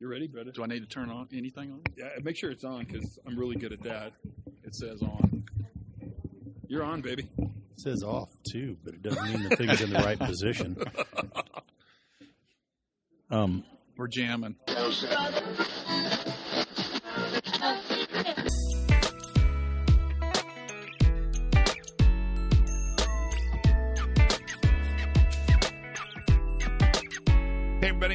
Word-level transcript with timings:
You 0.00 0.06
ready, 0.08 0.28
brother? 0.28 0.52
Do 0.52 0.62
I 0.62 0.66
need 0.66 0.80
to 0.80 0.88
turn 0.88 1.10
on 1.10 1.26
anything 1.32 1.72
on? 1.72 1.82
Yeah, 1.96 2.10
make 2.22 2.36
sure 2.36 2.50
it's 2.52 2.62
on 2.62 2.84
because 2.84 3.18
I'm 3.26 3.36
really 3.36 3.56
good 3.56 3.72
at 3.72 3.82
that. 3.82 4.12
It 4.62 4.74
says 4.76 5.02
on. 5.02 5.44
You're 6.68 6.84
on, 6.84 7.00
baby. 7.00 7.28
It 7.38 7.50
says 7.80 8.04
off 8.04 8.28
too, 8.48 8.76
but 8.84 8.94
it 8.94 9.02
doesn't 9.02 9.24
mean 9.24 9.48
the 9.48 9.56
thing's 9.56 9.80
in 9.80 9.90
the 9.90 9.98
right 9.98 10.18
position. 10.18 10.76
Um, 13.30 13.62
We're 13.98 14.08
jamming. 14.08 14.56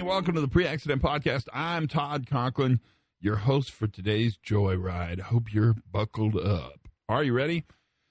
Welcome 0.04 0.36
to 0.36 0.42
the 0.42 0.50
Pre 0.50 0.68
Accident 0.68 1.02
Podcast. 1.02 1.48
I'm 1.54 1.88
Todd 1.88 2.28
Conklin, 2.30 2.82
your 3.22 3.38
host 3.38 3.72
for 3.72 3.88
today's 3.88 4.38
Joyride. 4.38 5.22
Hope 5.22 5.54
you're 5.54 5.76
buckled 5.91 6.36
up. 6.36 6.90
Are 7.08 7.23
you 7.23 7.32
ready? 7.32 7.64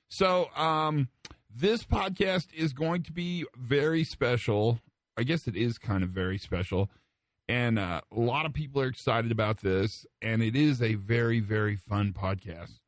So, 0.09 0.49
um, 0.57 1.09
this 1.55 1.85
podcast 1.85 2.47
is 2.55 2.73
going 2.73 3.03
to 3.05 3.13
be 3.13 3.45
very 3.57 4.05
special. 4.05 4.81
I 5.19 5.23
guess 5.23 5.47
it 5.47 5.55
is 5.55 5.77
kind 5.77 6.03
of 6.03 6.09
very 6.09 6.39
special. 6.39 6.91
And 7.47 7.79
uh, 7.79 8.01
a 8.11 8.19
lot 8.19 8.47
of 8.47 8.55
people 8.55 8.81
are 8.81 8.89
excited 8.89 9.31
about 9.31 9.59
this, 9.59 10.07
and 10.23 10.43
it 10.43 10.57
is 10.57 10.81
a 10.81 10.95
very, 10.95 11.41
very 11.41 11.77
fun 11.77 12.15
podcast. 12.15 12.81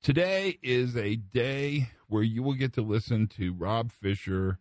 Today 0.00 0.58
is 0.62 0.96
a 0.96 1.16
day 1.16 1.90
where 2.06 2.22
you 2.22 2.44
will 2.44 2.54
get 2.54 2.72
to 2.74 2.82
listen 2.82 3.26
to 3.36 3.52
Rob 3.52 3.90
Fisher, 3.90 4.58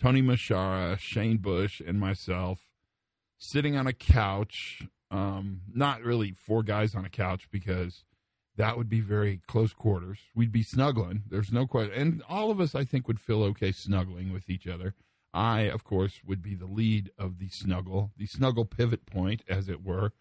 Tony 0.00 0.20
Muschara, 0.20 0.98
Shane 0.98 1.38
Bush, 1.38 1.80
and 1.84 1.98
myself 1.98 2.60
sitting 3.42 3.76
on 3.76 3.86
a 3.86 3.92
couch. 3.92 4.86
Um, 5.10 5.62
not 5.74 6.02
really 6.02 6.32
four 6.32 6.62
guys 6.62 6.94
on 6.94 7.04
a 7.04 7.10
couch 7.10 7.48
because 7.50 8.04
that 8.56 8.78
would 8.78 8.88
be 8.88 9.00
very 9.00 9.40
close 9.46 9.72
quarters. 9.74 10.18
We'd 10.34 10.52
be 10.52 10.62
snuggling. 10.62 11.24
There's 11.28 11.52
no 11.52 11.66
question. 11.66 11.94
And 11.94 12.22
all 12.28 12.50
of 12.50 12.60
us, 12.60 12.74
I 12.74 12.84
think, 12.84 13.08
would 13.08 13.20
feel 13.20 13.42
okay 13.44 13.72
snuggling 13.72 14.32
with 14.32 14.48
each 14.48 14.66
other. 14.66 14.94
I, 15.34 15.62
of 15.62 15.84
course, 15.84 16.20
would 16.26 16.42
be 16.42 16.54
the 16.54 16.66
lead 16.66 17.10
of 17.18 17.38
the 17.38 17.48
snuggle, 17.48 18.12
the 18.16 18.26
snuggle 18.26 18.64
pivot 18.64 19.06
point, 19.06 19.42
as 19.48 19.68
it 19.68 19.84
were. 19.84 20.12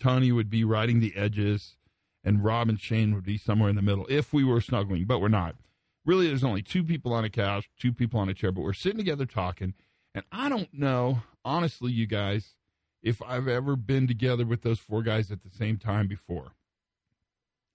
Tony 0.00 0.32
would 0.32 0.50
be 0.50 0.64
riding 0.64 1.00
the 1.00 1.16
edges, 1.16 1.76
and 2.24 2.44
Rob 2.44 2.68
and 2.68 2.80
Shane 2.80 3.14
would 3.14 3.24
be 3.24 3.36
somewhere 3.36 3.70
in 3.70 3.76
the 3.76 3.82
middle 3.82 4.06
if 4.08 4.32
we 4.32 4.44
were 4.44 4.60
snuggling, 4.60 5.04
but 5.04 5.20
we're 5.20 5.28
not. 5.28 5.56
Really, 6.04 6.28
there's 6.28 6.44
only 6.44 6.62
two 6.62 6.84
people 6.84 7.12
on 7.12 7.24
a 7.24 7.30
couch, 7.30 7.68
two 7.78 7.92
people 7.92 8.20
on 8.20 8.28
a 8.28 8.34
chair, 8.34 8.52
but 8.52 8.62
we're 8.62 8.72
sitting 8.72 8.98
together 8.98 9.26
talking. 9.26 9.74
And 10.14 10.24
I 10.30 10.48
don't 10.48 10.72
know, 10.72 11.22
honestly, 11.44 11.92
you 11.92 12.06
guys, 12.06 12.54
if 13.02 13.20
I've 13.22 13.48
ever 13.48 13.76
been 13.76 14.06
together 14.06 14.46
with 14.46 14.62
those 14.62 14.78
four 14.78 15.02
guys 15.02 15.30
at 15.30 15.42
the 15.42 15.50
same 15.50 15.78
time 15.78 16.08
before, 16.08 16.52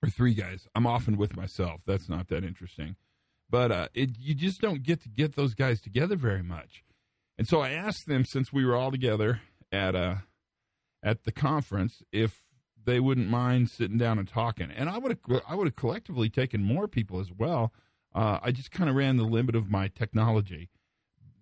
or 0.01 0.09
three 0.09 0.33
guys. 0.33 0.65
I'm 0.73 0.87
often 0.87 1.17
with 1.17 1.35
myself. 1.35 1.81
That's 1.85 2.07
not 2.07 2.29
that 2.29 2.45
interesting 2.45 2.95
but 3.49 3.71
uh, 3.71 3.87
it, 3.93 4.11
you 4.19 4.35
just 4.35 4.61
don't 4.61 4.83
get 4.83 5.01
to 5.03 5.09
get 5.09 5.35
those 5.35 5.53
guys 5.53 5.81
together 5.81 6.15
very 6.15 6.43
much. 6.43 6.83
And 7.37 7.47
so 7.47 7.61
I 7.61 7.71
asked 7.71 8.07
them, 8.07 8.25
since 8.25 8.53
we 8.53 8.65
were 8.65 8.75
all 8.75 8.91
together 8.91 9.41
at 9.71 9.95
uh, 9.95 10.15
at 11.03 11.23
the 11.23 11.31
conference, 11.31 12.01
if 12.11 12.43
they 12.85 12.99
wouldn't 12.99 13.29
mind 13.29 13.69
sitting 13.69 13.97
down 13.97 14.19
and 14.19 14.27
talking. 14.27 14.71
And 14.71 14.89
I 14.89 14.97
would 14.97 15.11
have 15.11 15.41
I 15.47 15.55
would 15.55 15.67
have 15.67 15.75
collectively 15.75 16.29
taken 16.29 16.63
more 16.63 16.87
people 16.87 17.19
as 17.19 17.31
well. 17.31 17.73
Uh, 18.13 18.39
I 18.41 18.51
just 18.51 18.71
kind 18.71 18.89
of 18.89 18.95
ran 18.95 19.17
the 19.17 19.23
limit 19.23 19.55
of 19.55 19.69
my 19.69 19.87
technology, 19.87 20.69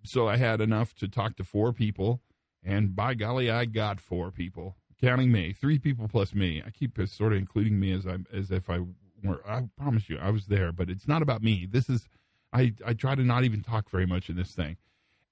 so 0.04 0.28
I 0.28 0.36
had 0.36 0.60
enough 0.60 0.94
to 0.96 1.08
talk 1.08 1.36
to 1.36 1.44
four 1.44 1.72
people. 1.72 2.20
And 2.64 2.94
by 2.94 3.14
golly, 3.14 3.50
I 3.50 3.64
got 3.64 4.00
four 4.00 4.30
people, 4.30 4.76
counting 5.00 5.30
me, 5.30 5.52
three 5.52 5.78
people 5.78 6.08
plus 6.08 6.34
me. 6.34 6.62
I 6.64 6.70
keep 6.70 6.98
sort 7.08 7.32
of 7.32 7.38
including 7.38 7.78
me 7.78 7.92
as 7.92 8.06
I 8.06 8.18
as 8.32 8.50
if 8.50 8.68
I 8.68 8.80
were. 9.24 9.40
I 9.48 9.68
promise 9.76 10.08
you, 10.08 10.18
I 10.18 10.30
was 10.30 10.46
there, 10.46 10.72
but 10.72 10.90
it's 10.90 11.08
not 11.08 11.22
about 11.22 11.42
me. 11.42 11.66
This 11.70 11.88
is, 11.88 12.08
I, 12.52 12.74
I 12.84 12.94
try 12.94 13.14
to 13.14 13.22
not 13.22 13.44
even 13.44 13.62
talk 13.62 13.90
very 13.90 14.06
much 14.06 14.28
in 14.28 14.36
this 14.36 14.52
thing. 14.52 14.76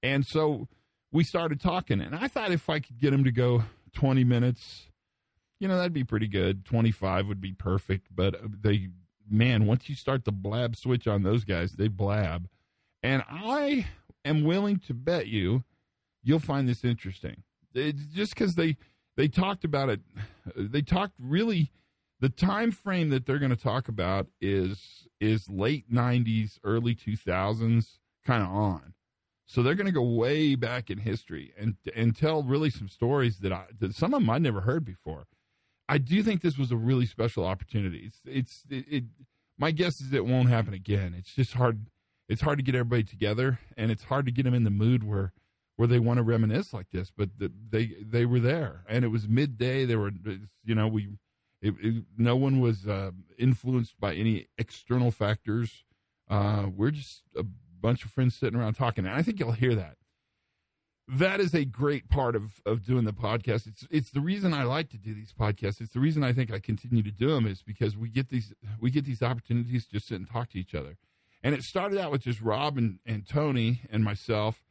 And 0.03 0.25
so 0.25 0.67
we 1.11 1.23
started 1.23 1.59
talking, 1.59 2.01
and 2.01 2.15
I 2.15 2.27
thought 2.27 2.51
if 2.51 2.69
I 2.69 2.79
could 2.79 2.99
get 2.99 3.13
him 3.13 3.23
to 3.23 3.31
go 3.31 3.63
20 3.93 4.23
minutes, 4.23 4.87
you 5.59 5.67
know, 5.67 5.77
that'd 5.77 5.93
be 5.93 6.03
pretty 6.03 6.27
good. 6.27 6.65
25 6.65 7.27
would 7.27 7.41
be 7.41 7.53
perfect. 7.53 8.07
But 8.13 8.35
they, 8.61 8.89
man, 9.29 9.65
once 9.65 9.89
you 9.89 9.95
start 9.95 10.25
the 10.25 10.31
blab 10.31 10.75
switch 10.75 11.07
on 11.07 11.23
those 11.23 11.43
guys, 11.43 11.73
they 11.73 11.87
blab. 11.87 12.47
And 13.03 13.23
I 13.29 13.87
am 14.25 14.43
willing 14.43 14.79
to 14.87 14.93
bet 14.93 15.27
you, 15.27 15.63
you'll 16.23 16.39
find 16.39 16.67
this 16.67 16.83
interesting. 16.83 17.43
It's 17.73 18.05
just 18.05 18.33
because 18.33 18.55
they, 18.55 18.77
they 19.15 19.27
talked 19.27 19.63
about 19.63 19.89
it, 19.89 20.01
they 20.55 20.81
talked 20.81 21.13
really 21.19 21.71
the 22.19 22.29
time 22.29 22.71
frame 22.71 23.09
that 23.09 23.25
they're 23.25 23.39
going 23.39 23.51
to 23.51 23.55
talk 23.55 23.87
about 23.87 24.27
is 24.41 25.07
is 25.19 25.49
late 25.49 25.91
90s 25.91 26.59
early 26.63 26.95
2000s 26.95 27.97
kind 28.25 28.43
of 28.43 28.49
on. 28.49 28.93
So 29.45 29.63
they're 29.63 29.75
going 29.75 29.87
to 29.87 29.93
go 29.93 30.03
way 30.03 30.55
back 30.55 30.89
in 30.89 30.99
history 30.99 31.53
and 31.57 31.75
and 31.95 32.15
tell 32.15 32.43
really 32.43 32.69
some 32.69 32.89
stories 32.89 33.39
that 33.39 33.51
i 33.51 33.65
that 33.79 33.95
some 33.95 34.13
of 34.13 34.21
them 34.21 34.29
i 34.29 34.37
never 34.37 34.61
heard 34.61 34.85
before. 34.85 35.25
I 35.89 35.99
do 35.99 36.21
think 36.21 36.41
this 36.41 36.57
was 36.57 36.71
a 36.71 36.75
really 36.75 37.05
special 37.05 37.45
opportunity. 37.45 37.99
It's 38.05 38.19
it's 38.25 38.63
it, 38.69 38.85
it 38.89 39.03
my 39.57 39.71
guess 39.71 40.01
is 40.01 40.13
it 40.13 40.25
won't 40.25 40.49
happen 40.49 40.73
again. 40.73 41.15
It's 41.17 41.33
just 41.33 41.53
hard 41.53 41.87
it's 42.29 42.41
hard 42.41 42.57
to 42.59 42.63
get 42.63 42.75
everybody 42.75 43.03
together 43.03 43.59
and 43.77 43.91
it's 43.91 44.03
hard 44.03 44.25
to 44.25 44.31
get 44.31 44.43
them 44.43 44.53
in 44.53 44.63
the 44.63 44.69
mood 44.69 45.03
where 45.03 45.33
where 45.75 45.87
they 45.87 45.99
want 45.99 46.17
to 46.17 46.23
reminisce 46.23 46.73
like 46.73 46.89
this 46.91 47.11
but 47.15 47.29
the, 47.37 47.51
they 47.69 47.95
they 48.01 48.25
were 48.25 48.39
there 48.39 48.83
and 48.89 49.05
it 49.05 49.09
was 49.09 49.27
midday 49.27 49.85
they 49.85 49.95
were 49.95 50.11
you 50.63 50.75
know 50.75 50.87
we 50.87 51.09
it, 51.61 51.73
it, 51.81 52.03
no 52.17 52.35
one 52.35 52.59
was 52.59 52.87
uh, 52.87 53.11
influenced 53.37 53.99
by 53.99 54.13
any 54.13 54.47
external 54.57 55.11
factors. 55.11 55.85
Uh, 56.29 56.67
we're 56.75 56.91
just 56.91 57.23
a 57.35 57.43
bunch 57.43 58.05
of 58.05 58.11
friends 58.11 58.35
sitting 58.35 58.59
around 58.59 58.75
talking, 58.75 59.05
and 59.05 59.15
I 59.15 59.21
think 59.21 59.39
you'll 59.39 59.53
hear 59.53 59.75
that. 59.75 59.95
That 61.07 61.39
is 61.39 61.55
a 61.55 61.63
great 61.63 62.09
part 62.09 62.35
of, 62.35 62.61
of 62.65 62.83
doing 62.83 63.05
the 63.05 63.13
podcast. 63.13 63.65
It's 63.65 63.87
it's 63.89 64.09
the 64.11 64.19
reason 64.19 64.53
I 64.53 64.63
like 64.63 64.89
to 64.89 64.97
do 64.97 65.13
these 65.13 65.33
podcasts. 65.33 65.79
It's 65.79 65.93
the 65.93 66.01
reason 66.01 66.23
I 66.23 66.33
think 66.33 66.51
I 66.51 66.59
continue 66.59 67.01
to 67.01 67.11
do 67.11 67.29
them 67.29 67.47
is 67.47 67.63
because 67.63 67.95
we 67.95 68.09
get 68.09 68.27
these 68.27 68.53
we 68.79 68.91
get 68.91 69.05
these 69.05 69.23
opportunities 69.23 69.85
to 69.85 69.93
just 69.93 70.07
sit 70.09 70.19
and 70.19 70.29
talk 70.29 70.49
to 70.49 70.59
each 70.59 70.75
other. 70.75 70.97
And 71.43 71.53
it 71.53 71.63
started 71.63 71.99
out 71.99 72.11
with 72.11 72.21
just 72.21 72.41
Rob 72.41 72.77
and, 72.77 72.99
and 73.05 73.27
Tony 73.27 73.81
and 73.91 74.03
myself, 74.03 74.63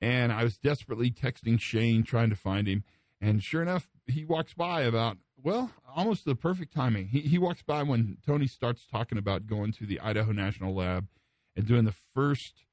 and 0.00 0.32
I 0.32 0.44
was 0.44 0.58
desperately 0.58 1.10
texting 1.10 1.60
Shane 1.60 2.02
trying 2.02 2.30
to 2.30 2.36
find 2.36 2.68
him. 2.68 2.84
And 3.20 3.42
sure 3.42 3.62
enough, 3.62 3.88
he 4.06 4.24
walks 4.24 4.54
by 4.54 4.82
about 4.82 5.18
well, 5.42 5.70
almost 5.94 6.24
the 6.24 6.34
perfect 6.34 6.74
timing. 6.74 7.08
He 7.08 7.20
he 7.20 7.38
walks 7.38 7.62
by 7.62 7.82
when 7.82 8.18
Tony 8.26 8.46
starts 8.46 8.86
talking 8.90 9.18
about 9.18 9.46
going 9.46 9.72
to 9.72 9.86
the 9.86 10.00
Idaho 10.00 10.32
National 10.32 10.74
Lab 10.74 11.08
and 11.56 11.66
doing 11.66 11.84
the 11.84 11.94
first 12.14 12.64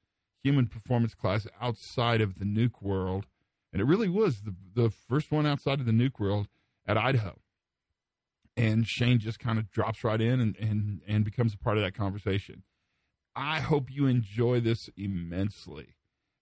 human 0.43 0.67
performance 0.67 1.13
class 1.13 1.47
outside 1.61 2.21
of 2.21 2.39
the 2.39 2.45
nuke 2.45 2.81
world, 2.81 3.25
and 3.71 3.81
it 3.81 3.85
really 3.85 4.09
was 4.09 4.41
the 4.41 4.55
the 4.73 4.89
first 4.89 5.31
one 5.31 5.45
outside 5.45 5.79
of 5.79 5.85
the 5.85 5.91
nuke 5.91 6.19
world 6.19 6.47
at 6.85 6.97
Idaho. 6.97 7.39
And 8.55 8.87
Shane 8.87 9.19
just 9.19 9.39
kind 9.39 9.59
of 9.59 9.69
drops 9.69 10.03
right 10.03 10.19
in 10.19 10.39
and, 10.39 10.57
and, 10.57 11.01
and 11.07 11.23
becomes 11.23 11.53
a 11.53 11.59
part 11.59 11.77
of 11.77 11.83
that 11.83 11.93
conversation. 11.93 12.63
I 13.37 13.59
hope 13.59 13.91
you 13.91 14.07
enjoy 14.07 14.61
this 14.61 14.89
immensely 14.97 15.95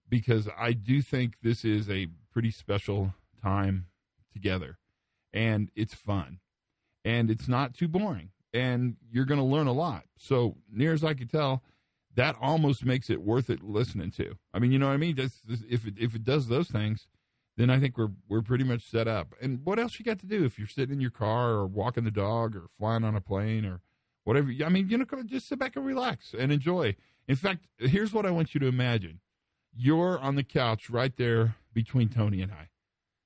because 0.08 0.48
I 0.58 0.72
do 0.72 1.02
think 1.02 1.34
this 1.42 1.62
is 1.62 1.90
a 1.90 2.06
pretty 2.32 2.50
special 2.50 3.12
time 3.42 3.86
together 4.32 4.78
and 5.30 5.70
it's 5.76 5.92
fun 5.92 6.38
and 7.04 7.30
it's 7.30 7.48
not 7.48 7.74
too 7.74 7.86
boring 7.86 8.30
and 8.54 8.96
you're 9.12 9.26
going 9.26 9.40
to 9.40 9.44
learn 9.44 9.66
a 9.66 9.72
lot. 9.72 10.04
So, 10.16 10.56
near 10.72 10.94
as 10.94 11.04
I 11.04 11.12
could 11.12 11.30
tell, 11.30 11.62
that 12.14 12.34
almost 12.40 12.86
makes 12.86 13.10
it 13.10 13.20
worth 13.20 13.50
it 13.50 13.62
listening 13.62 14.10
to. 14.12 14.34
I 14.54 14.58
mean, 14.58 14.72
you 14.72 14.78
know 14.78 14.86
what 14.86 14.94
I 14.94 14.96
mean? 14.96 15.18
If 15.18 15.86
it, 15.86 15.98
if 15.98 16.14
it 16.14 16.24
does 16.24 16.48
those 16.48 16.68
things, 16.70 17.08
then 17.58 17.68
I 17.68 17.78
think 17.78 17.98
we're 17.98 18.12
we're 18.26 18.40
pretty 18.40 18.64
much 18.64 18.88
set 18.90 19.06
up. 19.06 19.34
And 19.42 19.60
what 19.64 19.78
else 19.78 19.98
you 19.98 20.04
got 20.06 20.20
to 20.20 20.26
do 20.26 20.46
if 20.46 20.58
you're 20.58 20.66
sitting 20.66 20.94
in 20.94 21.00
your 21.02 21.10
car 21.10 21.50
or 21.50 21.66
walking 21.66 22.04
the 22.04 22.10
dog 22.10 22.56
or 22.56 22.68
flying 22.78 23.04
on 23.04 23.14
a 23.14 23.20
plane 23.20 23.66
or 23.66 23.82
whatever? 24.26 24.50
I 24.64 24.68
mean, 24.68 24.88
you 24.90 24.98
know, 24.98 25.04
just 25.24 25.48
sit 25.48 25.58
back 25.58 25.76
and 25.76 25.86
relax 25.86 26.34
and 26.36 26.50
enjoy. 26.50 26.96
In 27.28 27.36
fact, 27.36 27.66
here's 27.78 28.12
what 28.12 28.26
I 28.26 28.30
want 28.30 28.54
you 28.54 28.60
to 28.60 28.66
imagine: 28.66 29.20
you're 29.72 30.18
on 30.18 30.34
the 30.34 30.42
couch 30.42 30.90
right 30.90 31.16
there 31.16 31.54
between 31.72 32.08
Tony 32.08 32.42
and 32.42 32.50
I. 32.50 32.68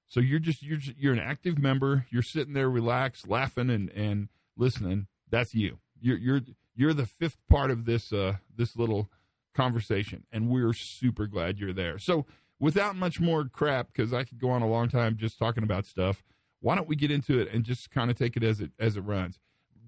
So 0.06 0.20
you're 0.20 0.40
just 0.40 0.62
you're 0.62 0.76
just, 0.76 0.98
you're 0.98 1.14
an 1.14 1.18
active 1.18 1.58
member. 1.58 2.06
You're 2.10 2.22
sitting 2.22 2.52
there 2.52 2.68
relaxed, 2.68 3.26
laughing 3.28 3.70
and 3.70 3.88
and 3.90 4.28
listening. 4.56 5.06
That's 5.30 5.54
you. 5.54 5.78
You're 6.00 6.18
you're 6.18 6.40
you're 6.74 6.94
the 6.94 7.06
fifth 7.06 7.38
part 7.48 7.70
of 7.70 7.86
this 7.86 8.12
uh 8.12 8.34
this 8.54 8.76
little 8.76 9.08
conversation, 9.54 10.24
and 10.30 10.50
we're 10.50 10.74
super 10.74 11.26
glad 11.26 11.58
you're 11.58 11.72
there. 11.72 11.98
So 11.98 12.26
without 12.58 12.94
much 12.94 13.20
more 13.20 13.44
crap, 13.46 13.86
because 13.92 14.12
I 14.12 14.24
could 14.24 14.38
go 14.38 14.50
on 14.50 14.60
a 14.60 14.68
long 14.68 14.90
time 14.90 15.16
just 15.16 15.38
talking 15.38 15.64
about 15.64 15.86
stuff. 15.86 16.22
Why 16.60 16.74
don't 16.74 16.88
we 16.88 16.94
get 16.94 17.10
into 17.10 17.40
it 17.40 17.48
and 17.50 17.64
just 17.64 17.90
kind 17.90 18.10
of 18.10 18.18
take 18.18 18.36
it 18.36 18.42
as 18.42 18.60
it 18.60 18.72
as 18.78 18.98
it 18.98 19.00
runs? 19.00 19.38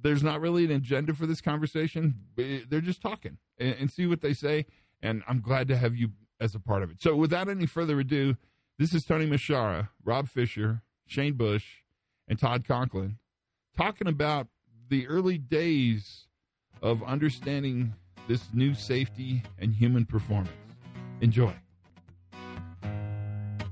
There's 0.02 0.22
not 0.22 0.40
really 0.40 0.64
an 0.64 0.72
agenda 0.72 1.14
for 1.14 1.26
this 1.26 1.40
conversation. 1.40 2.14
They're 2.37 2.81
just 2.81 3.00
talking 3.00 3.38
and, 3.58 3.75
and 3.81 3.90
see 3.90 4.06
what 4.06 4.20
they 4.20 4.34
say. 4.34 4.66
And 5.00 5.22
I'm 5.28 5.40
glad 5.40 5.69
to 5.69 5.76
have 5.76 5.96
you 5.96 6.10
as 6.40 6.54
a 6.54 6.60
part 6.60 6.82
of 6.82 6.90
it. 6.90 7.00
So 7.00 7.14
without 7.14 7.49
any 7.49 7.66
further 7.66 7.99
ado, 8.00 8.37
this 8.78 8.94
is 8.94 9.04
Tony 9.04 9.26
Muschara, 9.26 9.88
Rob 10.04 10.28
Fisher, 10.28 10.82
Shane 11.06 11.34
Bush, 11.34 11.82
and 12.28 12.38
Todd 12.38 12.66
Conklin 12.66 13.19
talking 13.76 14.08
about 14.08 14.49
the 14.88 15.06
early 15.06 15.38
days 15.38 16.26
of 16.82 17.02
understanding 17.02 17.94
this 18.28 18.48
new 18.52 18.75
safety 18.75 19.43
and 19.58 19.75
human 19.75 20.05
performance. 20.05 20.50
Enjoy. 21.20 21.55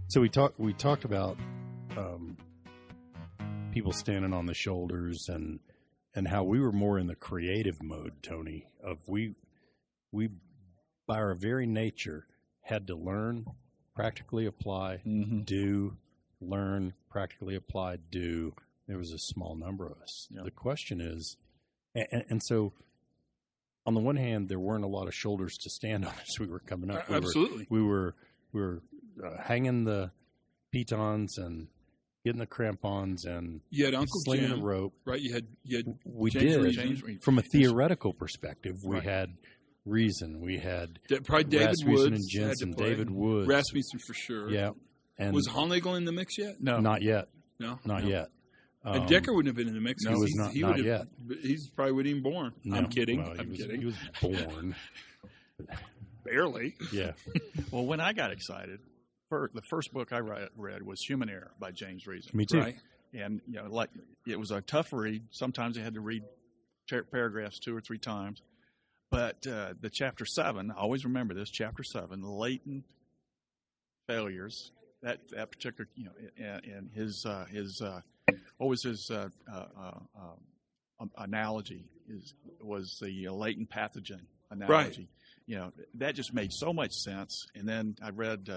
So 0.09 0.21
we 0.21 0.29
talked 0.29 0.59
we 0.59 0.73
talked 0.73 1.05
about 1.05 1.37
um, 1.97 2.37
people 3.73 3.93
standing 3.93 4.33
on 4.33 4.47
the 4.47 4.55
shoulders 4.55 5.29
and 5.29 5.61
and 6.15 6.29
how 6.29 6.43
we 6.45 6.61
were 6.61 6.73
more 6.73 6.99
in 6.99 7.07
the 7.07 7.15
creative 7.15 7.83
mode, 7.83 8.23
Tony. 8.23 8.67
Of 8.83 8.99
we 9.09 9.35
we 10.13 10.29
by 11.07 11.17
our 11.17 11.35
very 11.35 11.67
nature 11.67 12.27
had 12.63 12.87
to 12.89 12.95
learn, 12.97 13.47
practically 13.95 14.47
apply, 14.47 15.03
Mm-hmm. 15.07 15.41
do, 15.43 15.97
learn, 16.41 16.95
practically 17.11 17.55
apply, 17.57 17.97
do. 18.11 18.55
There 18.87 18.99
was 18.99 19.13
a 19.13 19.19
small 19.19 19.57
number 19.57 19.87
of 19.87 20.01
us. 20.03 20.27
Yeah. 20.31 20.43
The 20.45 20.51
question 20.51 21.01
is, 21.01 21.37
and, 21.95 22.25
and 22.29 22.41
so 22.45 22.73
on 23.87 23.95
the 23.95 24.01
one 24.01 24.17
hand, 24.17 24.49
there 24.49 24.59
weren't 24.59 24.85
a 24.85 24.89
lot 24.89 25.07
of 25.09 25.15
shoulders 25.15 25.57
to 25.63 25.71
stand 25.71 26.05
on 26.07 26.13
as 26.13 26.39
we 26.41 26.47
were 26.47 26.59
coming 26.61 26.91
up. 26.91 27.09
We 27.09 27.15
were, 27.15 27.19
Absolutely. 27.19 27.67
we 27.71 27.83
were 27.83 28.15
we 28.53 28.61
were 28.61 28.83
uh, 29.25 29.43
hanging 29.43 29.85
the 29.85 30.11
pitons 30.73 31.39
and 31.39 31.69
getting 32.25 32.41
the 32.41 32.47
crampons 32.47 33.25
and 33.25 33.61
You 33.71 33.85
had 33.87 33.95
Uncle 33.95 34.21
slinging 34.25 34.49
Jim, 34.49 34.59
the 34.61 34.65
rope. 34.67 34.95
right? 35.05 35.21
You 35.21 35.33
had 35.33 35.47
you 35.65 35.77
had 35.79 35.87
We 36.05 36.31
James 36.31 36.77
did 36.77 37.03
Reason. 37.03 37.19
From 37.23 37.39
a 37.39 37.43
theoretical 37.43 38.13
perspective. 38.13 38.77
We 38.85 38.97
Right. 38.97 39.05
had 39.05 39.37
reason. 39.87 40.41
We 40.41 40.59
had 40.59 40.99
Da- 41.09 41.21
probably 41.21 41.45
David 41.45 41.67
Rasmussen 41.69 41.93
Woods 41.93 42.05
and 42.05 42.13
had 42.15 42.21
to 42.21 42.65
Jensen. 42.67 42.73
David 42.73 43.11
Woods. 43.11 43.49
Rasmussen 43.49 43.99
for 44.07 44.15
sure. 44.15 44.51
yeah, 44.51 44.71
and 45.19 45.35
was 45.35 45.49
Hollnagel 45.49 45.97
in 45.97 46.05
the 46.05 46.13
mix 46.13 46.37
yet? 46.39 46.57
No, 46.61 46.81
not 46.81 47.03
yet, 47.03 47.29
no, 47.59 47.79
not 47.85 48.03
no. 48.05 48.09
yet. 48.09 48.29
and 48.85 49.03
Um, 49.03 49.07
Dekker 49.09 49.35
wouldn't 49.35 49.47
have 49.49 49.57
been 49.57 49.69
in 49.69 49.75
the 49.75 49.81
mix. 49.81 50.03
he 50.05 50.09
'cause 50.11 50.19
was 50.21 50.29
he's- 50.31 50.39
not- 50.39 50.53
he 50.53 50.61
not 50.61 50.77
would 50.79 50.87
have- 50.87 51.09
He's 51.43 51.69
probably 51.71 51.93
wasn't 51.93 52.09
even 52.09 52.23
born. 52.23 52.53
no, 52.65 52.77
I'm 52.77 52.87
kidding. 52.89 53.23
well, 53.23 53.35
I'm 53.39 53.49
was- 53.51 53.59
kidding. 53.59 53.81
He 53.81 53.87
was 53.87 53.97
born. 54.23 54.75
Barely. 56.25 56.75
yeah, 56.93 57.13
Well, 57.71 57.87
when 57.87 58.01
I 58.01 58.13
got 58.13 58.31
excited, 58.31 58.81
fir- 59.31 59.51
the 59.55 59.63
first 59.63 59.95
book 59.95 60.13
I 60.13 60.19
read 60.19 60.83
was 60.83 61.01
Human 61.01 61.31
Error 61.31 61.53
by 61.59 61.71
James 61.71 62.07
Reason. 62.07 62.31
me 62.35 62.45
too. 62.45 62.59
Right. 62.59 62.77
And 63.15 63.41
you 63.47 63.55
know, 63.55 63.67
like 63.69 63.89
it 64.27 64.39
was 64.39 64.51
a 64.51 64.61
tough 64.61 64.93
read. 64.93 65.23
Sometimes 65.31 65.79
I 65.79 65.81
had 65.81 65.95
to 65.95 66.01
read 66.01 66.23
par- 66.89 67.07
paragraphs 67.11 67.59
two 67.59 67.75
or 67.75 67.81
three 67.81 67.99
times. 67.99 68.43
But 69.11 69.45
uh, 69.47 69.75
the 69.81 69.91
chapter 69.91 70.25
seven, 70.25 70.71
I 70.71 70.75
always 70.81 71.05
remember 71.05 71.35
this 71.35 71.51
chapter 71.51 71.83
seven, 71.83 72.23
latent 72.23 72.85
failures. 74.07 74.71
That 75.03 75.19
that 75.31 75.51
particular, 75.51 75.89
you 75.97 76.05
know, 76.05 76.13
and, 76.37 76.65
and 76.65 76.91
his 76.93 77.25
uh, 77.27 77.47
his 77.47 77.81
uh, 77.81 78.03
what 78.59 78.69
was 78.69 78.83
his 78.83 79.11
uh, 79.11 79.31
uh, 79.51 79.65
uh, 79.81 79.99
um, 81.01 81.11
analogy 81.17 81.87
is 82.09 82.35
was 82.61 82.99
the 83.01 83.29
latent 83.31 83.71
pathogen 83.71 84.21
analogy. 84.51 84.73
Right. 84.73 85.09
You 85.47 85.57
know, 85.57 85.73
that 85.95 86.15
just 86.15 86.33
made 86.33 86.53
so 86.53 86.73
much 86.73 86.93
sense. 86.93 87.47
And 87.57 87.69
then 87.69 87.97
I 88.01 88.11
read 88.11 88.49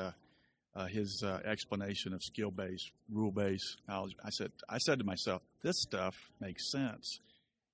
uh, 0.75 0.85
his 0.87 1.23
uh, 1.25 1.39
explanation 1.45 2.13
of 2.13 2.21
skill 2.23 2.51
based, 2.51 2.91
rule 3.11 3.31
based 3.31 3.77
knowledge. 3.87 4.13
I 4.23 4.29
said, 4.29 4.51
I 4.69 4.77
said 4.79 4.99
to 4.99 5.05
myself, 5.05 5.41
this 5.61 5.81
stuff 5.81 6.15
makes 6.39 6.71
sense, 6.71 7.19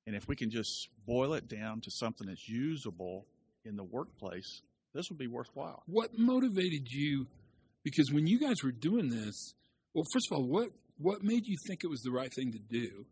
and 0.06 0.16
if 0.16 0.28
we 0.28 0.36
can 0.36 0.50
just 0.50 0.90
boil 1.06 1.34
it 1.34 1.48
down 1.48 1.82
to 1.82 1.92
something 1.92 2.28
that's 2.28 2.48
usable 2.48 3.26
in 3.66 3.76
the 3.76 3.84
workplace, 3.84 4.62
this 4.94 5.06
would 5.10 5.20
be 5.20 5.28
worthwhile. 5.28 5.84
What 5.86 6.18
motivated 6.18 6.88
you? 6.90 7.28
Because 7.84 8.12
when 8.12 8.28
you 8.28 8.40
guys 8.40 8.58
were 8.64 8.72
doing 8.72 9.10
this, 9.10 9.54
well, 9.94 10.06
first 10.14 10.28
of 10.32 10.38
all, 10.38 10.44
what 10.46 10.70
what 10.98 11.24
made 11.24 11.46
you 11.46 11.56
think 11.68 11.84
it 11.84 11.88
was 11.88 12.02
the 12.02 12.12
right 12.12 12.34
thing 12.34 12.52
to 12.52 12.60
do, 12.60 13.06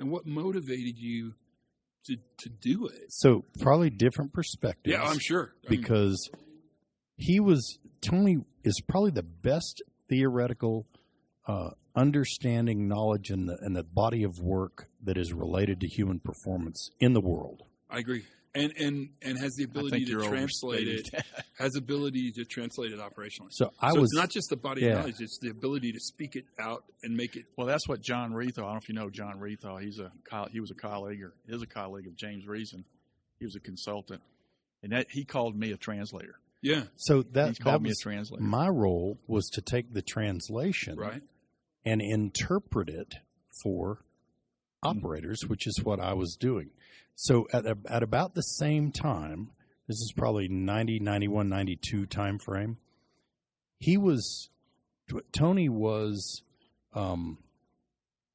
and 0.00 0.10
what 0.10 0.26
motivated 0.26 0.96
you 0.96 1.34
to 2.06 2.16
to 2.38 2.48
do 2.48 2.86
it? 2.86 3.06
So 3.10 3.44
probably 3.60 3.90
different 3.90 4.32
perspectives. 4.32 4.96
Yeah, 4.96 5.02
I'm 5.02 5.18
sure. 5.18 5.52
I 5.66 5.70
mean, 5.70 5.80
because 5.80 6.30
he 7.18 7.40
was 7.40 7.78
Tony 8.00 8.38
is 8.64 8.80
probably 8.86 9.10
the 9.10 9.22
best 9.22 9.82
theoretical 10.08 10.86
uh, 11.46 11.70
understanding, 11.94 12.88
knowledge, 12.88 13.30
and 13.30 13.48
the 13.48 13.58
and 13.60 13.76
the 13.76 13.82
body 13.82 14.22
of 14.22 14.38
work 14.40 14.88
that 15.02 15.18
is 15.18 15.32
related 15.32 15.80
to 15.80 15.88
human 15.88 16.20
performance 16.20 16.90
in 17.00 17.12
the 17.12 17.20
world. 17.20 17.64
I 17.90 17.98
agree, 17.98 18.24
and 18.54 18.72
and 18.78 19.08
and 19.20 19.38
has 19.38 19.54
the 19.56 19.64
ability 19.64 20.04
to 20.06 20.22
translate 20.22 20.88
it. 20.88 21.08
Has 21.58 21.74
ability 21.74 22.30
to 22.36 22.44
translate 22.44 22.92
it 22.92 23.00
operationally. 23.00 23.48
So 23.50 23.72
I 23.80 23.90
so 23.90 23.98
was 23.98 24.10
it's 24.12 24.16
not 24.16 24.30
just 24.30 24.48
the 24.48 24.56
body 24.56 24.82
yeah. 24.82 24.90
of 24.90 24.98
knowledge; 24.98 25.16
it's 25.18 25.40
the 25.40 25.50
ability 25.50 25.90
to 25.90 25.98
speak 25.98 26.36
it 26.36 26.44
out 26.60 26.84
and 27.02 27.16
make 27.16 27.34
it. 27.34 27.46
Well, 27.56 27.66
that's 27.66 27.88
what 27.88 28.00
John 28.00 28.30
Wreathall. 28.30 28.58
I 28.58 28.62
don't 28.62 28.72
know 28.74 28.76
if 28.76 28.88
you 28.88 28.94
know 28.94 29.10
John 29.10 29.40
Wreathall. 29.40 29.82
He's 29.82 29.98
a 29.98 30.12
he 30.52 30.60
was 30.60 30.70
a 30.70 30.76
colleague 30.76 31.20
or 31.20 31.32
is 31.48 31.60
a 31.60 31.66
colleague 31.66 32.06
of 32.06 32.14
James 32.14 32.46
Reason. 32.46 32.84
He 33.40 33.44
was 33.44 33.56
a 33.56 33.60
consultant, 33.60 34.22
and 34.84 34.92
that 34.92 35.08
he 35.10 35.24
called 35.24 35.56
me 35.56 35.72
a 35.72 35.76
translator. 35.76 36.36
Yeah, 36.60 36.84
so 36.96 37.22
that 37.22 37.58
called 37.60 37.74
that 37.74 37.82
me 37.82 37.88
a 37.88 37.90
was 37.90 38.00
translator. 38.00 38.42
my 38.42 38.68
role 38.68 39.18
was 39.26 39.48
to 39.50 39.62
take 39.62 39.92
the 39.92 40.02
translation 40.02 40.96
right. 40.96 41.22
and 41.84 42.02
interpret 42.02 42.88
it 42.88 43.14
for 43.62 44.00
operators, 44.82 45.42
which 45.46 45.66
is 45.66 45.80
what 45.82 46.00
I 46.00 46.14
was 46.14 46.36
doing. 46.38 46.70
So 47.14 47.46
at, 47.52 47.64
at 47.88 48.02
about 48.02 48.34
the 48.34 48.42
same 48.42 48.92
time, 48.92 49.50
this 49.86 49.96
is 49.96 50.12
probably 50.16 50.48
90, 50.48 51.00
91, 51.00 51.48
92 51.48 52.06
time 52.06 52.38
frame, 52.38 52.78
he 53.78 53.96
was, 53.96 54.50
Tony 55.32 55.68
was 55.68 56.42
um, 56.94 57.38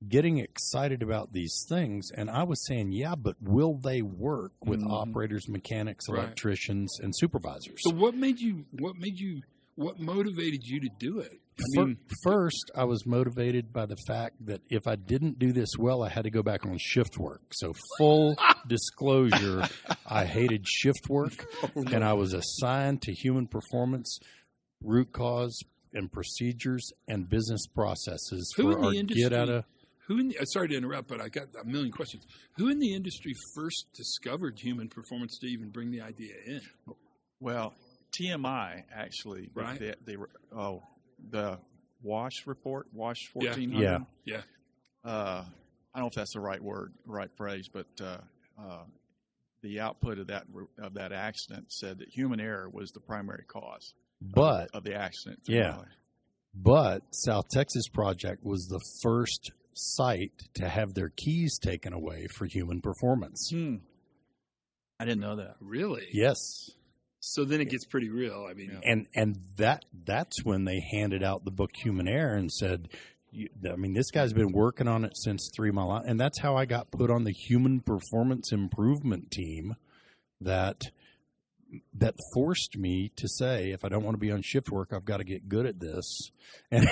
getting 0.09 0.37
excited 0.39 1.01
about 1.03 1.33
these 1.33 1.65
things. 1.69 2.09
And 2.15 2.29
I 2.29 2.43
was 2.43 2.65
saying, 2.67 2.91
yeah, 2.91 3.15
but 3.15 3.35
will 3.41 3.77
they 3.83 4.01
work 4.01 4.53
with 4.65 4.81
Mhm. 4.81 4.91
operators, 4.91 5.47
mechanics, 5.47 6.05
Right. 6.09 6.19
electricians, 6.23 6.99
and 6.99 7.13
supervisors? 7.15 7.79
So 7.79 7.91
what 7.95 8.15
made 8.15 8.39
you? 8.39 8.65
What 8.71 8.95
made 8.97 9.19
you? 9.19 9.41
What 9.75 9.99
motivated 9.99 10.61
you 10.65 10.79
to 10.81 10.89
do 10.99 11.19
it? 11.19 11.31
I 11.59 11.85
mean, 11.85 11.97
First, 12.23 12.71
I 12.75 12.83
was 12.85 13.05
motivated 13.05 13.71
by 13.73 13.85
the 13.85 13.95
fact 14.07 14.43
that 14.47 14.61
if 14.69 14.87
I 14.87 14.95
didn't 14.95 15.37
do 15.37 15.51
this 15.51 15.69
well, 15.77 16.01
I 16.03 16.09
had 16.09 16.23
to 16.23 16.31
go 16.31 16.41
back 16.43 16.65
on 16.65 16.77
shift 16.79 17.17
work. 17.19 17.41
So, 17.53 17.73
full 17.97 18.35
disclosure, 18.67 19.67
I 20.05 20.25
hated 20.25 20.67
shift 20.67 21.09
work, 21.09 21.45
and 21.75 22.03
I 22.03 22.13
was 22.13 22.33
assigned 22.33 23.01
to 23.03 23.13
human 23.13 23.47
performance, 23.47 24.19
root 24.81 25.11
cause, 25.11 25.59
and 25.93 26.11
procedures 26.11 26.91
and 27.07 27.29
business 27.29 27.67
processes 27.67 28.51
Who 28.57 28.71
for 28.73 28.85
our 28.85 28.93
industry- 28.93 29.21
get 29.23 29.33
out 29.33 29.49
of. 29.49 29.65
Who 30.07 30.19
in 30.19 30.27
the, 30.29 30.37
uh, 30.39 30.45
sorry 30.45 30.67
to 30.69 30.75
interrupt, 30.77 31.07
but 31.07 31.21
I 31.21 31.29
got 31.29 31.47
a 31.61 31.65
million 31.65 31.91
questions. 31.91 32.25
Who 32.57 32.69
in 32.69 32.79
the 32.79 32.93
industry 32.93 33.33
first 33.55 33.87
discovered 33.95 34.59
human 34.59 34.89
performance 34.89 35.37
to 35.39 35.47
even 35.47 35.69
bring 35.69 35.91
the 35.91 36.01
idea 36.01 36.33
in? 36.45 36.61
Well, 37.39 37.73
TMI 38.19 38.83
actually, 38.93 39.49
Right. 39.53 39.79
They, 39.79 39.93
they 40.05 40.17
were 40.17 40.29
oh 40.55 40.83
the 41.29 41.57
Wash 42.01 42.45
report, 42.45 42.87
Wash 42.93 43.17
Yeah. 43.35 43.49
fourteen 43.51 43.71
hundred. 43.71 44.05
Yeah. 44.25 44.41
Yeah. 45.05 45.09
Uh, 45.09 45.45
I 45.95 45.99
don't 45.99 46.05
know 46.05 46.07
if 46.07 46.13
that's 46.15 46.33
the 46.33 46.39
right 46.41 46.61
word, 46.61 46.93
right 47.05 47.29
phrase, 47.37 47.69
but 47.71 47.87
uh, 48.01 48.17
uh, 48.61 48.83
the 49.61 49.79
output 49.79 50.19
of 50.19 50.27
that 50.27 50.43
of 50.79 50.95
that 50.95 51.11
accident 51.13 51.71
said 51.71 51.99
that 51.99 52.09
human 52.09 52.39
error 52.41 52.69
was 52.69 52.91
the 52.91 52.99
primary 52.99 53.45
cause 53.47 53.93
But 54.21 54.69
of 54.73 54.83
the 54.83 54.95
accident. 54.95 55.39
Yeah. 55.47 55.77
but 56.53 57.03
South 57.11 57.45
Texas 57.53 57.87
Project 57.87 58.43
was 58.43 58.67
the 58.67 58.81
first 59.01 59.51
site 59.77 60.31
to 60.55 60.67
have 60.67 60.93
their 60.93 61.09
keys 61.09 61.57
taken 61.59 61.93
away 61.93 62.27
for 62.27 62.45
human 62.45 62.81
performance. 62.81 63.49
Hmm. 63.51 63.77
I 64.99 65.05
didn't 65.05 65.21
know 65.21 65.35
that. 65.37 65.55
Really? 65.59 66.07
Yes. 66.11 66.37
So 67.19 67.45
then 67.45 67.61
it 67.61 67.69
gets 67.69 67.85
pretty 67.85 68.09
real. 68.09 68.45
I 68.49 68.53
mean, 68.53 68.71
Yeah. 68.73 68.79
and 68.91 69.07
and 69.15 69.37
that 69.57 69.85
that's 70.05 70.43
when 70.43 70.65
they 70.65 70.79
handed 70.91 71.23
out 71.23 71.45
the 71.45 71.51
book 71.51 71.71
Human 71.75 72.07
Error 72.07 72.35
and 72.35 72.51
said, 72.51 72.89
you, 73.31 73.49
I 73.69 73.75
mean, 73.77 73.93
this 73.93 74.11
guy's 74.11 74.33
been 74.33 74.51
working 74.51 74.87
on 74.87 75.03
it 75.05 75.13
since 75.15 75.49
Three 75.55 75.71
Mile, 75.71 75.89
Island. 75.89 76.09
and 76.09 76.19
that's 76.19 76.39
how 76.39 76.55
I 76.55 76.65
got 76.65 76.91
put 76.91 77.09
on 77.09 77.23
the 77.23 77.31
Human 77.31 77.79
Performance 77.79 78.51
Improvement 78.51 79.31
team. 79.31 79.75
That 80.41 80.81
that 81.95 82.15
forced 82.33 82.77
me 82.77 83.11
to 83.15 83.27
say, 83.27 83.71
if 83.71 83.83
I 83.83 83.89
don't 83.89 84.03
want 84.03 84.13
to 84.15 84.19
be 84.19 84.31
on 84.31 84.41
shift 84.43 84.69
work, 84.69 84.89
I've 84.93 85.05
got 85.05 85.17
to 85.17 85.23
get 85.23 85.47
good 85.49 85.65
at 85.65 85.79
this, 85.79 86.29
and 86.71 86.87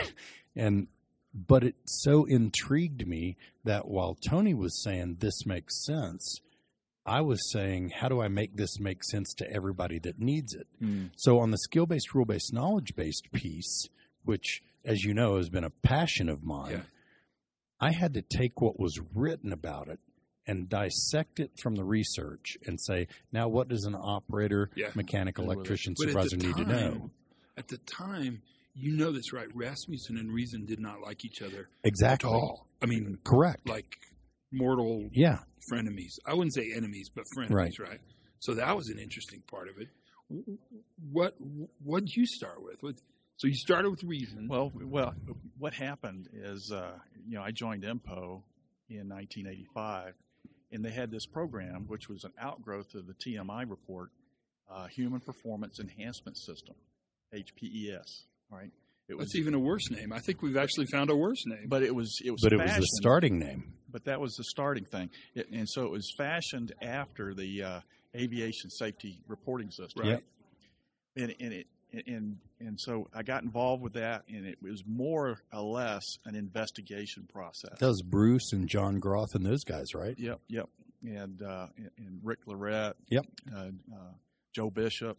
and 0.56 0.88
but 1.34 1.64
it 1.64 1.76
so 1.86 2.26
intrigued 2.26 3.08
me 3.08 3.38
that 3.64 3.88
while 3.88 4.16
Tony 4.16 4.54
was 4.54 4.82
saying 4.84 5.18
this 5.20 5.46
makes 5.46 5.86
sense. 5.86 6.40
I 7.06 7.22
was 7.22 7.52
saying, 7.52 7.94
how 7.96 8.10
do 8.10 8.22
I 8.22 8.28
make 8.28 8.56
this 8.58 8.80
make 8.80 9.04
sense 9.04 9.34
to 9.40 9.52
everybody 9.52 9.98
that 10.00 10.20
needs 10.20 10.54
it? 10.54 10.68
Hmm. 10.80 11.06
So 11.16 11.40
on 11.40 11.50
the 11.50 11.58
skill 11.58 11.86
based, 11.88 12.14
rule 12.14 12.26
based, 12.26 12.54
knowledge 12.54 12.96
based 12.96 13.32
piece, 13.32 13.88
which, 14.24 14.62
as 14.86 15.04
you 15.04 15.14
know, 15.14 15.38
has 15.38 15.50
been 15.50 15.64
a 15.64 15.70
passion 15.72 16.30
of 16.30 16.44
mine, 16.44 16.72
Yeah. 16.72 16.82
I 17.80 17.92
had 17.92 18.14
to 18.14 18.22
take 18.22 18.62
what 18.62 18.80
was 18.80 19.00
written 19.16 19.52
about 19.52 19.88
it 19.88 20.00
and 20.46 20.70
dissect 20.70 21.40
it 21.40 21.52
from 21.60 21.74
the 21.76 21.84
research 21.84 22.58
and 22.68 22.80
say, 22.80 23.08
now 23.32 23.48
what 23.48 23.68
does 23.68 23.86
an 23.86 23.96
operator, 23.96 24.70
Yeah. 24.76 24.92
mechanic, 24.94 25.40
electrician, 25.40 25.96
supervisor 25.98 26.38
the 26.38 26.46
need 26.48 26.58
to 26.58 26.66
know? 26.66 27.10
at 27.58 27.68
the 27.68 27.78
time, 27.80 28.44
you 28.74 28.96
know 28.96 29.12
this, 29.12 29.34
right? 29.34 29.48
Rasmussen 29.54 30.18
and 30.18 30.32
Reason 30.34 30.66
did 30.66 30.80
not 30.80 31.02
like 31.02 31.26
each 31.26 31.42
other 31.42 31.70
Exactly. 31.84 32.30
at 32.30 32.34
all. 32.34 32.68
I 32.82 32.86
mean, 32.86 33.18
Correct. 33.24 33.68
like 33.68 33.98
mortal 34.52 35.10
yeah. 35.12 35.40
frenemies. 35.72 36.14
I 36.26 36.34
wouldn't 36.34 36.54
say 36.54 36.72
enemies, 36.76 37.10
but 37.14 37.26
frenemies, 37.38 37.80
right? 37.80 38.00
So 38.40 38.56
that 38.56 38.76
was 38.76 38.90
an 38.90 38.98
interesting 39.00 39.44
part 39.50 39.70
of 39.70 39.76
it. 39.80 39.88
What 41.12 41.36
what 41.84 42.06
did 42.06 42.16
you 42.16 42.26
start 42.26 42.64
with? 42.64 42.78
What, 42.82 42.96
so 43.38 43.48
you 43.48 43.56
started 43.56 43.90
with 43.90 44.04
Reason. 44.04 44.48
Well, 44.48 44.72
well, 44.76 45.14
what 45.58 45.74
happened 45.74 46.30
is, 46.34 46.72
uh, 46.72 46.92
you 47.28 47.36
know, 47.38 47.44
I 47.44 47.52
joined 47.52 47.84
INPO 47.84 48.42
in 48.90 49.10
1985, 49.10 50.14
and 50.72 50.86
they 50.86 50.92
had 50.92 51.12
this 51.12 51.26
program, 51.26 51.86
which 51.88 52.08
was 52.08 52.24
an 52.24 52.32
outgrowth 52.40 52.94
of 52.96 53.08
the 53.08 53.14
TMI 53.14 53.70
report, 53.70 54.12
uh, 54.72 54.88
Human 54.88 55.20
Performance 55.20 55.80
Enhancement 55.80 56.38
System, 56.38 56.76
HPES. 57.34 58.24
Right? 58.52 58.72
It 59.08 59.18
That's 59.18 59.36
even 59.36 59.54
a 59.54 59.60
worse 59.60 59.90
name. 59.92 60.14
I 60.14 60.20
think 60.20 60.42
we've 60.42 60.58
actually 60.58 60.86
found 60.92 61.10
a 61.10 61.16
worse 61.16 61.44
name. 61.46 61.66
but 61.68 61.84
it 61.84 61.94
was 61.94 62.20
it 62.24 62.32
was 62.32 62.42
But 62.44 62.54
it 62.54 62.60
was 62.60 62.76
the 62.76 62.88
starting 63.02 63.40
name. 63.40 63.74
but 63.90 64.06
that 64.06 64.20
was 64.22 64.34
the 64.36 64.44
starting 64.46 64.86
thing, 64.86 65.10
it, 65.36 65.50
and 65.52 65.68
so 65.70 65.86
it 65.86 65.92
was 65.92 66.14
fashioned 66.18 66.74
after 66.82 67.34
the 67.34 67.64
uh, 67.64 67.80
aviation 68.16 68.70
safety 68.70 69.22
reporting 69.28 69.70
system. 69.72 70.08
right. 70.08 70.24
and, 71.18 71.36
and 71.40 71.54
it 71.54 71.68
and 72.08 72.38
and 72.62 72.80
so 72.80 73.10
I 73.14 73.24
got 73.24 73.44
involved 73.44 73.84
with 73.84 73.94
that, 73.94 74.24
and 74.30 74.46
it 74.46 74.58
was 74.62 74.82
more 74.88 75.40
or 75.52 75.62
less 75.62 76.04
an 76.26 76.36
investigation 76.36 77.28
process. 77.34 77.78
That 77.80 77.88
was 77.88 78.02
Bruce 78.02 78.54
and 78.54 78.70
John 78.70 79.00
Groth 79.00 79.36
and 79.36 79.46
those 79.46 79.66
guys, 79.66 79.94
right? 79.94 80.16
Yep, 80.18 80.40
yep, 80.48 80.70
and 81.04 81.42
uh, 81.42 81.68
and- 81.76 81.92
and 81.98 82.20
Rick 82.24 82.40
Lorette. 82.48 82.96
Yep. 83.10 83.26
Uh, 83.54 83.58
uh, 83.94 84.12
Joe 84.56 84.70
Bishop, 84.70 85.18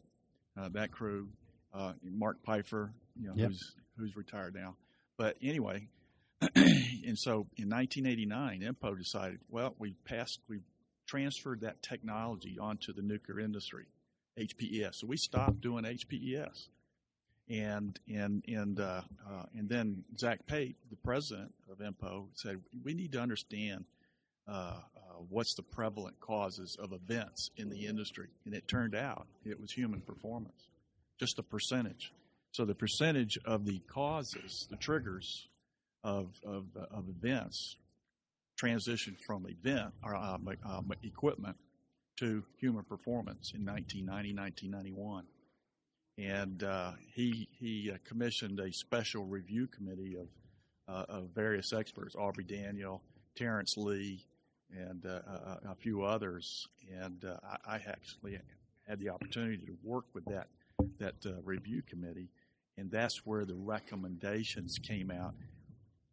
uh, 0.57 0.71
that 0.71 0.93
crew, 0.93 1.29
uh, 1.75 1.93
Mark 2.03 2.39
Pfeiffer, 2.47 2.93
you 3.16 3.28
know, 3.28 3.35
Yep. 3.37 3.49
who's 3.49 3.75
who's 3.97 4.16
retired 4.16 4.54
now. 4.54 4.76
But 5.16 5.37
anyway, 5.42 5.88
and 6.54 7.19
so 7.19 7.47
in 7.57 7.69
1989, 7.69 8.62
INPO 8.62 8.99
decided, 8.99 9.40
well, 9.49 9.75
we 9.78 9.95
passed, 10.04 10.40
we 10.49 10.61
transferred 11.07 11.61
that 11.61 11.83
technology 11.83 12.57
onto 12.59 12.92
the 12.92 13.02
nuclear 13.02 13.38
industry, 13.38 13.85
HPES. 14.38 14.95
So 14.97 15.07
we 15.07 15.16
stopped 15.16 15.61
doing 15.61 15.85
HPES. 15.85 16.69
And 17.49 17.99
and 18.09 18.42
and 18.47 18.78
uh, 18.81 19.02
uh, 19.28 19.42
and 19.54 19.69
then 19.69 20.04
Zach 20.16 20.47
Pate, 20.47 20.76
the 20.90 20.97
president 20.97 21.52
of 21.71 21.78
INPO, 21.78 22.28
said 22.35 22.61
we 22.85 22.95
need 22.95 23.12
to 23.12 23.21
understand 23.21 23.85
uh, 24.49 24.52
uh, 24.52 24.78
what's 25.28 25.54
the 25.54 25.62
prevalent 25.62 26.19
causes 26.21 26.76
of 26.81 26.92
events 26.92 27.50
in 27.57 27.69
the 27.69 27.87
industry, 27.87 28.28
and 28.47 28.54
it 28.54 28.69
turned 28.69 28.95
out 28.95 29.26
it 29.45 29.61
was 29.61 29.73
human 29.73 30.00
performance, 30.00 30.69
just 31.19 31.38
a 31.40 31.42
percentage. 31.42 32.12
So 32.52 32.64
the 32.64 32.75
percentage 32.75 33.38
of 33.44 33.64
the 33.64 33.80
causes, 33.92 34.66
the 34.71 34.76
triggers 34.76 35.49
of 36.04 36.35
of, 36.47 36.66
of 36.90 37.04
events, 37.09 37.76
transitioned 38.62 39.16
from 39.26 39.47
event 39.49 39.92
or 40.02 40.14
uh, 40.14 40.38
equipment 41.02 41.56
to 42.21 42.44
human 42.61 42.85
performance 42.85 43.52
in 43.54 43.64
1990, 43.64 44.35
1991 44.35 45.25
and 46.18 46.62
uh, 46.62 46.92
he 47.14 47.49
he 47.59 47.90
uh, 47.92 47.97
commissioned 48.06 48.61
a 48.61 48.73
special 48.73 49.25
review 49.25 49.66
committee 49.66 50.16
of 50.16 50.28
uh, 50.88 51.04
of 51.09 51.30
various 51.35 51.73
experts, 51.73 52.14
Aubrey 52.16 52.44
Daniel, 52.44 53.02
Terrence 53.37 53.76
Lee, 53.76 54.26
and 54.76 55.06
uh, 55.06 55.21
a, 55.71 55.75
few 55.76 56.02
others. 56.02 56.66
And 57.00 57.25
I, 57.44 57.75
I 57.75 57.76
actually 57.76 58.38
had 58.87 58.99
the 58.99 59.09
opportunity 59.09 59.64
to 59.66 59.76
work 59.82 60.04
with 60.12 60.25
that 60.26 60.49
that 60.99 61.14
uh, 61.25 61.40
review 61.44 61.82
committee, 61.88 62.28
and 62.76 62.91
that's 62.91 63.25
where 63.25 63.45
the 63.45 63.55
recommendations 63.55 64.76
came 64.83 65.11
out. 65.11 65.35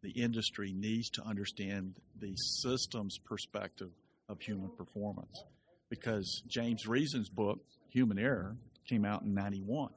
The 0.02 0.10
industry 0.10 0.72
needs 0.74 1.10
to 1.10 1.22
understand 1.22 1.94
the 2.18 2.34
systems 2.36 3.18
perspective 3.18 3.90
of 4.28 4.40
human 4.40 4.70
performance, 4.70 5.44
because 5.88 6.42
James 6.46 6.86
Reason's 6.86 7.28
book, 7.28 7.60
Human 7.90 8.18
Error, 8.18 8.56
came 8.88 9.04
out 9.04 9.22
in 9.22 9.34
91. 9.34 9.90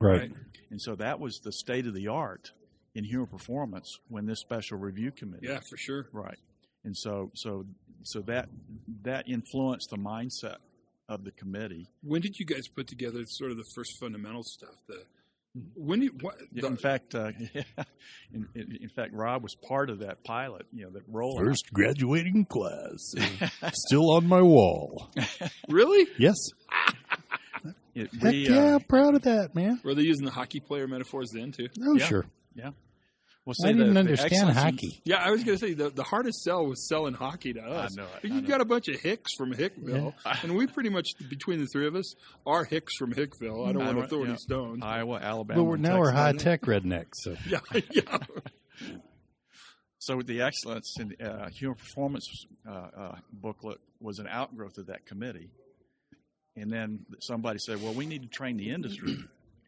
Right. 0.00 0.32
And 0.70 0.80
so 0.80 0.94
that 0.96 1.20
was 1.20 1.40
the 1.44 1.52
state 1.52 1.86
of 1.86 1.94
the 1.94 2.08
art 2.08 2.50
in 2.94 3.04
human 3.04 3.26
performance 3.26 3.98
when 4.08 4.26
this 4.26 4.40
special 4.40 4.78
review 4.78 5.10
committee. 5.10 5.46
Yeah, 5.46 5.60
for 5.68 5.76
sure. 5.76 6.06
Right. 6.12 6.38
And 6.84 6.96
so 6.96 7.30
so 7.34 7.66
so 8.02 8.20
that 8.22 8.48
that 9.02 9.28
influenced 9.28 9.90
the 9.90 9.98
mindset 9.98 10.56
of 11.08 11.24
the 11.24 11.30
committee. 11.32 11.86
When 12.02 12.22
did 12.22 12.38
you 12.38 12.46
guys 12.46 12.66
put 12.68 12.86
together 12.86 13.24
sort 13.26 13.50
of 13.50 13.58
the 13.58 13.66
first 13.74 13.98
fundamental 14.00 14.42
stuff? 14.42 14.74
The 14.88 15.02
when 15.74 16.00
did 16.00 16.22
what? 16.22 16.36
The, 16.52 16.66
in 16.66 16.76
fact, 16.76 17.14
uh, 17.14 17.32
in, 18.32 18.48
in, 18.54 18.78
in 18.82 18.88
fact, 18.94 19.12
Rob 19.12 19.42
was 19.42 19.54
part 19.54 19.90
of 19.90 20.00
that 20.00 20.22
pilot. 20.24 20.66
You 20.72 20.84
know, 20.84 20.90
that 20.90 21.02
role. 21.08 21.36
First 21.38 21.72
graduating 21.72 22.46
class. 22.46 23.14
Still 23.72 24.12
on 24.12 24.26
my 24.26 24.42
wall. 24.42 25.10
really? 25.68 26.06
Yes. 26.18 26.36
It, 27.92 28.08
Heck 28.14 28.32
we, 28.32 28.48
yeah, 28.48 28.76
uh, 28.76 28.78
proud 28.88 29.16
of 29.16 29.22
that, 29.22 29.56
man. 29.56 29.80
Were 29.82 29.96
they 29.96 30.02
using 30.02 30.24
the 30.24 30.30
hockey 30.30 30.60
player 30.60 30.86
metaphors 30.86 31.32
then 31.34 31.50
too? 31.50 31.66
Oh, 31.84 31.98
sure. 31.98 32.24
Yeah. 32.54 32.66
sure. 32.66 32.74
We'll 33.46 33.54
I 33.64 33.68
didn't 33.72 33.88
the- 33.88 33.92
the 33.94 34.00
understand 34.00 34.32
excellence 34.32 34.56
in- 34.58 34.62
hockey. 34.64 35.02
Yeah, 35.04 35.16
I 35.16 35.30
was 35.30 35.42
going 35.44 35.58
to 35.58 35.66
say 35.66 35.74
the, 35.74 35.90
the 35.90 36.02
hardest 36.02 36.42
sell 36.42 36.66
was 36.66 36.86
selling 36.88 37.14
hockey 37.14 37.52
to 37.54 37.60
us. 37.60 37.96
know 37.96 38.04
I 38.04 38.26
You've 38.26 38.42
know 38.44 38.48
got 38.48 38.60
a 38.60 38.64
bunch 38.64 38.88
of 38.88 39.00
Hicks 39.00 39.32
from 39.36 39.52
Hickville, 39.54 40.14
and 40.42 40.56
we 40.56 40.66
pretty 40.66 40.90
much 40.90 41.08
between 41.28 41.58
the 41.60 41.66
three 41.66 41.86
of 41.86 41.94
us 41.96 42.14
are 42.46 42.64
Hicks 42.64 42.96
from 42.96 43.12
Hickville. 43.12 43.66
I 43.68 43.72
don't 43.72 43.84
want 43.84 43.96
to 43.96 44.00
know- 44.02 44.06
throw 44.06 44.24
any 44.24 44.36
stones. 44.36 44.82
Iowa, 44.84 45.18
Alabama. 45.20 45.60
But 45.60 45.64
we're, 45.64 45.74
and 45.74 45.82
now 45.82 45.98
we're 45.98 46.10
high 46.12 46.32
tech 46.32 46.62
rednecks. 46.62 47.14
So 47.14 47.36
yeah, 47.48 47.60
yeah. 47.90 48.18
So 50.02 50.22
the 50.22 50.40
excellence 50.40 50.96
in 50.98 51.14
uh, 51.24 51.50
human 51.50 51.76
performance 51.76 52.26
uh, 52.66 52.72
uh, 52.72 53.14
booklet 53.32 53.78
was 54.00 54.18
an 54.18 54.26
outgrowth 54.28 54.78
of 54.78 54.86
that 54.86 55.04
committee. 55.04 55.50
And 56.56 56.72
then 56.72 57.04
somebody 57.20 57.58
said, 57.58 57.82
"Well, 57.82 57.92
we 57.92 58.06
need 58.06 58.22
to 58.22 58.28
train 58.28 58.56
the 58.56 58.70
industry," 58.70 59.18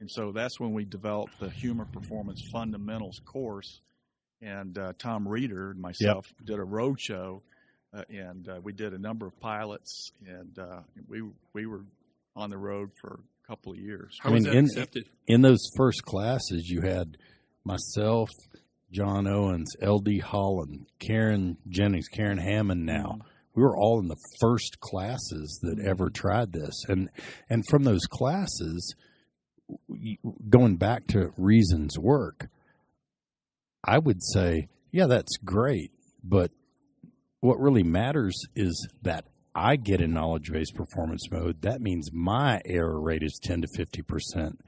and 0.02 0.10
so 0.10 0.32
that's 0.32 0.58
when 0.58 0.72
we 0.72 0.84
developed 0.84 1.38
the 1.38 1.48
human 1.48 1.86
performance 1.86 2.42
fundamentals 2.52 3.20
course. 3.24 3.80
And 4.40 4.76
uh, 4.76 4.94
Tom 4.98 5.28
Reeder 5.28 5.70
and 5.70 5.80
myself 5.80 6.26
did 6.44 6.58
a 6.58 6.64
road 6.64 7.00
show, 7.00 7.42
uh, 7.96 8.02
and 8.10 8.48
uh, 8.48 8.58
we 8.60 8.72
did 8.72 8.94
a 8.94 8.98
number 8.98 9.28
of 9.28 9.38
pilots, 9.38 10.10
and 10.26 10.58
uh, 10.58 10.80
we 11.06 11.22
we 11.52 11.66
were 11.66 11.84
on 12.34 12.50
the 12.50 12.58
road 12.58 12.90
for 13.00 13.20
a 13.44 13.46
couple 13.46 13.70
of 13.70 13.78
years. 13.78 14.18
How 14.20 14.30
I 14.30 14.32
was 14.32 14.42
mean, 14.42 14.52
that 14.52 14.58
in- 14.58 14.64
accepted? 14.64 15.04
in 15.28 15.42
those 15.42 15.64
first 15.76 16.02
classes, 16.04 16.68
you 16.68 16.80
had 16.80 17.16
myself, 17.64 18.28
John 18.90 19.28
Owens, 19.28 19.70
L.D. 19.80 20.18
Holland, 20.18 20.86
Karen 20.98 21.56
Jennings, 21.68 22.08
Karen 22.08 22.38
Hammond. 22.38 22.84
Now 22.84 23.20
we 23.54 23.62
were 23.62 23.76
all 23.76 24.00
in 24.00 24.08
the 24.08 24.16
first 24.40 24.80
classes 24.80 25.60
that 25.62 25.78
ever 25.86 26.10
tried 26.10 26.52
this, 26.52 26.74
and 26.88 27.08
and 27.48 27.62
from 27.70 27.84
those 27.84 28.06
classes, 28.06 28.96
y- 28.96 29.11
going 30.48 30.76
back 30.76 31.06
to 31.08 31.32
Reason's 31.36 31.98
work, 31.98 32.48
I 33.84 33.98
would 33.98 34.22
say, 34.22 34.68
yeah, 34.90 35.06
that's 35.06 35.36
great, 35.44 35.90
but 36.22 36.50
what 37.40 37.58
really 37.58 37.82
matters 37.82 38.40
is 38.54 38.88
that 39.02 39.26
I 39.54 39.76
get 39.76 40.00
in 40.00 40.14
knowledge 40.14 40.50
based 40.50 40.74
performance 40.74 41.30
mode. 41.30 41.62
That 41.62 41.80
means 41.80 42.10
my 42.12 42.60
error 42.64 43.00
rate 43.00 43.22
is 43.22 43.38
10 43.42 43.62
to 43.62 43.68
50%. 43.68 44.58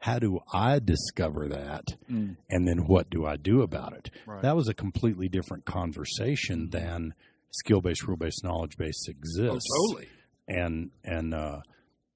How 0.00 0.18
do 0.20 0.38
I 0.52 0.78
discover 0.78 1.48
that? 1.48 1.84
Mm. 2.10 2.36
And 2.48 2.68
then 2.68 2.86
what 2.86 3.10
do 3.10 3.26
I 3.26 3.36
do 3.36 3.62
about 3.62 3.94
it? 3.94 4.10
Right. 4.26 4.42
That 4.42 4.54
was 4.54 4.68
a 4.68 4.74
completely 4.74 5.28
different 5.28 5.64
conversation 5.64 6.70
than 6.70 7.14
skill 7.50 7.80
based, 7.80 8.06
rule 8.06 8.16
based, 8.16 8.44
knowledge 8.44 8.76
based 8.76 9.08
exists. 9.08 9.66
Oh, 9.72 9.88
totally. 9.88 10.08
And, 10.46 10.90
and, 11.02 11.34
uh, 11.34 11.60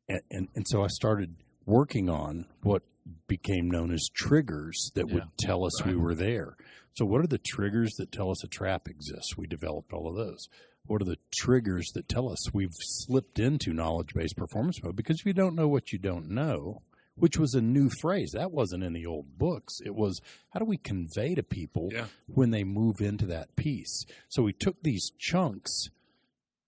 and, 0.09 0.21
and, 0.31 0.49
and 0.55 0.69
so 0.69 0.85
I 0.85 0.89
started 0.89 1.35
working 1.67 2.09
on 2.09 2.47
what 2.63 2.83
became 3.27 3.71
known 3.71 3.93
as 3.93 4.09
triggers 4.15 4.91
that 4.95 5.09
would 5.11 5.25
tell 5.39 5.65
us 5.65 5.85
we 5.85 5.97
were 5.97 6.15
there. 6.15 6.57
So, 6.95 7.05
what 7.05 7.23
are 7.23 7.27
the 7.29 7.39
triggers 7.39 7.93
that 7.99 8.13
tell 8.13 8.31
us 8.31 8.45
a 8.45 8.49
trap 8.49 8.89
exists? 8.89 9.37
We 9.37 9.47
developed 9.47 9.93
all 9.93 10.09
of 10.09 10.15
those. 10.17 10.49
What 10.87 11.01
are 11.01 11.07
the 11.07 11.19
triggers 11.35 11.87
that 11.95 12.09
tell 12.09 12.29
us 12.31 12.53
we've 12.53 12.75
slipped 12.79 13.39
into 13.39 13.73
knowledge 13.73 14.15
based 14.15 14.37
performance 14.37 14.83
mode? 14.83 14.97
Because 14.97 15.21
if 15.21 15.27
you 15.27 15.33
don't 15.33 15.55
know 15.55 15.69
what 15.69 15.93
you 15.93 15.99
don't 15.99 16.29
know, 16.31 16.83
which 17.15 17.39
was 17.39 17.55
a 17.55 17.61
new 17.63 17.89
phrase, 18.01 18.33
that 18.35 18.53
wasn't 18.53 18.83
in 18.83 18.93
the 18.93 19.07
old 19.07 19.39
books. 19.39 19.79
It 19.85 19.95
was 19.95 20.21
how 20.51 20.61
do 20.61 20.67
we 20.67 20.77
convey 20.77 21.35
to 21.35 21.43
people 21.43 21.89
Yeah. 21.93 22.07
when 22.27 22.51
they 22.51 22.65
move 22.65 23.01
into 23.01 23.27
that 23.27 23.55
piece? 23.57 24.05
So, 24.29 24.43
we 24.43 24.53
took 24.53 24.83
these 24.83 25.11
chunks 25.19 25.89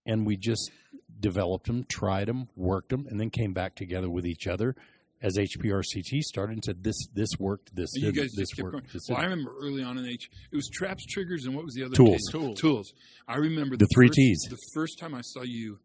and 0.06 0.24
we 0.26 0.36
just 0.36 0.70
developed 1.20 1.66
them, 1.66 1.84
tried 1.88 2.28
them, 2.28 2.48
worked 2.56 2.90
them, 2.90 3.06
and 3.08 3.18
then 3.18 3.30
came 3.30 3.52
back 3.52 3.74
together 3.74 4.10
with 4.10 4.26
each 4.26 4.46
other 4.46 4.74
as 5.22 5.38
HPRCT 5.38 6.20
started 6.20 6.52
and 6.52 6.64
said, 6.64 6.84
"This 6.84 6.96
this 7.14 7.30
worked. 7.38 7.74
This 7.74 7.90
You 7.94 8.12
guys 8.12 8.32
this 8.32 8.50
just 8.50 8.56
kept 8.56 8.72
worked. 8.72 8.92
This 8.92 9.02
Well, 9.08 9.18
I 9.18 9.22
remember 9.22 9.54
early 9.58 9.82
on 9.82 9.96
in 9.96 10.06
H, 10.06 10.28
it 10.52 10.56
was 10.56 10.68
traps, 10.68 11.04
triggers, 11.06 11.46
and 11.46 11.54
what 11.54 11.64
was 11.64 11.74
the 11.74 11.84
other? 11.84 11.94
Tools. 11.94 12.20
Tools. 12.30 12.60
Tools. 12.60 12.92
I 13.26 13.36
remember 13.36 13.76
The 13.76 13.88
three 13.94 14.08
first, 14.08 14.16
Ts. 14.18 14.48
The 14.50 14.58
first 14.74 14.98
time 14.98 15.14
I 15.14 15.22
saw 15.22 15.42
you 15.42 15.78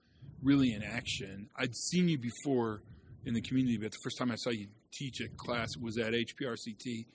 really 0.43 0.74
in 0.74 0.83
action, 0.83 1.50
I'd 1.55 1.75
seen 1.75 2.09
you 2.09 2.17
before 2.17 2.83
in 3.25 3.33
the 3.33 3.41
community, 3.41 3.77
but 3.77 3.91
the 3.91 3.98
first 4.03 4.17
time 4.17 4.31
I 4.31 4.36
saw 4.36 4.50
you 4.50 4.67
teach 4.91 5.21
a 5.21 5.29
class 5.29 5.69
was 5.79 5.98
at 5.98 6.13
HPRCT, 6.13 7.05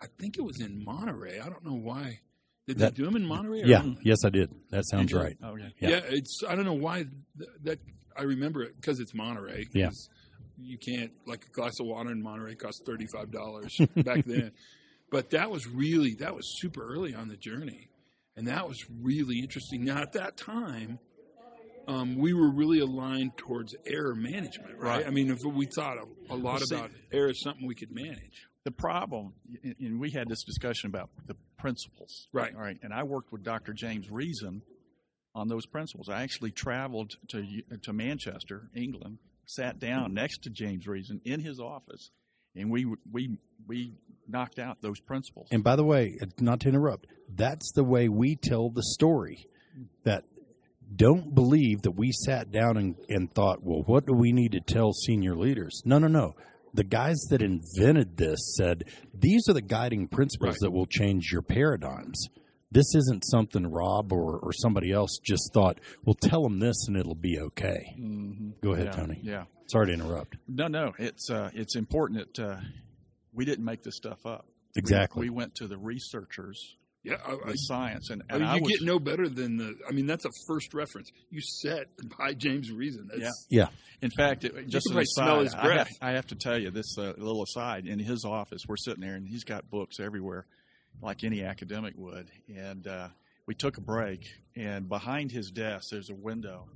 I 0.00 0.06
think 0.18 0.36
it 0.38 0.42
was 0.42 0.60
in 0.60 0.84
Monterey. 0.84 1.40
I 1.40 1.48
don't 1.48 1.64
know 1.64 1.78
why. 1.78 2.20
Did 2.66 2.78
That- 2.78 2.94
they 2.94 3.02
do 3.02 3.06
them 3.06 3.16
in 3.16 3.26
Monterey? 3.26 3.62
or- 3.62 3.66
Yeah, 3.66 3.94
yes, 4.02 4.24
I 4.24 4.30
did. 4.30 4.50
That 4.70 4.84
sounds 4.88 5.10
did? 5.12 5.18
right. 5.18 5.36
Oh, 5.42 5.56
yeah. 5.56 5.68
Yeah. 5.80 5.88
Yeah. 5.90 6.00
it's 6.08 6.42
I 6.48 6.54
don't 6.54 6.64
know 6.64 6.72
why 6.74 7.04
th- 7.38 7.50
that 7.64 7.78
I 8.16 8.22
remember 8.22 8.62
it 8.62 8.76
because 8.76 9.00
it's 9.00 9.14
Monterey. 9.14 9.64
'cause 9.64 9.74
Yeah. 9.74 9.90
you 10.58 10.78
can't 10.78 11.12
like 11.26 11.46
a 11.46 11.50
glass 11.50 11.80
of 11.80 11.86
water 11.86 12.10
in 12.12 12.22
Monterey 12.22 12.54
cost 12.54 12.84
thirty 12.86 13.06
five 13.06 13.30
dollars 13.32 13.76
back 13.96 14.24
then. 14.26 14.52
But 15.10 15.30
that 15.30 15.50
was 15.50 15.66
really 15.66 16.14
that 16.20 16.34
was 16.34 16.44
super 16.60 16.84
early 16.84 17.14
on 17.14 17.28
the 17.28 17.36
journey, 17.36 17.88
and 18.36 18.46
that 18.46 18.68
was 18.68 18.78
really 19.00 19.40
interesting. 19.40 19.84
Now 19.84 20.00
at 20.00 20.12
that 20.12 20.36
time, 20.36 21.00
um, 21.88 22.16
we 22.16 22.32
were 22.32 22.48
really 22.50 22.78
aligned 22.78 23.36
towards 23.36 23.74
error 23.86 24.14
management, 24.14 24.76
right? 24.78 24.98
Right. 24.98 25.06
I 25.06 25.10
mean, 25.10 25.30
if 25.30 25.38
we 25.44 25.66
thought 25.66 25.98
a, 25.98 26.04
a 26.32 26.36
lot 26.36 26.42
Well, 26.42 26.58
see- 26.60 26.74
about 26.76 26.90
error 27.12 27.30
is 27.30 27.42
something 27.42 27.66
we 27.66 27.74
could 27.74 27.90
manage. 27.90 28.46
The 28.64 28.70
problem, 28.70 29.34
and- 29.64 29.74
and 29.80 30.00
we 30.00 30.10
had 30.12 30.28
this 30.28 30.44
discussion 30.44 30.88
about 30.88 31.10
the 31.26 31.34
principles. 31.58 32.28
Right. 32.32 32.54
All 32.54 32.60
right. 32.60 32.78
And 32.82 32.92
I 32.92 33.02
worked 33.02 33.32
with 33.32 33.42
Dr. 33.42 33.72
James 33.72 34.10
Reason 34.10 34.62
on 35.34 35.48
those 35.48 35.66
principles. 35.66 36.08
I 36.08 36.22
actually 36.22 36.52
traveled 36.52 37.12
to 37.28 37.62
to 37.82 37.92
Manchester, 37.92 38.70
England, 38.74 39.18
sat 39.46 39.78
down 39.78 40.14
next 40.14 40.42
to 40.44 40.50
James 40.50 40.86
Reason 40.86 41.20
in 41.24 41.40
his 41.40 41.58
office, 41.58 42.10
and 42.54 42.70
we 42.70 42.84
we 43.10 43.36
we 43.66 43.94
knocked 44.28 44.58
out 44.60 44.80
those 44.80 45.00
principles. 45.00 45.48
And 45.50 45.64
by 45.64 45.74
the 45.74 45.84
way, 45.84 46.16
uh, 46.22 46.26
not 46.38 46.60
to 46.60 46.68
interrupt, 46.68 47.06
that's 47.34 47.72
the 47.72 47.82
way 47.84 48.08
we 48.08 48.36
tell 48.36 48.70
the 48.70 48.82
story. 48.82 49.46
That 50.04 50.24
don't 50.94 51.34
believe 51.34 51.82
that 51.82 51.92
we 51.92 52.12
sat 52.12 52.50
down 52.52 52.76
and, 52.76 52.94
and 53.08 53.32
thought, 53.34 53.62
well, 53.62 53.82
what 53.86 54.04
do 54.06 54.12
we 54.12 54.32
need 54.32 54.52
to 54.52 54.60
tell 54.60 54.92
senior 54.92 55.34
leaders? 55.34 55.80
No, 55.86 55.98
no, 55.98 56.08
no. 56.08 56.34
The 56.74 56.84
guys 56.84 57.18
that 57.30 57.42
invented 57.42 58.16
this 58.16 58.54
said 58.56 58.84
these 59.14 59.48
are 59.48 59.52
the 59.52 59.60
guiding 59.62 60.08
principles 60.08 60.54
Right. 60.54 60.60
that 60.62 60.70
will 60.70 60.86
change 60.86 61.30
your 61.30 61.42
paradigms. 61.42 62.28
This 62.70 62.94
isn't 62.94 63.24
something 63.26 63.66
Rob 63.66 64.12
or, 64.12 64.38
or 64.38 64.52
somebody 64.54 64.90
else 64.92 65.18
just 65.22 65.50
thought, 65.52 65.78
well, 66.06 66.14
tell 66.14 66.42
them 66.42 66.58
this 66.58 66.86
and 66.88 66.96
it'll 66.96 67.14
be 67.14 67.38
okay. 67.38 67.94
Mhm. 68.00 68.54
Go 68.62 68.72
ahead, 68.72 68.86
Yeah, 68.86 68.92
Tony. 68.92 69.20
Yeah. 69.22 69.44
Sorry 69.66 69.88
to 69.88 69.92
interrupt. 69.92 70.36
No, 70.48 70.68
no. 70.68 70.92
It's 70.98 71.28
uh, 71.30 71.50
it's 71.54 71.76
important 71.76 72.34
that 72.34 72.42
uh, 72.52 72.60
we 73.34 73.44
didn't 73.44 73.64
make 73.64 73.82
this 73.82 73.96
stuff 73.96 74.24
up. 74.24 74.46
We- 74.74 74.78
Exactly. 74.80 75.20
We, 75.28 75.30
went 75.30 75.54
to 75.56 75.66
the 75.68 75.76
researchers, 75.76 76.76
Yeah, 77.04 77.16
I, 77.26 77.32
I, 77.50 77.52
science, 77.56 78.10
and, 78.10 78.22
I 78.30 78.34
and 78.34 78.42
mean, 78.42 78.50
I 78.50 78.56
you 78.56 78.62
was, 78.62 78.72
get 78.72 78.82
no 78.82 79.00
better 79.00 79.28
than 79.28 79.56
the. 79.56 79.74
I 79.88 79.92
mean, 79.92 80.06
that's 80.06 80.24
a 80.24 80.30
first 80.46 80.72
reference. 80.72 81.10
You 81.30 81.40
set 81.40 81.88
by 82.16 82.32
James 82.34 82.70
Reason. 82.70 83.10
That's, 83.12 83.46
Yeah. 83.50 83.68
In 84.02 84.10
fact, 84.10 84.44
it, 84.44 84.68
just 84.68 84.86
can 84.86 84.98
as 84.98 85.12
probably 85.14 85.40
smell 85.40 85.40
his 85.40 85.52
aside, 85.52 85.58
I 85.58 85.62
have, 85.62 85.74
breath. 85.74 85.88
I 86.00 86.10
have 86.12 86.26
to 86.28 86.34
tell 86.36 86.58
you 86.58 86.70
this 86.70 86.96
uh, 86.98 87.12
little 87.16 87.42
aside. 87.42 87.86
In 87.88 87.98
his 87.98 88.24
office, 88.24 88.62
we're 88.68 88.76
sitting 88.76 89.00
there, 89.00 89.14
and 89.14 89.26
he's 89.26 89.42
got 89.42 89.68
books 89.68 89.98
everywhere, 89.98 90.46
like 91.00 91.24
any 91.24 91.42
academic 91.42 91.94
would. 91.96 92.30
And 92.48 92.86
uh, 92.86 93.08
we 93.46 93.54
took 93.54 93.78
a 93.78 93.80
break, 93.80 94.24
and 94.54 94.88
behind 94.88 95.32
his 95.32 95.50
desk, 95.50 95.88
there's 95.90 96.10
a 96.10 96.14
window. 96.14 96.68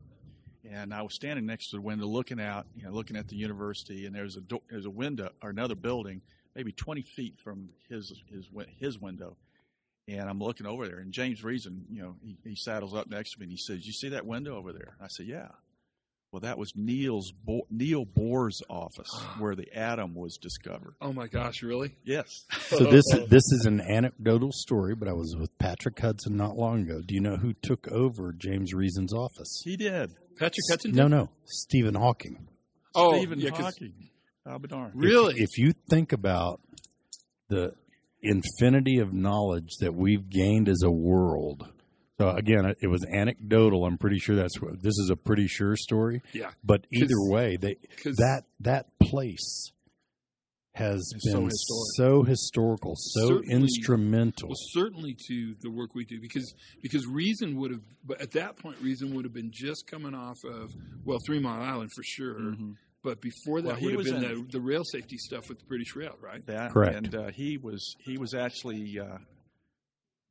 And 0.69 0.93
I 0.93 1.03
was 1.03 1.15
standing 1.15 1.47
next 1.47 1.71
to 1.71 1.77
the 1.77 1.83
window, 1.83 2.07
looking 2.07 2.41
out, 2.41 2.67
you 2.75 2.83
know, 2.83 2.91
looking 2.91 3.17
at 3.17 3.29
the 3.29 3.37
university, 3.37 4.07
and 4.07 4.15
there's 4.15 4.37
a 4.37 4.41
do- 4.41 4.63
there's 4.69 4.87
a 4.87 4.91
window 4.91 5.31
or 5.41 5.51
another 5.51 5.77
building, 5.77 6.21
maybe 6.57 6.73
20 6.73 7.03
feet 7.03 7.35
from 7.39 7.69
his 7.89 8.13
his 8.29 8.49
his 8.81 8.99
window. 8.99 9.37
And 10.09 10.29
I'm 10.31 10.39
looking 10.39 10.67
over 10.67 10.87
there, 10.87 10.99
and 11.01 11.13
James 11.13 11.43
Reason, 11.43 11.85
you 11.91 12.01
know, 12.03 12.15
he, 12.23 12.37
he 12.45 12.55
saddles 12.57 12.95
up 12.95 13.09
next 13.11 13.33
to 13.33 13.41
me, 13.41 13.45
and 13.45 13.51
he 13.51 13.57
says, 13.57 13.85
"You 13.85 13.93
see 13.93 14.11
that 14.11 14.25
window 14.25 14.57
over 14.57 14.73
there?" 14.73 14.97
I 15.03 15.09
said, 15.09 15.27
"Yeah." 15.27 15.49
Well, 16.33 16.41
that 16.41 16.59
was 16.59 16.73
Niels 16.77 17.33
Bo- 17.45 17.67
Neil 17.71 18.05
Bohr's 18.05 18.61
office 18.69 19.09
where 19.39 19.55
the 19.57 19.73
atom 19.75 20.15
was 20.15 20.37
discovered. 20.41 20.95
Oh 21.01 21.13
my 21.13 21.27
gosh, 21.29 21.63
really? 21.63 21.97
Yes. 22.05 22.45
So 22.69 22.85
this 22.85 23.05
this 23.29 23.45
is 23.53 23.65
an 23.67 23.81
anecdotal 23.81 24.51
story, 24.53 24.95
but 24.97 25.09
I 25.09 25.13
was 25.13 25.35
with 25.39 25.57
Patrick 25.59 25.99
Hudson 25.99 26.37
not 26.37 26.57
long 26.57 26.83
ago. 26.83 27.01
Do 27.07 27.15
you 27.15 27.21
know 27.21 27.37
who 27.37 27.53
took 27.63 27.87
over 27.89 28.33
James 28.33 28.75
Reason's 28.75 29.15
office? 29.15 29.63
He 29.65 29.77
did. 29.77 30.11
Patrick 30.39 30.65
Hudson? 30.69 30.93
No, 30.93 31.05
did? 31.05 31.11
no, 31.11 31.31
Stephen 31.47 31.95
Hawking. 31.95 32.49
Oh, 32.95 33.17
Stephen 33.17 33.39
yeah, 33.41 33.51
'cause- 33.51 33.61
Hawking. 33.61 33.95
I'll. 34.45 34.61
Really? 34.95 35.35
If, 35.37 35.51
if 35.51 35.59
you 35.59 35.73
think 35.91 36.13
about 36.13 36.61
the 37.49 37.73
infinity 38.29 38.99
of 38.99 39.13
knowledge 39.13 39.77
that 39.81 39.95
we've 39.95 40.29
gained 40.29 40.69
as 40.69 40.83
a 40.85 40.91
world. 40.91 41.69
So 42.19 42.31
again, 42.31 42.75
it 42.81 42.87
was 42.87 43.05
anecdotal. 43.05 43.85
I'm 43.85 43.99
pretty 43.99 44.19
sure 44.19 44.37
that's 44.37 44.61
what 44.61 44.83
this 44.83 44.97
is 44.99 45.11
a 45.11 45.17
pretty 45.17 45.47
sure 45.49 45.77
story. 45.77 46.23
Yeah. 46.33 46.51
But 46.65 46.87
either 46.93 47.15
way, 47.29 47.57
they 47.57 47.77
that 48.05 48.45
that 48.61 48.87
place 49.01 49.71
has 50.75 51.11
so 51.21 51.39
been 51.41 51.45
historic. 51.47 51.87
so 51.97 52.23
historical, 52.23 52.95
so 52.97 53.29
Certainly- 53.29 53.55
instrumental. 53.55 54.49
Well, 54.51 54.57
certainly 54.73 55.17
to 55.29 55.55
the 55.63 55.71
work 55.71 55.95
we 55.95 56.05
do 56.05 56.21
because 56.21 56.55
because 56.83 57.07
Reason 57.07 57.57
would 57.57 57.71
have, 57.71 57.81
but 58.05 58.21
at 58.21 58.33
that 58.33 58.57
point, 58.59 58.79
Reason 58.83 59.15
would 59.15 59.25
have 59.25 59.33
been 59.35 59.51
just 59.53 59.87
coming 59.87 60.15
off 60.15 60.37
of 60.45 60.71
well, 61.05 61.19
Three 61.27 61.39
Mile 61.39 61.63
Island 61.63 61.91
for 61.95 62.03
sure. 62.03 62.35
Mhm. 62.41 62.75
But 63.07 63.21
before 63.21 63.63
that 63.63 63.69
Well, 63.69 63.77
he 63.77 63.85
would 63.87 63.93
have 63.93 63.99
was 63.99 64.11
been 64.11 64.25
in- 64.25 64.47
the, 64.47 64.59
the 64.59 64.61
rail 64.61 64.83
safety 64.83 65.17
stuff 65.17 65.49
with 65.49 65.61
the 65.61 65.65
British 65.67 65.95
Rail, 65.95 66.17
right? 66.21 66.45
That 66.47 66.73
Correct. 66.73 66.97
And 66.97 67.15
uh, 67.15 67.29
he 67.29 67.57
was 67.57 67.95
he 68.01 68.19
was 68.19 68.35
actually 68.35 68.99
uh, 68.99 69.19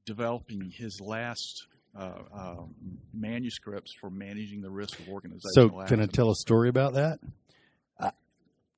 developing 0.06 0.74
his 0.78 1.00
last 1.00 1.68
uh, 1.98 2.12
uh, 2.38 2.56
manuscripts 3.14 3.94
for 4.02 4.10
managing 4.10 4.60
the 4.62 4.70
risk 4.70 5.00
of 5.00 5.08
organizational 5.08 5.82
So, 5.84 5.88
can 5.88 6.02
I 6.02 6.08
tell 6.08 6.30
a 6.30 6.36
story 6.36 6.68
about 6.68 6.96
that? 6.96 7.20
I, 7.98 8.12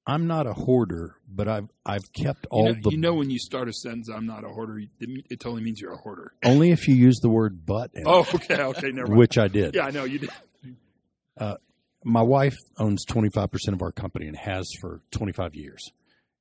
I'm 0.06 0.28
not 0.28 0.46
a 0.46 0.54
hoarder, 0.54 1.16
but 1.28 1.48
I've 1.48 1.68
I've 1.84 2.14
kept 2.14 2.44
You 2.44 2.50
all 2.52 2.66
know, 2.66 2.74
the 2.84 2.92
you 2.92 2.98
know 3.00 3.16
when 3.16 3.32
you 3.32 3.40
start 3.40 3.68
a 3.68 3.74
sentence, 3.74 4.10
I'm 4.10 4.28
not 4.28 4.44
a 4.44 4.50
hoarder. 4.50 4.78
It, 4.78 5.26
it 5.32 5.40
totally 5.40 5.64
means 5.64 5.82
you're 5.82 5.94
a 5.94 5.98
hoarder. 5.98 6.34
only 6.46 6.70
if 6.70 6.88
you 6.88 6.94
use 6.94 7.18
the 7.20 7.30
word 7.30 7.66
"but," 7.66 7.90
in 7.96 8.04
Oh, 8.06 8.28
okay, 8.36 8.62
okay, 8.62 8.92
never 8.92 9.08
mind. 9.08 9.18
which 9.18 9.40
I 9.40 9.48
did. 9.48 9.74
Yeah, 9.74 9.86
I 9.88 9.90
know 9.90 10.04
you 10.04 10.20
did. 10.20 10.30
My 12.08 12.22
wife 12.22 12.56
owns 12.78 13.06
25% 13.06 13.74
of 13.74 13.82
our 13.82 13.92
company 13.92 14.28
and 14.28 14.38
has 14.38 14.66
for 14.80 15.02
25 15.12 15.56
years. 15.56 15.92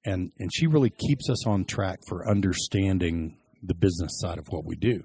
And 0.05 0.31
and 0.39 0.49
she 0.55 0.69
really 0.69 0.91
keeps 0.91 1.29
us 1.29 1.45
on 1.45 1.65
track 1.65 1.99
for 2.09 2.31
understanding 2.31 3.39
the 3.65 3.75
business 3.75 4.21
side 4.21 4.39
of 4.39 4.47
what 4.49 4.65
we 4.65 4.77
do. 4.77 5.03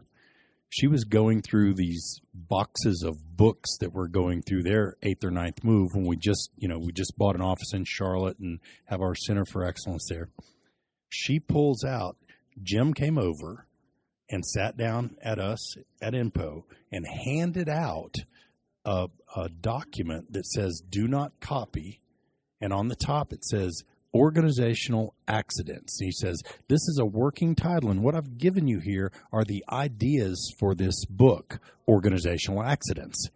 She 0.70 0.86
was 0.86 1.04
going 1.04 1.42
through 1.42 1.74
these 1.74 2.22
boxes 2.36 3.04
of 3.04 3.18
books 3.36 3.72
that 3.80 3.92
were 3.92 4.08
going 4.08 4.44
through 4.44 4.62
their 4.62 4.98
eighth 5.02 5.24
or 5.24 5.32
ninth 5.32 5.64
move 5.64 5.90
when 5.94 6.06
we 6.06 6.16
just, 6.16 6.52
you 6.58 6.68
know, 6.68 6.78
we 6.78 6.94
just 6.94 7.18
bought 7.18 7.36
an 7.36 7.42
office 7.42 7.74
in 7.74 7.84
Charlotte 7.84 8.38
and 8.38 8.60
have 8.86 9.02
our 9.02 9.16
Center 9.16 9.46
for 9.46 9.66
Excellence 9.66 10.06
there. 10.10 10.30
She 11.10 11.40
pulls 11.40 11.84
out, 11.84 12.18
Jim 12.62 12.94
came 12.94 13.18
over 13.18 13.66
and 14.30 14.46
sat 14.46 14.78
down 14.78 15.18
at 15.24 15.40
us 15.40 15.76
at 16.02 16.14
INPO 16.14 16.64
and 16.92 17.06
handed 17.26 17.68
out 17.68 18.14
a, 18.86 19.08
a 19.36 19.50
document 19.50 20.32
that 20.34 20.46
says 20.46 20.82
do 20.90 21.08
not 21.08 21.32
copy 21.40 22.02
and 22.60 22.74
on 22.74 22.88
the 22.88 22.96
top 22.96 23.32
it 23.34 23.44
says 23.46 23.84
organizational 24.14 25.14
accidents 25.28 25.98
he 26.00 26.12
says 26.12 26.42
this 26.68 26.82
is 26.88 26.98
a 27.02 27.06
working 27.06 27.56
title 27.56 27.90
and 27.92 28.02
what 28.04 28.16
i've 28.16 28.38
given 28.38 28.68
you 28.68 28.80
here 28.80 29.12
are 29.32 29.44
the 29.46 29.64
ideas 29.72 30.54
for 30.60 30.74
this 30.76 31.06
book 31.06 31.60
organizational 31.88 32.62
accidents 32.64 33.30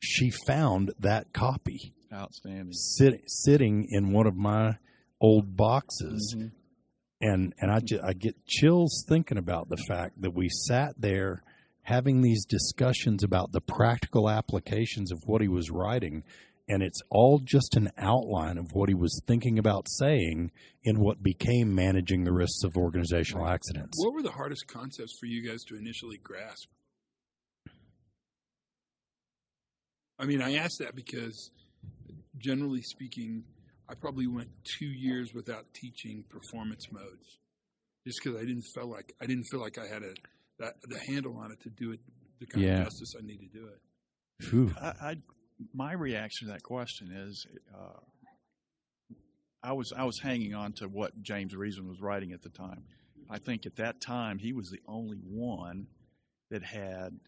she 0.00 0.30
found 0.46 0.92
that 1.00 1.32
copy 1.32 1.92
Outstanding. 2.12 2.72
sit, 2.72 3.20
sitting 3.26 3.86
in 3.90 4.12
one 4.12 4.26
of 4.26 4.34
my 4.36 4.76
old 5.20 5.56
boxes 5.56 6.34
Mhm. 6.36 6.50
and 7.20 7.52
and 7.60 7.70
I, 7.70 7.80
ju- 7.80 8.00
I 8.02 8.12
get 8.12 8.46
chills 8.46 9.04
thinking 9.08 9.38
about 9.38 9.68
the 9.68 9.76
fact 9.88 10.20
that 10.22 10.32
we 10.34 10.48
sat 10.48 10.94
there 10.98 11.42
having 11.88 12.20
these 12.20 12.44
discussions 12.44 13.24
about 13.24 13.50
the 13.52 13.62
practical 13.62 14.28
applications 14.28 15.10
of 15.10 15.22
what 15.24 15.40
he 15.40 15.48
was 15.48 15.70
writing 15.70 16.22
and 16.68 16.82
it's 16.82 17.00
all 17.08 17.38
just 17.38 17.76
an 17.76 17.90
outline 17.96 18.58
of 18.58 18.74
what 18.74 18.90
he 18.90 18.94
was 18.94 19.22
thinking 19.26 19.58
about 19.58 19.86
saying 19.88 20.50
in 20.84 21.00
what 21.00 21.22
became 21.22 21.74
managing 21.74 22.24
the 22.24 22.32
risks 22.32 22.62
of 22.62 22.76
organizational 22.76 23.46
accidents 23.46 23.96
What 24.04 24.12
were 24.12 24.22
the 24.22 24.30
hardest 24.30 24.66
concepts 24.68 25.16
for 25.18 25.24
you 25.24 25.48
guys 25.48 25.64
to 25.64 25.76
initially 25.76 26.18
grasp? 26.22 26.68
I 30.18 30.26
mean, 30.26 30.42
I 30.42 30.56
ask 30.56 30.78
that 30.80 30.94
because, 30.94 31.50
generally 32.36 32.82
speaking, 32.82 33.44
I 33.88 33.94
probably 33.94 34.26
went 34.26 34.50
two 34.78 34.88
years 34.88 35.32
without 35.32 35.72
teaching 35.72 36.24
performance 36.28 36.90
modes, 36.90 37.38
just 38.04 38.20
because 38.22 38.36
I 38.38 38.44
didn't 38.44 38.66
feel 38.74 38.90
like 38.90 39.14
I 39.22 39.26
didn't 39.26 39.44
feel 39.44 39.60
like 39.60 39.78
I 39.78 39.86
had 39.86 40.02
a 40.02 40.12
that, 40.58 40.74
the 40.82 40.98
handle 40.98 41.36
on 41.38 41.52
it 41.52 41.60
to 41.62 41.70
do 41.70 41.92
it 41.92 42.00
the 42.40 42.46
kind 42.46 42.64
Yeah. 42.64 42.78
of 42.80 42.84
justice 42.84 43.14
I 43.18 43.24
need 43.24 43.38
to 43.40 43.46
do 43.48 43.66
it. 43.68 44.76
I, 44.80 45.10
I 45.10 45.16
my 45.74 45.92
reaction 45.92 46.46
to 46.46 46.52
that 46.52 46.62
question 46.62 47.10
is, 47.10 47.44
uh, 47.74 47.98
I 49.62 49.72
was 49.72 49.92
I 49.96 50.04
was 50.04 50.20
hanging 50.20 50.54
on 50.54 50.72
to 50.74 50.86
what 50.86 51.20
James 51.22 51.54
Reason 51.56 51.88
was 51.88 52.00
writing 52.00 52.32
at 52.32 52.42
the 52.42 52.48
time. 52.50 52.84
I 53.28 53.38
think 53.38 53.66
at 53.66 53.76
that 53.76 54.00
time 54.00 54.38
he 54.38 54.52
was 54.52 54.70
the 54.70 54.80
only 54.86 55.16
one 55.16 55.88
that 56.50 56.62
had 56.62 57.18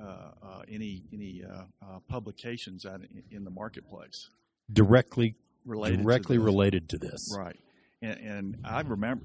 uh, 0.00 0.30
uh, 0.42 0.62
any 0.70 1.02
any 1.12 1.42
uh, 1.44 1.64
uh, 1.84 1.98
publications 2.08 2.86
out 2.86 3.00
in, 3.00 3.22
in 3.30 3.44
the 3.44 3.50
marketplace 3.50 4.30
directly 4.72 5.34
related 5.64 6.02
directly 6.02 6.36
to 6.36 6.40
this. 6.40 6.46
related 6.46 6.88
to 6.90 6.98
this 6.98 7.36
Right. 7.36 7.56
And, 8.02 8.20
and 8.20 8.56
I 8.64 8.82
remember 8.82 9.24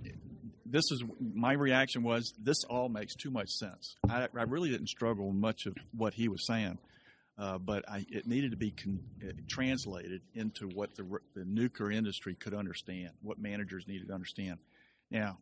this 0.71 0.89
is 0.91 1.03
my 1.19 1.53
reaction 1.53 2.01
was 2.03 2.33
this 2.41 2.63
all 2.69 2.87
makes 2.89 3.13
too 3.15 3.29
much 3.31 3.49
sense. 3.49 3.97
I, 4.09 4.27
I 4.35 4.43
really 4.43 4.69
didn't 4.69 4.87
struggle 4.87 5.31
much 5.31 5.65
of 5.65 5.75
what 5.95 6.13
he 6.13 6.27
was 6.29 6.45
saying, 6.47 6.77
uh, 7.37 7.57
but 7.57 7.87
I, 7.89 8.05
it 8.09 8.25
needed 8.27 8.51
to 8.51 8.57
be 8.57 8.71
con, 8.71 8.99
uh, 9.27 9.31
translated 9.49 10.21
into 10.33 10.67
what 10.73 10.95
the, 10.95 11.03
the 11.35 11.45
nuclear 11.45 11.91
industry 11.91 12.35
could 12.35 12.53
understand, 12.53 13.11
what 13.21 13.37
managers 13.39 13.85
needed 13.87 14.07
to 14.07 14.13
understand. 14.13 14.59
Now, 15.09 15.37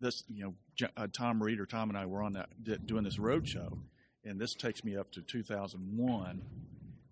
this 0.00 0.22
you 0.28 0.44
know 0.44 0.54
J- 0.76 0.92
uh, 0.96 1.06
Tom 1.16 1.42
Reed 1.42 1.58
or 1.58 1.66
Tom 1.66 1.88
and 1.88 1.98
I 1.98 2.06
were 2.06 2.22
on 2.22 2.34
that 2.34 2.86
doing 2.86 3.04
this 3.04 3.18
road 3.18 3.48
show, 3.48 3.78
and 4.24 4.38
this 4.40 4.54
takes 4.54 4.84
me 4.84 4.96
up 4.96 5.10
to 5.12 5.22
2001 5.22 6.42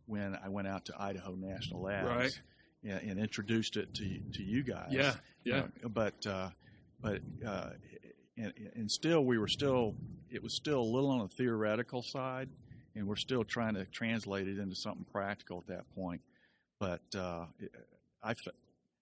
when 0.07 0.37
I 0.45 0.49
went 0.51 0.69
out 0.69 0.85
to 0.87 0.95
Idaho 0.99 1.35
National 1.35 1.83
Labs 1.83 2.07
Right. 2.07 2.41
and, 2.85 3.11
and 3.11 3.19
introduced 3.19 3.77
it 3.77 3.95
to 3.95 4.05
to 4.35 4.43
you 4.43 4.63
guys. 4.63 4.89
Yeah, 4.91 5.15
yeah. 5.45 5.63
Uh, 5.85 5.89
but 5.89 6.27
uh, 6.27 6.51
but 7.01 7.21
uh, 7.47 7.71
and, 8.37 8.53
and 8.75 8.91
still 8.91 9.25
we 9.25 9.39
were 9.39 9.49
still 9.49 9.95
it 10.31 10.43
was 10.43 10.55
still 10.55 10.81
a 10.81 10.83
little 10.83 11.11
on 11.11 11.21
the 11.21 11.29
theoretical 11.29 12.03
side, 12.03 12.49
and 12.95 13.07
we're 13.07 13.17
still 13.17 13.45
trying 13.45 13.75
to 13.75 13.85
translate 13.87 14.49
it 14.49 14.59
into 14.59 14.75
something 14.75 15.07
practical 15.13 15.59
at 15.59 15.67
that 15.69 15.95
point. 15.95 16.21
But 16.79 17.03
uh, 17.17 17.47
I 18.23 18.35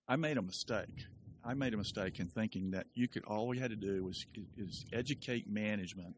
I 0.08 0.16
made 0.16 0.36
a 0.36 0.42
mistake. 0.42 1.06
I 1.44 1.54
made 1.54 1.74
a 1.74 1.76
mistake 1.76 2.20
in 2.20 2.28
thinking 2.28 2.70
that 2.70 2.86
you 2.94 3.08
could 3.08 3.24
all 3.24 3.48
we 3.48 3.58
had 3.58 3.70
to 3.70 3.76
do 3.76 4.04
was 4.04 4.24
is 4.56 4.84
educate 4.92 5.48
management. 5.48 6.14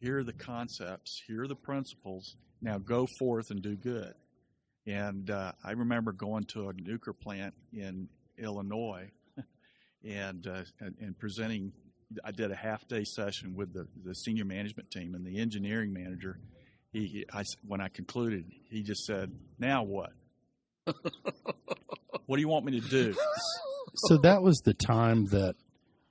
Here 0.00 0.18
are 0.18 0.24
the 0.24 0.32
concepts. 0.32 1.22
Here 1.26 1.42
are 1.42 1.48
the 1.48 1.54
principles. 1.54 2.36
Now 2.60 2.78
go 2.78 3.06
forth 3.06 3.50
and 3.50 3.62
do 3.62 3.76
good. 3.76 4.14
And 4.86 5.30
uh, 5.30 5.52
I 5.62 5.72
remember 5.72 6.12
going 6.12 6.44
to 6.46 6.68
a 6.68 6.72
nuclear 6.72 7.12
plant 7.12 7.54
in 7.72 8.08
Illinois 8.36 9.10
and, 10.04 10.46
uh, 10.46 10.62
and 10.80 10.94
and 11.00 11.18
presenting. 11.18 11.72
I 12.24 12.30
did 12.30 12.50
a 12.50 12.54
half 12.56 12.86
day 12.88 13.04
session 13.04 13.54
with 13.56 13.72
the, 13.72 13.86
the 14.04 14.14
senior 14.14 14.44
management 14.44 14.90
team 14.90 15.14
and 15.14 15.24
the 15.24 15.38
engineering 15.40 15.94
manager. 15.94 16.38
He, 16.92 17.06
he- 17.06 17.26
I 17.32 17.40
s 17.40 17.46
when 17.66 17.80
I 17.80 17.88
concluded, 17.88 18.44
he 18.68 18.82
just 18.82 19.04
said, 19.06 19.32
"Now 19.58 19.82
what? 19.82 20.10
what 22.26 22.36
do 22.36 22.40
you 22.40 22.48
want 22.48 22.64
me 22.64 22.80
to 22.80 22.88
do?" 22.88 23.14
So 23.94 24.18
that 24.18 24.42
was 24.42 24.58
the 24.64 24.74
time 24.74 25.26
that 25.26 25.54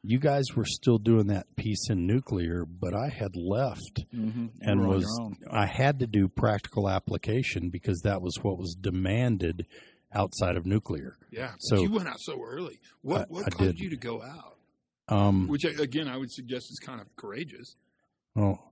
you 0.04 0.17
guys 0.19 0.45
were 0.56 0.65
still 0.65 0.97
doing 0.97 1.27
that 1.27 1.56
piece 1.56 1.89
in 1.89 2.08
nuclear, 2.08 2.65
but 2.65 2.93
I 2.95 3.10
had 3.10 3.36
left 3.36 4.06
Mm-hmm. 4.15 4.47
and 4.62 4.88
was 4.88 5.06
I 5.49 5.65
had 5.67 5.99
to 5.99 6.08
do 6.08 6.27
practical 6.27 6.89
application 6.89 7.69
because 7.69 8.01
that 8.04 8.21
was 8.21 8.38
what 8.41 8.58
was 8.58 8.75
demanded 8.80 9.67
outside 10.13 10.58
of 10.58 10.65
nuclear. 10.65 11.17
Yeah. 11.32 11.54
So- 11.60 11.82
you 11.82 11.91
went 11.91 12.08
out 12.08 12.19
so 12.19 12.41
early. 12.43 12.80
What 13.02 13.21
I- 13.21 13.26
what 13.30 13.47
I 13.47 13.50
caused 13.50 13.78
did. 13.78 13.80
you 13.80 13.89
to 13.91 13.97
go 13.97 14.21
out? 14.21 14.58
Um, 15.08 15.47
Which 15.47 15.65
again, 15.65 16.08
I 16.08 16.17
would 16.17 16.32
suggest 16.32 16.71
is 16.71 16.80
kind 16.80 17.02
of 17.02 17.13
courageous. 17.17 17.76
Well, 18.36 18.71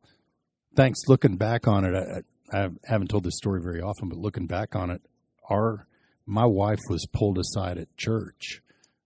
thanks. 0.76 1.00
Looking 1.08 1.36
back 1.36 1.68
on 1.68 1.84
it, 1.84 2.24
I, 2.54 2.58
I 2.66 2.70
haven't 2.86 3.10
told 3.10 3.24
this 3.26 3.36
story 3.38 3.62
very 3.62 3.82
often, 3.82 4.08
but 4.10 4.18
looking 4.18 4.48
back 4.48 4.76
on 4.76 4.90
it, 4.90 5.02
our 5.50 5.86
my 6.26 6.46
wife 6.46 6.80
was 6.90 7.06
pulled 7.12 7.38
aside 7.40 7.78
at 7.78 7.96
church 7.98 8.62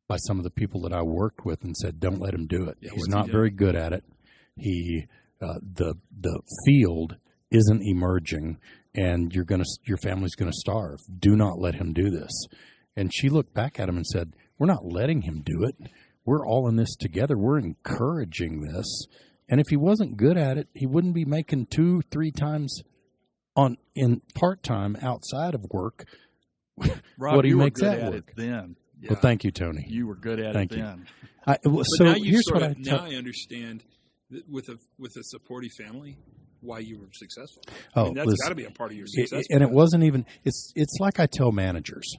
by 0.08 0.18
some 0.18 0.38
of 0.38 0.44
the 0.44 0.52
people 0.52 0.82
that 0.82 0.94
I 0.94 1.02
worked 1.02 1.46
with 1.46 1.64
and 1.64 1.76
said, 1.76 2.00
"Don't 2.00 2.20
let 2.20 2.34
him 2.34 2.46
do 2.46 2.66
it. 2.68 2.78
Yeah, 2.82 2.92
He's 2.92 3.00
what's 3.00 3.14
he 3.14 3.18
not 3.20 3.30
very 3.30 3.50
good 3.50 3.76
at 3.76 3.94
it. 3.94 4.04
He 4.58 5.08
uh, 5.42 5.60
the 5.62 5.96
the 6.20 6.40
field 6.66 7.16
isn't 7.50 7.82
emerging, 7.84 8.60
and 8.96 9.34
you're 9.34 9.46
gonna 9.46 9.64
your 9.86 9.98
family's 9.98 10.36
gonna 10.36 10.52
starve. 10.54 11.00
Do 11.20 11.36
not 11.36 11.60
let 11.60 11.76
him 11.76 11.94
do 11.94 12.10
this." 12.10 12.32
And 12.96 13.12
she 13.14 13.30
looked 13.30 13.54
back 13.54 13.80
at 13.80 13.90
him 13.90 13.98
and 13.98 14.06
said, 14.06 14.34
"We're 14.60 14.68
not 14.68 14.86
letting 14.86 15.22
him 15.24 15.42
do 15.44 15.64
it. 15.64 15.76
We're 16.26 16.46
all 16.48 16.68
in 16.68 16.76
this 16.76 16.96
together. 16.96 17.38
We're 17.38 17.60
encouraging 17.60 18.62
this." 18.62 19.06
And 19.50 19.60
if 19.60 19.68
he 19.70 19.76
wasn't 19.78 20.18
good 20.18 20.38
at 20.38 20.58
it, 20.58 20.68
he 20.74 20.86
wouldn't 20.86 21.14
be 21.14 21.26
making 21.26 21.68
two, 21.68 22.02
three 22.12 22.32
times 22.32 22.82
on 23.56 23.78
in 23.94 24.22
part 24.36 24.64
time 24.64 24.96
outside 25.02 25.54
of 25.54 25.66
work. 25.72 26.06
Rob, 27.18 27.36
What 27.36 27.42
do 27.44 27.48
you 27.50 27.56
you 27.56 27.58
were 27.58 27.64
make 27.66 27.74
good 27.76 27.86
that 27.86 28.00
at 28.00 28.12
work? 28.14 28.30
it 28.30 28.36
then. 28.38 28.76
Well, 29.10 29.20
thank 29.20 29.44
you, 29.44 29.52
Tony. 29.52 29.86
You 29.90 30.08
were 30.08 30.16
good 30.16 30.40
at 30.40 30.54
Thank 30.54 30.72
it 30.72 30.78
you. 30.78 30.84
then. 30.84 31.06
I, 31.46 31.58
well, 31.66 31.78
But 31.78 31.84
so 31.84 32.04
now 32.06 32.16
you 32.16 32.32
here's 32.32 32.46
sort 32.48 32.62
what 32.62 32.72
of, 32.72 32.78
I 32.78 32.82
now. 32.82 33.04
I 33.04 33.16
understand 33.16 33.84
that 34.32 34.50
with 34.50 34.70
a 34.70 34.78
with 34.98 35.12
a 35.18 35.24
supportive 35.24 35.72
family 35.78 36.18
why 36.64 36.80
you 36.80 37.00
were 37.00 37.10
successful. 37.14 37.64
Oh, 37.96 38.02
I 38.02 38.04
mean, 38.06 38.14
that's 38.16 38.34
got 38.42 38.50
to 38.50 38.56
be 38.56 38.66
a 38.66 38.72
part 38.72 38.92
of 38.92 38.98
your 38.98 39.06
it- 39.06 39.30
success. 39.30 39.46
and 39.50 39.62
it 39.62 39.70
wasn't 39.70 40.04
even. 40.04 40.26
It's 40.44 40.72
it's 40.76 40.98
like 41.00 41.20
I 41.20 41.28
tell 41.28 41.52
managers, 41.52 42.16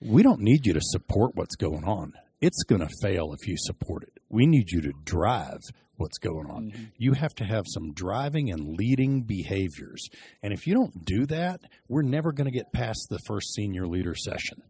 we 0.00 0.22
don't 0.22 0.40
need 0.40 0.66
you 0.66 0.72
to 0.74 0.80
support 0.82 1.34
what's 1.34 1.56
going 1.56 1.84
on. 1.84 2.12
It's 2.40 2.62
going 2.64 2.80
to 2.82 2.90
fail 3.02 3.32
if 3.32 3.48
you 3.48 3.56
support 3.56 4.02
it. 4.02 4.18
We 4.28 4.46
need 4.46 4.70
you 4.70 4.82
to 4.82 4.92
drive 5.04 5.60
what's 5.96 6.18
going 6.18 6.50
on. 6.50 6.72
Mm-hmm. 6.72 6.84
You 6.98 7.12
have 7.12 7.34
to 7.36 7.44
have 7.44 7.64
some 7.66 7.92
driving 7.92 8.50
and 8.50 8.76
leading 8.76 9.22
behaviors. 9.22 10.08
And 10.42 10.52
if 10.52 10.66
you 10.66 10.74
don't 10.74 11.04
do 11.04 11.24
that, 11.26 11.60
we're 11.88 12.02
never 12.02 12.32
going 12.32 12.46
to 12.46 12.50
get 12.50 12.72
past 12.72 13.06
the 13.08 13.20
first 13.26 13.54
senior 13.54 13.86
leader 13.86 14.14
session 14.14 14.62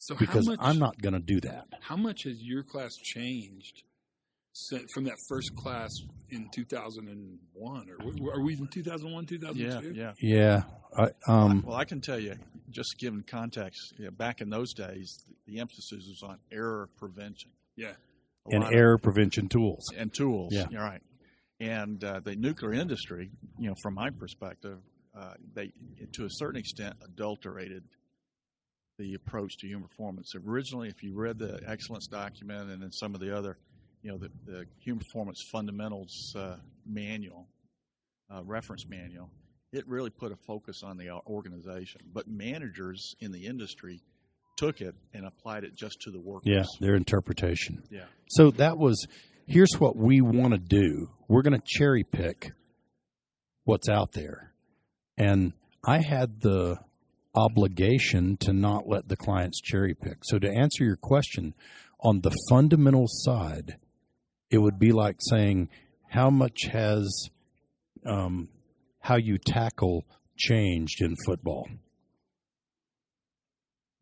so 0.00 0.14
because 0.14 0.46
how 0.46 0.52
much, 0.52 0.58
I'm 0.62 0.78
not 0.78 1.00
going 1.00 1.12
to 1.12 1.20
do 1.20 1.40
that. 1.42 1.66
How 1.80 1.96
much 1.96 2.24
has 2.24 2.42
your 2.42 2.62
class 2.62 2.96
changed 2.96 3.82
si- 4.52 4.84
from 4.92 5.04
that 5.04 5.16
first 5.28 5.54
class 5.56 5.90
in 6.30 6.48
2001, 6.54 7.90
or 7.90 7.96
w- 7.96 8.30
are 8.30 8.40
we 8.42 8.54
in 8.54 8.66
2001 8.68 9.26
2002 9.26 9.94
yeah. 9.94 10.12
Yeah. 10.20 10.62
I, 10.96 11.10
um, 11.30 11.62
Well, 11.66 11.76
I 11.76 11.84
can 11.84 12.00
tell 12.00 12.18
you, 12.18 12.34
just 12.70 12.96
given 12.98 13.22
context, 13.22 13.94
you 13.96 14.06
know, 14.06 14.10
back 14.10 14.40
in 14.40 14.50
those 14.50 14.72
days, 14.74 15.24
the 15.46 15.60
emphasis 15.60 16.04
was 16.08 16.22
on 16.24 16.38
error 16.52 16.88
prevention. 16.98 17.50
Yeah. 17.76 17.92
A 18.46 18.54
and 18.54 18.64
lot 18.64 18.72
of- 18.72 18.78
error 18.78 18.98
prevention 18.98 19.48
tools. 19.48 19.84
and 19.96 20.12
tools. 20.12 20.52
Yeah. 20.52 20.66
You're 20.70 20.82
right. 20.82 21.02
And 21.60 22.02
uh, 22.02 22.20
the 22.24 22.34
nuclear 22.36 22.72
industry, 22.72 23.30
you 23.58 23.68
know, 23.68 23.74
from 23.82 23.94
my 23.94 24.10
perspective, 24.10 24.78
uh, 25.16 25.34
they, 25.54 25.72
to 26.14 26.24
a 26.24 26.28
certain 26.30 26.58
extent, 26.58 26.94
adulterated 27.04 27.84
the 28.98 29.14
approach 29.14 29.56
to 29.58 29.66
human 29.66 29.86
performance. 29.88 30.32
Originally, 30.46 30.88
if 30.88 31.02
you 31.02 31.14
read 31.14 31.38
the 31.38 31.60
excellence 31.66 32.06
document 32.06 32.70
and 32.70 32.82
then 32.82 32.92
some 32.92 33.14
of 33.14 33.20
the 33.20 33.36
other, 33.36 33.58
you 34.02 34.10
know, 34.10 34.18
the, 34.18 34.30
the 34.46 34.64
human 34.78 35.00
performance 35.00 35.42
fundamentals 35.52 36.34
uh, 36.36 36.56
manual, 36.86 37.48
uh, 38.34 38.42
reference 38.44 38.86
manual, 38.88 39.30
it 39.72 39.86
really 39.86 40.10
put 40.10 40.32
a 40.32 40.36
focus 40.46 40.82
on 40.84 40.96
the 40.96 41.10
organization. 41.26 42.00
But 42.12 42.26
managers 42.28 43.14
in 43.20 43.32
the 43.32 43.46
industry 43.46 44.00
took 44.56 44.80
it 44.80 44.94
and 45.14 45.26
applied 45.26 45.64
it 45.64 45.74
just 45.74 46.00
to 46.02 46.10
the 46.10 46.20
workers. 46.20 46.46
Yeah, 46.46 46.64
their 46.80 46.94
interpretation. 46.94 47.82
Yeah. 47.90 48.04
So 48.28 48.50
that 48.52 48.78
was 48.78 49.06
here's 49.46 49.74
what 49.78 49.96
we 49.96 50.20
want 50.20 50.52
to 50.52 50.58
do. 50.58 51.10
We're 51.28 51.42
going 51.42 51.58
to 51.58 51.64
cherry 51.64 52.04
pick 52.04 52.52
what's 53.64 53.88
out 53.88 54.12
there. 54.12 54.52
And 55.16 55.52
I 55.84 55.98
had 55.98 56.40
the 56.40 56.78
obligation 57.34 58.36
to 58.38 58.52
not 58.52 58.88
let 58.88 59.08
the 59.08 59.16
clients 59.16 59.60
cherry 59.60 59.94
pick. 59.94 60.18
So 60.24 60.38
to 60.38 60.48
answer 60.48 60.84
your 60.84 60.96
question, 60.96 61.54
on 62.00 62.20
the 62.20 62.34
fundamental 62.48 63.06
side, 63.06 63.76
it 64.50 64.58
would 64.58 64.78
be 64.78 64.92
like 64.92 65.16
saying 65.20 65.68
how 66.08 66.30
much 66.30 66.62
has 66.72 67.28
um, 68.04 68.48
how 69.00 69.16
you 69.16 69.38
tackle 69.38 70.04
changed 70.36 71.00
in 71.02 71.14
football. 71.26 71.68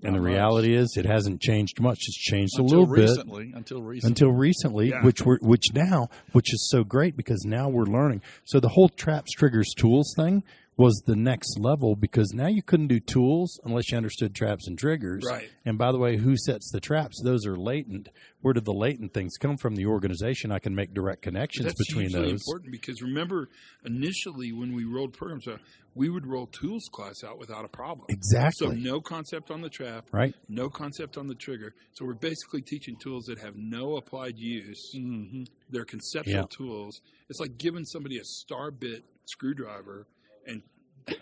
And 0.00 0.14
the 0.14 0.18
Not 0.20 0.22
much. 0.26 0.32
reality 0.32 0.76
is, 0.76 0.94
it 0.96 1.04
hasn't 1.06 1.40
changed 1.40 1.80
much. 1.80 1.98
It's 2.06 2.16
changed 2.16 2.52
a 2.56 2.62
Until 2.62 2.78
little 2.82 2.94
bit 2.94 3.00
recently, 3.08 3.52
until 3.52 3.82
recently. 3.82 4.10
until 4.10 4.30
recently, 4.30 4.88
Yeah. 4.90 5.02
which 5.04 5.22
we're 5.26 5.38
which 5.40 5.64
now, 5.74 6.08
which 6.32 6.54
is 6.54 6.68
so 6.70 6.84
great 6.84 7.16
because 7.16 7.44
now 7.44 7.68
we're 7.68 7.84
learning. 7.84 8.22
So 8.44 8.60
the 8.60 8.68
whole 8.68 8.88
traps, 8.88 9.32
triggers, 9.32 9.74
tools 9.76 10.14
thing 10.16 10.44
was 10.78 11.02
the 11.06 11.16
next 11.16 11.58
level 11.58 11.96
because 11.96 12.32
now 12.32 12.46
you 12.46 12.62
couldn't 12.62 12.86
do 12.86 13.00
tools 13.00 13.58
unless 13.64 13.90
you 13.90 13.96
understood 13.96 14.32
traps 14.32 14.68
and 14.68 14.78
triggers. 14.78 15.24
Right. 15.28 15.50
And 15.66 15.76
by 15.76 15.90
the 15.90 15.98
way, 15.98 16.16
who 16.16 16.36
sets 16.36 16.70
the 16.70 16.80
traps? 16.80 17.20
Those 17.24 17.44
are 17.46 17.56
latent. 17.56 18.08
Where 18.42 18.54
did 18.54 18.64
the 18.64 18.72
latent 18.72 19.12
things 19.12 19.36
come 19.40 19.56
from? 19.56 19.74
The 19.74 19.86
organization. 19.86 20.52
I 20.52 20.60
can 20.60 20.76
make 20.76 20.94
direct 20.94 21.22
connections 21.22 21.66
That's 21.66 21.84
between 21.88 22.12
those. 22.12 22.30
important 22.30 22.70
because 22.70 23.02
remember, 23.02 23.48
initially 23.84 24.52
when 24.52 24.72
we 24.72 24.84
rolled 24.84 25.12
programs 25.14 25.48
out, 25.48 25.60
we 25.96 26.08
would 26.08 26.24
roll 26.28 26.46
tools 26.46 26.84
class 26.92 27.24
out 27.24 27.40
without 27.40 27.64
a 27.64 27.68
problem. 27.68 28.06
Exactly. 28.08 28.68
So 28.68 28.72
no 28.72 29.00
concept 29.00 29.50
on 29.50 29.60
the 29.60 29.68
trap, 29.68 30.06
right. 30.12 30.32
no 30.48 30.68
concept 30.70 31.18
on 31.18 31.26
the 31.26 31.34
trigger. 31.34 31.74
So 31.94 32.04
we're 32.04 32.14
basically 32.14 32.62
teaching 32.62 32.94
tools 32.96 33.24
that 33.24 33.40
have 33.40 33.56
no 33.56 33.96
applied 33.96 34.38
use. 34.38 34.92
hmm 34.94 35.42
They're 35.70 35.84
conceptual 35.84 36.34
Yeah. 36.34 36.44
tools. 36.56 37.00
It's 37.28 37.40
like 37.40 37.58
giving 37.58 37.84
somebody 37.84 38.18
a 38.18 38.24
star 38.24 38.70
bit 38.70 39.02
screwdriver 39.24 40.06
and 40.48 40.62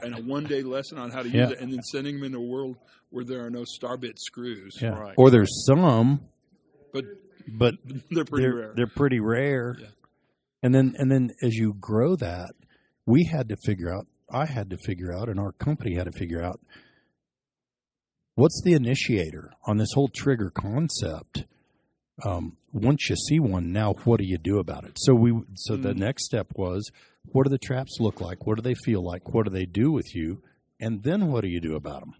and 0.03 0.19
a 0.19 0.23
one 0.23 0.45
day 0.45 0.63
lesson 0.63 0.99
on 0.99 1.11
how 1.11 1.23
to 1.23 1.29
Yeah. 1.29 1.43
use 1.49 1.53
it, 1.53 1.61
and 1.61 1.73
then 1.73 1.83
sending 1.83 2.17
them 2.17 2.25
into 2.25 2.39
a 2.39 2.43
world 2.43 2.77
where 3.11 3.25
there 3.25 3.45
are 3.45 3.51
no 3.51 3.65
star 3.65 3.97
bit 3.97 4.19
screws. 4.19 4.79
Yeah. 4.81 4.89
Right. 4.99 5.15
Or 5.17 5.31
there's 5.31 5.65
some, 5.67 6.21
But 6.93 7.05
but 7.47 7.75
they're 8.11 8.25
pretty 8.25 8.47
they're, 8.47 8.55
rare. 8.55 8.73
They're 8.75 8.87
pretty 8.87 9.21
rare. 9.21 9.77
Yeah. 9.79 9.87
And 10.63 10.75
then 10.75 10.95
and 10.99 11.11
then 11.11 11.31
as 11.43 11.55
you 11.55 11.75
grow 11.79 12.17
that, 12.17 12.51
we 13.05 13.25
had 13.25 13.49
to 13.51 13.57
figure 13.65 13.95
out 13.95 14.07
I 14.31 14.47
had 14.47 14.71
to 14.71 14.77
figure 14.79 15.13
out 15.17 15.29
and 15.29 15.39
our 15.39 15.53
company 15.53 15.95
had 15.97 16.07
to 16.07 16.13
figure 16.19 16.43
out 16.43 16.61
what's 18.35 18.61
the 18.65 18.73
initiator 18.73 19.53
on 19.67 19.77
this 19.77 19.93
whole 19.95 20.09
trigger 20.09 20.51
concept. 20.51 21.45
Um, 22.25 22.57
once 22.73 23.09
you 23.11 23.17
see 23.17 23.41
one, 23.41 23.73
now 23.73 23.93
what 24.05 24.19
do 24.21 24.25
you 24.27 24.39
do 24.39 24.59
about 24.59 24.85
it? 24.85 24.93
So 24.97 25.15
we, 25.15 25.33
so 25.55 25.77
the 25.77 25.93
Mm. 25.93 25.99
next 25.99 26.25
step 26.25 26.49
was, 26.57 26.91
what 27.25 27.45
do 27.45 27.51
the 27.51 27.59
traps 27.59 27.99
look 28.01 28.21
like? 28.21 28.47
What 28.47 28.57
do 28.57 28.63
they 28.63 28.75
feel 28.85 29.03
like? 29.05 29.35
What 29.35 29.45
do 29.45 29.51
they 29.51 29.67
do 29.67 29.93
with 29.93 30.15
you? 30.15 30.43
And 30.81 31.03
then 31.03 31.29
what 31.31 31.43
do 31.43 31.49
you 31.49 31.61
do 31.61 31.75
about 31.77 32.01
them? 32.01 32.15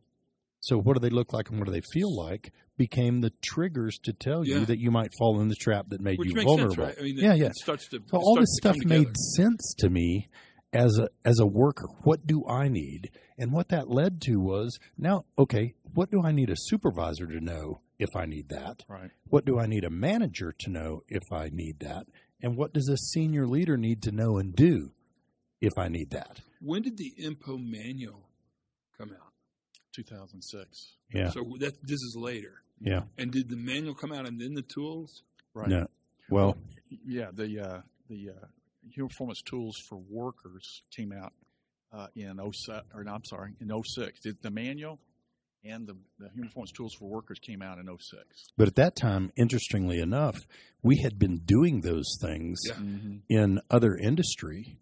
So 0.61 0.79
what 0.79 0.95
do 0.95 1.01
they 1.01 1.11
look 1.11 1.33
like 1.33 1.49
and 1.49 1.59
what 1.59 1.67
do 1.67 1.73
they 1.73 1.83
feel 1.93 2.15
like? 2.15 2.53
Became 2.77 3.21
the 3.21 3.33
triggers 3.43 3.99
to 4.05 4.13
tell 4.13 4.45
Yeah. 4.45 4.59
you 4.61 4.67
that 4.67 4.79
you 4.79 4.91
might 4.91 5.13
fall 5.19 5.41
in 5.41 5.49
the 5.49 5.55
trap 5.55 5.89
that 5.91 6.01
made 6.01 6.19
Which 6.19 6.29
you 6.35 6.43
vulnerable. 6.43 6.75
sense, 6.75 6.79
right? 6.79 6.97
I 6.99 7.03
mean, 7.03 7.17
yeah, 7.19 7.35
yeah. 7.35 7.51
Starts 7.55 7.89
to, 7.89 8.03
So 8.11 8.19
all 8.19 8.35
this 8.37 8.55
stuff 8.57 8.77
made 8.85 8.99
together. 8.99 9.15
sense 9.37 9.75
to 9.79 9.89
me 9.89 10.29
as 10.73 10.99
a 10.99 11.09
as 11.25 11.39
a 11.39 11.47
worker. 11.47 11.87
What 12.03 12.27
do 12.27 12.45
I 12.47 12.69
need? 12.69 13.11
And 13.39 13.53
what 13.53 13.69
that 13.69 13.89
led 13.89 14.21
to 14.23 14.37
was 14.41 14.79
now, 14.99 15.25
okay, 15.39 15.75
what 15.97 16.11
do 16.11 16.23
I 16.23 16.31
need 16.31 16.51
a 16.51 16.57
supervisor 16.57 17.27
to 17.27 17.41
know 17.41 17.81
if 17.99 18.11
I 18.15 18.27
need 18.27 18.51
that? 18.51 18.85
Right. 18.89 19.11
What 19.29 19.47
do 19.47 19.59
I 19.59 19.67
need 19.67 19.85
a 19.85 19.91
manager 19.91 20.55
to 20.61 20.71
know 20.71 21.03
if 21.09 21.23
I 21.33 21.49
need 21.51 21.81
that? 21.81 22.07
And 22.43 22.57
what 22.57 22.75
does 22.75 22.89
a 22.89 22.99
senior 22.99 23.47
leader 23.47 23.79
need 23.79 24.03
to 24.03 24.13
know 24.13 24.37
and 24.37 24.55
do 24.55 24.93
if 25.61 25.73
I 25.79 25.89
need 25.89 26.11
that? 26.11 26.41
When 26.61 26.83
did 26.83 26.99
the 26.99 27.13
INPO 27.19 27.59
manual 27.59 28.29
come 28.99 29.11
out? 29.11 29.33
2006. 29.95 30.97
Yeah. 31.15 31.31
So 31.31 31.41
that 31.61 31.73
this 31.83 32.03
is 32.03 32.15
later. 32.19 32.63
Yeah. 32.79 33.05
And 33.17 33.33
did 33.33 33.49
the 33.49 33.57
manual 33.57 33.95
come 33.95 34.13
out 34.13 34.27
and 34.27 34.39
then 34.39 34.53
the 34.53 34.63
tools? 34.63 35.23
Right. 35.55 35.69
No. 35.69 35.87
Well, 36.29 36.59
Yeah. 36.91 37.31
The 37.33 37.59
uh, 37.59 37.81
the 38.11 38.31
uh, 38.31 38.47
human 38.91 39.09
performance 39.09 39.41
tools 39.43 39.77
for 39.89 39.97
workers 39.97 40.83
came 40.95 41.13
out 41.13 41.33
uh, 41.93 42.09
in 42.15 42.39
07, 42.39 42.83
or 42.95 43.03
no, 43.05 43.13
I'm 43.13 43.25
sorry, 43.25 43.55
in 43.61 43.71
06. 43.71 44.21
The, 44.23 44.37
the 44.43 44.51
manual 44.51 44.99
and 45.69 45.87
the, 45.87 45.97
the 46.19 46.29
human 46.31 46.49
performance 46.49 46.73
tools 46.73 46.95
for 46.95 47.09
workers 47.09 47.39
came 47.39 47.63
out 47.63 47.79
in 47.79 47.87
06. 47.87 48.23
but 48.57 48.69
at 48.69 48.75
that 48.77 48.97
time, 48.97 49.31
interestingly 49.37 49.99
enough, 50.01 50.37
we 50.83 50.99
had 51.03 51.19
been 51.19 51.39
doing 51.45 51.81
those 51.81 52.17
things 52.21 52.59
Yeah. 52.67 52.75
Mm-hmm. 52.75 53.17
in 53.29 53.61
other 53.71 53.97
industry 53.97 54.79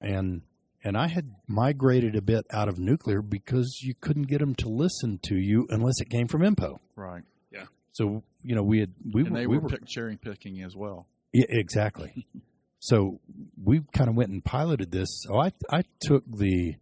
and 0.00 0.42
and 0.86 0.98
I 0.98 1.08
had 1.08 1.34
migrated 1.48 2.14
a 2.14 2.20
bit 2.20 2.44
out 2.50 2.68
of 2.68 2.78
nuclear 2.78 3.22
because 3.22 3.80
you 3.82 3.94
couldn't 3.98 4.24
get 4.24 4.40
them 4.40 4.54
to 4.56 4.68
listen 4.68 5.18
to 5.24 5.34
you 5.34 5.66
unless 5.70 5.98
it 6.02 6.10
came 6.10 6.28
from 6.28 6.42
INPO. 6.42 6.78
Right. 6.94 7.22
Yeah. 7.50 7.64
So 7.92 8.22
you 8.42 8.54
know 8.54 8.62
we 8.62 8.80
had 8.80 8.92
we 9.12 9.22
and 9.22 9.30
were, 9.30 9.38
they 9.38 9.46
we 9.46 9.56
were, 9.56 9.62
were 9.62 9.68
pick, 9.70 9.86
cherry 9.86 10.16
picking 10.16 10.62
as 10.62 10.76
well. 10.76 11.06
yeah, 11.32 11.46
exactly. 11.48 12.26
so 12.80 13.18
we 13.62 13.80
kind 13.94 14.10
of 14.10 14.14
went 14.16 14.30
and 14.30 14.44
piloted 14.44 14.90
this. 14.90 15.08
So 15.22 15.38
I 15.40 15.52
I 15.70 15.84
took 16.02 16.24
the 16.30 16.74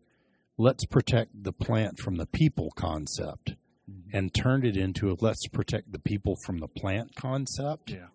let's 0.58 0.84
protect 0.86 1.42
the 1.42 1.52
plant 1.52 1.98
from 1.98 2.16
the 2.16 2.26
people 2.26 2.70
concept 2.76 3.54
mm-hmm. 3.90 4.16
and 4.16 4.34
turned 4.34 4.64
it 4.64 4.76
into 4.76 5.10
a 5.10 5.16
let's 5.20 5.46
protect 5.48 5.92
the 5.92 5.98
people 5.98 6.36
from 6.44 6.58
the 6.58 6.68
plant 6.68 7.14
concept. 7.16 7.90
Yeah. 7.90 8.08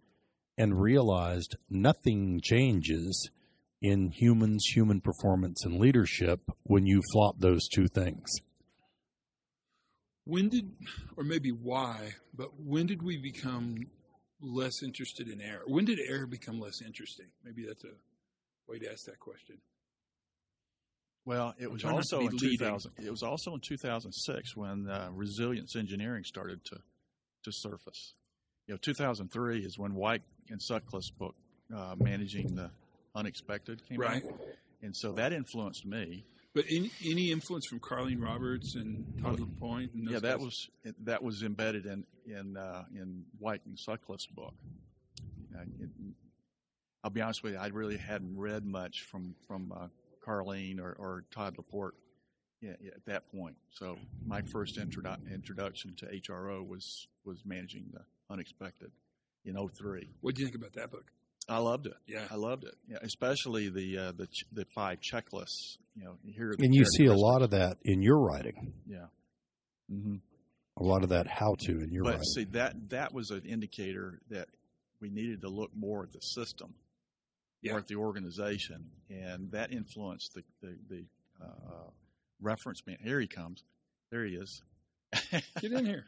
and 0.57 0.81
realized 0.81 1.55
nothing 1.69 2.39
changes 2.41 3.29
in 3.81 4.09
humans, 4.09 4.65
human 4.73 4.99
performance, 5.01 5.63
and 5.63 5.79
leadership 5.79 6.39
when 6.63 6.85
you 6.87 7.01
flop 7.13 7.35
those 7.39 7.67
two 7.67 7.87
things. 7.87 8.27
When 10.25 10.49
did, 10.49 10.71
or 11.15 11.23
maybe 11.23 11.51
why, 11.51 12.15
but 12.35 12.49
when 12.59 12.87
did 12.87 13.03
we 13.03 13.17
become 13.17 13.77
less 14.41 14.81
interested 14.83 15.27
in 15.29 15.39
air? 15.41 15.61
When 15.67 15.85
did 15.85 15.99
air 15.99 16.25
become 16.25 16.59
less 16.59 16.81
interesting? 16.81 17.27
Maybe 17.43 17.65
that's 17.67 17.83
a 17.83 17.93
way 18.67 18.79
to 18.79 18.91
ask 18.91 19.05
that 19.05 19.19
question. 19.19 19.57
Well, 21.27 21.53
it 21.59 21.69
was 21.69 21.81
trying 21.81 21.95
not 21.95 22.05
to 22.05 22.15
also 22.15 22.27
in 22.27 22.37
leading. 22.37 22.57
2000. 22.57 22.91
It 23.05 23.11
was 23.11 23.21
also 23.21 23.53
in 23.53 23.59
2006 23.59 24.55
when 24.55 24.89
uh, 24.89 25.09
resilience 25.11 25.75
engineering 25.75 26.23
started 26.23 26.63
to 26.65 26.77
to 27.43 27.51
surface. 27.51 28.13
You 28.65 28.73
know, 28.75 28.79
2003 28.81 29.59
is 29.59 29.77
when 29.77 29.91
Weick 29.91 30.21
and 30.49 30.61
Sutcliffe's 30.61 31.11
book, 31.11 31.35
uh, 31.75 31.95
"Managing 31.97 32.55
the 32.55 32.71
Unexpected," 33.13 33.85
came 33.89 33.99
Right. 33.99 34.23
out, 34.23 34.39
and 34.81 34.95
so 34.95 35.11
that 35.13 35.33
influenced 35.33 35.85
me. 35.85 36.23
But 36.53 36.63
any, 36.71 36.89
any 37.05 37.31
influence 37.31 37.67
from 37.67 37.81
Karlene 37.81 38.21
Roberts 38.23 38.75
and 38.75 39.05
Todd 39.21 39.39
La 39.41 39.47
Porte? 39.59 39.93
And 39.93 40.09
yeah, 40.09 40.19
that 40.19 40.37
guys? 40.37 40.45
was 40.45 40.69
that 41.03 41.21
was 41.21 41.43
embedded 41.43 41.85
in 41.85 42.05
in 42.25 42.55
uh, 42.55 42.85
in 42.95 43.25
Weick 43.41 43.59
and 43.65 43.77
Sutcliffe's 43.77 44.27
book. 44.27 44.53
It, 45.81 45.89
I'll 47.03 47.09
be 47.11 47.21
honest 47.21 47.43
with 47.43 47.53
you, 47.53 47.59
I 47.59 47.67
really 47.67 47.97
hadn't 47.97 48.37
read 48.37 48.63
much 48.65 49.01
from 49.11 49.35
from 49.45 49.73
uh, 49.73 49.87
Karlene 50.27 50.79
or, 50.79 50.93
or 50.99 51.23
Todd 51.31 51.55
Laporte 51.57 51.95
yeah, 52.61 52.71
yeah, 52.81 52.91
at 52.95 53.05
that 53.05 53.31
point. 53.31 53.55
So 53.71 53.97
my 54.25 54.41
first 54.51 54.77
introdu- 54.79 55.31
introduction 55.33 55.95
to 55.97 56.05
HRO 56.07 56.67
was 56.67 57.07
was 57.23 57.39
managing 57.45 57.85
the 57.93 58.01
unexpected 58.31 58.91
in 59.45 59.55
03. 59.55 60.09
What 60.21 60.35
do 60.35 60.41
you 60.41 60.47
think 60.47 60.55
about 60.57 60.73
that 60.73 60.91
book? 60.91 61.05
I 61.49 61.59
loved 61.59 61.85
it. 61.85 61.93
Yeah. 62.07 62.25
I 62.29 62.35
loved 62.35 62.65
it. 62.65 62.73
Yeah, 62.89 62.97
especially 63.03 63.69
the 63.69 63.97
uh, 63.97 64.11
the 64.17 64.25
ch- 64.27 64.45
the 64.51 64.65
five 64.75 64.97
checklists. 64.99 65.77
You 65.95 66.03
know, 66.05 66.17
here 66.25 66.53
And 66.59 66.73
you 66.75 66.83
see 66.85 67.05
a 67.05 67.13
lot 67.15 67.41
of 67.41 67.51
that 67.51 67.77
in 67.83 68.01
your 68.01 68.19
writing, 68.19 68.73
Yeah. 68.87 69.05
Mm-hmm. 69.91 70.15
a 70.77 70.83
lot 70.83 71.03
of 71.03 71.09
that 71.09 71.27
how 71.27 71.55
to 71.59 71.71
in 71.71 71.91
your 71.91 72.03
writing. 72.03 72.03
but 72.03 72.11
writing. 72.11 72.23
see 72.35 72.43
that 72.57 72.89
that 72.89 73.13
was 73.13 73.29
an 73.31 73.43
indicator 73.45 74.19
that 74.29 74.47
we 74.99 75.09
needed 75.09 75.41
to 75.41 75.49
look 75.49 75.71
more 75.75 76.03
at 76.03 76.11
the 76.11 76.19
system, 76.19 76.73
Yeah. 77.61 77.71
more 77.71 77.79
at 77.79 77.87
the 77.87 77.95
organization, 77.95 78.85
and 79.09 79.51
that 79.51 79.71
influenced 79.71 80.33
the 80.35 80.43
the, 80.61 80.77
the 80.89 81.05
uh, 81.43 81.89
reference 82.41 82.81
man. 82.85 82.97
Here 83.03 83.19
he 83.19 83.27
comes. 83.27 83.63
There 84.11 84.25
he 84.25 84.35
is. 84.35 84.61
Get 85.61 85.71
in 85.71 85.85
here. 85.85 86.05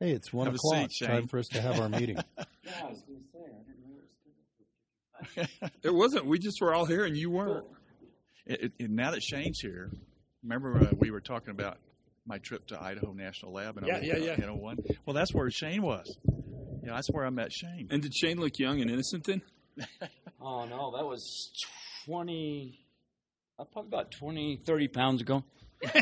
hey, 0.00 0.10
it's 0.12 0.32
one 0.32 0.46
Have 0.46 0.54
o'clock. 0.54 0.90
seat, 0.90 1.06
Time 1.06 1.26
for 1.26 1.38
us 1.38 1.48
to 1.48 1.60
have 1.60 1.80
our 1.80 1.88
meeting. 1.88 2.18
Yeah, 2.64 2.74
I 2.84 2.88
was 2.90 3.00
going 3.00 3.20
to 3.20 3.24
say, 3.32 3.38
I 3.38 3.62
didn't 3.64 3.80
know 3.80 3.96
it 3.96 5.38
was 5.38 5.48
scheduled. 5.48 5.72
It 5.82 5.94
wasn't. 5.94 6.26
We 6.26 6.38
just 6.38 6.60
were 6.60 6.74
all 6.74 6.84
here 6.84 7.06
and 7.06 7.16
you 7.16 7.30
weren't. 7.30 7.64
It, 8.44 8.62
it, 8.62 8.72
and 8.78 8.94
now 8.94 9.12
that 9.12 9.22
Shane's 9.22 9.58
here, 9.58 9.90
remember 10.42 10.76
uh, 10.76 10.90
we 10.98 11.10
were 11.10 11.22
talking 11.22 11.50
about 11.50 11.78
my 12.26 12.36
trip 12.36 12.66
to 12.66 12.78
Idaho 12.82 13.14
National 13.14 13.52
Lab 13.54 13.78
and 13.78 13.86
Yeah, 13.86 14.00
yeah, 14.02 14.16
yeah. 14.18 14.36
You 14.38 14.46
know 14.46 14.54
one. 14.54 14.76
Well, 15.06 15.14
that's 15.14 15.32
where 15.32 15.50
Shane 15.50 15.80
was. 15.80 16.14
Yeah, 16.84 16.92
that's 16.94 17.08
where 17.10 17.24
I 17.24 17.30
met 17.30 17.52
Shane. 17.52 17.88
And 17.90 18.02
did 18.02 18.14
Shane 18.14 18.38
look 18.38 18.58
young 18.58 18.82
and 18.82 18.90
innocent 18.90 19.24
then? 19.24 19.40
Oh, 20.40 20.64
no, 20.66 20.96
that 20.96 21.04
was 21.04 21.50
20, 22.06 22.78
uh, 23.58 23.64
probably 23.64 23.88
about 23.88 24.12
20, 24.12 24.62
30 24.64 24.88
pounds 24.88 25.20
ago. 25.20 25.42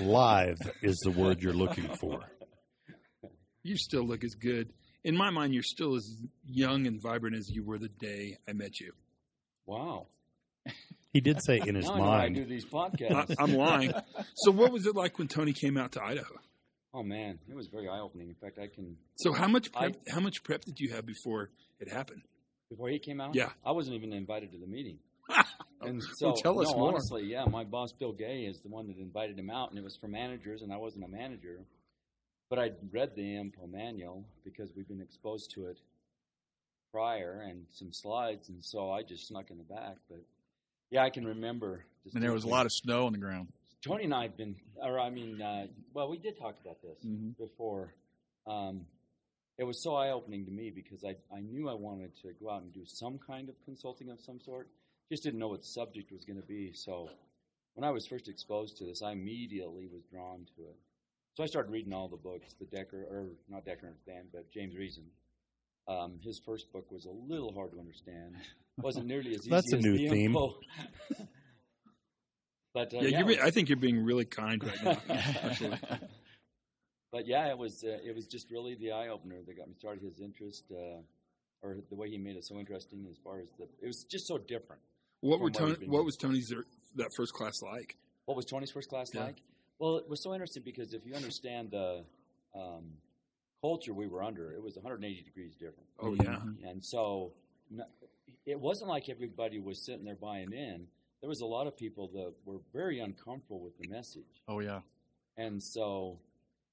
Live 0.00 0.58
is 0.82 0.96
the 1.04 1.10
word 1.10 1.42
you're 1.42 1.52
looking 1.52 1.88
for. 2.00 2.20
You 3.62 3.76
still 3.76 4.04
look 4.06 4.24
as 4.24 4.34
good. 4.34 4.72
In 5.04 5.16
my 5.16 5.30
mind, 5.30 5.52
you're 5.54 5.62
still 5.62 5.96
as 5.96 6.16
young 6.46 6.86
and 6.86 7.00
vibrant 7.00 7.36
as 7.36 7.50
you 7.50 7.62
were 7.62 7.78
the 7.78 7.88
day 7.90 8.38
I 8.48 8.52
met 8.54 8.80
you. 8.80 8.92
Wow. 9.66 10.06
He 11.12 11.20
did 11.20 11.42
say 11.42 11.60
in 11.64 11.74
his 11.74 11.84
now 11.88 11.92
I 11.94 11.98
know 11.98 12.10
I 12.10 12.28
do 12.28 12.40
mind. 12.40 12.50
these 12.50 12.64
I, 12.64 12.68
podcasts. 12.76 13.34
I'm 13.38 13.54
lying. 13.54 13.92
So, 14.34 14.50
what 14.50 14.72
was 14.72 14.86
it 14.86 14.96
like 14.96 15.18
when 15.18 15.28
Tony 15.28 15.52
came 15.52 15.76
out 15.76 15.92
to 15.92 16.02
Idaho? 16.02 16.36
oh, 16.94 17.02
man, 17.02 17.38
it 17.48 17.54
was 17.54 17.68
very 17.68 17.88
eye-opening. 17.88 18.28
In 18.28 18.34
fact, 18.34 18.58
I 18.58 18.66
can, 18.66 18.96
So, 19.16 19.32
how 19.32 19.48
much 19.48 19.72
prep, 19.72 19.96
I- 20.08 20.10
how 20.12 20.20
much 20.20 20.42
prep 20.42 20.62
did 20.64 20.78
you 20.78 20.92
have 20.94 21.06
before 21.06 21.50
it 21.82 21.88
happened? 21.92 22.22
before 22.70 22.88
he 22.88 22.98
came 22.98 23.20
out, 23.20 23.34
Yeah. 23.34 23.50
I 23.66 23.70
wasn't 23.72 23.96
even 23.96 24.14
invited 24.14 24.50
to 24.52 24.58
the 24.58 24.66
meeting. 24.66 24.98
And 25.84 26.00
so, 26.00 26.28
Well, 26.28 26.36
tell 26.36 26.60
us 26.60 26.70
no, 26.70 26.78
more. 26.78 26.88
honestly, 26.90 27.24
yeah, 27.24 27.44
my 27.44 27.64
boss 27.64 27.92
Bill 27.92 28.12
Gay 28.12 28.44
is 28.44 28.60
the 28.60 28.68
one 28.68 28.86
that 28.86 28.98
invited 28.98 29.36
him 29.36 29.50
out, 29.50 29.70
and 29.70 29.78
it 29.78 29.82
was 29.82 29.96
for 29.96 30.06
managers, 30.06 30.62
and 30.62 30.72
I 30.72 30.76
wasn't 30.76 31.04
a 31.04 31.08
manager. 31.08 31.58
But 32.48 32.60
I'd 32.60 32.76
read 32.92 33.16
the 33.16 33.22
INPO 33.34 33.68
manual 33.68 34.24
because 34.44 34.70
we've 34.76 34.86
been 34.86 35.00
exposed 35.00 35.50
to 35.54 35.66
it 35.66 35.78
prior 36.92 37.40
and 37.48 37.64
some 37.72 37.92
slides, 37.92 38.48
and 38.48 38.64
so 38.64 38.90
I 38.92 39.02
just 39.02 39.26
snuck 39.26 39.50
in 39.50 39.58
the 39.58 39.64
back. 39.64 39.96
But 40.08 40.20
yeah, 40.90 41.02
I 41.02 41.10
can 41.10 41.26
remember. 41.26 41.84
And 42.14 42.22
there 42.22 42.32
was 42.32 42.44
a 42.44 42.48
lot 42.48 42.64
of 42.64 42.72
snow 42.72 43.06
on 43.06 43.12
the 43.12 43.18
ground. 43.18 43.48
Tony 43.84 44.04
and 44.04 44.14
I 44.14 44.22
have 44.22 44.36
been, 44.36 44.54
or 44.80 45.00
I 45.00 45.10
mean, 45.10 45.42
uh, 45.42 45.66
well, 45.94 46.08
we 46.08 46.18
did 46.18 46.38
talk 46.38 46.54
about 46.64 46.80
this 46.80 46.98
Mhm. 47.04 47.36
before. 47.38 47.92
Um, 48.46 48.86
it 49.58 49.64
was 49.64 49.82
so 49.82 49.94
eye 49.94 50.10
opening 50.10 50.44
to 50.46 50.50
me 50.50 50.70
because 50.74 51.04
I, 51.04 51.16
I 51.34 51.40
knew 51.40 51.68
I 51.68 51.74
wanted 51.74 52.12
to 52.22 52.32
go 52.40 52.50
out 52.50 52.62
and 52.62 52.72
do 52.72 52.84
some 52.86 53.18
kind 53.18 53.48
of 53.48 53.54
consulting 53.64 54.10
of 54.10 54.20
some 54.20 54.40
sort. 54.40 54.68
Just 55.10 55.22
didn't 55.22 55.38
know 55.40 55.48
what 55.48 55.60
the 55.60 55.66
subject 55.66 56.10
was 56.10 56.24
going 56.24 56.40
to 56.40 56.46
be. 56.46 56.72
So 56.74 57.10
when 57.74 57.84
I 57.84 57.90
was 57.90 58.06
first 58.06 58.28
exposed 58.28 58.78
to 58.78 58.84
this, 58.84 59.02
I 59.02 59.12
immediately 59.12 59.88
was 59.92 60.02
drawn 60.10 60.46
to 60.56 60.62
it. 60.62 60.76
So 61.34 61.42
I 61.42 61.46
started 61.46 61.70
reading 61.70 61.92
all 61.92 62.08
the 62.08 62.16
books, 62.16 62.54
the 62.58 62.66
Dekker, 62.66 62.94
or 63.10 63.28
not 63.48 63.64
Dekker 63.64 63.84
and 63.86 63.98
Stan, 64.02 64.24
but 64.32 64.50
James 64.50 64.76
Reason. 64.76 65.04
Um, 65.88 66.18
his 66.22 66.38
first 66.44 66.72
book 66.72 66.90
was 66.90 67.06
a 67.06 67.10
little 67.10 67.52
hard 67.52 67.72
to 67.72 67.78
understand. 67.80 68.36
wasn't 68.78 69.06
nearly 69.06 69.30
as 69.34 69.40
easy 69.40 69.50
That's 69.50 69.72
a 69.72 69.76
as 69.76 69.82
new 69.82 69.96
the 69.96 70.08
theme. 70.08 70.26
info. 70.30 70.54
but 72.74 72.94
uh, 72.94 72.98
Yeah, 73.00 73.08
yeah, 73.08 73.18
you're, 73.20 73.30
it 73.30 73.40
I 73.40 73.50
think 73.50 73.68
you're 73.68 73.76
being 73.78 74.04
really 74.04 74.24
kind 74.24 74.62
right 74.62 74.82
now. 75.08 75.78
But 77.12 77.26
yeah, 77.26 77.48
it 77.50 77.58
was 77.58 77.84
uh, 77.84 77.98
it 78.04 78.14
was 78.14 78.26
just 78.26 78.50
really 78.50 78.74
the 78.74 78.92
eye 78.92 79.08
opener 79.08 79.36
that 79.46 79.56
got 79.56 79.68
me 79.68 79.74
started. 79.78 80.02
His 80.02 80.20
interest, 80.20 80.64
uh, 80.72 81.00
or 81.62 81.76
the 81.90 81.94
way 81.94 82.08
he 82.08 82.16
made 82.18 82.36
it 82.36 82.44
so 82.44 82.58
interesting, 82.58 83.06
as 83.10 83.18
far 83.22 83.38
as 83.40 83.48
the 83.58 83.64
it 83.82 83.86
was 83.86 84.04
just 84.04 84.26
so 84.26 84.38
different. 84.38 84.80
What 85.20 85.38
were 85.38 85.50
Tony, 85.50 85.76
we've 85.78 85.88
What 85.90 86.04
was 86.04 86.16
Tony's 86.16 86.50
er- 86.52 86.66
that 86.96 87.12
first 87.14 87.34
class 87.34 87.62
like? 87.62 87.96
What 88.24 88.36
was 88.36 88.46
Tony's 88.46 88.70
first 88.70 88.88
class 88.88 89.12
Yeah. 89.14 89.24
like? 89.24 89.42
Well, 89.78 89.98
it 89.98 90.08
was 90.08 90.22
so 90.22 90.32
interesting 90.32 90.62
because 90.64 90.94
if 90.94 91.04
you 91.06 91.14
understand 91.14 91.70
the 91.70 92.04
um, 92.54 92.84
culture 93.60 93.92
we 93.92 94.06
were 94.06 94.22
under, 94.22 94.52
it 94.52 94.62
was 94.62 94.76
180 94.76 95.22
degrees 95.22 95.54
different. 95.54 95.88
Oh 96.00 96.14
yeah. 96.14 96.40
And 96.68 96.82
so 96.84 97.32
it 98.46 98.58
wasn't 98.58 98.88
like 98.88 99.08
everybody 99.08 99.58
was 99.58 99.78
sitting 99.84 100.04
there 100.04 100.16
buying 100.16 100.52
in. 100.52 100.86
There 101.20 101.28
was 101.28 101.40
a 101.40 101.46
lot 101.46 101.66
of 101.66 101.76
people 101.76 102.08
that 102.14 102.32
were 102.44 102.58
very 102.72 103.00
uncomfortable 103.00 103.60
with 103.60 103.76
the 103.78 103.88
message. 103.88 104.42
Oh 104.48 104.60
yeah. 104.60 104.80
And 105.36 105.62
so 105.62 106.18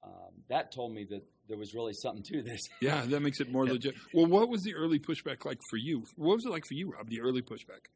um, 0.02 0.32
that 0.48 0.72
told 0.72 0.92
me 0.94 1.04
that 1.10 1.22
there 1.48 1.58
was 1.58 1.74
really 1.74 1.92
something 1.92 2.22
to 2.24 2.42
this. 2.42 2.60
Yeah, 2.80 3.04
that 3.06 3.20
makes 3.20 3.40
it 3.40 3.50
more 3.50 3.66
legit. 3.66 3.94
Well, 4.14 4.26
what 4.26 4.48
was 4.48 4.62
the 4.62 4.74
early 4.74 4.98
pushback 4.98 5.44
like 5.44 5.58
for 5.70 5.76
you? 5.76 6.04
What 6.16 6.36
was 6.36 6.46
it 6.46 6.50
like 6.50 6.64
for 6.66 6.74
you, 6.74 6.92
Rob? 6.92 7.08
The 7.08 7.20
early 7.20 7.42
pushback. 7.42 7.86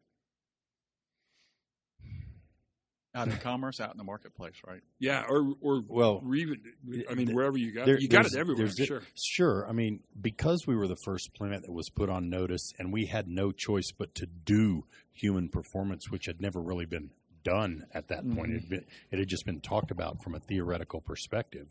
Out 3.17 3.29
in 3.29 3.37
commerce, 3.37 3.79
out 3.79 3.93
in 3.93 3.97
the 3.97 4.03
marketplace, 4.03 4.57
right? 4.67 4.81
Yeah, 4.99 5.23
or 5.29 5.55
or 5.61 5.83
Well, 5.89 6.21
or 6.27 6.35
even 6.35 6.61
I 7.09 7.15
mean 7.15 7.27
th- 7.29 7.37
wherever 7.37 7.57
you 7.57 7.71
got 7.73 7.87
There- 7.87 7.97
you 8.01 8.09
got 8.09 8.27
it 8.27 8.35
everywhere. 8.37 8.65
there's 8.67 8.81
it- 8.81 8.87
sure. 8.87 9.03
Sure. 9.15 9.69
I 9.69 9.73
mean, 9.73 10.01
because 10.21 10.67
we 10.67 10.75
were 10.75 10.89
the 10.89 10.97
first 11.05 11.33
plant 11.33 11.63
that 11.63 11.71
was 11.73 11.89
put 11.91 12.11
on 12.11 12.29
notice, 12.29 12.73
and 12.77 12.93
we 12.93 13.07
had 13.07 13.29
no 13.29 13.53
choice 13.53 13.93
but 13.97 14.17
to 14.17 14.27
do 14.27 14.85
human 15.13 15.49
performance, 15.49 16.11
which 16.11 16.27
had 16.27 16.41
never 16.41 16.61
really 16.61 16.87
been 16.87 17.11
done 17.45 17.87
at 17.95 18.09
that 18.09 18.29
point. 18.35 18.51
It 18.53 18.61
had, 18.63 18.69
been, 18.69 18.85
it 19.13 19.19
had 19.21 19.29
just 19.29 19.47
been 19.47 19.61
talked 19.61 19.93
about 19.93 20.21
from 20.25 20.35
a 20.35 20.41
theoretical 20.41 21.01
perspective. 21.01 21.69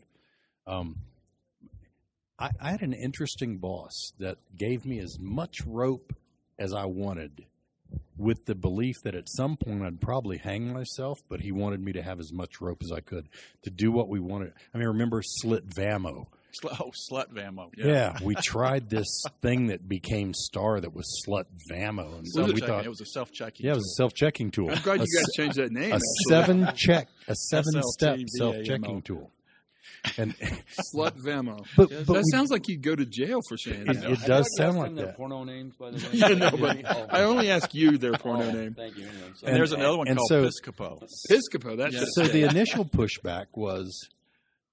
Um, 0.66 0.96
I, 2.38 2.50
I 2.60 2.70
had 2.70 2.82
an 2.82 2.92
interesting 2.92 3.58
boss 3.58 4.12
that 4.18 4.38
gave 4.56 4.84
me 4.84 4.98
as 4.98 5.18
much 5.20 5.60
rope 5.66 6.14
as 6.58 6.72
I 6.72 6.84
wanted, 6.86 7.46
with 8.16 8.44
the 8.46 8.54
belief 8.54 8.96
that 9.04 9.14
at 9.14 9.28
some 9.28 9.56
point 9.56 9.82
I'd 9.82 10.00
probably 10.00 10.38
hang 10.38 10.72
myself, 10.72 11.18
but 11.28 11.40
he 11.40 11.52
wanted 11.52 11.80
me 11.80 11.92
to 11.92 12.02
have 12.02 12.20
as 12.20 12.32
much 12.32 12.60
rope 12.60 12.78
as 12.82 12.92
I 12.92 13.00
could 13.00 13.28
to 13.64 13.70
do 13.70 13.90
what 13.90 14.08
we 14.08 14.20
wanted. 14.20 14.52
I 14.72 14.78
mean, 14.78 14.88
remember 14.88 15.20
Slit 15.22 15.64
Vamo? 15.76 16.26
Oh, 16.64 16.92
slut 17.10 17.32
Vamo. 17.32 17.70
Yeah. 17.76 18.16
we 18.22 18.34
tried 18.42 18.88
this 18.88 19.24
thing 19.42 19.66
that 19.68 19.88
became 19.88 20.32
Star 20.32 20.80
that 20.80 20.94
was 20.94 21.24
Slut 21.26 21.46
Vamo, 21.70 22.18
and 22.18 22.28
so 22.28 22.44
we 22.44 22.60
thought, 22.60 22.84
it 22.84 22.88
was 22.88 23.00
a 23.00 23.06
self-checking. 23.06 23.66
yeah, 23.66 23.72
it 23.72 23.76
was 23.76 23.96
a 23.96 23.96
self-checking 23.96 24.52
tool. 24.52 24.70
I'm 24.70 24.80
glad 24.82 25.00
you 25.00 25.06
guys 25.06 25.26
changed 25.36 25.56
that 25.56 25.72
name. 25.72 25.90
a 25.90 25.96
actually. 25.96 26.28
seven 26.28 26.68
check, 26.76 27.08
a 27.26 27.34
seven 27.50 27.82
step 27.82 28.18
self 28.28 28.56
checking 28.64 29.02
tool, 29.02 29.32
and 30.18 30.34
Slut 30.94 31.12
Vamo. 31.24 31.64
but, 31.76 31.90
Yes, 31.90 32.04
but 32.06 32.12
that 32.14 32.22
we- 32.24 32.30
sounds 32.30 32.50
like 32.50 32.68
you'd 32.68 32.82
go 32.82 32.94
to 32.94 33.04
jail 33.06 33.40
for 33.48 33.56
saying 33.56 33.82
It- 33.88 34.00
that. 34.00 34.10
it 34.10 34.18
I 34.22 34.26
does 34.26 34.28
like 34.28 34.46
sound 34.58 34.68
asking 34.78 34.82
like 34.82 34.94
their 34.96 35.06
that. 35.06 35.16
Porno 35.16 35.44
names, 35.44 35.74
by 35.76 35.90
the 35.90 35.96
way. 36.06 36.08
Yeah, 36.12 36.28
no, 36.28 36.50
but 36.50 36.78
Oh, 36.84 37.06
I 37.10 37.22
only 37.22 37.50
ask 37.50 37.74
you 37.74 37.98
their 37.98 38.12
porno 38.12 38.44
oh, 38.48 38.52
name. 38.52 38.74
Thank 38.74 38.96
you. 38.98 39.06
Anyway, 39.06 39.30
so- 39.36 39.46
And 39.46 39.56
there's 39.56 39.72
And- 39.72 39.82
another 39.82 39.98
one 39.98 40.06
called 40.08 40.28
so- 40.28 40.44
Piscopo. 40.44 41.02
Piscopo. 41.30 41.76
That's 41.76 41.94
Yeah. 41.94 42.00
just 42.00 42.14
so 42.14 42.24
the 42.24 42.42
initial 42.42 42.84
pushback 42.84 43.46
was 43.54 44.08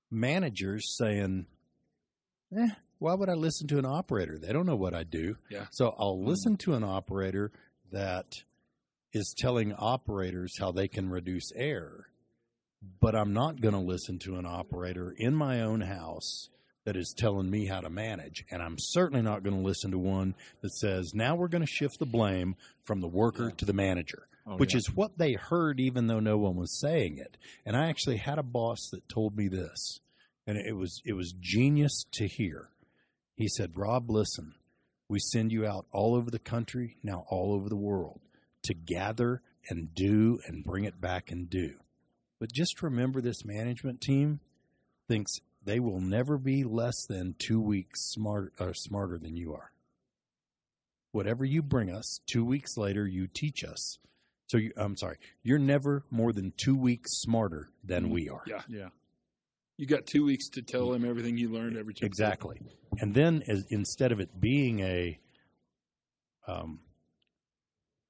managers 0.09 0.95
saying, 0.97 1.45
eh, 2.57 2.67
why 2.99 3.13
would 3.13 3.29
I 3.29 3.33
listen 3.33 3.67
to 3.69 3.79
an 3.79 3.85
operator? 3.85 4.37
They 4.37 4.53
don't 4.53 4.65
know 4.65 4.75
what 4.75 4.93
I 4.93 5.03
do. 5.03 5.37
Yeah. 5.49 5.65
So 5.71 5.95
I'll 5.97 6.23
listen 6.23 6.57
to 6.57 6.73
an 6.75 6.83
operator 6.83 7.51
that 7.91 8.25
is 9.13 9.33
telling 9.37 9.73
operators 9.73 10.53
how 10.59 10.71
they 10.71 10.87
can 10.87 11.09
reduce 11.09 11.51
error, 11.55 12.07
but 12.99 13.15
I'm 13.15 13.33
not 13.33 13.61
going 13.61 13.73
to 13.73 13.79
listen 13.79 14.19
to 14.19 14.35
an 14.35 14.45
operator 14.45 15.13
in 15.17 15.35
my 15.35 15.61
own 15.61 15.81
house 15.81 16.49
that 16.85 16.95
is 16.95 17.13
telling 17.15 17.49
me 17.49 17.67
how 17.67 17.79
to 17.81 17.89
manage. 17.89 18.43
And 18.49 18.61
I'm 18.61 18.77
certainly 18.79 19.21
not 19.21 19.43
going 19.43 19.55
to 19.55 19.61
listen 19.61 19.91
to 19.91 19.99
one 19.99 20.33
that 20.61 20.73
says, 20.73 21.13
now 21.13 21.35
we're 21.35 21.47
going 21.47 21.65
to 21.65 21.71
shift 21.71 21.99
the 21.99 22.05
blame 22.07 22.55
from 22.85 23.01
the 23.01 23.07
worker 23.07 23.51
to 23.51 23.65
the 23.65 23.73
manager 23.73 24.27
Oh, 24.47 24.55
which 24.55 24.73
yeah. 24.73 24.79
is 24.79 24.95
what 24.95 25.17
they 25.17 25.33
heard 25.33 25.79
even 25.79 26.07
though 26.07 26.19
no 26.19 26.37
one 26.37 26.55
was 26.55 26.79
saying 26.79 27.17
it. 27.19 27.37
And 27.65 27.77
I 27.77 27.89
actually 27.89 28.17
had 28.17 28.39
a 28.39 28.43
boss 28.43 28.89
that 28.91 29.07
told 29.07 29.37
me 29.37 29.47
this, 29.47 29.99
and 30.47 30.57
it 30.57 30.75
was 30.75 31.01
it 31.05 31.13
was 31.13 31.33
genius 31.39 32.05
to 32.13 32.27
hear. 32.27 32.69
He 33.35 33.47
said, 33.47 33.77
"Rob, 33.77 34.09
listen. 34.09 34.55
We 35.07 35.19
send 35.19 35.51
you 35.51 35.67
out 35.67 35.85
all 35.91 36.15
over 36.15 36.31
the 36.31 36.39
country, 36.39 36.97
now 37.03 37.25
all 37.29 37.53
over 37.53 37.69
the 37.69 37.75
world, 37.75 38.21
to 38.63 38.73
gather 38.73 39.41
and 39.69 39.93
do 39.93 40.39
and 40.47 40.63
bring 40.63 40.85
it 40.85 40.99
back 40.99 41.31
and 41.31 41.49
do. 41.49 41.75
But 42.41 42.51
just 42.51 42.81
remember 42.81 43.21
this 43.21 43.45
management 43.45 44.01
team 44.01 44.39
thinks 45.07 45.41
they 45.63 45.79
will 45.79 46.01
never 46.01 46.39
be 46.39 46.63
less 46.63 47.05
than 47.05 47.35
2 47.37 47.61
weeks 47.61 48.01
smart 48.11 48.51
uh, 48.59 48.73
smarter 48.73 49.19
than 49.19 49.37
you 49.37 49.53
are. 49.53 49.71
Whatever 51.11 51.45
you 51.45 51.61
bring 51.61 51.91
us, 51.91 52.19
2 52.25 52.43
weeks 52.43 52.77
later 52.77 53.05
you 53.05 53.27
teach 53.27 53.63
us." 53.63 53.99
So 54.47 54.57
you, 54.57 54.71
I'm 54.75 54.97
sorry, 54.97 55.17
you're 55.43 55.59
never 55.59 56.03
more 56.09 56.33
than 56.33 56.51
two 56.57 56.75
weeks 56.75 57.11
smarter 57.21 57.69
than 57.83 58.09
we 58.09 58.27
are. 58.27 58.41
Yeah. 58.47 58.63
Yeah. 58.67 58.89
You 59.77 59.85
got 59.85 60.07
two 60.07 60.25
weeks 60.25 60.49
to 60.49 60.63
tell 60.63 60.91
him 60.93 61.07
everything 61.07 61.37
you 61.37 61.49
learned 61.49 61.77
every 61.77 61.93
time. 61.93 62.07
Exactly. 62.07 62.59
And 62.99 63.13
then 63.13 63.43
as, 63.47 63.65
instead 63.69 64.11
of 64.11 64.19
it 64.19 64.41
being 64.41 64.79
a, 64.79 65.19
um, 66.47 66.79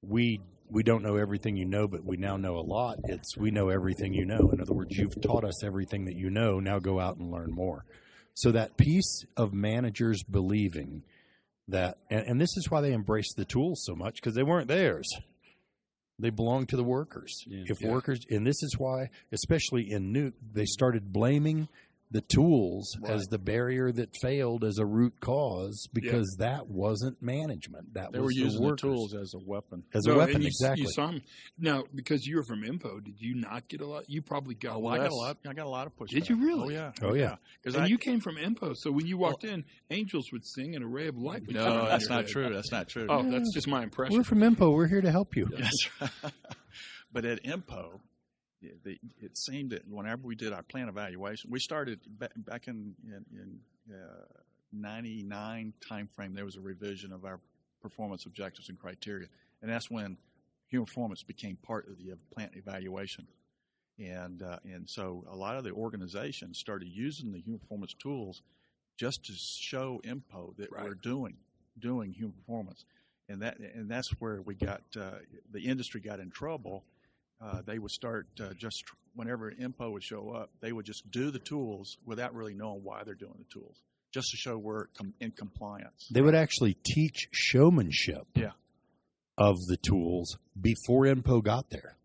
we 0.02 0.40
we 0.72 0.84
don't 0.84 1.04
know 1.04 1.18
everything 1.18 1.58
you 1.58 1.66
know, 1.66 1.88
but 1.88 2.04
we 2.06 2.18
now 2.18 2.38
know 2.38 2.56
a 2.58 2.62
lot. 2.66 2.98
It's 3.06 3.38
we 3.38 3.52
know 3.52 3.70
everything 3.70 4.14
you 4.14 4.26
know. 4.26 4.50
In 4.52 4.62
other 4.62 4.74
words, 4.74 4.98
you've 4.98 5.20
taught 5.22 5.44
us 5.44 5.64
everything 5.64 6.06
that 6.06 6.16
you 6.16 6.30
know. 6.30 6.60
Now 6.60 6.80
go 6.80 7.00
out 7.00 7.18
and 7.18 7.30
learn 7.32 7.52
more. 7.52 7.86
So 8.34 8.52
that 8.54 8.78
piece 8.78 9.26
of 9.36 9.54
managers 9.54 10.24
believing 10.24 11.04
that, 11.68 11.98
and, 12.10 12.26
and 12.26 12.42
this 12.42 12.56
is 12.58 12.72
why 12.72 12.82
they 12.82 12.94
embraced 12.94 13.36
the 13.36 13.46
tools 13.46 13.84
so 13.86 13.96
much 13.96 14.16
because 14.16 14.34
they 14.34 14.44
weren't 14.44 14.68
theirs. 14.70 15.08
They 16.18 16.30
belong 16.30 16.68
to 16.68 16.78
the 16.78 16.84
workers. 16.84 17.34
Yeah. 17.48 17.64
if 17.68 17.82
Yeah. 17.82 17.90
workers, 17.90 18.20
and 18.30 18.46
this 18.46 18.62
is 18.64 18.76
why, 18.78 19.10
especially 19.32 19.92
in 19.92 20.14
Nuke, 20.14 20.34
they 20.54 20.66
started 20.66 21.12
blaming 21.12 21.68
the 22.12 22.22
tools 22.22 22.98
as 23.08 23.28
the 23.28 23.38
barrier 23.40 23.90
that 23.92 24.10
failed 24.22 24.66
as 24.66 24.78
a 24.78 24.86
root 24.86 25.14
cause 25.22 25.88
because 25.94 26.36
that 26.40 26.68
wasn't 26.68 27.22
management. 27.22 27.94
That 27.94 28.12
They 28.12 28.20
was 28.20 28.26
were 28.26 28.30
the 28.34 28.36
using 28.40 28.62
the 28.62 28.68
workers 28.68 28.82
tools 28.82 29.16
as 29.16 29.34
a 29.34 29.40
weapon. 29.40 29.84
as 29.94 30.04
No, 30.06 30.14
a 30.14 30.18
weapon. 30.18 30.36
and 30.36 30.44
you, 30.44 30.48
exactly. 30.48 30.82
You 30.84 30.90
saw 30.92 31.08
him. 31.08 31.22
Now, 31.58 31.86
because 31.96 32.26
you 32.26 32.36
were 32.36 32.44
from 32.44 32.64
INPO, 32.64 33.04
did 33.06 33.16
you 33.20 33.36
not 33.36 33.70
get 33.70 33.80
a 33.82 33.86
lot? 33.86 34.04
You 34.10 34.22
probably 34.22 34.56
got 34.56 34.76
Oh, 34.76 34.80
well, 34.80 34.94
I 34.94 34.98
got 34.98 35.12
a 35.12 35.16
lot. 35.16 35.38
I 35.48 35.54
got 35.54 35.66
a 35.66 35.70
lot 35.70 35.88
of 35.88 35.96
pushback. 35.96 36.10
Did 36.10 36.30
you 36.30 36.36
really? 36.36 36.76
Oh 36.76 36.80
yeah. 36.80 36.92
Oh, 37.02 37.14
yeah. 37.14 37.36
Because 37.64 37.78
And 37.78 37.90
you 37.90 37.98
came 37.98 38.20
from 38.20 38.36
INPO, 38.36 38.76
so 38.78 38.92
when 38.92 39.08
you 39.08 39.18
walked 39.18 39.46
in, 39.46 39.64
angels 39.90 40.32
would 40.34 40.46
sing 40.46 40.76
and 40.76 40.84
a 40.84 40.88
ray 40.88 41.08
of 41.08 41.18
light 41.18 41.46
would 41.48 41.56
shine 41.56 41.64
no, 41.66 41.82
on 41.84 41.86
that's 41.90 42.10
not 42.10 42.24
head. 42.26 42.28
true. 42.28 42.54
That's 42.54 42.72
not 42.72 42.90
true. 42.90 43.08
Oh, 43.10 43.24
that's 43.24 43.54
just 43.54 43.68
my 43.70 43.84
impression. 43.84 44.18
We're 44.18 44.24
from 44.24 44.40
INPO. 44.40 44.74
We're 44.74 44.88
here 44.88 45.02
to 45.02 45.12
help 45.12 45.36
you. 45.38 45.48
That's 45.50 45.90
right. 46.02 46.12
but 47.14 47.26
at 47.26 47.44
INPO, 47.44 48.00
it, 48.62 48.84
the, 48.84 49.00
it 49.20 49.38
seemed 49.38 49.72
that 49.72 49.88
whenever 49.88 50.22
we 50.28 50.36
did 50.36 50.54
our 50.54 50.64
plan 50.64 50.88
evaluation, 50.90 51.50
we 51.52 51.60
started 51.60 52.00
ba- 52.08 52.30
back 52.36 52.68
in 52.68 52.96
in, 53.06 53.26
in 53.88 53.96
uh, 53.96 54.26
'99 54.72 55.74
timeframe. 55.90 56.36
There 56.36 56.46
was 56.46 56.56
a 56.56 56.62
revision 56.62 57.12
of 57.12 57.26
our 57.26 57.40
performance 57.82 58.26
objectives 58.26 58.70
and 58.70 58.80
criteria, 58.80 59.28
and 59.62 59.72
that's 59.72 59.90
when 59.90 60.18
human 60.68 60.86
performance 60.86 61.24
became 61.24 61.58
part 61.58 61.88
of 61.88 61.98
the 61.98 62.12
uh, 62.14 62.16
plant 62.34 62.52
evaluation. 62.56 63.28
And 64.00 64.42
uh, 64.42 64.60
and 64.64 64.90
so 64.90 65.26
a 65.30 65.36
lot 65.36 65.58
of 65.58 65.64
the 65.64 65.72
organizations 65.72 66.58
started 66.58 66.88
using 66.88 67.32
the 67.32 67.40
human 67.40 67.60
performance 67.60 67.94
tools 67.94 68.42
just 68.98 69.26
to 69.26 69.34
show 69.34 70.02
INPO 70.04 70.56
that 70.58 70.72
Right. 70.72 70.84
we're 70.86 70.94
doing 70.94 71.36
doing 71.80 72.12
human 72.12 72.34
performance 72.34 72.86
and 73.30 73.42
that 73.42 73.58
and 73.60 73.90
that's 73.90 74.10
where 74.20 74.42
we 74.42 74.56
got 74.56 74.82
uh, 75.00 75.12
the 75.52 75.62
industry 75.62 76.02
got 76.02 76.20
in 76.20 76.30
trouble. 76.30 76.84
Uh, 77.44 77.62
they 77.66 77.80
would 77.80 77.92
start 77.92 78.28
uh, 78.40 78.54
just 78.58 78.84
whenever 79.16 79.52
INPO 79.52 79.92
would 79.94 80.04
show 80.04 80.30
up, 80.30 80.52
they 80.62 80.72
would 80.72 80.86
just 80.86 81.10
do 81.10 81.32
the 81.32 81.40
tools 81.40 81.98
without 82.06 82.36
really 82.36 82.54
knowing 82.54 82.82
why 82.84 83.04
they're 83.04 83.16
doing 83.16 83.34
the 83.40 83.52
tools, 83.60 83.78
just 84.14 84.28
to 84.30 84.38
show 84.38 84.58
we're 84.58 84.86
com- 84.98 85.14
in 85.20 85.32
compliance. 85.32 86.08
They 86.14 86.22
would 86.22 86.36
actually 86.36 86.76
teach 86.86 87.28
showmanship 87.32 88.28
Yeah. 88.36 88.52
of 89.38 89.58
the 89.68 89.78
tools 89.78 90.38
before 90.60 91.06
INPO 91.06 91.44
got 91.44 91.70
there. 91.72 91.96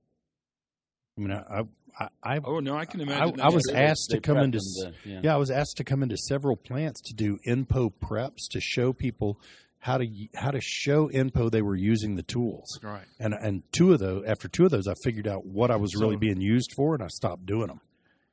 I 1.18 1.20
mean, 1.20 1.32
I, 1.32 1.62
I, 1.98 2.08
I, 2.22 2.40
oh 2.44 2.60
no, 2.60 2.76
I 2.76 2.84
can 2.86 3.00
imagine. 3.00 3.40
I 3.40 3.48
that. 3.48 3.54
was 3.54 3.70
asked 3.74 4.08
to 4.10 4.20
come 4.20 4.36
into 4.38 4.58
to- 4.58 4.92
yeah. 5.04 5.20
Yeah, 5.22 5.34
I 5.34 5.38
was 5.38 5.50
asked 5.50 5.76
to 5.78 5.84
come 5.84 6.02
into 6.02 6.16
several 6.16 6.56
plants 6.56 7.00
to 7.06 7.14
do 7.14 7.38
INPO 7.46 7.92
preps 8.02 8.48
to 8.52 8.60
show 8.60 8.92
people 8.92 9.38
how 9.86 9.98
to 9.98 10.08
how 10.34 10.50
to 10.50 10.60
show 10.60 11.08
INPO 11.08 11.48
they 11.52 11.62
were 11.62 11.76
using 11.76 12.16
the 12.16 12.24
tools. 12.24 12.80
Right. 12.82 13.04
And 13.20 13.32
and 13.34 13.62
two 13.70 13.92
of 13.92 14.00
those 14.00 14.24
after 14.26 14.48
two 14.48 14.64
of 14.64 14.72
those 14.72 14.88
I 14.88 14.94
figured 15.04 15.28
out 15.28 15.46
what 15.46 15.70
I 15.70 15.76
was 15.76 15.94
really 15.94 16.16
So- 16.16 16.20
being 16.20 16.40
used 16.40 16.72
for 16.74 16.94
and 16.94 17.02
I 17.02 17.06
stopped 17.06 17.46
doing 17.46 17.68
them. 17.68 17.80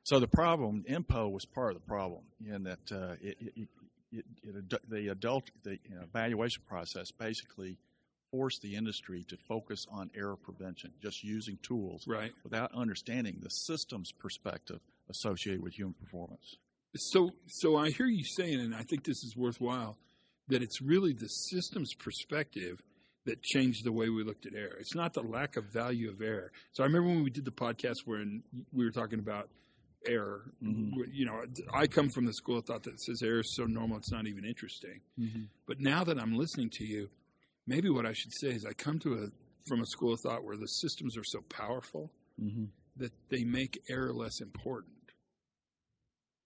So 0.02 0.20
the 0.20 0.28
problem, 0.28 0.84
INPO 0.86 1.32
was 1.32 1.46
part 1.46 1.74
of 1.74 1.80
the 1.80 1.88
problem 1.88 2.24
in 2.44 2.64
that 2.64 2.92
uh, 2.92 3.14
it, 3.22 3.36
it, 3.40 3.52
it, 3.56 3.68
it, 4.12 4.24
it, 4.42 4.90
the 4.90 5.08
adult 5.08 5.44
the 5.62 5.78
you 5.88 5.94
know, 5.94 6.02
evaluation 6.02 6.62
process 6.68 7.10
basically 7.12 7.78
forced 8.30 8.60
the 8.60 8.74
industry 8.74 9.24
to 9.28 9.36
focus 9.48 9.86
on 9.90 10.10
error 10.14 10.36
prevention, 10.36 10.90
just 11.00 11.22
using 11.22 11.56
tools 11.62 12.04
right. 12.06 12.32
without 12.42 12.70
understanding 12.74 13.38
the 13.40 13.48
systems 13.48 14.10
perspective 14.18 14.80
associated 15.08 15.62
with 15.62 15.72
human 15.72 15.94
performance. 15.94 16.56
So, 16.96 17.30
so 17.46 17.76
I 17.76 17.90
hear 17.90 18.06
you 18.06 18.24
saying, 18.36 18.60
and 18.60 18.74
I 18.74 18.82
think 18.82 19.04
this 19.04 19.22
is 19.24 19.34
worthwhile, 19.36 19.96
that 20.48 20.62
it's 20.62 20.80
really 20.82 21.12
the 21.12 21.28
systems 21.28 21.94
perspective 21.94 22.80
that 23.26 23.42
changed 23.42 23.84
the 23.84 23.92
way 23.92 24.10
we 24.10 24.22
looked 24.22 24.44
at 24.46 24.54
error. 24.54 24.76
It's 24.78 24.94
not 24.94 25.14
the 25.14 25.22
lack 25.22 25.56
of 25.56 25.64
value 25.72 26.10
of 26.10 26.20
error. 26.20 26.52
So 26.72 26.82
I 26.82 26.86
remember 26.86 27.08
when 27.08 27.24
we 27.24 27.30
did 27.30 27.44
the 27.46 27.50
podcast 27.50 27.98
where 28.04 28.22
we 28.72 28.84
were 28.84 28.90
talking 28.90 29.18
about 29.18 29.48
error. 30.06 30.52
Mhm. 30.62 30.92
You 31.10 31.24
know, 31.24 31.42
I 31.72 31.86
come 31.86 32.10
from 32.10 32.26
the 32.26 32.34
school 32.34 32.58
of 32.58 32.66
thought 32.66 32.82
that 32.82 33.00
says 33.00 33.22
error 33.22 33.40
is 33.40 33.54
so 33.56 33.64
normal 33.64 33.96
it's 33.96 34.12
not 34.12 34.26
even 34.26 34.44
interesting. 34.44 35.00
Mhm. 35.18 35.48
But 35.66 35.80
now 35.80 36.04
that 36.04 36.18
I'm 36.20 36.34
listening 36.34 36.68
to 36.74 36.84
you, 36.84 37.08
maybe 37.66 37.88
what 37.88 38.04
I 38.04 38.12
should 38.12 38.32
say 38.34 38.48
is 38.50 38.66
I 38.66 38.74
come 38.74 38.98
to 39.00 39.14
a 39.14 39.28
from 39.66 39.80
a 39.80 39.86
school 39.86 40.12
of 40.12 40.20
thought 40.20 40.44
where 40.44 40.58
the 40.58 40.66
systems 40.68 41.16
are 41.16 41.24
so 41.24 41.40
powerful 41.48 42.12
Mhm. 42.38 42.68
that 42.96 43.12
they 43.30 43.44
make 43.44 43.82
error 43.88 44.12
less 44.12 44.42
important. 44.42 44.93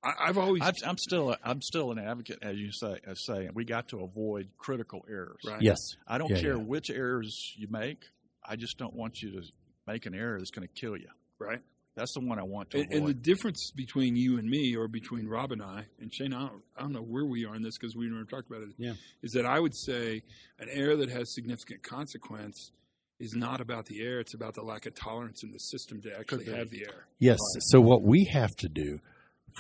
I, 0.09 0.29
I've 0.29 0.39
always 0.39 0.63
I've, 0.63 0.75
I'm 0.87 0.99
still 0.99 1.31
a, 1.33 1.39
I'm 1.45 1.61
still 1.63 1.91
an 1.93 1.99
advocate, 1.99 2.39
as 2.43 2.57
you 2.57 2.71
say, 2.73 2.97
as 3.07 3.25
saying 3.27 3.51
we 3.55 3.65
got 3.65 3.89
to 3.89 4.01
avoid 4.05 4.49
critical 4.59 5.05
errors. 5.09 5.41
right. 5.47 5.61
Yes. 5.61 5.77
I 6.07 6.19
don't 6.19 6.31
Yeah, 6.31 6.41
care 6.41 6.57
yeah. 6.57 6.63
which 6.63 6.91
errors 6.91 7.53
you 7.57 7.69
make. 7.71 7.99
I 8.45 8.57
just 8.57 8.79
don't 8.79 8.95
want 8.95 9.21
you 9.21 9.33
to 9.33 9.43
make 9.87 10.07
an 10.07 10.15
error 10.15 10.39
that's 10.39 10.51
going 10.51 10.67
to 10.67 10.75
kill 10.81 10.97
you. 10.97 11.09
right. 11.39 11.61
That's 11.95 12.15
the 12.15 12.21
one 12.21 12.39
I 12.39 12.45
want 12.45 12.71
to 12.71 12.79
And, 12.79 12.93
and 12.93 13.07
the 13.09 13.13
difference 13.15 13.73
between 13.75 14.15
you 14.15 14.39
and 14.39 14.49
me, 14.49 14.77
or 14.77 14.87
between 14.87 15.27
Rob 15.27 15.51
and 15.51 15.61
I, 15.61 15.85
and 16.01 16.15
Shane, 16.15 16.33
I 16.33 16.43
don't, 16.43 16.63
I 16.77 16.83
don't 16.83 16.93
know 16.93 17.03
where 17.03 17.25
we 17.27 17.45
are 17.45 17.57
in 17.57 17.63
this 17.63 17.77
because 17.77 17.97
we 17.97 18.07
never 18.09 18.23
talked 18.23 18.49
about 18.49 18.63
it. 18.63 18.69
Yeah. 18.79 18.93
Is 19.25 19.33
that 19.33 19.45
I 19.45 19.59
would 19.59 19.75
say 19.77 20.23
an 20.61 20.69
error 20.71 20.95
that 20.95 21.11
has 21.11 21.35
significant 21.35 21.83
consequence 21.83 22.71
is 23.19 23.35
not 23.35 23.61
about 23.61 23.87
the 23.87 24.01
error; 24.01 24.21
it's 24.21 24.35
about 24.35 24.55
the 24.55 24.63
lack 24.63 24.87
of 24.87 24.95
tolerance 24.95 25.43
in 25.43 25.51
the 25.51 25.59
system 25.59 26.01
to 26.03 26.17
actually 26.17 26.45
have 26.45 26.71
the 26.71 26.83
error. 26.85 27.05
Yes. 27.19 27.39
So 27.63 27.81
what 27.81 28.03
we 28.03 28.27
have 28.33 28.55
to 28.59 28.69
do 28.69 29.01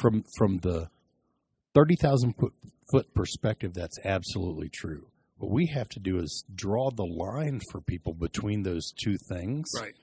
from 0.01 0.24
from 0.38 0.59
the 0.59 0.88
thirty 1.74 1.96
thousand 1.96 2.34
foot, 2.38 2.53
foot 2.90 3.14
perspective, 3.14 3.74
that's 3.74 3.99
absolutely 4.05 4.68
true. 4.68 5.07
What 5.36 5.53
we 5.53 5.66
have 5.66 5.88
to 5.90 6.01
do 6.01 6.18
is 6.18 6.44
draw 6.55 6.90
the 6.90 7.07
line 7.07 7.61
for 7.70 7.80
people 7.80 8.12
between 8.14 8.62
those 8.62 8.92
two 9.03 9.16
things, 9.28 9.66
Right. 9.80 9.94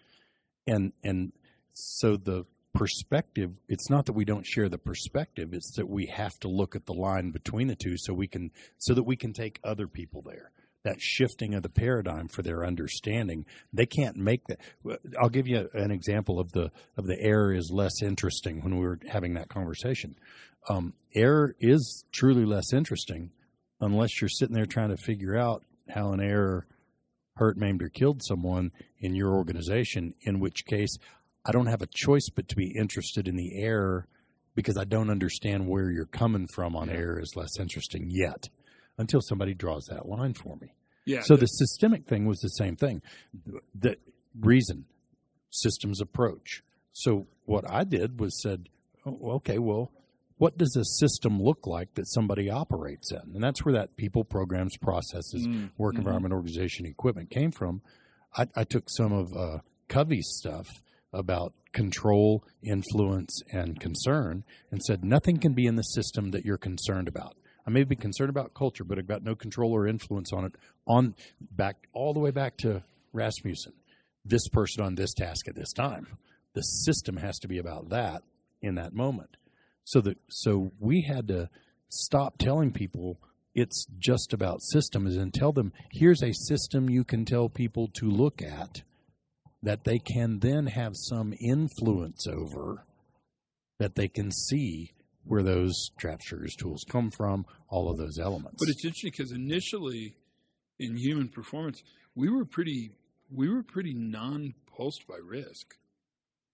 and 0.68 0.94
and 1.04 1.32
so 1.74 2.16
the 2.18 2.46
perspective 2.74 3.52
it's 3.70 3.90
not 3.90 4.06
that 4.06 4.12
we 4.14 4.26
don't 4.26 4.46
share 4.46 4.68
the 4.68 4.78
perspective 4.78 5.54
it's 5.54 5.78
that 5.78 5.88
we 5.88 6.08
have 6.08 6.34
to 6.42 6.50
look 6.50 6.76
at 6.76 6.86
the 6.86 6.94
line 6.94 7.32
between 7.32 7.68
the 7.68 7.76
two 7.76 7.96
so 7.96 8.14
we 8.14 8.28
can 8.28 8.52
so 8.80 8.94
that 8.94 9.04
we 9.04 9.16
can 9.16 9.32
take 9.32 9.62
other 9.64 9.88
people 9.88 10.22
there 10.22 10.52
that 10.86 11.02
shifting 11.02 11.56
of 11.56 11.64
the 11.64 11.70
paradigm 11.70 12.28
for 12.28 12.44
their 12.44 12.66
understanding. 12.66 13.46
They 13.74 13.88
can't 13.88 14.16
make 14.16 14.42
that. 14.48 14.60
I'll 15.20 15.30
give 15.30 15.48
you 15.48 15.68
an 15.74 15.92
example 15.92 16.40
of 16.40 16.52
the 16.54 16.72
of 16.96 17.08
the 17.08 17.20
error 17.20 17.54
is 17.54 17.72
less 17.74 18.02
interesting 18.02 18.62
when 18.64 18.78
we 18.78 18.86
were 18.86 19.00
having 19.10 19.34
that 19.34 19.50
conversation. 19.50 20.16
Um, 20.70 20.94
error 21.14 21.56
is 21.60 22.06
truly 22.12 22.46
less 22.46 22.72
interesting 22.72 23.32
unless 23.82 24.22
you're 24.22 24.30
sitting 24.30 24.56
there 24.56 24.66
trying 24.66 24.90
to 24.90 24.98
figure 24.98 25.38
out 25.38 25.64
how 25.90 26.14
an 26.14 26.22
error 26.22 26.66
hurt 27.36 27.58
maimed 27.58 27.82
or 27.82 27.90
killed 27.90 28.22
someone 28.24 28.72
in 29.00 29.14
your 29.14 29.34
organization 29.34 30.14
in 30.22 30.40
which 30.40 30.66
case 30.66 30.98
I 31.46 31.52
don't 31.52 31.68
have 31.68 31.82
a 31.82 31.88
choice 31.94 32.30
but 32.34 32.48
to 32.48 32.56
be 32.56 32.74
interested 32.76 33.28
in 33.28 33.36
the 33.36 33.62
error 33.62 34.08
because 34.56 34.78
I 34.78 34.86
don't 34.86 35.10
understand 35.10 35.68
where 35.68 35.92
you're 35.92 36.06
coming 36.06 36.48
from 36.48 36.76
on 36.76 36.90
error 36.90 37.20
is 37.20 37.36
less 37.36 37.60
interesting 37.60 38.08
yet 38.10 38.50
until 38.98 39.22
somebody 39.22 39.54
draws 39.54 39.86
that 39.90 40.08
line 40.08 40.34
for 40.34 40.56
me. 40.58 40.74
Yeah. 41.06 41.22
So 41.22 41.36
the 41.36 41.46
systemic 41.46 42.08
thing 42.08 42.26
was 42.26 42.40
the 42.40 42.50
same 42.50 42.76
thing. 42.76 43.02
The 43.76 43.98
reason, 44.40 44.86
systems 45.52 46.02
approach. 46.02 46.64
So 46.94 47.28
what 47.46 47.70
I 47.70 47.84
did 47.84 48.20
was 48.20 48.42
said, 48.42 48.70
oh, 49.06 49.34
okay, 49.34 49.60
well, 49.60 49.92
what 50.38 50.58
does 50.58 50.76
a 50.76 50.84
system 51.00 51.42
look 51.42 51.66
like 51.66 51.94
that 51.94 52.10
somebody 52.10 52.50
operates 52.50 53.12
in? 53.12 53.36
And 53.36 53.44
that's 53.44 53.64
where 53.64 53.74
that 53.76 53.96
people, 53.96 54.24
programs, 54.26 54.76
processes, 54.78 55.48
Mm, 55.48 55.72
work 55.78 55.96
mhm. 55.96 56.00
environment, 56.00 56.34
organization, 56.34 56.86
equipment 56.86 57.30
came 57.30 57.52
from. 57.52 57.82
I, 58.36 58.48
I 58.56 58.64
took 58.66 58.90
some 58.90 59.14
of 59.14 59.34
uh, 59.36 59.60
Covey's 59.88 60.28
stuff 60.28 60.68
about 61.14 61.54
control, 61.72 62.44
influence, 62.64 63.42
and 63.52 63.80
concern 63.80 64.44
and 64.72 64.82
said 64.84 65.04
nothing 65.06 65.38
can 65.38 65.54
be 65.54 65.66
in 65.66 65.76
the 65.76 65.84
system 65.84 66.32
that 66.32 66.44
you're 66.44 66.58
concerned 66.58 67.08
about. 67.08 67.38
I 67.68 67.72
may 67.72 67.84
be 67.84 67.96
concerned 67.96 68.30
about 68.30 68.54
culture, 68.54 68.84
but 68.84 69.00
I've 69.00 69.08
got 69.08 69.24
no 69.24 69.36
control 69.36 69.72
or 69.72 69.88
influence 69.88 70.32
on 70.32 70.46
it. 70.46 70.56
On 70.88 71.16
back 71.40 71.88
all 71.94 72.14
the 72.14 72.20
way 72.20 72.32
back 72.32 72.58
to 72.58 72.84
Rasmussen, 73.12 73.74
this 74.24 74.48
person 74.50 74.84
on 74.84 74.96
this 74.96 75.14
task 75.14 75.48
at 75.48 75.56
this 75.56 75.74
time. 75.74 76.08
The 76.54 76.62
system 76.62 77.18
has 77.18 77.40
to 77.40 77.48
be 77.48 77.58
about 77.58 77.90
that 77.90 78.24
in 78.62 78.76
that 78.76 78.94
moment. 78.94 79.38
So 79.84 80.02
that 80.02 80.18
so 80.30 80.72
we 80.80 81.02
had 81.02 81.28
to 81.28 81.50
stop 81.90 82.38
telling 82.38 82.72
people 82.72 83.20
it's 83.54 83.86
just 83.98 84.34
about 84.34 84.62
systems 84.62 85.16
and 85.16 85.34
tell 85.34 85.52
them 85.52 85.72
here's 85.92 86.24
a 86.24 86.34
system 86.34 86.90
you 86.90 87.04
can 87.04 87.26
tell 87.26 87.50
people 87.50 87.88
to 87.94 88.10
look 88.10 88.42
at 88.42 88.84
that 89.64 89.84
they 89.84 90.00
can 90.00 90.40
then 90.40 90.68
have 90.68 90.94
some 90.96 91.34
influence 91.40 92.28
over 92.28 92.86
that 93.80 93.96
they 93.96 94.08
can 94.08 94.32
see 94.32 94.92
where 95.26 95.44
those 95.44 95.90
trap 95.98 96.20
triggers 96.22 96.56
tools 96.56 96.84
come 96.88 97.12
from 97.12 97.46
all 97.70 97.90
of 97.90 97.98
those 97.98 98.20
elements 98.20 98.58
But 98.60 98.70
it's 98.70 98.86
interesting 98.86 99.12
because 99.12 99.32
initially, 99.32 100.16
in 100.80 100.96
human 100.96 101.28
performance, 101.30 101.84
we 102.16 102.30
were 102.30 102.46
pretty 102.46 102.92
we 103.32 103.50
were 103.50 103.64
pretty 103.64 103.94
non-pulsed 103.94 105.08
by 105.08 105.18
risk. 105.24 105.76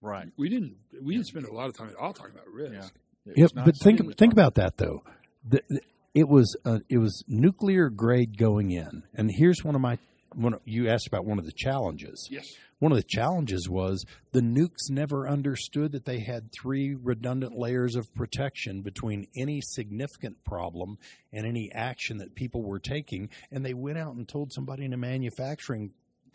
Right. 0.02 0.30
We 0.38 0.50
didn't 0.50 0.76
we 1.02 1.16
didn't 1.16 1.28
spend 1.28 1.46
a 1.46 1.54
lot 1.54 1.68
of 1.68 1.78
time 1.78 1.90
at 1.90 1.96
all 1.96 2.14
talking 2.14 2.34
about 2.34 2.48
risk. 2.48 2.74
Yeah. 2.74 3.34
It 3.34 3.38
Yeah, 3.38 3.64
but 3.64 3.76
think 3.78 4.18
think 4.18 4.34
about 4.34 4.56
that 4.56 4.78
though. 4.78 5.04
The, 5.48 5.62
the- 5.70 5.82
it 6.14 6.28
was 6.28 6.58
uh, 6.66 6.80
it 6.90 6.98
was 6.98 7.24
nuclear 7.28 7.90
grade 7.90 8.38
going 8.38 8.72
in, 8.72 9.04
and 9.14 9.32
here's 9.32 9.64
one 9.64 9.76
of 9.76 9.82
my 9.82 9.98
one. 10.34 10.54
of- 10.54 10.62
You 10.66 10.88
asked 10.90 11.08
about 11.08 11.26
one 11.26 11.40
of 11.40 11.46
the 11.46 11.52
challenges. 11.52 12.28
Yes. 12.32 12.46
One 12.80 12.92
of 12.92 12.98
the 12.98 13.04
challenges 13.08 13.70
was 13.70 14.04
the 14.32 14.42
nukes 14.42 14.90
never 14.90 15.28
understood 15.30 15.92
that 15.92 16.06
they 16.06 16.20
had 16.20 16.50
three 16.52 16.96
redundant 16.96 17.56
layers 17.56 17.96
of 17.96 18.12
protection 18.16 18.82
between 18.82 19.28
any 19.38 19.62
significant 19.62 20.44
problem 20.44 20.98
and 21.32 21.46
any 21.46 21.70
action 21.74 22.18
that 22.18 22.34
people 22.34 22.64
were 22.64 22.80
taking, 22.80 23.30
and 23.52 23.64
they 23.64 23.76
went 23.76 24.00
out 24.00 24.16
and 24.16 24.28
told 24.28 24.52
somebody 24.52 24.84
in 24.86 24.94
a 24.94 24.98
manufacturing 24.98 25.92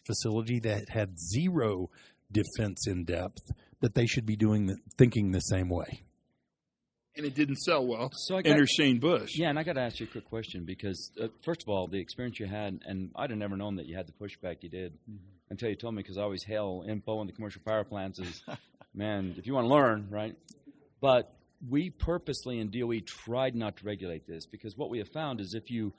facility 0.07 0.61
that 0.61 0.89
had 0.89 1.19
zero 1.19 1.91
defense 2.31 2.87
in 2.87 3.05
depth 3.05 3.51
that 3.81 3.95
they 3.95 4.07
should 4.07 4.27
be 4.27 4.37
doing 4.37 4.67
the, 4.67 4.77
thinking 4.97 5.33
the 5.33 5.41
same 5.41 5.69
way. 5.69 6.03
And 7.17 7.25
it 7.25 7.35
didn't 7.35 7.57
sell 7.57 7.87
well. 7.87 8.11
So 8.13 8.37
I 8.37 8.43
got, 8.43 8.51
Enter 8.51 8.67
Shane 8.67 8.99
Bush. 8.99 9.33
yeah, 9.37 9.49
and 9.49 9.59
I 9.59 9.63
got 9.63 9.75
to 9.75 9.81
ask 9.81 10.01
you 10.01 10.07
a 10.07 10.11
quick 10.11 10.29
question 10.29 10.65
because 10.65 11.11
uh, 11.21 11.29
first 11.43 11.63
of 11.63 11.69
all, 11.69 11.87
the 11.87 11.99
experience 11.99 12.39
you 12.39 12.47
had, 12.47 12.81
and 12.85 13.11
I'd 13.17 13.31
have 13.31 13.39
never 13.39 13.57
known 13.57 13.77
that 13.77 13.87
you 13.87 13.97
had 13.97 14.07
the 14.07 14.13
pushback 14.13 14.59
you 14.61 14.69
did 14.69 14.93
until 15.51 15.71
you 15.71 15.77
told 15.77 15.95
me 15.95 16.03
because 16.03 16.19
I 16.19 16.23
always 16.23 16.43
hail 16.43 16.85
INPO 16.87 17.21
in 17.23 17.27
the 17.27 17.33
commercial 17.33 17.63
power 17.65 17.85
plants 17.85 18.19
is, 18.19 18.43
man, 18.95 19.35
if 19.39 19.47
you 19.47 19.55
want 19.55 19.65
to 19.65 19.75
learn, 19.75 20.09
right? 20.11 20.37
But 21.01 21.33
we 21.69 21.91
purposely 21.91 22.59
in 22.61 22.71
DOE 22.71 23.01
tried 23.07 23.55
not 23.55 23.79
to 23.79 23.87
regulate 23.87 24.27
this 24.27 24.47
because 24.47 24.77
what 24.77 24.91
we 24.91 24.99
have 24.99 25.09
found 25.09 25.41
is 25.41 25.55
if 25.55 25.71
you 25.71 25.93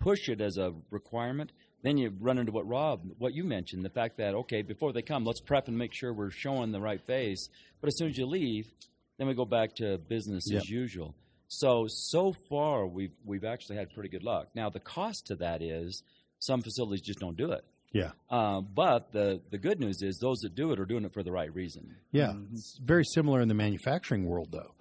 push 0.00 0.28
it 0.28 0.40
as 0.40 0.56
a 0.56 0.72
requirement, 0.90 1.52
then 1.82 1.96
you 1.98 2.12
run 2.20 2.38
into 2.38 2.52
what 2.52 2.66
Rob, 2.66 3.02
what 3.18 3.34
you 3.34 3.44
mentioned, 3.44 3.84
the 3.84 3.90
fact 3.90 4.16
that 4.18 4.34
okay, 4.34 4.62
before 4.62 4.92
they 4.92 5.02
come, 5.02 5.24
let's 5.24 5.40
prep 5.40 5.68
and 5.68 5.76
make 5.76 5.92
sure 5.92 6.12
we're 6.12 6.30
showing 6.30 6.72
the 6.72 6.80
right 6.80 7.04
face. 7.06 7.48
But 7.80 7.88
as 7.88 7.98
soon 7.98 8.08
as 8.08 8.16
you 8.16 8.26
leave, 8.26 8.66
then 9.18 9.28
we 9.28 9.34
go 9.34 9.44
back 9.44 9.74
to 9.76 9.98
business 9.98 10.44
Yep. 10.50 10.62
as 10.62 10.68
usual. 10.68 11.14
So 11.48 11.86
so 11.88 12.32
far 12.48 12.86
we've 12.86 13.12
we've 13.24 13.44
actually 13.44 13.76
had 13.76 13.90
pretty 13.92 14.08
good 14.08 14.22
luck. 14.22 14.48
Now 14.54 14.70
the 14.70 14.80
cost 14.80 15.26
to 15.26 15.36
that 15.36 15.62
is 15.62 16.02
some 16.38 16.62
facilities 16.62 17.02
just 17.02 17.18
don't 17.18 17.36
do 17.36 17.52
it. 17.52 17.64
Yeah. 17.92 18.12
Uh, 18.30 18.62
but 18.62 19.12
the 19.12 19.40
the 19.50 19.58
good 19.58 19.78
news 19.78 20.00
is 20.02 20.18
those 20.18 20.38
that 20.40 20.54
do 20.54 20.72
it 20.72 20.80
are 20.80 20.86
doing 20.86 21.04
it 21.04 21.12
for 21.12 21.22
the 21.22 21.32
right 21.32 21.54
reason. 21.54 21.96
Yeah, 22.10 22.32
it's 22.52 22.78
very 22.82 23.04
similar 23.04 23.40
in 23.40 23.48
the 23.48 23.54
manufacturing 23.54 24.24
world, 24.24 24.48
though. 24.50 24.74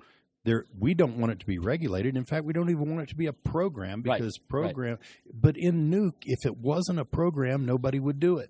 There, 0.44 0.66
we 0.80 0.96
don't 0.96 1.18
want 1.18 1.34
it 1.34 1.40
to 1.42 1.46
be 1.46 1.60
regulated. 1.60 2.18
In 2.18 2.26
fact, 2.26 2.46
we 2.46 2.54
don't 2.54 2.72
even 2.72 2.90
want 2.90 3.04
it 3.04 3.10
to 3.10 3.16
be 3.16 3.28
a 3.28 3.34
program 3.34 4.02
because 4.02 4.40
right. 4.40 4.50
program. 4.50 4.98
But 5.32 5.56
in 5.56 5.92
Nuke, 5.92 6.24
if 6.24 6.46
it 6.46 6.58
wasn't 6.58 7.00
a 7.00 7.06
program, 7.06 7.66
nobody 7.66 8.00
would 8.00 8.20
do 8.20 8.40
it. 8.40 8.50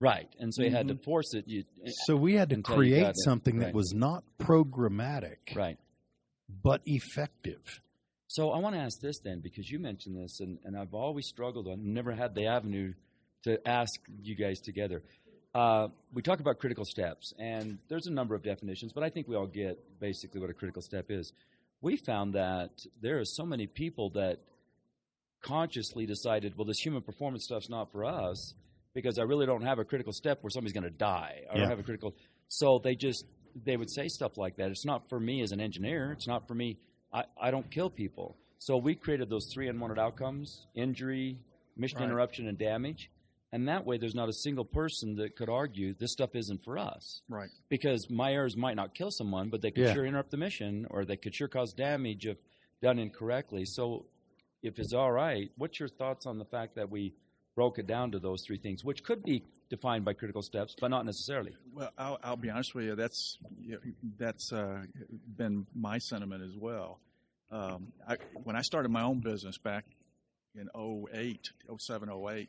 Right, 0.00 0.28
and 0.38 0.54
so 0.54 0.62
you 0.62 0.70
had 0.70 0.88
to 0.88 0.96
force 0.96 1.34
it. 1.34 1.48
You, 1.48 1.64
So 2.06 2.14
we 2.14 2.34
had 2.34 2.50
to 2.50 2.62
create 2.62 3.14
something 3.16 3.58
right. 3.58 3.66
that 3.66 3.74
was 3.74 3.92
not 3.92 4.22
programmatic 4.38 5.56
right. 5.56 5.76
but 6.62 6.82
effective. 6.86 7.80
So 8.28 8.50
I 8.50 8.58
want 8.58 8.76
to 8.76 8.80
ask 8.80 9.00
this 9.00 9.18
then, 9.24 9.40
because 9.40 9.68
you 9.68 9.80
mentioned 9.80 10.16
this, 10.16 10.38
and, 10.40 10.58
and 10.64 10.76
I've 10.76 10.94
always 10.94 11.26
struggled. 11.26 11.66
I've 11.66 11.78
never 11.78 12.12
had 12.12 12.34
the 12.34 12.46
avenue 12.46 12.92
to 13.44 13.66
ask 13.66 13.90
you 14.22 14.36
guys 14.36 14.60
together. 14.60 15.02
Uh, 15.52 15.88
we 16.12 16.22
talk 16.22 16.38
about 16.38 16.58
critical 16.58 16.84
steps, 16.84 17.32
and 17.38 17.78
there's 17.88 18.06
a 18.06 18.12
number 18.12 18.36
of 18.36 18.44
definitions, 18.44 18.92
but 18.92 19.02
I 19.02 19.08
think 19.08 19.26
we 19.26 19.34
all 19.34 19.46
get 19.46 19.98
basically 19.98 20.40
what 20.40 20.50
a 20.50 20.54
critical 20.54 20.82
step 20.82 21.06
is. 21.08 21.32
We 21.80 21.96
found 21.96 22.34
that 22.34 22.70
there 23.00 23.18
are 23.18 23.24
so 23.24 23.44
many 23.44 23.66
people 23.66 24.10
that 24.10 24.38
consciously 25.42 26.06
decided, 26.06 26.56
well, 26.56 26.66
this 26.66 26.78
human 26.78 27.02
performance 27.02 27.44
stuff's 27.44 27.70
not 27.70 27.90
for 27.90 28.04
us 28.04 28.54
because 28.94 29.18
I 29.18 29.22
really 29.22 29.46
don't 29.46 29.62
have 29.62 29.78
a 29.78 29.84
critical 29.84 30.12
step 30.12 30.42
where 30.42 30.50
somebody's 30.50 30.72
going 30.72 30.84
to 30.84 30.90
die. 30.90 31.42
I 31.50 31.54
Yeah. 31.54 31.60
don't 31.60 31.70
have 31.70 31.78
a 31.78 31.82
critical. 31.82 32.14
So 32.48 32.78
they 32.82 32.94
just 32.94 33.24
they 33.64 33.76
would 33.76 33.90
say 33.90 34.06
stuff 34.08 34.36
like 34.38 34.56
that. 34.56 34.70
It's 34.70 34.84
not 34.84 35.08
for 35.08 35.18
me 35.18 35.40
as 35.42 35.50
an 35.52 35.60
engineer. 35.60 36.12
It's 36.12 36.28
not 36.28 36.46
for 36.46 36.54
me. 36.54 36.78
I, 37.12 37.24
I 37.40 37.50
don't 37.50 37.68
kill 37.70 37.90
people. 37.90 38.36
So 38.58 38.76
we 38.76 38.94
created 38.94 39.28
those 39.30 39.50
three 39.52 39.68
unwanted 39.68 39.98
outcomes: 39.98 40.66
injury, 40.74 41.38
mission 41.76 41.98
Right. 41.98 42.04
interruption, 42.04 42.46
and 42.48 42.56
damage. 42.58 43.10
and 43.50 43.66
that 43.66 43.86
way 43.86 43.96
there's 43.96 44.14
not 44.14 44.28
a 44.28 44.32
single 44.34 44.64
person 44.66 45.16
that 45.16 45.34
could 45.34 45.48
argue 45.48 45.94
this 45.94 46.12
stuff 46.12 46.34
isn't 46.34 46.62
for 46.64 46.76
us 46.76 47.22
Right. 47.30 47.48
because 47.70 48.10
my 48.10 48.34
errors 48.34 48.58
might 48.58 48.76
not 48.76 48.94
kill 48.94 49.10
someone, 49.10 49.48
but 49.48 49.62
they 49.62 49.70
could 49.70 49.84
Yeah. 49.86 49.94
sure 49.94 50.04
interrupt 50.04 50.30
the 50.30 50.36
mission 50.36 50.86
or 50.90 51.06
they 51.06 51.16
could 51.16 51.34
sure 51.34 51.48
cause 51.48 51.72
damage 51.72 52.26
if 52.26 52.36
done 52.82 52.98
incorrectly. 52.98 53.64
So, 53.64 54.04
if 54.62 54.78
it's 54.78 54.92
all 54.92 55.10
right, 55.10 55.50
what's 55.56 55.80
your 55.80 55.88
thoughts 55.88 56.26
on 56.26 56.36
the 56.38 56.44
fact 56.44 56.74
that 56.74 56.90
we 56.90 57.14
broke 57.58 57.80
it 57.80 57.88
down 57.88 58.12
to 58.12 58.20
those 58.20 58.44
three 58.46 58.56
things, 58.56 58.84
which 58.84 59.02
could 59.02 59.20
be 59.24 59.42
defined 59.68 60.04
by 60.04 60.12
critical 60.12 60.42
steps, 60.42 60.76
but 60.80 60.92
not 60.92 61.04
necessarily? 61.04 61.56
Well, 61.74 61.90
I'll, 61.98 62.16
I'll 62.22 62.36
be 62.36 62.50
honest 62.50 62.72
with 62.72 62.84
you. 62.84 62.94
That's 62.94 63.36
that's 64.16 64.52
uh, 64.52 64.82
been 65.36 65.66
my 65.74 65.98
sentiment 65.98 66.44
as 66.44 66.56
well. 66.56 67.00
Um, 67.50 67.88
I, 68.08 68.18
when 68.44 68.54
I 68.54 68.62
started 68.62 68.90
my 68.92 69.02
own 69.02 69.18
business 69.18 69.58
back 69.58 69.86
in 70.54 70.68
08, 71.12 71.50
07, 71.76 72.08
08, 72.08 72.48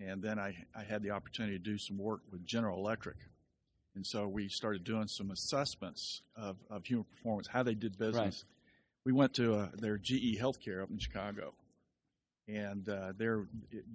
and 0.00 0.22
then 0.22 0.38
I, 0.38 0.54
I 0.78 0.82
had 0.82 1.02
the 1.02 1.12
opportunity 1.12 1.56
to 1.56 1.64
do 1.64 1.78
some 1.78 1.96
work 1.96 2.20
with 2.30 2.44
General 2.44 2.78
Electric. 2.78 3.16
And 3.94 4.06
so 4.06 4.28
we 4.28 4.48
started 4.50 4.84
doing 4.84 5.06
some 5.06 5.30
assessments 5.30 6.20
of, 6.36 6.56
of 6.68 6.84
human 6.84 7.06
performance, 7.16 7.48
how 7.50 7.62
they 7.62 7.74
did 7.74 7.96
business. 7.96 8.44
We 9.06 9.12
went 9.12 9.32
to 9.34 9.54
uh, 9.54 9.68
their 9.72 9.96
GE 9.96 10.36
Healthcare 10.38 10.82
up 10.82 10.90
in 10.90 10.98
Chicago, 10.98 11.54
and 12.48 12.88
uh, 12.88 13.12
they're, 13.16 13.46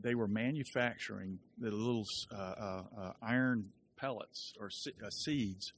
they 0.01 0.15
were 0.15 0.27
manufacturing 0.27 1.39
the 1.59 1.69
little 1.71 2.05
uh, 2.33 2.35
uh, 2.37 2.83
uh, 2.99 3.11
iron 3.21 3.69
pellets 3.97 4.53
or 4.59 4.69
se- 4.69 4.93
uh, 5.05 5.09
seeds 5.09 5.71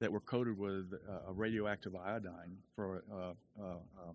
that 0.00 0.12
were 0.12 0.20
coated 0.20 0.58
with 0.58 0.92
uh, 1.08 1.30
a 1.30 1.32
radioactive 1.32 1.94
iodine 1.96 2.58
for 2.74 3.02
uh, 3.12 3.32
uh, 3.60 3.70
um, 4.08 4.14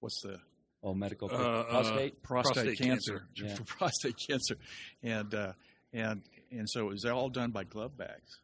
what's 0.00 0.20
the 0.22 0.38
Oh, 0.80 0.94
medical 0.94 1.28
Uh, 1.28 1.34
uh, 1.34 1.64
prostate. 1.64 2.22
prostate, 2.22 2.54
Prostate 2.54 2.78
cancer, 2.78 3.26
cancer. 3.34 3.46
Yeah. 3.48 3.54
for 3.56 3.64
prostate 3.78 4.14
cancer, 4.28 4.54
and 5.02 5.34
uh, 5.34 5.52
and 5.92 6.22
and 6.52 6.70
so 6.70 6.82
it 6.86 6.90
was 6.90 7.04
all 7.04 7.28
done 7.30 7.50
by 7.50 7.64
glove 7.64 7.96
bags, 7.98 8.40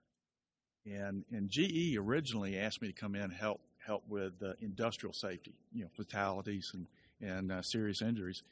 and 0.85 1.25
and 1.31 1.49
GE 1.49 1.97
originally 1.97 2.59
asked 2.59 2.83
me 2.83 2.89
to 2.89 2.93
come 2.95 3.15
in 3.15 3.23
and 3.23 3.33
help 3.33 3.61
help 3.87 4.03
with 4.09 4.33
uh, 4.43 4.55
industrial 4.61 5.13
safety, 5.13 5.55
you 5.73 5.85
know, 5.85 5.91
fatalities 5.97 6.69
and 6.75 6.87
and 7.21 7.53
uh, 7.53 7.63
serious 7.63 8.03
injuries, 8.03 8.43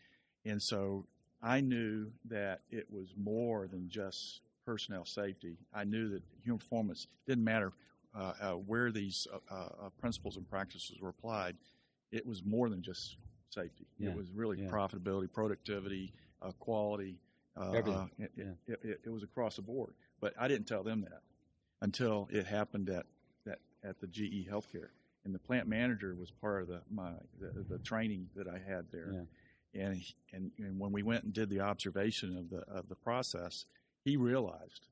and 0.45 0.61
so 0.62 1.07
I 1.43 1.61
knew 1.61 2.11
that 2.26 2.61
it 2.70 2.86
was 2.90 3.14
more 3.16 3.66
than 3.66 3.88
just 3.88 4.40
personnel 4.64 5.05
safety. 5.05 5.57
I 5.74 5.84
knew 5.84 6.09
that 6.11 6.22
human 6.43 6.59
performance 6.59 7.07
didn't 7.26 7.45
matter 7.45 7.72
uh, 8.14 8.32
uh, 8.40 8.53
where 8.53 8.93
these 8.93 9.26
uh, 9.51 9.55
uh, 9.55 9.88
principles 10.01 10.36
and 10.36 10.49
practices 10.49 11.01
were 11.01 11.09
applied. 11.09 11.57
It 12.12 12.26
was 12.26 12.45
more 12.45 12.68
than 12.68 12.82
just 12.82 13.16
safety. 13.51 13.86
Yeah, 13.99 14.11
It 14.11 14.16
was 14.16 14.26
really 14.34 14.61
yeah. 14.61 14.68
profitability, 14.68 15.32
productivity, 15.32 16.12
uh, 16.40 16.53
quality. 16.59 17.18
Uh, 17.57 17.72
Everything, 17.72 18.11
it, 18.18 18.30
yeah. 18.36 18.45
it, 18.66 18.80
it, 18.82 19.01
it 19.07 19.11
was 19.11 19.22
across 19.22 19.57
the 19.57 19.62
board. 19.62 19.95
But 20.20 20.34
I 20.38 20.49
didn't 20.49 20.66
tell 20.66 20.82
them 20.82 21.03
that 21.03 21.22
until 21.80 22.28
it 22.30 22.47
happened 22.47 22.88
at 22.88 23.07
that 23.45 23.59
at 23.82 24.01
the 24.01 24.07
GE 24.07 24.47
Healthcare, 24.49 24.88
and 25.24 25.34
the 25.34 25.38
plant 25.38 25.66
manager 25.68 26.14
was 26.14 26.30
part 26.30 26.62
of 26.62 26.68
the 26.68 26.80
my 26.90 27.11
the, 27.40 27.64
the 27.68 27.78
training 27.78 28.28
that 28.36 28.47
I 28.47 28.59
had 28.59 28.86
there. 28.93 29.26
And, 29.75 29.95
he- 29.97 30.14
and 30.33 30.51
and 30.59 30.79
when 30.79 30.93
we 30.93 31.03
went 31.03 31.25
and 31.25 31.33
did 31.33 31.49
the 31.49 31.61
observation 31.61 32.37
of 32.37 32.51
the 32.51 32.61
of 32.70 32.89
the 32.89 32.95
process, 32.95 33.64
he 34.05 34.16
realized 34.16 34.87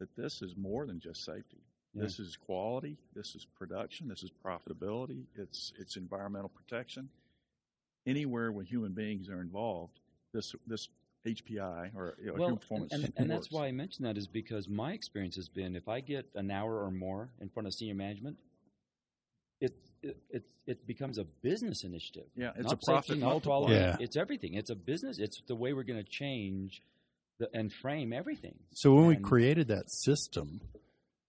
that 0.00 0.14
this 0.16 0.42
is 0.42 0.56
more 0.56 0.86
than 0.86 1.00
just 1.00 1.24
safety. 1.24 1.62
Yeah. 1.94 2.02
This 2.02 2.18
is 2.18 2.36
quality. 2.36 2.96
This 3.14 3.34
is 3.34 3.44
production. 3.44 4.08
This 4.08 4.22
is 4.22 4.30
profitability. 4.44 5.24
It's 5.36 5.72
it's 5.78 5.96
environmental 5.96 6.48
protection. 6.48 7.08
Anywhere 8.06 8.52
where 8.52 8.64
human 8.64 8.92
beings 8.92 9.28
are 9.28 9.40
involved, 9.40 10.00
this 10.32 10.54
this 10.66 10.88
HPI 11.26 11.94
or 11.94 12.16
you 12.20 12.26
know, 12.26 12.32
well, 12.32 12.42
human 12.42 12.50
and, 12.52 12.60
performance 12.60 12.92
and, 12.92 13.12
and 13.16 13.30
that's 13.30 13.50
why 13.50 13.66
I 13.66 13.72
mention 13.72 14.04
that 14.04 14.18
is 14.18 14.26
because 14.26 14.68
my 14.68 14.92
experience 14.92 15.36
has 15.36 15.48
been 15.48 15.74
if 15.74 15.88
I 15.88 16.00
get 16.00 16.26
an 16.34 16.50
hour 16.50 16.84
or 16.84 16.90
more 16.90 17.30
in 17.40 17.48
front 17.48 17.66
of 17.66 17.72
senior 17.74 17.94
management, 17.94 18.36
it 19.60 19.72
it 20.04 20.16
it, 20.30 20.44
it 20.66 20.86
becomes 20.86 21.18
a 21.18 21.24
business 21.24 21.84
initiative. 21.84 22.24
Yeah, 22.36 22.52
it's 22.56 22.64
not 22.64 22.74
a 22.74 22.86
profit 22.86 23.18
multiplier. 23.18 23.72
Yeah. 23.74 23.96
It's 24.00 24.16
everything. 24.16 24.54
It's 24.54 24.70
a 24.70 24.74
business. 24.74 25.18
It's 25.18 25.40
the 25.46 25.54
way 25.54 25.72
we're 25.72 25.82
going 25.84 26.02
to 26.02 26.10
change 26.10 26.82
the, 27.38 27.48
and 27.52 27.72
frame 27.72 28.12
everything. 28.12 28.54
So 28.72 28.94
when 28.94 29.06
we 29.06 29.16
created 29.16 29.68
that 29.68 29.90
system, 29.90 30.60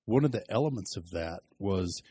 one 0.06 0.24
of 0.26 0.32
the 0.32 0.44
elements 0.50 0.96
of 0.98 1.10
that 1.12 1.42
was, 1.60 2.02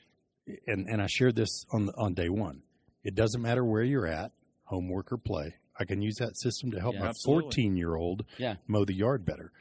and, 0.66 0.88
and 0.88 1.00
I 1.00 1.06
shared 1.06 1.36
this 1.36 1.64
on 1.72 1.90
on 1.96 2.14
day 2.14 2.28
one. 2.28 2.62
It 3.04 3.14
doesn't 3.14 3.40
matter 3.42 3.64
where 3.64 3.82
you're 3.82 4.06
at, 4.06 4.32
homework 4.64 5.12
or 5.12 5.18
play. 5.18 5.54
I 5.78 5.84
can 5.84 6.00
use 6.02 6.16
that 6.20 6.38
system 6.38 6.70
to 6.70 6.80
help 6.80 6.94
Yeah, 6.94 7.00
my 7.06 7.12
14 7.24 7.76
year 7.76 7.94
old 7.96 8.24
Yeah. 8.38 8.56
mow 8.66 8.84
the 8.84 8.94
yard 8.94 9.24
better. 9.24 9.52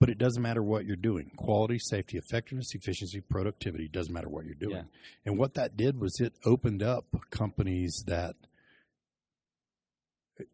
But 0.00 0.10
it 0.10 0.18
doesn't 0.18 0.42
matter 0.42 0.62
what 0.62 0.84
you're 0.84 0.94
doing. 0.96 1.30
Quality, 1.36 1.78
safety, 1.80 2.18
effectiveness, 2.18 2.72
efficiency, 2.74 3.20
productivity 3.20 3.88
doesn't 3.88 4.12
matter 4.14 4.28
what 4.28 4.44
you're 4.44 4.54
doing. 4.54 4.76
Yeah. 4.76 4.82
And 5.26 5.38
what 5.38 5.54
that 5.54 5.76
did 5.76 6.00
was 6.00 6.20
it 6.20 6.34
opened 6.44 6.82
up 6.84 7.06
companies 7.30 8.04
that 8.06 8.36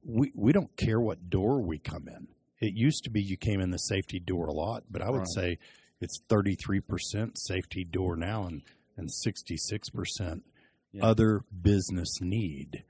we 0.03 0.33
we 0.35 0.53
don't 0.53 0.75
care 0.77 1.01
what 1.01 1.29
door 1.29 1.61
we 1.61 1.79
come 1.79 2.09
in. 2.09 2.29
It 2.61 2.73
used 2.75 3.05
to 3.05 3.11
be 3.11 3.23
you 3.23 3.37
came 3.37 3.61
in 3.61 3.71
the 3.71 3.77
safety 3.79 4.19
door 4.19 4.47
a 4.47 4.53
lot, 4.53 4.85
but 4.91 5.03
I 5.03 5.11
would 5.11 5.19
Right. 5.19 5.29
say 5.35 5.59
it's 6.01 6.21
33% 6.29 7.37
safety 7.39 7.85
door 7.85 8.17
now 8.17 8.47
and 8.47 8.63
and 8.97 9.11
66% 9.11 10.45
Yeah. 10.93 11.05
other 11.05 11.41
business 11.61 12.21
need 12.21 12.85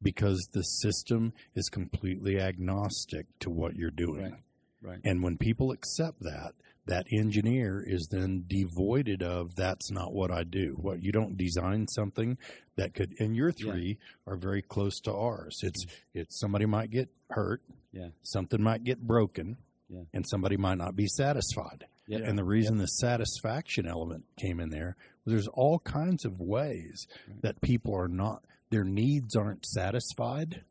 because 0.00 0.48
the 0.52 0.62
system 0.62 1.34
is 1.54 1.68
completely 1.68 2.40
agnostic 2.40 3.26
to 3.40 3.50
what 3.50 3.76
you're 3.76 3.90
doing. 3.90 4.32
Right. 4.32 4.42
Right. 4.82 5.00
And 5.04 5.22
when 5.22 5.36
people 5.36 5.72
accept 5.72 6.20
that, 6.20 6.52
that 6.86 7.06
engineer 7.12 7.84
is 7.86 8.08
then 8.10 8.44
devoided 8.48 9.22
of 9.22 9.54
that's 9.54 9.90
not 9.90 10.12
what 10.12 10.30
I 10.30 10.42
do. 10.44 10.76
What 10.80 11.02
you 11.02 11.12
don't 11.12 11.36
design 11.36 11.86
something 11.88 12.38
that 12.76 12.94
could 12.94 13.14
and 13.20 13.36
your 13.36 13.50
Yeah. 13.50 13.72
three 13.72 13.98
are 14.26 14.36
very 14.36 14.62
close 14.62 14.98
to 15.00 15.12
ours. 15.14 15.58
It's 15.62 15.84
mm-hmm. 15.84 16.18
it's 16.20 16.40
somebody 16.40 16.66
might 16.66 16.90
get 16.90 17.08
hurt, 17.28 17.62
Yeah. 17.92 18.08
something 18.22 18.62
might 18.62 18.82
get 18.84 19.00
broken, 19.06 19.58
Yeah. 19.88 20.02
and 20.14 20.26
somebody 20.26 20.56
might 20.56 20.78
not 20.78 20.96
be 20.96 21.06
satisfied. 21.06 21.86
Yep. 22.06 22.22
And 22.24 22.36
the 22.38 22.44
reason 22.44 22.78
the 22.78 22.86
satisfaction 22.86 23.86
element 23.86 24.24
came 24.36 24.58
in 24.58 24.70
there 24.70 24.96
was 25.24 25.32
there's 25.32 25.48
all 25.48 25.78
kinds 25.80 26.24
of 26.24 26.40
ways 26.40 27.06
Right. 27.28 27.42
that 27.42 27.60
people 27.60 27.94
are 27.94 28.08
not 28.08 28.44
their 28.70 28.84
needs 28.84 29.36
aren't 29.36 29.66
satisfied 29.66 30.64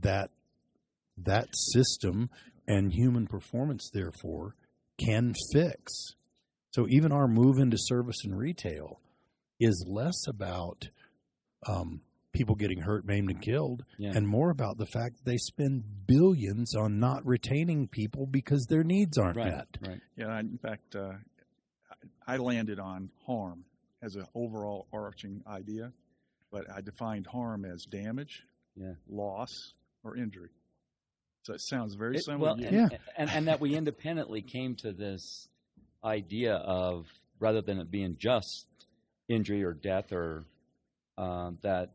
that 0.00 0.30
that 1.16 1.48
system 1.56 2.28
and 2.66 2.92
human 2.92 3.26
performance 3.26 3.90
therefore 3.92 4.54
can 4.98 5.34
fix. 5.52 5.92
So 6.70 6.86
even 6.88 7.12
our 7.12 7.28
move 7.28 7.58
into 7.58 7.76
service 7.78 8.16
and 8.24 8.36
retail 8.36 9.00
is 9.60 9.84
less 9.88 10.26
about 10.28 10.88
um, 11.66 12.00
people 12.32 12.54
getting 12.56 12.80
hurt, 12.80 13.06
maimed, 13.06 13.30
and 13.30 13.40
killed, 13.40 13.84
Yeah. 13.98 14.12
and 14.14 14.26
more 14.26 14.50
about 14.50 14.76
the 14.76 14.86
fact 14.86 15.16
that 15.16 15.24
they 15.24 15.36
spend 15.36 15.84
billions 16.06 16.74
on 16.74 16.98
not 16.98 17.24
retaining 17.24 17.86
people 17.88 18.26
because 18.26 18.66
their 18.68 18.82
needs 18.82 19.16
aren't 19.18 19.36
right. 19.36 19.52
met. 19.52 19.68
Right. 19.86 20.00
Yeah, 20.16 20.38
in 20.40 20.58
fact, 20.58 20.96
uh, 20.96 21.12
I 22.26 22.36
landed 22.38 22.80
on 22.80 23.10
harm 23.26 23.64
as 24.02 24.16
an 24.16 24.24
overall 24.34 24.86
arching 24.92 25.42
idea, 25.46 25.92
but 26.50 26.64
I 26.74 26.80
defined 26.80 27.26
harm 27.26 27.64
as 27.64 27.84
damage, 27.84 28.42
Yeah. 28.76 28.94
loss, 29.08 29.48
or 30.02 30.16
injury. 30.16 30.50
So 31.44 31.52
it 31.54 31.60
sounds 31.60 31.94
very 31.94 32.16
It- 32.16 32.24
similar. 32.24 32.42
well, 32.42 32.56
to 32.56 32.66
and. 32.66 32.90
Yeah. 32.92 32.98
and, 33.16 33.30
and 33.30 33.48
that 33.48 33.60
we 33.60 33.74
independently 33.76 34.42
came 34.42 34.74
to 34.76 34.92
this 34.92 35.48
idea 36.02 36.54
of 36.56 37.06
rather 37.38 37.60
than 37.62 37.78
it 37.78 37.90
being 37.90 38.16
just 38.18 38.66
injury 39.28 39.62
or 39.62 39.72
death 39.74 40.12
or 40.12 40.44
um, 41.18 41.58
that 41.62 41.92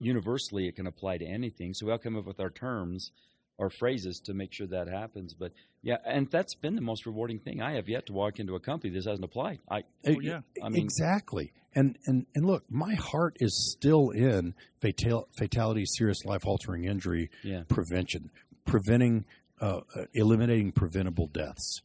universally 0.00 0.68
it 0.68 0.76
can 0.76 0.86
apply 0.86 1.18
to 1.18 1.26
anything. 1.26 1.74
So 1.74 1.86
we 1.86 1.92
all 1.92 1.98
come 1.98 2.16
up 2.16 2.26
with 2.26 2.40
our 2.40 2.50
terms 2.50 3.10
or 3.56 3.70
phrases 3.70 4.20
to 4.26 4.34
make 4.34 4.52
sure 4.52 4.66
that 4.68 4.86
happens. 4.88 5.34
But 5.34 5.52
yeah, 5.82 5.96
and 6.04 6.30
that's 6.30 6.54
been 6.54 6.74
the 6.76 6.80
most 6.82 7.06
rewarding 7.06 7.40
thing. 7.40 7.60
I 7.60 7.72
have 7.74 7.88
yet 7.88 8.06
to 8.06 8.12
walk 8.12 8.38
into 8.38 8.54
a 8.54 8.60
company 8.60 8.92
this 8.92 9.06
hasn't 9.06 9.24
applied. 9.24 9.58
I 9.70 9.82
Oh, 10.06 10.20
yeah. 10.20 10.40
I 10.62 10.68
mean- 10.68 10.82
exactly. 10.84 11.52
And 11.74 11.96
and 12.06 12.26
and 12.34 12.46
look, 12.46 12.64
my 12.70 12.94
heart 12.94 13.36
is 13.40 13.74
still 13.78 14.10
in 14.10 14.54
fatal, 14.80 15.28
fatality, 15.38 15.84
serious 15.84 16.24
life 16.24 16.46
altering 16.46 16.84
injury 16.84 17.30
yeah 17.44 17.62
prevention, 17.68 18.30
preventing, 18.68 19.24
uh, 19.60 19.80
uh, 19.94 20.04
eliminating 20.14 20.72
preventable 20.72 21.26
deaths, 21.26 21.80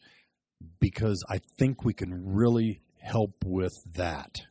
because 0.80 1.24
I 1.30 1.40
think 1.58 1.84
we 1.84 1.94
can 1.94 2.34
really 2.34 2.82
help 3.02 3.44
with 3.46 3.74
that. 3.96 4.42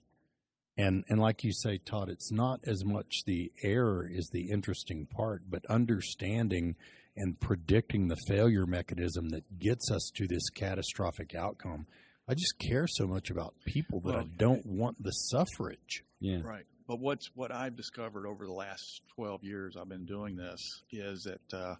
And 0.76 1.04
and 1.08 1.20
like 1.20 1.44
you 1.44 1.52
say, 1.52 1.78
Todd, 1.78 2.08
it's 2.08 2.32
not 2.32 2.60
as 2.66 2.84
much 2.84 3.24
the 3.26 3.52
error 3.62 4.08
is 4.10 4.30
the 4.32 4.50
interesting 4.50 5.06
part, 5.06 5.42
but 5.48 5.64
understanding 5.66 6.76
and 7.16 7.38
predicting 7.38 8.08
the 8.08 8.16
failure 8.26 8.66
mechanism 8.66 9.28
that 9.30 9.58
gets 9.58 9.90
us 9.90 10.10
to 10.16 10.26
this 10.26 10.48
catastrophic 10.50 11.34
outcome. 11.34 11.86
I 12.28 12.34
just 12.34 12.58
care 12.58 12.86
so 12.86 13.06
much 13.06 13.30
about 13.30 13.54
people 13.66 14.00
that 14.06 14.14
I 14.14 14.24
don't 14.38 14.64
want 14.64 15.02
the 15.02 15.10
suffrage. 15.10 16.04
yeah 16.20 16.38
Right. 16.42 16.64
But 16.88 17.00
what's 17.00 17.30
what 17.34 17.52
I've 17.52 17.76
discovered 17.76 18.26
over 18.26 18.46
the 18.46 18.52
last 18.52 19.02
12 19.16 19.44
years 19.44 19.76
I've 19.76 19.88
been 19.88 20.06
doing 20.06 20.36
this 20.36 20.82
is 20.90 21.24
that 21.24 21.56
uh, 21.56 21.74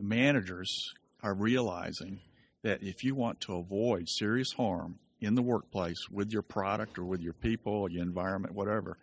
the 0.00 0.06
managers 0.06 0.94
are 1.22 1.34
realizing 1.34 2.20
that 2.62 2.82
if 2.82 3.04
you 3.04 3.14
want 3.14 3.40
to 3.42 3.56
avoid 3.56 4.08
serious 4.08 4.52
harm 4.52 4.98
in 5.20 5.34
the 5.34 5.42
workplace 5.42 6.08
with 6.10 6.32
your 6.32 6.42
product 6.42 6.98
or 6.98 7.04
with 7.04 7.20
your 7.20 7.34
people 7.34 7.74
or 7.74 7.90
your 7.90 8.02
environment, 8.02 8.54
whatever, 8.54 8.96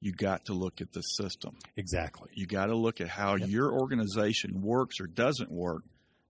you 0.00 0.12
got 0.12 0.44
to 0.44 0.52
look 0.52 0.80
at 0.80 0.92
the 0.92 1.00
system. 1.00 1.56
Exactly. 1.76 2.28
You 2.34 2.46
got 2.46 2.66
to 2.66 2.76
look 2.76 3.00
at 3.00 3.08
how 3.08 3.34
your 3.34 3.72
organization 3.72 4.62
works 4.62 5.00
or 5.00 5.08
doesn't 5.08 5.50
work 5.50 5.82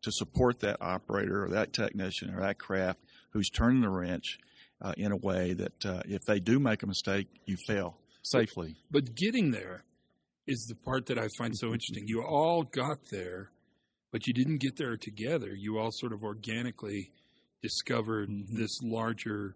to 0.03 0.11
support 0.11 0.61
that 0.61 0.81
operator 0.81 1.45
or 1.45 1.51
that 1.51 1.75
technician 1.75 2.35
or 2.35 2.41
that 2.41 2.59
craft 2.59 3.01
who's 3.33 3.51
turning 3.51 3.83
the 3.83 3.91
wrench 3.91 4.39
uh, 4.81 4.95
in 4.97 5.13
a 5.13 5.17
way 5.17 5.53
that 5.53 5.85
uh, 5.85 6.01
if 6.07 6.23
they 6.27 6.41
do 6.41 6.59
make 6.59 6.83
a 6.83 6.87
mistake, 6.87 7.29
you 7.45 7.57
fail 7.67 7.99
safely. 8.23 8.77
But 8.91 9.15
getting 9.15 9.51
there 9.51 9.85
is 10.47 10.65
the 10.67 10.77
part 10.77 11.07
that 11.07 11.19
I 11.19 11.29
find 11.37 11.55
so 11.55 11.67
interesting. 11.75 12.05
You 12.07 12.23
all 12.23 12.63
got 12.63 12.99
there, 13.11 13.51
but 14.11 14.27
you 14.27 14.33
didn't 14.33 14.59
get 14.59 14.77
there 14.77 14.97
together. 14.97 15.55
You 15.55 15.79
all 15.79 15.91
sort 15.93 16.13
of 16.13 16.23
organically 16.25 17.11
discovered 17.63 18.29
Mhm. 18.29 18.47
this 18.57 18.83
larger 18.83 19.55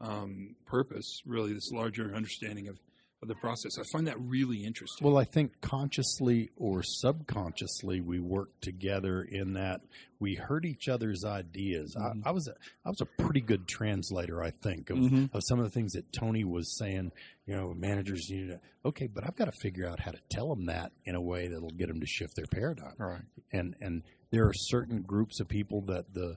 um, 0.00 0.56
purpose, 0.66 1.20
really, 1.24 1.52
this 1.52 1.70
larger 1.70 2.12
understanding 2.12 2.66
of, 2.66 2.76
of 3.22 3.28
the 3.28 3.34
process. 3.36 3.78
I 3.78 3.84
find 3.92 4.06
that 4.08 4.20
really 4.20 4.64
interesting. 4.64 5.06
Well, 5.06 5.16
I 5.16 5.24
think 5.24 5.60
consciously 5.60 6.50
or 6.56 6.82
subconsciously 6.82 8.00
we 8.00 8.18
worked 8.18 8.62
together 8.62 9.22
in 9.22 9.52
that 9.54 9.80
we 10.18 10.34
heard 10.34 10.64
each 10.64 10.88
other's 10.88 11.24
ideas. 11.24 11.94
Mhm. 11.96 12.22
I, 12.26 12.30
I 12.30 12.32
was 12.32 12.48
a, 12.48 12.54
I 12.84 12.88
was 12.90 13.00
a 13.00 13.06
pretty 13.22 13.40
good 13.40 13.66
translator, 13.68 14.42
I 14.42 14.50
think, 14.50 14.90
of, 14.90 14.98
Mhm. 14.98 15.32
of 15.32 15.40
some 15.46 15.58
of 15.60 15.64
the 15.64 15.70
things 15.70 15.92
that 15.92 16.12
Tony 16.12 16.44
was 16.44 16.76
saying. 16.76 17.12
You 17.46 17.56
know, 17.56 17.74
managers 17.74 18.28
need 18.30 18.48
to 18.48 18.60
okay, 18.84 19.06
but 19.06 19.24
I've 19.24 19.36
got 19.36 19.46
to 19.46 19.52
figure 19.52 19.88
out 19.88 20.00
how 20.00 20.10
to 20.12 20.20
tell 20.28 20.48
them 20.54 20.66
that 20.66 20.92
in 21.04 21.14
a 21.14 21.20
way 21.20 21.48
that'll 21.48 21.70
get 21.70 21.88
them 21.88 22.00
to 22.00 22.06
shift 22.06 22.34
their 22.36 22.46
paradigm. 22.46 22.94
Right. 22.98 23.22
And 23.52 23.76
and 23.80 24.02
there 24.30 24.46
are 24.46 24.52
certain 24.54 25.02
groups 25.02 25.40
of 25.40 25.48
people 25.48 25.80
that 25.82 26.12
the 26.14 26.36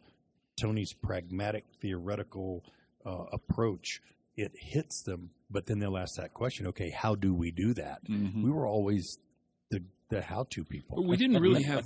Tony's 0.60 0.94
pragmatic 0.94 1.66
theoretical 1.82 2.64
uh, 3.06 3.26
approach 3.34 4.02
it 4.38 4.52
hits 4.56 5.02
them, 5.04 5.30
but 5.50 5.66
then 5.66 5.80
they'll 5.80 5.98
ask 5.98 6.16
that 6.18 6.34
question: 6.34 6.68
Okay, 6.68 6.90
how 6.90 7.16
do 7.16 7.34
we 7.34 7.52
do 7.52 7.74
that? 7.76 8.06
Mhm. 8.08 8.44
we 8.44 8.52
were 8.52 8.68
always 8.68 9.18
the 9.72 9.82
the 10.10 10.22
how 10.22 10.46
to 10.52 10.64
people. 10.64 10.98
but 10.98 11.06
we 11.06 11.18
didn't 11.18 11.42
really 11.42 11.64
have 11.74 11.84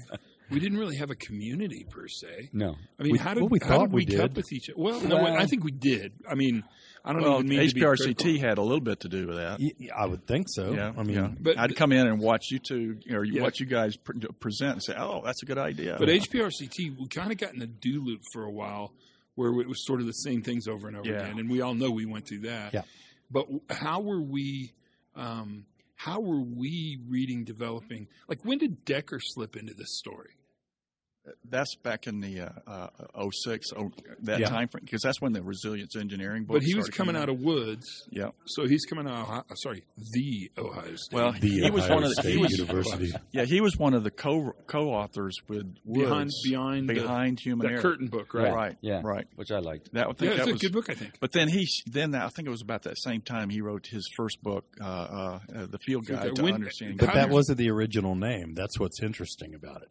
we 0.52 0.60
didn't 0.60 0.80
really 0.80 0.98
have 0.98 1.10
a 1.12 1.16
community 1.16 1.86
per 1.90 2.08
se. 2.08 2.50
No. 2.54 2.76
I 3.00 3.04
mean, 3.04 3.14
We- 3.14 3.18
how 3.20 3.34
did 3.36 3.42
well, 3.42 3.50
we 3.50 3.60
how 3.62 3.68
thought 3.68 3.86
did 3.90 3.94
we, 3.94 4.06
we 4.06 4.18
cope 4.18 4.30
did. 4.32 4.38
with 4.38 4.52
each 4.52 4.70
other? 4.70 4.82
Well, 4.82 5.00
no, 5.02 5.16
Well- 5.18 5.38
I 5.38 5.46
think 5.46 5.64
we 5.64 5.72
did. 5.72 6.12
I 6.28 6.34
mean, 6.36 6.64
I 7.06 7.14
don't 7.14 7.22
Well, 7.22 7.36
even 7.36 7.48
mean 7.50 7.70
to 7.70 7.74
be 7.76 7.82
HPRCT 7.82 8.40
had 8.40 8.58
a 8.58 8.62
little 8.62 8.82
bit 8.82 9.00
to 9.02 9.10
do 9.10 9.28
with 9.28 9.38
that. 9.38 9.62
I 9.96 10.06
would 10.06 10.26
think 10.28 10.48
so. 10.50 10.74
Yeah, 10.74 10.92
I 10.98 11.04
mean, 11.04 11.16
yeah. 11.16 11.30
But- 11.40 11.58
I'd 11.60 11.76
come 11.76 11.92
in 11.94 12.08
and 12.08 12.20
watch 12.20 12.48
you 12.52 12.60
two, 12.60 12.98
or 13.12 13.24
Yeah. 13.24 13.44
watch 13.44 13.60
you 13.62 13.68
guys 13.68 13.96
pre- 13.96 14.20
present 14.40 14.72
and 14.74 14.84
say, 14.84 14.96
"Oh, 14.98 15.22
that's 15.24 15.42
a 15.44 15.46
good 15.46 15.58
idea." 15.60 15.96
But 16.00 16.10
HPRCT, 16.10 16.98
we 17.00 17.08
kind 17.08 17.32
of 17.32 17.38
got 17.38 17.54
in 17.54 17.60
the 17.60 17.68
do 17.68 18.04
loop 18.04 18.22
for 18.34 18.44
a 18.44 18.52
while 18.52 18.92
where 19.40 19.62
it 19.62 19.68
was 19.70 19.86
sort 19.86 20.02
of 20.02 20.06
the 20.06 20.12
same 20.12 20.42
things 20.42 20.68
over 20.68 20.90
and 20.90 20.98
over 20.98 21.10
Yeah. 21.10 21.26
again. 21.26 21.40
And 21.40 21.50
we 21.50 21.62
all 21.62 21.74
know 21.74 21.90
we 21.90 22.06
went 22.06 22.28
through 22.28 22.42
that. 22.42 22.74
Yeah. 22.74 22.82
But 23.32 23.48
how 23.70 24.02
were 24.02 24.22
we, 24.22 24.74
um, 25.16 25.66
how 25.96 26.20
were 26.20 26.42
we 26.42 27.00
reading, 27.08 27.46
developing? 27.46 28.08
Like, 28.28 28.44
when 28.44 28.58
did 28.58 28.86
Dekker 28.86 29.20
slip 29.24 29.56
into 29.56 29.74
this 29.74 29.98
story? 29.98 30.32
That's 31.50 31.76
back 31.76 32.08
in 32.08 32.20
the 32.22 32.42
uh, 32.42 32.88
uh, 33.16 33.30
06, 33.32 33.68
oh, 33.78 33.92
that 34.24 34.40
Yeah. 34.40 34.48
time 34.50 34.68
frame, 34.68 34.84
because 34.86 35.02
that's 35.02 35.22
when 35.22 35.34
the 35.34 35.42
resilience 35.44 35.96
engineering 35.96 36.44
book. 36.46 36.58
But 36.58 36.64
he 36.64 36.76
was 36.76 36.90
coming 36.90 37.16
out 37.16 37.30
of 37.30 37.40
Woods. 37.40 38.08
Yeah. 38.10 38.30
So 38.46 38.66
he's 38.68 38.86
coming 38.86 39.08
out 39.08 39.14
of, 39.24 39.30
Ohio- 39.30 39.44
sorry, 39.56 39.84
the 40.14 40.52
Ohio 40.58 40.96
State. 40.96 41.16
Well, 41.16 41.32
the 41.34 41.40
he 41.48 41.70
was 41.72 41.84
Ohio 41.86 41.96
one 41.96 42.04
of 42.04 42.10
the, 42.10 42.22
State 42.22 42.32
he 42.34 42.38
was, 42.38 42.58
University. 42.58 43.12
yeah, 43.32 43.46
he 43.46 43.62
was 43.62 43.78
one 43.78 43.94
of 43.94 44.04
the 44.04 44.12
co 44.12 44.54
co-authors 44.68 45.36
with 45.48 45.64
Woods 45.86 46.34
behind, 46.44 46.90
behind, 46.90 47.38
the- 47.38 47.42
human 47.44 47.68
that 47.68 47.74
error. 47.74 47.82
curtain 47.82 48.08
book, 48.08 48.34
right? 48.34 48.48
Yeah. 48.48 48.54
Right, 48.54 48.78
Yeah. 48.82 49.02
right. 49.04 49.28
Which 49.36 49.52
I 49.52 49.60
liked. 49.60 49.94
That 49.94 50.08
I 50.08 50.14
think 50.14 50.22
Yeah, 50.22 50.38
it's 50.38 50.46
that 50.46 50.56
a 50.56 50.58
good 50.58 50.74
book, 50.74 50.90
I 50.90 50.94
think. 50.96 51.14
But 51.20 51.32
then 51.34 51.48
he 51.50 51.68
then 51.86 52.16
I 52.16 52.30
think 52.30 52.48
it 52.48 52.52
was 52.52 52.62
about 52.62 52.84
that 52.84 52.98
same 52.98 53.22
time 53.22 53.50
he 53.50 53.62
wrote 53.62 53.88
his 53.88 54.10
first 54.18 54.42
book, 54.42 54.66
uh, 54.82 54.84
uh, 54.86 55.40
uh, 55.56 55.66
the 55.68 55.78
Field 55.80 56.06
Field 56.06 56.08
Guide 56.08 56.28
Guide. 56.30 56.36
to 56.36 56.44
When- 56.44 56.54
Understanding. 56.56 56.98
But 56.98 57.14
that 57.14 57.30
wasn't 57.30 57.58
the 57.58 57.70
original 57.70 58.16
name. 58.16 58.54
That's 58.56 58.80
what's 58.80 59.02
interesting 59.02 59.54
about 59.56 59.82
it. 59.82 59.90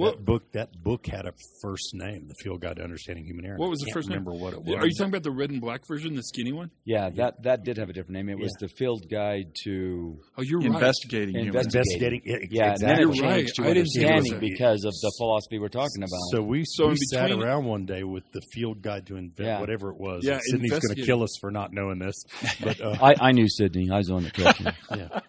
Well- 0.00 0.10
that 0.12 0.24
book 0.24 0.52
that 0.52 0.82
book 0.82 1.06
had 1.06 1.26
a 1.26 1.32
first 1.62 1.90
name, 1.94 2.26
The 2.28 2.34
Field 2.42 2.60
Guide 2.60 2.76
to 2.76 2.82
Understanding 2.82 3.24
Human 3.24 3.44
Error. 3.46 3.56
What 3.58 3.70
was 3.70 3.80
the 3.80 3.86
can't 3.86 3.94
first 3.94 4.08
name? 4.08 4.24
remember 4.24 4.32
what 4.42 4.54
it 4.54 4.62
was. 4.64 4.74
Are 4.76 4.86
you 4.86 4.92
talking 4.96 5.12
about 5.12 5.22
the 5.22 5.30
red 5.30 5.50
and 5.50 5.60
black 5.60 5.82
version, 5.86 6.14
the 6.14 6.22
skinny 6.22 6.52
one? 6.52 6.70
Yeah, 6.84 7.10
that 7.16 7.42
that 7.44 7.64
did 7.64 7.76
have 7.78 7.88
a 7.90 7.92
different 7.92 8.12
name. 8.16 8.28
It 8.28 8.38
was 8.38 8.52
the 8.60 8.68
Field 8.68 9.08
Guide 9.10 9.52
to 9.64 10.18
Oh, 10.38 10.42
you're 10.42 10.60
right. 10.60 10.66
investigating 10.72 11.34
human 11.34 11.48
Invest- 11.48 11.74
Investigating 11.74 12.22
it, 12.24 12.48
yeah, 12.50 12.72
and 12.72 12.80
then 12.80 12.90
exactly. 12.90 13.02
it 13.12 13.16
You're 13.16 13.24
right. 13.24 13.36
changed 13.36 13.54
to 13.56 13.62
I 13.62 13.66
didn't 13.74 13.78
understanding 13.78 14.38
because 14.40 14.84
of 14.84 14.92
the 15.02 15.12
philosophy 15.18 15.58
we're 15.58 15.68
talking 15.68 16.02
about. 16.02 16.20
So 16.32 16.42
we, 16.42 16.64
So 16.64 16.86
we 16.86 16.92
in 16.92 16.96
sat 16.98 17.30
around 17.30 17.64
one 17.66 17.86
day 17.86 18.02
with 18.04 18.24
the 18.32 18.40
field 18.52 18.82
guide 18.82 19.06
to 19.08 19.16
invent 19.16 19.46
Yeah. 19.48 19.60
whatever 19.60 19.90
it 19.90 19.98
was. 19.98 20.22
Yeah, 20.24 20.38
Sidney's 20.42 20.70
going 20.72 20.94
to 20.94 21.02
kill 21.04 21.22
us 21.22 21.36
for 21.40 21.50
not 21.50 21.72
knowing 21.72 21.98
this, 21.98 22.24
but 22.62 22.80
uh, 22.80 22.96
I, 23.02 23.14
I 23.20 23.32
knew 23.32 23.48
Sidney. 23.48 23.90
I 23.90 23.98
was 23.98 24.10
on 24.10 24.22
the 24.24 24.30
kitchen. 24.30 24.66
yeah. 24.96 25.20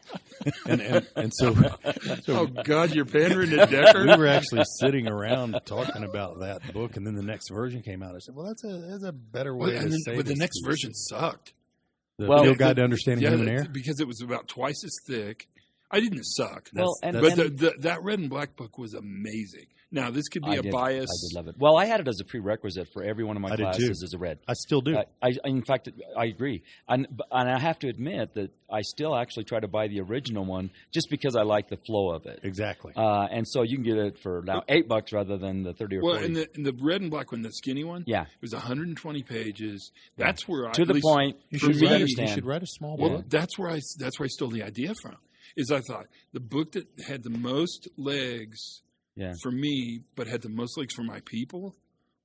And, 0.65 0.81
and 0.81 1.07
and 1.15 1.31
so 1.33 1.53
so 2.23 2.39
Oh, 2.39 2.45
God, 2.47 2.93
you're 2.93 3.05
pandering 3.05 3.49
to 3.51 3.57
Dekker? 3.67 4.05
we 4.11 4.17
were 4.17 4.27
actually 4.27 4.63
sitting 4.79 5.07
around 5.07 5.59
talking 5.65 6.03
about 6.03 6.39
that 6.39 6.73
book, 6.73 6.97
and 6.97 7.05
then 7.05 7.15
the 7.15 7.23
next 7.23 7.49
version 7.49 7.81
came 7.81 8.01
out. 8.03 8.15
I 8.15 8.19
said, 8.19 8.35
"Well, 8.35 8.45
that's 8.47 8.63
a 8.63 8.77
that's 8.89 9.03
a 9.03 9.11
better 9.11 9.55
way 9.55 9.67
Well, 9.67 9.71
to 9.71 9.77
and 9.83 9.91
then, 9.91 9.99
say 9.99 10.15
but 10.15 10.25
the 10.25 10.31
this. 10.33 10.39
next 10.39 10.61
version 10.65 10.93
sucked. 10.93 11.53
the 12.17 12.27
Well, 12.27 12.43
field 12.43 12.57
guide 12.57 12.71
the- 12.77 12.81
to 12.81 12.83
understanding 12.83 13.23
Yeah, 13.23 13.29
human 13.31 13.45
the- 13.47 13.51
error." 13.53 13.67
because 13.71 13.99
it 13.99 14.07
was 14.07 14.21
about 14.21 14.47
twice 14.47 14.83
as 14.83 14.95
thick. 15.07 15.47
I 15.93 15.99
didn't 15.99 16.23
suck. 16.23 16.69
well, 16.73 16.95
and, 17.03 17.19
but 17.19 17.37
and 17.37 17.57
the, 17.57 17.65
the, 17.71 17.73
that 17.79 18.01
red 18.03 18.19
and 18.19 18.29
black 18.29 18.55
book 18.55 18.77
was 18.77 18.93
amazing. 18.93 19.65
Now, 19.93 20.09
this 20.09 20.29
could 20.29 20.43
be 20.43 20.51
I 20.51 20.55
a 20.55 20.61
did, 20.61 20.71
bias. 20.71 21.09
I 21.09 21.17
did 21.27 21.35
love 21.35 21.47
it. 21.49 21.55
Well, 21.59 21.75
I 21.77 21.85
had 21.85 21.99
it 21.99 22.07
as 22.07 22.19
a 22.21 22.23
prerequisite 22.23 22.87
for 22.93 23.03
every 23.03 23.25
one 23.25 23.35
of 23.35 23.41
my 23.41 23.49
I 23.51 23.55
classes 23.57 24.01
as 24.03 24.13
a 24.13 24.17
red. 24.17 24.39
I 24.47 24.53
still 24.53 24.79
do. 24.79 24.95
I, 24.97 25.05
I, 25.21 25.33
in 25.43 25.63
fact, 25.63 25.89
I 26.17 26.25
agree, 26.25 26.63
and 26.87 27.07
and 27.29 27.49
I 27.49 27.59
have 27.59 27.77
to 27.79 27.89
admit 27.89 28.33
that 28.35 28.51
I 28.71 28.81
still 28.83 29.13
actually 29.15 29.43
try 29.43 29.59
to 29.59 29.67
buy 29.67 29.87
the 29.89 29.99
original 29.99 30.45
one 30.45 30.71
just 30.93 31.09
because 31.09 31.35
I 31.35 31.41
like 31.41 31.67
the 31.67 31.75
flow 31.75 32.11
of 32.11 32.25
it. 32.25 32.39
exactly. 32.43 32.93
Uh, 32.95 33.27
and 33.29 33.45
so 33.45 33.63
you 33.63 33.75
can 33.75 33.83
get 33.83 33.97
it 33.97 34.17
for 34.19 34.41
now 34.45 34.63
eight 34.69 34.87
bucks 34.87 35.11
rather 35.11 35.37
than 35.37 35.63
the 35.63 35.73
thirty 35.73 35.97
or 35.97 36.03
Well, 36.03 36.13
forty. 36.13 36.25
and 36.27 36.35
the, 36.37 36.47
and 36.55 36.65
the 36.65 36.73
red 36.81 37.01
and 37.01 37.11
black 37.11 37.33
one, 37.33 37.41
the 37.41 37.51
skinny 37.51 37.83
one, 37.83 38.05
yeah, 38.07 38.21
it 38.21 38.27
was 38.41 38.53
120 38.53 39.23
pages. 39.23 39.91
That's 40.15 40.47
where 40.47 40.69
I 40.69 40.71
to 40.71 40.85
the 40.85 40.93
least- 40.93 41.03
point. 41.05 41.37
you 41.49 41.59
should 41.59 41.75
me- 41.75 41.87
write. 41.87 42.01
A, 42.01 42.07
you 42.07 42.27
should 42.27 42.45
write 42.45 42.63
a 42.63 42.67
small 42.67 42.95
book. 42.95 43.11
Well, 43.11 43.23
that's 43.27 43.59
where 43.59 43.69
I 43.71 43.81
that's 43.99 44.17
where 44.19 44.25
I 44.25 44.29
stole 44.29 44.51
the 44.51 44.63
idea 44.63 44.93
from. 45.01 45.17
Is 45.57 45.69
I 45.69 45.81
thought 45.81 46.05
the 46.31 46.39
book 46.39 46.71
that 46.73 46.85
had 47.05 47.23
the 47.23 47.29
most 47.29 47.89
legs 47.97 48.83
Yeah. 49.15 49.33
for 49.41 49.51
me, 49.51 50.01
but 50.15 50.27
had 50.27 50.41
the 50.41 50.49
most 50.49 50.77
legs 50.77 50.93
for 50.93 51.03
my 51.03 51.21
people, 51.25 51.75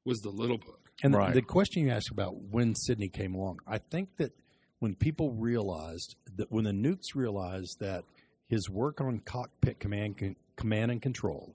was 0.05 0.20
the 0.20 0.30
little 0.30 0.59
book. 0.59 0.91
And 1.03 1.12
the- 1.12 1.18
Right. 1.18 1.34
the 1.34 1.43
question 1.43 1.84
you 1.84 1.91
asked 1.91 2.11
about 2.11 2.37
when 2.37 2.74
Sidney 2.74 3.09
came 3.09 3.34
along, 3.34 3.59
I 3.66 3.78
think 3.78 4.16
that 4.16 4.32
when 4.78 4.95
people 4.95 5.32
realized 5.32 6.16
that 6.37 6.51
when 6.51 6.64
the 6.64 6.72
nukes 6.72 7.14
realized 7.14 7.78
that 7.80 8.05
his 8.47 8.70
work 8.70 9.01
on 9.01 9.18
cockpit 9.20 9.80
command 9.80 10.18
con- 10.18 10.37
command 10.57 10.91
and 10.91 11.03
control 11.03 11.55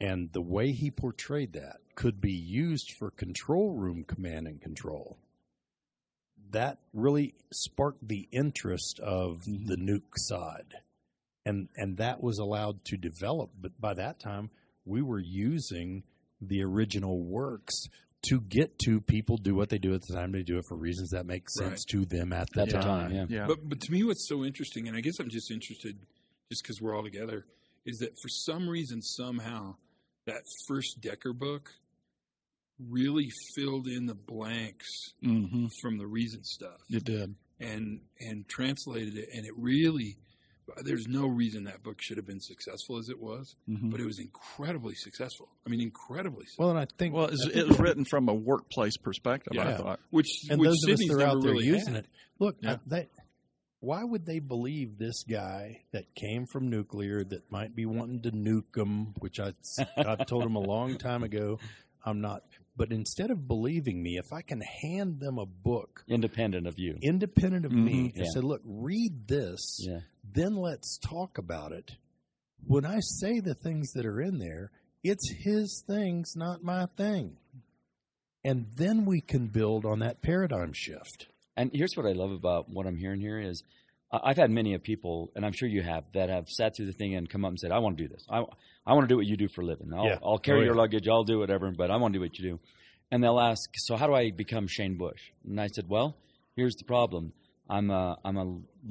and 0.00 0.32
the 0.32 0.42
way 0.42 0.72
he 0.72 0.90
portrayed 0.90 1.52
that 1.54 1.76
could 1.94 2.20
be 2.20 2.32
used 2.32 2.92
for 2.98 3.10
control 3.10 3.72
room 3.72 4.04
command 4.04 4.46
and 4.46 4.60
control 4.60 5.18
that 6.50 6.78
really 6.92 7.34
sparked 7.52 8.06
the 8.06 8.28
interest 8.32 9.00
of 9.00 9.42
mm-hmm. 9.44 9.66
the 9.66 9.76
nuke 9.76 10.16
side 10.16 10.74
and 11.46 11.68
and 11.76 11.96
that 11.96 12.22
was 12.22 12.38
allowed 12.38 12.84
to 12.84 12.96
develop 12.98 13.50
but 13.58 13.72
by 13.80 13.94
that 13.94 14.18
time 14.20 14.50
we 14.84 15.00
were 15.00 15.18
using 15.20 16.02
the 16.42 16.62
original 16.62 17.22
works 17.22 17.74
to 18.28 18.40
get 18.40 18.78
to 18.78 19.00
people 19.00 19.36
do 19.36 19.54
what 19.54 19.68
they 19.70 19.78
do 19.78 19.94
at 19.94 20.00
the 20.06 20.14
time 20.14 20.32
they 20.32 20.42
do 20.42 20.58
it 20.58 20.64
for 20.68 20.76
reasons 20.76 21.10
that 21.10 21.24
make 21.24 21.48
sense 21.48 21.84
to 21.84 22.04
them 22.04 22.32
at 22.32 22.48
the 22.54 22.62
At 22.62 22.68
the 22.68 22.72
time. 22.74 22.82
time, 22.82 23.12
yeah. 23.12 23.26
Yeah. 23.28 23.46
But 23.46 23.58
but 23.68 23.80
to 23.80 23.92
me, 23.92 24.02
what's 24.04 24.26
so 24.28 24.44
interesting, 24.44 24.88
and 24.88 24.96
I 24.96 25.00
guess 25.00 25.14
I'm 25.20 25.30
just 25.30 25.50
interested, 25.50 25.96
just 26.50 26.62
because 26.62 26.80
we're 26.82 26.94
all 26.96 27.04
together, 27.04 27.46
is 27.84 27.98
that 27.98 28.10
for 28.20 28.28
some 28.28 28.68
reason, 28.68 29.00
somehow, 29.00 29.76
that 30.26 30.42
first 30.66 31.00
Dekker 31.00 31.38
book 31.38 31.70
really 32.78 33.28
filled 33.54 33.86
in 33.86 34.06
the 34.06 34.14
blanks 34.14 34.86
hmm 35.22 35.66
from 35.80 35.98
the 35.98 36.06
reason 36.06 36.42
stuff, 36.44 36.80
It 36.90 37.04
did. 37.04 37.34
and 37.60 38.00
and 38.20 38.48
translated 38.48 39.16
it, 39.16 39.28
and 39.34 39.46
it 39.46 39.52
really. 39.56 40.16
There's 40.82 41.06
no 41.06 41.26
reason 41.26 41.64
that 41.64 41.82
book 41.82 42.00
should 42.02 42.16
have 42.16 42.26
been 42.26 42.40
successful 42.40 42.96
as 42.98 43.08
it 43.08 43.20
was, 43.20 43.54
Mhm. 43.68 43.90
but 43.90 44.00
it 44.00 44.04
was 44.04 44.18
incredibly 44.18 44.94
successful. 44.94 45.48
I 45.66 45.70
mean, 45.70 45.80
incredibly. 45.80 46.44
Successful. 46.46 46.64
well 46.66 46.76
and 46.76 46.78
i 46.80 46.86
think 46.98 47.14
Well, 47.14 47.26
it 47.26 47.30
was, 47.32 47.42
I 47.42 47.44
think 47.50 47.56
it 47.56 47.68
was 47.68 47.78
written 47.78 48.04
from 48.04 48.28
a 48.28 48.34
workplace 48.34 48.96
perspective. 48.96 49.56
I 49.58 49.74
thought. 49.76 50.00
which 50.10 50.28
and 50.50 50.60
which 50.60 50.68
those 50.70 50.84
of 50.84 50.90
us 50.94 51.06
that 51.08 51.14
are 51.14 51.22
out 51.22 51.42
there 51.42 51.52
really 51.52 51.66
using 51.66 51.94
had. 51.94 52.04
it 52.04 52.10
look 52.38 52.56
Yeah. 52.60 52.72
I- 52.74 52.78
they, 52.86 53.08
why 53.80 54.02
would 54.02 54.24
they 54.26 54.38
believe 54.40 54.98
this 54.98 55.22
guy 55.22 55.82
that 55.92 56.14
came 56.14 56.46
from 56.46 56.68
nuclear 56.70 57.22
that 57.24 57.50
might 57.50 57.74
be 57.76 57.86
wanting 57.86 58.22
to 58.22 58.30
nuke 58.32 58.72
them 58.74 59.14
which 59.20 59.38
I, 59.38 59.52
i've 59.96 60.26
told 60.26 60.44
them 60.44 60.56
a 60.56 60.60
long 60.60 60.98
time 60.98 61.22
ago 61.22 61.58
i'm 62.04 62.20
not 62.20 62.42
but 62.78 62.90
instead 62.92 63.30
of 63.30 63.46
believing 63.46 64.02
me 64.02 64.16
if 64.18 64.32
i 64.32 64.42
can 64.42 64.60
hand 64.82 65.20
them 65.20 65.38
a 65.38 65.46
book 65.46 66.04
independent 66.08 66.66
of 66.66 66.78
you. 66.78 66.98
independent 67.02 67.64
of 67.66 67.72
me 67.72 67.92
Mhm. 68.08 68.14
and 68.16 68.24
Yeah. 68.24 68.30
say 68.32 68.40
look 68.40 68.62
read 68.64 69.28
this 69.28 69.78
Yeah. 69.86 70.00
Then 70.36 70.54
let's 70.54 70.98
talk 70.98 71.38
about 71.38 71.72
it 71.72 71.90
when 72.66 72.84
i 72.86 72.98
say 73.00 73.40
the 73.40 73.54
things 73.54 73.92
that 73.94 74.06
are 74.06 74.20
in 74.20 74.38
there 74.38 74.70
It's 75.04 75.28
his 75.44 75.84
things, 75.86 76.34
not 76.36 76.64
my 76.64 76.86
thing. 76.96 77.36
And 78.44 78.66
then 78.76 79.04
we 79.04 79.20
can 79.20 79.46
build 79.48 79.84
on 79.84 80.00
that 80.00 80.20
paradigm 80.22 80.72
shift. 80.74 81.26
And 81.56 81.70
here's 81.72 81.94
what 81.96 82.06
I 82.06 82.12
love 82.12 82.32
about 82.32 82.68
what 82.68 82.86
I'm 82.88 82.96
hearing 82.96 83.20
here 83.20 83.38
is 83.40 83.62
I've 84.12 84.36
had 84.36 84.50
many 84.50 84.74
of 84.74 84.82
people, 84.82 85.30
and 85.34 85.44
I'm 85.46 85.52
sure 85.52 85.68
you 85.68 85.82
have, 85.82 86.04
that 86.14 86.28
have 86.28 86.48
sat 86.48 86.74
through 86.76 86.86
the 86.86 86.92
thing 87.00 87.14
and 87.16 87.28
come 87.28 87.44
up 87.44 87.50
and 87.50 87.60
said, 87.60 87.72
"I 87.72 87.78
want 87.78 87.98
to 87.98 88.04
do 88.04 88.08
this. 88.14 88.24
I, 88.30 88.38
I 88.86 88.94
want 88.94 89.04
to 89.08 89.12
do 89.12 89.16
what 89.16 89.26
you 89.26 89.36
do 89.36 89.48
for 89.54 89.62
a 89.62 89.66
living. 89.66 89.92
I'll, 89.92 90.06
Yeah. 90.06 90.18
I'll 90.24 90.38
carry 90.38 90.60
Oh, 90.62 90.64
your 90.64 90.74
luggage. 90.76 91.06
I'll 91.08 91.24
do 91.24 91.38
whatever, 91.38 91.70
but 91.82 91.90
I 91.90 91.96
want 91.96 92.14
to 92.14 92.18
do 92.18 92.22
what 92.24 92.38
you 92.38 92.50
do." 92.50 92.60
And 93.10 93.22
they'll 93.22 93.40
ask, 93.52 93.68
"So 93.86 93.96
how 93.96 94.06
do 94.06 94.14
I 94.14 94.30
become 94.44 94.66
Shane 94.68 94.96
Bush?" 94.96 95.22
And 95.44 95.60
I 95.60 95.68
said, 95.68 95.86
"Well, 95.88 96.16
here's 96.56 96.76
the 96.76 96.84
problem. 96.84 97.32
I'm 97.68 97.90
a, 97.90 98.16
I'm 98.24 98.36
a 98.36 98.48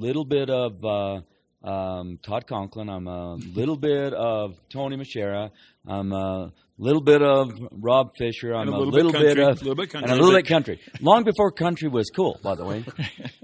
little 0.08 0.26
bit 0.26 0.50
of 0.50 0.72
uh, 0.84 1.22
um, 1.66 2.20
Todd 2.22 2.46
Conklin. 2.48 2.90
I'm 2.90 3.08
a 3.08 3.36
little 3.36 3.76
bit 3.78 4.14
of 4.14 4.56
Tony 4.70 4.98
Muschara. 4.98 5.50
I'm 5.88 6.12
a 6.12 6.52
little 6.78 7.02
bit 7.02 7.22
of 7.22 7.52
Rob 7.72 8.12
Fisher. 8.18 8.54
I'm 8.54 8.68
And 8.68 8.70
a 8.70 8.78
a 8.78 8.78
little 8.80 8.94
little, 8.94 9.12
bit 9.12 9.36
bit 9.36 9.40
of 9.40 9.62
little 9.62 9.76
bit 9.76 9.90
country. 9.90 10.12
and 10.12 10.20
a 10.20 10.24
little 10.24 10.38
bit 10.40 10.48
country. 10.48 10.80
Long 11.02 11.24
before 11.24 11.52
country 11.52 11.90
was 11.90 12.10
cool, 12.16 12.40
by 12.44 12.56
the 12.56 12.66
way. 12.66 12.86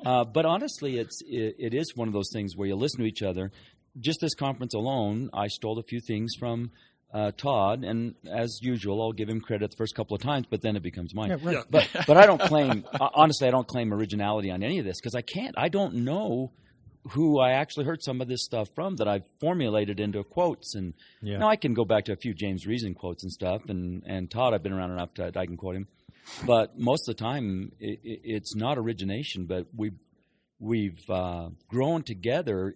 Uh, 0.03 0.23
but 0.23 0.45
honestly, 0.47 0.97
it's 0.97 1.21
it, 1.27 1.55
it 1.59 1.73
is 1.75 1.91
one 1.93 2.07
of 2.07 2.13
those 2.15 2.31
things 2.33 2.53
where 2.55 2.67
you 2.67 2.75
listen 2.75 3.01
to 3.01 3.05
each 3.05 3.21
other. 3.21 3.51
Just 3.99 4.17
this 4.19 4.33
conference 4.33 4.73
alone, 4.73 5.29
I 5.31 5.45
stole 5.45 5.77
a 5.77 5.83
few 5.83 5.99
things 6.07 6.33
from 6.39 6.71
uh, 7.13 7.29
Todd, 7.37 7.83
and 7.83 8.15
as 8.27 8.57
usual, 8.63 8.99
I'll 8.99 9.11
give 9.11 9.29
him 9.29 9.41
credit 9.41 9.69
the 9.69 9.75
first 9.77 9.93
couple 9.93 10.15
of 10.15 10.21
times, 10.23 10.47
but 10.49 10.63
then 10.63 10.75
it 10.75 10.81
becomes 10.81 11.13
mine. 11.13 11.29
Yeah. 11.43 11.61
But 11.69 11.87
but 12.07 12.17
I 12.17 12.25
don't 12.25 12.41
claim 12.41 12.83
uh, 12.99 13.09
honestly, 13.13 13.47
I 13.47 13.51
don't 13.51 13.67
claim 13.67 13.93
originality 13.93 14.49
on 14.49 14.63
any 14.63 14.79
of 14.79 14.85
this 14.85 14.99
because 14.99 15.13
I 15.13 15.21
can't. 15.21 15.53
I 15.55 15.69
don't 15.69 15.97
know 15.97 16.51
who 17.09 17.39
I 17.39 17.51
actually 17.53 17.85
heard 17.85 18.03
some 18.03 18.21
of 18.21 18.27
this 18.27 18.43
stuff 18.43 18.69
from 18.75 18.97
that 18.97 19.07
I've 19.07 19.25
formulated 19.39 19.99
into 19.99 20.23
quotes. 20.23 20.75
And 20.75 20.93
Yeah. 21.21 21.37
now 21.39 21.47
I 21.49 21.55
can 21.55 21.73
go 21.73 21.83
back 21.85 22.05
to 22.05 22.13
a 22.13 22.15
few 22.15 22.33
James 22.33 22.67
Reason 22.67 22.93
quotes 22.93 23.23
and 23.23 23.31
stuff. 23.31 23.61
And 23.69 24.03
and 24.05 24.29
Todd 24.29 24.53
I've 24.53 24.63
been 24.63 24.73
around 24.73 24.91
enough 24.91 25.13
that 25.15 25.35
I 25.37 25.45
can 25.45 25.57
quote 25.57 25.75
him. 25.75 25.87
But 26.45 26.77
most 26.77 27.09
of 27.09 27.15
the 27.15 27.19
time 27.23 27.71
it, 27.79 27.99
it, 28.03 28.21
it's 28.23 28.55
not 28.55 28.77
origination 28.77 29.45
but 29.45 29.65
we 29.75 29.91
we've 30.59 31.09
uh, 31.09 31.49
grown 31.67 32.03
together 32.03 32.75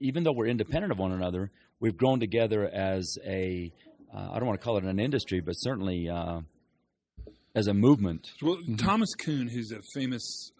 even 0.00 0.24
though 0.24 0.32
we're 0.32 0.46
independent 0.46 0.90
of 0.92 0.98
one 0.98 1.12
another 1.12 1.50
we've 1.80 1.96
grown 1.98 2.18
together 2.20 2.66
as 2.66 3.18
a 3.26 3.70
uh, 4.14 4.30
I 4.32 4.38
don't 4.38 4.46
want 4.48 4.58
to 4.58 4.64
call 4.64 4.78
it 4.78 4.84
an 4.84 4.98
industry 4.98 5.40
but 5.40 5.52
certainly 5.52 6.08
uh, 6.08 6.40
as 7.54 7.66
a 7.66 7.74
movement. 7.74 8.32
Well, 8.42 8.58
Thomas 8.78 9.14
Kuhn, 9.14 9.48
who's 9.48 9.72
a 9.72 9.80
famous 9.94 10.52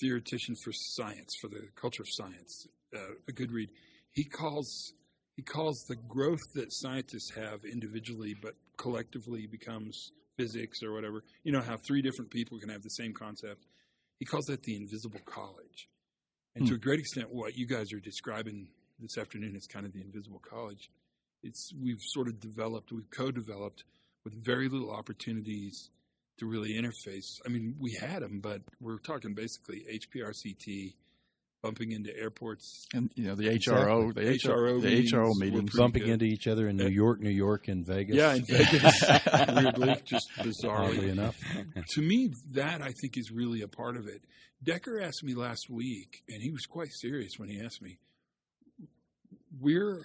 theoretician 0.00 0.54
for 0.64 0.72
science, 0.72 1.34
for 1.40 1.48
the 1.48 1.68
culture 1.74 2.02
of 2.02 2.08
science, 2.10 2.66
uh, 2.94 3.14
a 3.28 3.32
good 3.32 3.52
read. 3.52 3.70
He 4.12 4.24
calls 4.24 4.92
he 5.36 5.42
calls 5.42 5.84
the 5.88 5.96
growth 5.96 6.42
that 6.54 6.66
scientists 6.70 7.32
have 7.34 7.64
individually, 7.64 8.34
but 8.40 8.54
collectively 8.76 9.46
becomes 9.46 10.12
physics 10.36 10.82
or 10.82 10.92
whatever. 10.92 11.22
You 11.44 11.52
know 11.52 11.62
how 11.62 11.76
three 11.76 12.02
different 12.02 12.30
people 12.30 12.58
can 12.58 12.68
have 12.68 12.82
the 12.82 12.90
same 12.90 13.14
concept. 13.14 13.66
He 14.18 14.26
calls 14.26 14.46
that 14.46 14.62
the 14.62 14.76
invisible 14.76 15.20
college, 15.24 15.88
and 16.54 16.66
to 16.66 16.74
a 16.74 16.78
great 16.78 17.00
extent, 17.00 17.28
what 17.30 17.56
you 17.56 17.66
guys 17.66 17.92
are 17.92 18.00
describing 18.00 18.68
this 18.98 19.16
afternoon 19.16 19.56
is 19.56 19.66
kind 19.66 19.86
of 19.86 19.92
the 19.92 20.00
invisible 20.00 20.40
college. 20.40 20.90
It's 21.42 21.72
we've 21.80 22.02
sort 22.02 22.28
of 22.28 22.38
developed, 22.38 22.92
we've 22.92 23.10
co-developed 23.10 23.84
with 24.24 24.44
very 24.44 24.68
little 24.68 24.92
opportunities 24.92 25.90
to 26.40 26.46
really 26.46 26.72
interface. 26.74 27.40
I 27.46 27.48
mean, 27.48 27.76
we 27.78 27.92
had 27.92 28.22
them, 28.22 28.40
but 28.40 28.62
we're 28.80 28.98
talking 28.98 29.34
basically 29.34 29.84
HPRCT 29.92 30.94
bumping 31.62 31.92
into 31.92 32.16
airports. 32.16 32.86
And 32.94 33.10
you 33.14 33.28
know 33.28 33.34
the 33.34 33.48
HRO, 33.48 34.14
the 34.14 34.22
HRO 34.22 34.38
HRO, 34.38 34.82
the 34.82 35.02
HRO 35.04 35.28
were 35.28 35.34
meetings. 35.34 35.76
Bumping 35.76 36.04
good. 36.04 36.12
into 36.12 36.24
each 36.24 36.46
other 36.46 36.68
in 36.68 36.76
New 36.76 36.88
York, 36.88 37.20
New 37.20 37.30
York, 37.30 37.68
and 37.68 37.86
Vegas. 37.86 38.16
Yeah, 38.16 38.34
in 38.34 38.44
Vegas, 38.44 39.02
weirdly, 39.54 39.96
just 40.04 40.30
bizarrely. 40.38 40.96
Oddly 40.96 41.10
enough. 41.10 41.36
To 41.90 42.02
me, 42.02 42.30
that 42.52 42.82
I 42.82 42.92
think 43.00 43.16
is 43.16 43.30
really 43.30 43.62
a 43.62 43.68
part 43.68 43.96
of 43.96 44.06
it. 44.06 44.22
Dekker 44.64 45.02
asked 45.02 45.22
me 45.22 45.34
last 45.34 45.68
week, 45.68 46.22
and 46.28 46.42
he 46.42 46.50
was 46.50 46.66
quite 46.66 46.92
serious 46.92 47.38
when 47.38 47.48
he 47.48 47.60
asked 47.60 47.82
me, 47.82 47.98
"Where, 49.58 49.98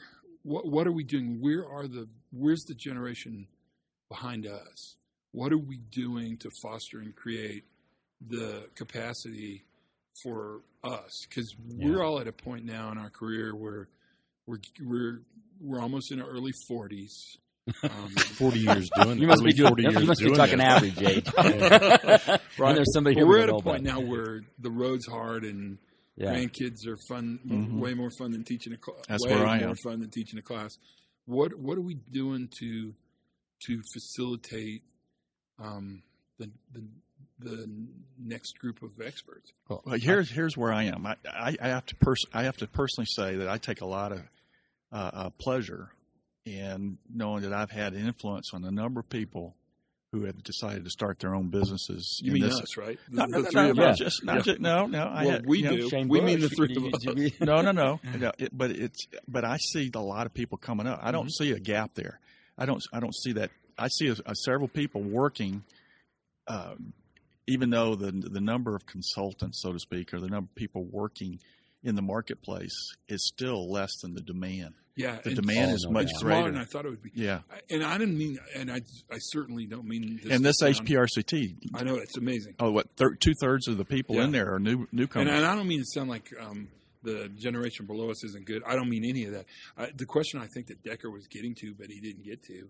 what, 0.43 0.65
what 0.65 0.87
are 0.87 0.91
we 0.91 1.03
doing? 1.03 1.39
Where 1.41 1.65
are 1.67 1.87
the, 1.87 2.07
where's 2.31 2.63
the 2.63 2.75
generation 2.75 3.47
behind 4.09 4.47
us? 4.47 4.95
What 5.35 5.51
are 5.51 5.57
we 5.57 5.77
doing 5.91 6.37
to 6.37 6.49
foster 6.63 6.99
and 6.99 7.13
create 7.15 7.65
the 8.25 8.67
capacity 8.75 9.65
for 10.23 10.61
us? 10.83 11.25
Because 11.27 11.53
we're 11.77 12.01
all 12.01 12.19
at 12.19 12.27
a 12.27 12.31
point 12.31 12.63
now 12.65 12.91
in 12.91 12.97
our 12.97 13.09
career 13.09 13.53
where 13.55 13.89
we're 14.47 14.59
we're 14.81 15.21
we're 15.59 15.81
almost 15.81 16.11
in 16.13 16.21
our 16.21 16.27
early 16.29 16.53
forties. 16.69 17.37
Um, 17.83 18.09
40 18.37 18.59
years 18.59 18.89
doing 19.01 19.17
you 19.17 19.25
must 19.27 19.41
early 19.41 19.51
be 19.51 19.57
doing 19.57 19.69
40 19.69 19.83
you 19.83 19.89
years 19.89 20.05
must 20.07 20.21
be 20.21 20.31
talking 20.35 20.59
this. 20.59 20.67
average 20.67 21.01
age 21.01 21.27
right. 21.35 22.39
and 22.69 22.77
there's 22.77 22.93
somebody 22.93 23.15
here 23.15 23.25
we're 23.25 23.39
at 23.39 23.49
a 23.49 23.57
point 23.57 23.81
now 23.81 23.99
where 23.99 24.41
the 24.59 24.69
road's 24.69 25.07
hard 25.07 25.43
and 25.43 25.79
yeah 26.15 26.27
grandkids 26.31 26.85
are 26.85 26.95
fun, 27.09 27.39
Mhm. 27.43 27.79
way 27.79 27.95
more 27.95 28.11
fun 28.19 28.29
than 28.31 28.43
teaching 28.43 28.71
a 28.73 28.77
class. 28.77 29.03
That's 29.09 29.25
way 29.25 29.33
where 29.33 29.47
I 29.47 29.59
more 29.61 29.69
am. 29.69 29.75
fun 29.83 29.99
than 29.99 30.11
teaching 30.11 30.37
a 30.37 30.43
class. 30.43 30.77
What 31.25 31.55
what 31.57 31.75
are 31.79 31.81
we 31.81 31.95
doing 31.95 32.49
to 32.59 32.93
to 33.65 33.81
facilitate 33.95 34.83
um, 35.59 36.01
the 36.37 36.49
the 36.73 36.83
the 37.39 37.69
next 38.19 38.59
group 38.59 38.81
of 38.81 38.91
experts? 39.01 39.51
Well, 39.69 39.81
here's 39.99 40.29
here's 40.29 40.55
where 40.57 40.71
I 40.73 40.83
am. 40.83 41.05
I, 41.05 41.15
I, 41.29 41.55
I 41.61 41.67
have 41.69 41.85
to 41.87 41.95
pers- 41.95 42.25
I 42.33 42.43
have 42.43 42.57
to 42.57 42.67
personally 42.67 43.07
say 43.07 43.35
that 43.37 43.49
I 43.49 43.57
take 43.57 43.81
a 43.81 43.85
lot 43.85 44.11
of 44.11 44.21
uh, 44.91 45.11
uh, 45.13 45.29
pleasure 45.39 45.89
in 46.45 46.97
knowing 47.13 47.41
that 47.43 47.53
I've 47.53 47.71
had 47.71 47.93
influence 47.93 48.51
on 48.53 48.63
a 48.63 48.71
number 48.71 48.99
of 48.99 49.09
people 49.09 49.55
who 50.11 50.23
have 50.25 50.41
decided 50.43 50.85
to 50.85 50.89
start 50.89 51.19
their 51.19 51.35
own 51.35 51.49
businesses. 51.49 52.21
You 52.23 52.31
mean 52.33 52.43
this. 52.43 52.57
us, 52.61 52.77
right? 52.77 52.97
The, 53.09 53.15
No, 53.17 53.25
no, 53.25 53.37
the 53.39 53.43
no, 53.43 53.49
three 53.49 53.61
no, 53.63 53.69
of 53.71 53.75
no, 53.77 53.83
us. 53.87 53.97
just, 53.97 54.23
not 54.23 54.35
Yeah. 54.37 54.41
just, 54.43 54.59
no, 54.61 54.85
no. 54.85 55.03
I 55.03 55.23
Well, 55.25 55.31
had, 55.33 55.45
we 55.45 55.57
you 55.57 55.63
know, 55.65 55.75
do. 55.75 55.89
Shane 55.89 56.07
we 56.07 56.21
mean 56.21 56.39
the 56.39 56.47
three 56.49 56.69
You- 56.71 56.87
of 56.87 56.93
us. 56.93 57.39
no, 57.41 57.61
no, 57.61 57.71
no. 57.71 57.99
no 58.17 58.31
it, 58.37 58.55
but 58.57 58.71
it's 58.71 59.07
but 59.27 59.43
I 59.43 59.57
see 59.57 59.91
a 59.93 59.99
lot 59.99 60.25
of 60.25 60.33
people 60.33 60.57
coming 60.57 60.87
up. 60.87 60.99
I 61.01 61.11
don't 61.11 61.25
Mm-hmm. 61.25 61.43
see 61.43 61.51
a 61.51 61.59
gap 61.59 61.95
there. 61.95 62.19
I 62.57 62.65
don't. 62.65 62.81
I 62.93 62.99
don't 63.01 63.13
see 63.15 63.33
that. 63.33 63.49
I 63.77 63.87
see 63.89 64.07
a, 64.07 64.15
a 64.25 64.35
several 64.35 64.67
people 64.67 65.01
working, 65.01 65.63
um, 66.47 66.93
even 67.47 67.69
though 67.69 67.95
the 67.95 68.11
the 68.11 68.41
number 68.41 68.75
of 68.75 68.85
consultants, 68.85 69.61
so 69.61 69.73
to 69.73 69.79
speak, 69.79 70.13
or 70.13 70.19
the 70.19 70.27
number 70.29 70.49
of 70.51 70.55
people 70.55 70.83
working 70.83 71.39
in 71.83 71.95
the 71.95 72.01
marketplace 72.01 72.73
is 73.07 73.27
still 73.27 73.69
less 73.71 73.91
than 74.01 74.13
the 74.15 74.21
demand. 74.21 74.73
Yeah, 74.97 75.19
The 75.21 75.35
demand 75.35 75.71
Oh, 75.71 75.75
is 75.75 75.87
much 75.89 76.07
doubt. 76.07 76.19
smaller 76.21 76.41
greater. 76.43 76.51
than 76.53 76.61
I 76.61 76.63
thought 76.63 76.85
it 76.85 76.89
would 76.89 77.03
be. 77.03 77.11
Yeah, 77.13 77.41
And 77.69 77.83
I 77.83 77.97
didn't 77.97 78.17
mean, 78.17 78.37
and 78.55 78.71
I 78.71 78.77
I 79.11 79.17
certainly 79.19 79.65
don't 79.65 79.85
mean 79.85 80.21
this. 80.23 80.31
and 80.31 80.43
this 80.43 80.59
sound- 80.59 80.75
HPRCT. 80.75 81.57
I 81.73 81.83
know 81.83 81.95
it's 81.95 82.17
amazing. 82.17 82.55
Oh, 82.59 82.71
what 82.71 82.89
thir- 82.95 83.13
two 83.15 83.33
thirds 83.41 83.67
of 83.67 83.77
the 83.77 83.83
people 83.83 84.15
Yeah. 84.15 84.23
in 84.23 84.31
there 84.31 84.53
are 84.53 84.59
new 84.59 84.79
And, 84.79 84.93
newcomers. 84.93 85.27
and 85.33 85.45
I 85.45 85.53
don't 85.53 85.67
mean 85.67 85.79
to 85.79 85.85
sound 85.93 86.09
like 86.09 86.29
um, 86.39 86.69
the 87.03 87.27
generation 87.37 87.85
below 87.85 88.09
us 88.09 88.23
isn't 88.23 88.45
good. 88.45 88.63
I 88.65 88.75
don't 88.77 88.89
mean 88.89 89.03
any 89.03 89.25
of 89.25 89.33
that. 89.33 89.45
I, 89.77 89.91
the 89.93 90.05
question 90.05 90.39
I 90.39 90.47
think 90.47 90.67
that 90.67 90.81
Dekker 90.81 91.11
was 91.11 91.27
getting 91.27 91.53
to, 91.55 91.73
but 91.75 91.87
he 91.89 91.99
didn't 91.99 92.23
get 92.23 92.41
to, 92.45 92.69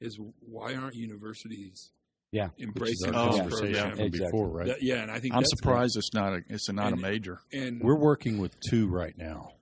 is 0.00 0.18
why 0.40 0.74
aren't 0.74 0.94
universities 0.94 1.90
Yeah. 2.32 2.50
Embracing 2.58 3.14
our 3.14 3.28
Oh, 3.28 3.32
this 3.32 3.40
conversation 3.40 3.72
program? 3.74 3.96
from 3.96 4.06
Exactly. 4.06 4.26
before, 4.26 4.48
right? 4.48 4.66
That- 4.68 4.82
yeah, 4.82 5.02
and 5.02 5.10
I 5.10 5.18
think 5.20 5.34
I'm 5.34 5.40
that's 5.40 5.50
surprised 5.58 5.96
it's 5.96 6.14
not 6.14 6.32
a 6.34 6.42
it's 6.48 6.70
not 6.70 6.92
a 6.92 6.96
major. 6.96 7.40
And 7.52 7.80
We're 7.80 7.98
working 7.98 8.38
with 8.38 8.58
two 8.60 8.86
right 8.88 9.16
now 9.18 9.54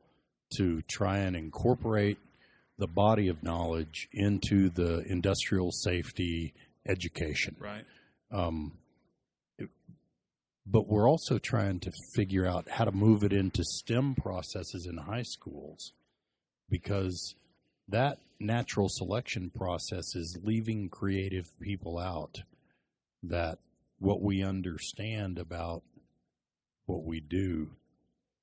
to 0.57 0.83
try 0.83 1.19
and 1.19 1.35
incorporate 1.37 2.19
the 2.79 2.87
body 2.87 3.29
of 3.29 3.43
knowledge 3.43 4.09
into 4.13 4.69
the 4.71 5.01
industrial 5.11 5.71
safety 5.73 6.55
education. 6.87 7.57
right. 7.59 7.85
Um, 8.31 8.79
it- 9.59 9.71
but 10.67 10.87
we're 10.87 11.09
also 11.09 11.39
trying 11.39 11.81
to 11.81 11.91
figure 12.15 12.47
out 12.47 12.69
how 12.69 12.85
to 12.85 12.93
move 12.93 13.25
it 13.25 13.33
into 13.33 13.65
STEM 13.65 14.15
processes 14.15 14.87
in 14.87 14.99
high 14.99 15.23
schools 15.23 15.93
because 16.69 17.35
that 17.89 18.19
natural 18.41 18.89
selection 18.89 19.51
process 19.51 20.15
is 20.15 20.39
leaving 20.43 20.89
creative 20.89 21.47
people 21.61 21.99
out 21.99 22.43
that 23.25 23.59
what 23.99 24.23
we 24.23 24.43
understand 24.43 25.39
about 25.39 25.83
what 26.87 27.05
we 27.05 27.21
do 27.21 27.69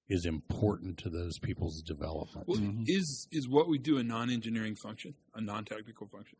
is 0.10 0.26
important 0.26 0.98
to 1.00 1.10
those 1.10 1.39
people's 1.39 1.82
development. 1.82 2.48
Well, 2.48 2.60
Mhm. 2.60 2.84
is 2.88 3.28
is 3.32 3.48
what 3.50 3.68
we 3.68 3.78
do 3.80 3.98
a 3.98 4.04
non-engineering 4.04 4.76
function, 4.76 5.16
a 5.34 5.41
non-technical 5.41 6.08
function? 6.08 6.38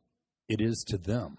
It 0.48 0.62
is 0.62 0.84
to 0.90 0.98
them. 0.98 1.38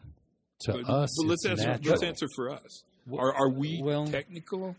To 0.62 0.72
but, 0.72 0.88
us, 0.88 1.14
but 1.18 1.26
let's 1.28 1.44
it's 1.44 1.50
answer. 1.60 1.66
natural. 1.68 1.90
Let's 1.92 2.02
answer 2.02 2.26
for 2.34 2.50
us. 2.50 2.82
Are 3.12 3.32
are 3.34 3.50
we 3.50 3.80
Well- 3.82 4.06
technical 4.06 4.74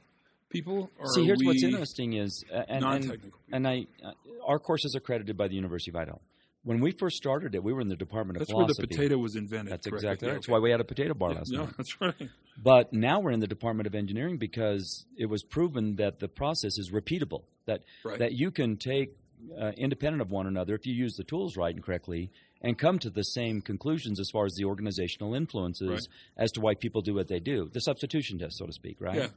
people? 0.50 0.90
Or 0.98 1.14
See, 1.14 1.22
are 1.22 1.26
here's 1.26 1.40
we 1.40 1.46
what's 1.46 1.64
interesting 1.64 2.14
is, 2.14 2.44
uh, 2.52 2.56
and, 2.56 2.70
and, 2.70 2.82
non-technical. 2.82 3.40
people? 3.40 3.40
and 3.54 3.68
I, 3.68 3.88
uh, 4.04 4.12
our 4.46 4.60
course 4.60 4.84
is 4.84 4.96
accredited 4.96 5.38
by 5.38 5.48
the 5.48 5.56
University 5.56 5.92
of 5.92 5.96
Idaho. 5.96 6.20
When 6.68 6.82
we 6.82 6.92
first 6.92 7.16
started 7.16 7.56
it, 7.56 7.64
we 7.64 7.72
were 7.72 7.80
in 7.80 7.88
the 7.88 7.96
Department 7.96 8.36
of 8.36 8.42
That's 8.42 8.54
where 8.54 8.68
the 8.68 8.76
potato 8.76 9.18
was 9.18 9.38
invented. 9.38 9.72
That's 9.72 9.88
correct? 9.88 10.04
exactly 10.04 10.28
right. 10.28 10.34
That's 10.34 10.50
why 10.50 10.60
we 10.60 10.70
had 10.70 10.82
a 10.82 10.84
potato 10.84 11.14
bar 11.14 11.32
Yeah, 11.32 11.38
last 11.38 11.50
no, 11.54 11.64
night. 11.64 11.74
that's 11.78 12.02
right. 12.02 12.30
But 12.62 12.92
now 12.92 13.22
we're 13.22 13.32
in 13.32 13.40
the 13.40 13.48
Department 13.48 13.88
of 13.88 13.96
Engineering 13.96 14.36
because 14.38 15.06
it 15.16 15.28
was 15.28 15.44
proven 15.44 15.96
that 15.96 16.20
the 16.20 16.28
process 16.28 16.78
is 16.78 16.92
repeatable. 16.92 17.44
That 17.68 17.84
Right. 18.04 18.20
that 18.20 18.34
you 18.34 18.52
can 18.52 18.76
take 18.76 19.16
uh, 19.58 19.72
independent 19.78 20.22
of 20.22 20.30
one 20.30 20.46
another 20.46 20.76
if 20.76 20.86
you 20.86 20.94
use 20.94 21.14
the 21.16 21.24
tools 21.24 21.56
right 21.56 21.74
and 21.74 21.82
correctly, 21.82 22.32
and 22.62 22.78
come 22.78 23.00
to 23.00 23.10
the 23.10 23.24
same 23.24 23.62
conclusions 23.62 24.20
as 24.20 24.30
far 24.30 24.44
as 24.46 24.56
the 24.56 24.66
organizational 24.66 25.36
influences 25.36 25.88
Right. 25.90 26.08
as 26.36 26.52
to 26.54 26.60
why 26.60 26.74
people 26.76 27.02
do 27.02 27.14
what 27.14 27.30
they 27.30 27.40
do. 27.40 27.70
The 27.72 27.80
substitution 27.80 28.40
test, 28.40 28.58
so 28.58 28.66
to 28.66 28.74
speak, 28.74 28.98
right? 29.00 29.16
Yeah. 29.16 29.28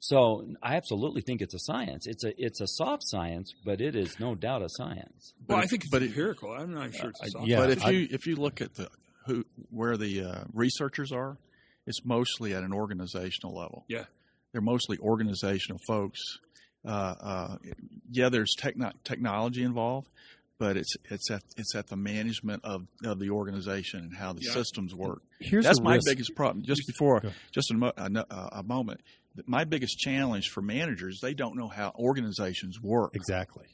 So 0.00 0.46
I 0.62 0.76
absolutely 0.76 1.22
think 1.22 1.40
it's 1.42 1.54
a 1.54 1.58
science. 1.60 2.06
It's 2.06 2.24
a 2.24 2.32
it's 2.42 2.60
a 2.60 2.66
soft 2.68 3.02
science, 3.06 3.52
but 3.64 3.80
it 3.80 3.96
is 3.96 4.18
no 4.20 4.34
doubt 4.34 4.62
a 4.62 4.68
science. 4.68 5.34
Well, 5.46 5.58
But 5.58 5.64
I 5.64 5.66
think 5.66 5.82
it's 5.84 5.90
but 5.90 6.02
it- 6.02 6.06
empirical. 6.10 6.52
I'm 6.52 6.72
not 6.72 6.94
sure 6.94 7.10
it's 7.10 7.20
a 7.20 7.24
I- 7.24 7.28
soft. 7.28 7.46
yeah. 7.48 7.56
but 7.58 7.70
if 7.70 7.84
I- 7.84 7.90
you 7.90 8.08
if 8.10 8.26
you 8.26 8.36
look 8.36 8.60
at 8.60 8.74
the 8.74 8.88
who 9.26 9.44
where 9.70 9.96
the 9.96 10.22
uh, 10.22 10.44
researchers 10.52 11.10
are, 11.12 11.36
it's 11.86 12.04
mostly 12.04 12.54
at 12.54 12.62
an 12.62 12.72
organizational 12.72 13.54
level. 13.56 13.84
Yeah. 13.88 14.04
they're 14.52 14.62
mostly 14.62 14.96
organizational 14.98 15.78
folks. 15.86 16.20
Uh, 16.84 16.88
uh, 17.20 17.56
yeah, 18.10 18.28
there's 18.30 18.54
techno- 18.56 18.92
technology 19.04 19.62
involved, 19.62 20.08
but 20.58 20.76
it's 20.78 20.94
it's 21.10 21.30
at 21.30 21.42
it's 21.58 21.74
at 21.74 21.88
the 21.88 21.96
management 21.96 22.64
of, 22.64 22.86
of 23.04 23.18
the 23.18 23.28
organization 23.30 24.00
and 24.00 24.16
how 24.16 24.32
the 24.32 24.40
Yeah. 24.42 24.52
systems 24.52 24.94
work. 24.94 25.22
Here's 25.40 25.64
That's 25.66 25.80
my 25.82 25.96
risk. 25.96 26.06
biggest 26.08 26.34
problem. 26.34 26.64
Just 26.64 26.86
before, 26.86 27.20
just 27.52 27.70
a, 27.72 27.74
mo- 27.74 27.92
a, 27.96 28.24
a 28.52 28.62
moment, 28.62 29.00
my 29.46 29.64
biggest 29.64 29.98
challenge 29.98 30.48
for 30.48 30.62
managers, 30.62 31.20
they 31.20 31.34
don't 31.34 31.56
know 31.56 31.68
how 31.68 31.92
organizations 31.98 32.80
work. 32.82 33.14
Exactly. 33.14 33.66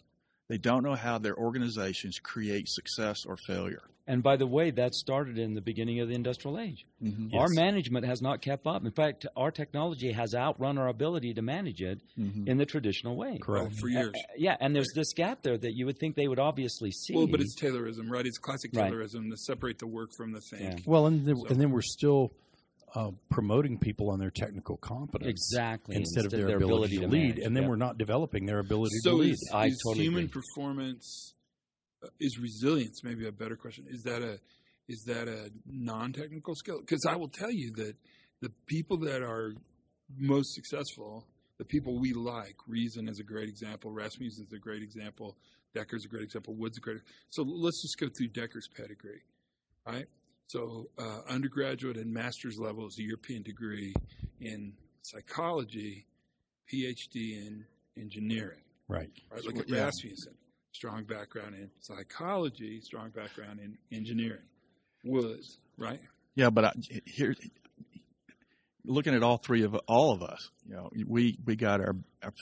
They 0.48 0.58
don't 0.58 0.82
know 0.82 0.94
how 0.94 1.18
their 1.18 1.36
organizations 1.36 2.18
create 2.22 2.68
success 2.68 3.24
or 3.26 3.36
failure. 3.46 3.82
And 4.06 4.22
by 4.22 4.36
the 4.36 4.46
way, 4.46 4.70
that 4.72 4.92
started 4.94 5.38
in 5.38 5.54
the 5.54 5.62
beginning 5.62 6.00
of 6.00 6.08
the 6.08 6.14
industrial 6.14 6.60
age. 6.60 6.84
Mm-hmm. 7.02 7.34
Our 7.34 7.48
management 7.48 8.04
has 8.04 8.20
not 8.20 8.42
kept 8.42 8.66
up. 8.66 8.84
In 8.84 8.90
fact, 8.90 9.24
our 9.34 9.50
technology 9.50 10.12
has 10.12 10.34
outrun 10.34 10.76
our 10.76 10.88
ability 10.88 11.32
to 11.34 11.40
manage 11.42 11.80
it 11.80 12.00
Mm-hmm. 12.18 12.46
in 12.46 12.58
the 12.58 12.66
traditional 12.66 13.16
way. 13.16 13.38
Well, 13.48 13.60
Correct. 13.62 13.76
for 13.80 13.88
years. 13.88 14.12
Uh, 14.14 14.20
yeah, 14.36 14.56
and 14.60 14.76
there's 14.76 14.92
this 14.94 15.14
gap 15.14 15.40
there 15.42 15.56
that 15.56 15.72
you 15.74 15.86
would 15.86 15.98
think 15.98 16.16
they 16.16 16.28
would 16.28 16.38
obviously 16.38 16.90
see. 16.90 17.14
Well, 17.14 17.26
but 17.26 17.40
it's 17.40 17.58
Taylorism, 17.58 18.10
right? 18.10 18.26
It's 18.26 18.36
classic 18.36 18.72
Right. 18.74 18.92
Taylorism 18.92 19.30
to 19.30 19.38
separate 19.38 19.78
the 19.78 19.86
work 19.86 20.10
from 20.14 20.32
the 20.32 20.42
thing 20.42 20.60
Yeah. 20.62 20.76
Well, 20.84 21.06
and 21.06 21.24
then, 21.26 21.36
So- 21.38 21.46
and 21.46 21.58
then 21.58 21.70
we're 21.70 21.80
still 21.80 22.30
uh, 22.94 23.10
promoting 23.28 23.78
people 23.78 24.10
on 24.10 24.18
their 24.18 24.30
technical 24.30 24.76
competence 24.76 25.28
exactly 25.28 25.96
instead, 25.96 26.24
of 26.26 26.30
their, 26.30 26.56
ability, 26.56 26.96
to 26.98 27.06
lead, 27.06 27.10
manage. 27.10 27.38
and 27.38 27.56
then 27.56 27.64
Yeah. 27.64 27.70
we're 27.70 27.76
not 27.76 27.98
developing 27.98 28.46
their 28.46 28.60
ability 28.60 28.94
to 29.02 29.10
So 29.10 29.16
lead. 29.16 29.32
is, 29.32 29.50
I 29.52 29.66
is 29.66 29.82
totally 29.84 30.04
human 30.04 30.24
agree. 30.24 30.40
performance 30.42 31.34
uh, 32.04 32.08
is 32.20 32.38
resilience 32.38 33.02
maybe 33.02 33.26
a 33.26 33.32
better 33.32 33.56
question? 33.56 33.86
Is 33.88 34.02
that 34.04 34.22
a 34.22 34.38
is 34.86 35.02
that 35.06 35.28
a 35.28 35.50
non-technical 35.66 36.54
skill? 36.54 36.80
Because 36.80 37.06
I 37.08 37.16
will 37.16 37.28
tell 37.28 37.50
you 37.50 37.72
that 37.76 37.96
the 38.42 38.50
people 38.66 38.98
that 38.98 39.22
are 39.22 39.54
most 40.14 40.52
successful, 40.54 41.26
the 41.58 41.64
people 41.64 41.98
we 41.98 42.12
like, 42.12 42.56
Reason 42.68 43.08
is 43.08 43.18
a 43.18 43.24
great 43.24 43.48
example, 43.48 43.90
Rasmussen 43.90 44.44
is 44.46 44.52
a 44.52 44.58
great 44.58 44.82
example, 44.82 45.36
Dekker's 45.74 46.04
a 46.04 46.08
great 46.08 46.24
example, 46.24 46.54
Wood's 46.54 46.76
a 46.76 46.80
great. 46.82 46.98
So 47.30 47.42
let's 47.42 47.80
just 47.80 47.98
go 47.98 48.08
through 48.14 48.28
Dekker's 48.28 48.68
pedigree, 48.76 49.22
right? 49.86 50.06
So 50.46 50.88
uh, 50.98 51.20
undergraduate 51.28 51.96
and 51.96 52.12
master's 52.12 52.58
level 52.58 52.86
is 52.86 52.98
a 52.98 53.02
European 53.02 53.42
degree 53.42 53.94
in 54.40 54.74
psychology, 55.02 56.06
PhD 56.72 57.46
in 57.46 57.64
engineering 57.96 58.64
right. 58.88 59.10
right? 59.30 59.44
Look 59.44 59.58
at 59.58 59.68
Yeah. 59.68 59.84
Rasmussen, 59.84 60.34
strong 60.72 61.04
background 61.04 61.54
in 61.54 61.70
psychology, 61.80 62.80
strong 62.80 63.10
background 63.10 63.60
in 63.60 63.78
engineering. 63.92 64.42
Woods, 65.04 65.58
right? 65.76 66.00
Yeah, 66.34 66.50
but 66.50 66.64
I, 66.64 66.72
here, 67.04 67.34
looking 68.84 69.14
at 69.14 69.22
all 69.22 69.36
three 69.36 69.62
of 69.62 69.74
all 69.86 70.12
of 70.12 70.22
us, 70.22 70.50
you 70.66 70.74
know, 70.74 70.90
we 71.06 71.38
we 71.44 71.56
got 71.56 71.80
our 71.80 71.94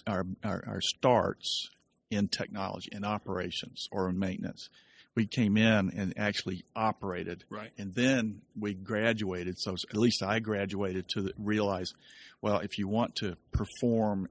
our 0.07 0.25
our, 0.45 0.65
our 0.67 0.81
starts 0.81 1.71
in 2.11 2.29
technology, 2.29 2.89
in 2.93 3.05
operations, 3.05 3.89
or 3.91 4.09
in 4.09 4.19
maintenance. 4.19 4.69
We 5.15 5.27
came 5.27 5.57
in 5.59 5.91
and 5.97 6.15
actually 6.17 6.65
operated, 6.75 7.45
Right. 7.51 7.71
and 7.77 7.95
then 7.95 8.41
we 8.59 8.73
graduated. 8.75 9.59
So 9.59 9.73
at 9.91 9.97
least 9.97 10.23
I 10.23 10.39
graduated 10.39 11.09
to 11.11 11.33
realize, 11.39 11.93
well, 12.41 12.61
if 12.61 12.79
you 12.79 12.89
want 12.89 13.17
to 13.17 13.37
perform 13.53 14.29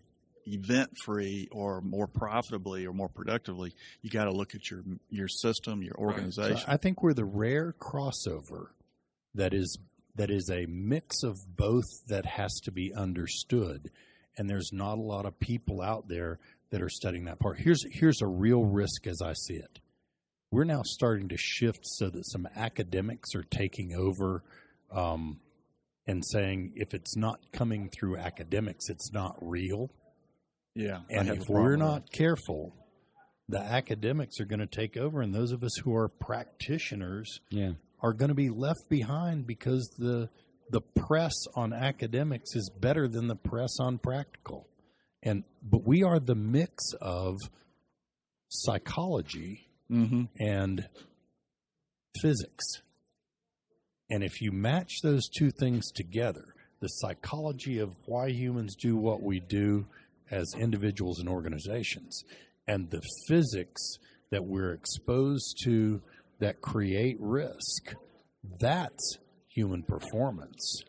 event 0.47 0.89
free 1.05 1.47
or 1.51 1.81
more 1.81 2.07
profitably 2.07 2.87
or 2.87 2.93
more 2.93 3.09
productively, 3.09 3.75
you 4.01 4.09
got 4.09 4.25
to 4.25 4.31
look 4.31 4.55
at 4.55 4.71
your 4.71 4.81
your 5.11 5.27
system, 5.27 5.83
your 5.83 5.93
Right. 5.99 6.15
So 6.15 6.29
So 6.31 6.41
organization. 6.41 6.65
I 6.67 6.77
think 6.77 7.03
we're 7.03 7.13
the 7.13 7.25
rare 7.25 7.73
crossover 7.79 8.69
that 9.35 9.53
is 9.53 9.77
that 10.15 10.31
is 10.31 10.49
a 10.49 10.65
mix 10.65 11.21
of 11.23 11.37
both 11.55 11.85
that 12.07 12.25
has 12.25 12.51
to 12.63 12.71
be 12.71 12.91
understood, 12.93 13.91
and 14.35 14.49
there's 14.49 14.71
not 14.73 14.97
a 14.97 15.01
lot 15.01 15.25
of 15.27 15.39
people 15.39 15.79
out 15.81 16.07
there 16.07 16.39
that 16.71 16.81
are 16.81 16.89
studying 16.89 17.25
that 17.25 17.37
part. 17.39 17.59
Here's 17.59 17.85
here's 17.91 18.21
a 18.21 18.27
real 18.27 18.65
risk 18.65 19.05
as 19.05 19.21
I 19.21 19.33
see 19.33 19.53
it. 19.55 19.79
We're 20.51 20.65
now 20.65 20.81
starting 20.83 21.29
to 21.29 21.37
shift 21.37 21.79
so 21.83 22.09
that 22.09 22.25
some 22.29 22.45
academics 22.57 23.33
are 23.35 23.43
taking 23.43 23.93
over 23.95 24.43
um, 24.93 25.39
and 26.05 26.21
saying 26.25 26.73
if 26.75 26.93
it's 26.93 27.15
not 27.15 27.39
coming 27.53 27.89
through 27.89 28.17
academics, 28.17 28.89
it's 28.89 29.13
not 29.13 29.37
real. 29.41 29.89
yeah, 30.75 30.99
And 31.09 31.29
if 31.29 31.47
we're 31.47 31.77
not 31.77 32.11
careful, 32.11 32.75
the 33.47 33.59
academics 33.61 34.39
are 34.41 34.45
going 34.45 34.59
to 34.59 34.67
take 34.67 34.97
over, 34.97 35.21
and 35.21 35.33
those 35.33 35.51
of 35.53 35.63
us 35.63 35.75
who 35.83 35.95
are 35.95 36.09
practitioners 36.09 37.39
Yeah. 37.49 37.73
are 38.01 38.13
going 38.13 38.29
to 38.29 38.35
be 38.35 38.49
left 38.49 38.89
behind 38.89 39.47
because 39.47 39.89
the 39.97 40.29
the 40.69 40.81
press 40.81 41.33
on 41.53 41.73
academics 41.73 42.55
is 42.55 42.69
better 42.79 43.05
than 43.09 43.27
the 43.27 43.35
press 43.35 43.71
on 43.81 43.97
practical. 43.97 44.69
And 45.21 45.43
but 45.61 45.85
we 45.85 46.03
are 46.03 46.17
the 46.17 46.35
mix 46.35 46.93
of 47.01 47.35
psychology 48.47 49.67
Mhm. 49.91 50.29
and 50.39 50.89
physics. 52.21 52.81
And 54.09 54.23
if 54.23 54.41
you 54.41 54.51
match 54.51 55.01
those 55.03 55.27
two 55.29 55.51
things 55.51 55.91
together, 55.91 56.53
the 56.79 56.87
psychology 56.87 57.77
of 57.79 57.95
why 58.05 58.29
humans 58.29 58.75
do 58.75 58.95
what 58.97 59.21
we 59.21 59.39
do 59.39 59.85
as 60.29 60.53
individuals 60.57 61.19
and 61.19 61.29
organizations, 61.29 62.23
and 62.67 62.89
the 62.89 63.01
physics 63.27 63.81
that 64.31 64.45
we're 64.45 64.73
exposed 64.73 65.59
to 65.63 66.01
that 66.39 66.61
create 66.61 67.17
risk, 67.19 67.93
that's 68.59 69.17
human 69.49 69.83
performance. 69.83 70.83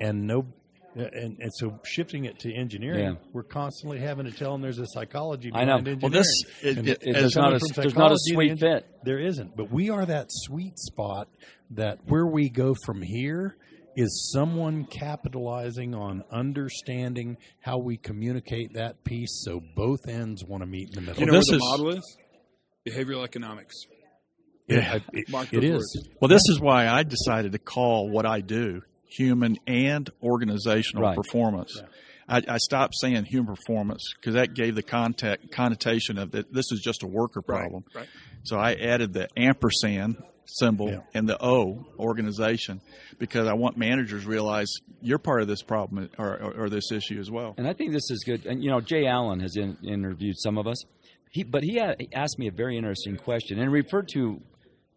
And 0.00 0.26
no 0.26 0.52
and, 0.94 1.38
and 1.40 1.50
so 1.54 1.78
shifting 1.84 2.24
it 2.26 2.38
to 2.40 2.52
engineering, 2.54 3.00
Yeah. 3.04 3.14
we're 3.32 3.42
constantly 3.44 3.98
having 3.98 4.26
to 4.26 4.32
tell 4.32 4.52
them 4.52 4.60
there's 4.60 4.78
a 4.78 4.86
psychology 4.86 5.50
I 5.54 5.64
know. 5.64 5.78
behind 5.80 6.02
Well, 6.02 6.12
engineering. 6.12 6.12
Well, 6.12 6.22
this 6.22 6.42
it, 6.62 6.78
And 6.78 6.88
it, 6.88 6.98
It- 7.02 7.12
there's 7.14 7.36
not 7.36 7.54
a 7.54 7.58
there's 7.76 7.94
not 7.94 8.12
a 8.12 8.16
sweet 8.18 8.50
the- 8.50 8.56
fit. 8.56 8.86
There 9.04 9.18
isn't, 9.18 9.56
but 9.56 9.70
we 9.72 9.90
are 9.90 10.04
that 10.06 10.26
sweet 10.30 10.78
spot 10.78 11.28
that 11.70 11.98
where 12.06 12.26
we 12.26 12.48
go 12.50 12.74
from 12.84 13.00
here 13.02 13.56
is 13.96 14.30
someone 14.34 14.84
capitalizing 14.86 15.94
on 15.94 16.24
understanding 16.30 17.36
how 17.60 17.76
we 17.78 17.96
communicate 17.98 18.72
that 18.74 19.04
piece 19.04 19.42
so 19.44 19.60
both 19.76 20.08
ends 20.08 20.42
want 20.44 20.62
to 20.62 20.66
meet 20.66 20.88
in 20.88 20.94
the 20.94 21.00
middle. 21.02 21.20
You 21.20 21.26
know 21.26 21.32
Well, 21.32 21.40
what 21.40 21.46
this 21.46 21.50
the 21.50 21.56
is- 21.56 21.62
model 21.62 21.88
is? 21.98 22.16
Behavioral 22.88 23.24
economics. 23.24 23.74
Yeah, 24.68 24.98
it, 25.12 25.28
Mark 25.28 25.52
it 25.52 25.60
those 25.60 25.72
words. 25.72 26.08
Well, 26.20 26.28
this 26.28 26.42
is 26.48 26.58
why 26.60 26.86
I 26.88 27.02
decided 27.02 27.52
to 27.52 27.58
call 27.58 28.08
what 28.08 28.24
I 28.24 28.40
do 28.40 28.80
human 29.16 29.58
and 29.66 30.08
organizational 30.22 31.02
Right. 31.02 31.16
performance. 31.16 31.82
I, 32.28 32.42
I 32.48 32.58
stopped 32.58 32.94
saying 32.96 33.24
human 33.24 33.54
performance 33.56 34.14
because 34.14 34.34
that 34.34 34.54
gave 34.54 34.74
the 34.74 34.82
contact, 34.82 35.50
connotation 35.50 36.18
of 36.18 36.30
that 36.32 36.52
this 36.52 36.70
is 36.72 36.80
just 36.80 37.02
a 37.02 37.06
worker 37.06 37.42
problem. 37.42 37.84
Right. 37.94 38.06
So 38.44 38.56
I 38.58 38.72
added 38.74 39.12
the 39.12 39.28
ampersand 39.36 40.16
symbol 40.44 40.88
Yeah. 40.90 41.00
and 41.14 41.28
the 41.28 41.42
O 41.44 41.84
organization 41.98 42.80
because 43.18 43.46
I 43.48 43.54
want 43.54 43.76
managers 43.76 44.24
realize 44.24 44.68
you're 45.00 45.18
part 45.18 45.42
of 45.42 45.48
this 45.48 45.62
problem 45.62 46.10
or, 46.18 46.40
or, 46.40 46.64
or 46.64 46.70
this 46.70 46.90
issue 46.92 47.18
as 47.20 47.30
well. 47.30 47.54
And 47.58 47.66
I 47.66 47.72
think 47.72 47.92
this 47.92 48.10
is 48.10 48.22
good. 48.24 48.46
And 48.46 48.62
you 48.62 48.70
know, 48.70 48.80
Jay 48.80 49.06
Allen 49.06 49.40
has 49.40 49.56
in, 49.56 49.76
interviewed 49.84 50.36
some 50.38 50.58
of 50.58 50.66
us. 50.66 50.84
He, 51.30 51.44
but 51.44 51.62
he, 51.62 51.76
had, 51.76 51.96
he 51.98 52.08
asked 52.12 52.38
me 52.38 52.48
a 52.48 52.52
very 52.52 52.76
interesting 52.76 53.16
question 53.16 53.58
and 53.58 53.72
referred 53.72 54.08
to 54.14 54.40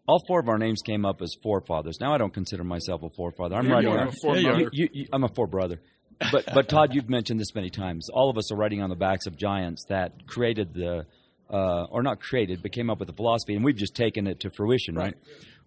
all 0.06 0.22
four 0.26 0.40
of 0.40 0.48
our 0.48 0.58
names 0.58 0.82
came 0.82 1.04
up 1.04 1.20
as 1.22 1.34
forefathers. 1.42 1.98
Now 2.00 2.14
I 2.14 2.18
don't 2.18 2.32
consider 2.32 2.64
myself 2.64 3.02
a 3.02 3.10
forefather. 3.10 3.56
I'm 3.56 3.66
Yeah, 3.66 3.72
right 3.72 3.82
you 3.82 3.90
a 3.90 4.12
forefather. 4.12 4.40
Yeah, 4.40 4.56
you 4.58 4.64
You- 4.64 4.70
you- 4.72 4.88
you- 4.92 5.06
I'm 5.12 5.24
a 5.24 5.28
forebrother. 5.28 5.80
But 6.32 6.46
but 6.54 6.68
Todd, 6.68 6.94
you've 6.94 7.10
mentioned 7.10 7.38
this 7.40 7.54
many 7.54 7.68
times. 7.70 8.08
All 8.08 8.30
of 8.30 8.38
us 8.38 8.50
are 8.50 8.56
riding 8.56 8.80
on 8.82 8.88
the 8.88 8.96
backs 8.96 9.26
of 9.26 9.36
giants 9.36 9.84
that 9.90 10.26
created 10.26 10.72
the, 10.72 11.04
uh, 11.50 11.84
or 11.90 12.02
not 12.02 12.20
created, 12.20 12.62
but 12.62 12.72
came 12.72 12.88
up 12.88 12.98
with 13.00 13.08
the 13.08 13.14
philosophy, 13.14 13.54
and 13.54 13.62
we've 13.64 13.76
just 13.76 13.94
taken 13.94 14.26
it 14.26 14.40
to 14.40 14.50
fruition, 14.50 14.94
right? 14.94 15.14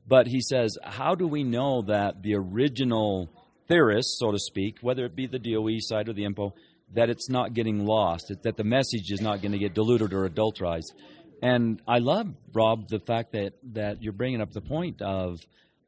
But 0.07 0.25
he 0.25 0.41
says, 0.41 0.75
how 0.83 1.13
do 1.13 1.27
we 1.27 1.43
know 1.43 1.83
that 1.83 2.23
the 2.23 2.33
original 2.35 3.29
theorists, 3.67 4.17
so 4.19 4.31
to 4.31 4.39
speak, 4.39 4.77
whether 4.81 5.05
it 5.05 5.15
be 5.15 5.27
the 5.27 5.37
DOE 5.37 5.77
side 5.79 6.09
or 6.09 6.13
the 6.13 6.23
INPO, 6.23 6.53
that 6.95 7.11
it's 7.11 7.29
not 7.29 7.53
getting 7.53 7.85
lost, 7.85 8.33
that 8.41 8.57
the 8.57 8.63
message 8.63 9.11
is 9.11 9.21
not 9.21 9.43
going 9.43 9.51
to 9.51 9.59
get 9.59 9.75
diluted 9.75 10.11
or 10.13 10.25
adulterized? 10.25 10.93
And 11.41 11.81
I 11.87 11.99
love 11.99 12.33
Rob 12.53 12.89
the 12.89 12.99
fact 12.99 13.31
that 13.33 13.53
that 13.73 14.01
you're 14.01 14.13
bringing 14.13 14.41
up 14.41 14.51
the 14.51 14.61
point 14.61 15.01
of 15.01 15.39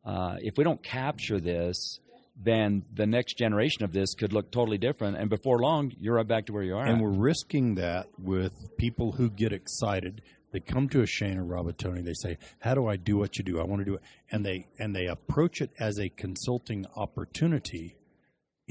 uh, 0.06 0.38
if 0.40 0.58
we 0.58 0.64
don't 0.64 0.82
capture 0.82 1.40
this, 1.40 2.00
then 2.36 2.84
the 2.94 3.06
next 3.06 3.38
generation 3.38 3.84
of 3.84 3.94
this 3.94 4.14
could 4.16 4.34
look 4.34 4.52
totally 4.52 4.78
different, 4.78 5.18
and 5.18 5.30
before 5.30 5.60
long, 5.60 5.92
you're 6.00 6.16
right 6.16 6.28
back 6.28 6.48
to 6.48 6.54
where 6.54 6.64
you 6.64 6.76
are. 6.76 6.86
And 6.86 6.98
at. 6.98 7.04
we're 7.04 7.10
risking 7.10 7.76
that 7.76 8.08
with 8.18 8.54
people 8.78 9.12
who 9.12 9.30
get 9.30 9.54
excited. 9.54 10.22
They 10.52 10.60
come 10.60 10.90
to 10.90 11.02
a 11.02 11.06
Shane 11.06 11.38
or 11.38 11.46
Robertoni. 11.46 12.04
They 12.04 12.14
say, 12.14 12.38
"How 12.60 12.74
do 12.74 12.88
I 12.88 12.98
do 12.98 13.18
what 13.18 13.38
you 13.38 13.44
do? 13.44 13.60
I 13.60 13.64
want 13.64 13.82
to 13.82 13.86
do 13.86 13.96
it," 13.96 14.02
and 14.32 14.46
they 14.46 14.68
and 14.80 14.96
they 14.96 15.06
approach 15.06 15.62
it 15.62 15.72
as 15.80 16.00
a 16.00 16.10
consulting 16.10 16.86
opportunity 16.96 17.96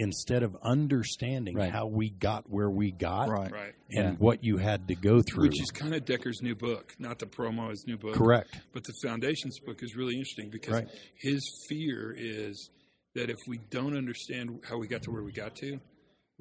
instead 0.00 0.42
of 0.42 0.56
understanding 0.62 1.54
Right. 1.54 1.70
how 1.70 1.86
we 1.86 2.08
got 2.10 2.48
where 2.48 2.70
we 2.70 2.90
got 2.90 3.28
Right. 3.28 3.52
Right. 3.52 3.74
and 3.90 4.12
Yeah. 4.12 4.12
what 4.14 4.42
you 4.42 4.56
had 4.56 4.88
to 4.88 4.94
go 4.94 5.20
through. 5.20 5.42
Which 5.44 5.60
is 5.60 5.70
kind 5.70 5.94
of 5.94 6.04
Dekker's 6.04 6.40
new 6.42 6.54
book, 6.54 6.94
not 6.98 7.18
the 7.18 7.26
promo 7.26 7.68
his 7.70 7.86
new 7.86 7.98
book. 7.98 8.14
correct. 8.14 8.58
But 8.72 8.84
the 8.84 8.94
Foundations 9.02 9.58
book 9.60 9.82
is 9.82 9.94
really 9.96 10.14
interesting 10.14 10.48
because 10.50 10.72
Right. 10.74 10.88
his 11.16 11.42
fear 11.68 12.14
is 12.16 12.70
that 13.14 13.28
if 13.28 13.36
we 13.46 13.58
don't 13.70 13.96
understand 13.96 14.64
how 14.64 14.78
we 14.78 14.88
got 14.88 15.02
to 15.02 15.10
where 15.10 15.22
we 15.22 15.32
got 15.32 15.54
to, 15.56 15.78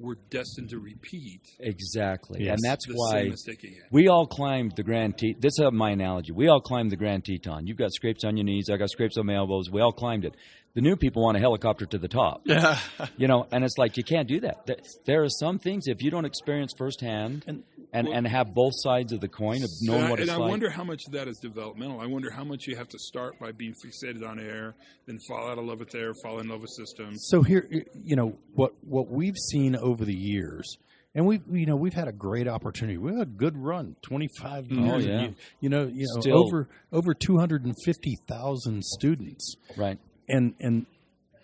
we're 0.00 0.16
destined 0.30 0.70
to 0.70 0.78
repeat 0.78 1.42
Exactly, 1.60 2.44
Yes. 2.44 2.54
and 2.54 2.60
that's 2.70 2.86
the 2.86 2.94
why 2.94 3.10
same 3.22 3.30
mistake 3.30 3.62
again. 3.62 3.82
we 3.90 4.08
all 4.08 4.26
climbed 4.26 4.72
the 4.76 4.82
Grand 4.82 5.18
Teton. 5.18 5.40
This 5.40 5.58
is 5.58 5.68
my 5.72 5.90
analogy. 5.90 6.32
We 6.32 6.48
all 6.48 6.60
climbed 6.60 6.90
the 6.90 6.96
Grand 6.96 7.24
Teton. 7.24 7.66
You've 7.66 7.76
got 7.76 7.92
scrapes 7.92 8.24
on 8.24 8.36
your 8.36 8.44
knees. 8.44 8.68
I 8.70 8.76
got 8.76 8.90
scrapes 8.90 9.16
on 9.18 9.26
my 9.26 9.34
elbows. 9.34 9.70
We 9.70 9.80
all 9.80 9.92
climbed 9.92 10.24
it. 10.24 10.34
The 10.74 10.80
new 10.80 10.96
people 10.96 11.22
want 11.24 11.36
a 11.36 11.40
helicopter 11.40 11.84
to 11.86 11.98
the 11.98 12.08
top. 12.08 12.42
Yeah. 12.46 12.78
You 13.16 13.26
know, 13.28 13.46
and 13.52 13.64
it's 13.64 13.76
like 13.76 13.96
you 13.96 14.04
can't 14.04 14.28
do 14.28 14.40
that. 14.40 14.66
There- 14.66 14.76
There 15.04 15.22
are 15.24 15.28
some 15.28 15.58
things 15.58 15.86
if 15.86 16.02
you 16.02 16.10
don't 16.10 16.24
experience 16.24 16.72
firsthand 16.78 17.44
And- 17.46 17.64
and 17.92 18.08
and, 18.08 18.26
have 18.26 18.54
both 18.54 18.72
sides 18.76 19.12
of 19.12 19.20
the 19.20 19.28
coin 19.28 19.62
of 19.62 19.70
knowing 19.82 19.98
and 20.00 20.06
I, 20.06 20.10
what 20.10 20.20
it's 20.20 20.30
and 20.30 20.42
I 20.42 20.46
wonder 20.46 20.70
how 20.70 20.84
much 20.84 21.06
of 21.06 21.12
that 21.12 21.28
is 21.28 21.38
developmental. 21.38 22.00
I 22.00 22.06
wonder 22.06 22.30
how 22.30 22.44
much 22.44 22.66
you 22.66 22.76
have 22.76 22.88
to 22.88 22.98
start 22.98 23.38
by 23.40 23.52
being 23.52 23.74
fixated 23.84 24.26
on 24.26 24.38
air, 24.38 24.74
then 25.06 25.18
fall 25.28 25.50
out 25.50 25.58
of 25.58 25.64
love 25.64 25.80
with 25.80 25.94
air, 25.94 26.12
fall 26.22 26.38
in 26.40 26.48
love 26.48 26.60
with 26.60 26.70
systems. 26.70 27.26
So 27.28 27.42
here, 27.42 27.68
you 28.04 28.16
know 28.16 28.36
what 28.54 28.72
what 28.82 29.08
we've 29.10 29.36
seen 29.36 29.74
over 29.76 30.04
the 30.04 30.14
years, 30.14 30.76
and 31.14 31.26
we've 31.26 31.42
you 31.50 31.66
know 31.66 31.76
we've 31.76 31.94
had 31.94 32.08
a 32.08 32.12
great 32.12 32.46
opportunity. 32.46 32.96
We 32.98 33.12
had 33.12 33.22
a 33.22 33.26
good 33.26 33.56
run, 33.56 33.96
twenty 34.02 34.28
five 34.40 34.66
Oh, 34.70 34.74
years. 34.74 35.06
yeah. 35.06 35.22
You, 35.22 35.34
you 35.60 35.68
know, 35.68 35.86
you 35.92 36.06
know, 36.14 36.20
Still- 36.20 36.38
over 36.38 36.68
over 36.92 37.14
two 37.14 37.38
hundred 37.38 37.64
and 37.64 37.74
fifty 37.84 38.16
thousand 38.28 38.84
students, 38.84 39.56
right. 39.76 39.98
and 40.28 40.54
and 40.60 40.86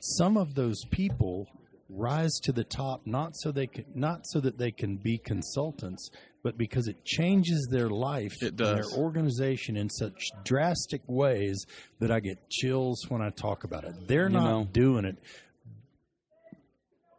some 0.01 0.36
of 0.36 0.55
those 0.55 0.84
people 0.90 1.49
rise 1.88 2.32
to 2.42 2.53
the 2.53 2.64
top 2.64 3.01
not 3.07 3.30
so 3.36 3.53
they 3.53 3.66
can 3.68 3.84
not 3.94 4.20
so 4.26 4.40
that 4.40 4.59
they 4.59 4.72
can 4.72 4.97
be 4.97 5.18
consultants 5.18 6.11
but 6.47 6.57
because 6.57 6.86
it 6.86 7.05
changes 7.05 7.66
their 7.72 7.90
life 7.90 8.40
It 8.40 8.51
and 8.51 8.59
their 8.59 8.84
organization 8.97 9.76
in 9.76 9.90
such 9.90 10.28
drastic 10.44 11.01
ways 11.09 11.66
that 11.99 12.12
I 12.12 12.20
get 12.20 12.49
chills 12.49 13.05
when 13.09 13.20
I 13.20 13.30
talk 13.30 13.64
about 13.64 13.82
it. 13.82 14.07
They're 14.07 14.28
You 14.28 14.34
not 14.34 14.44
know. 14.51 14.68
doing 14.70 15.05
it 15.07 15.16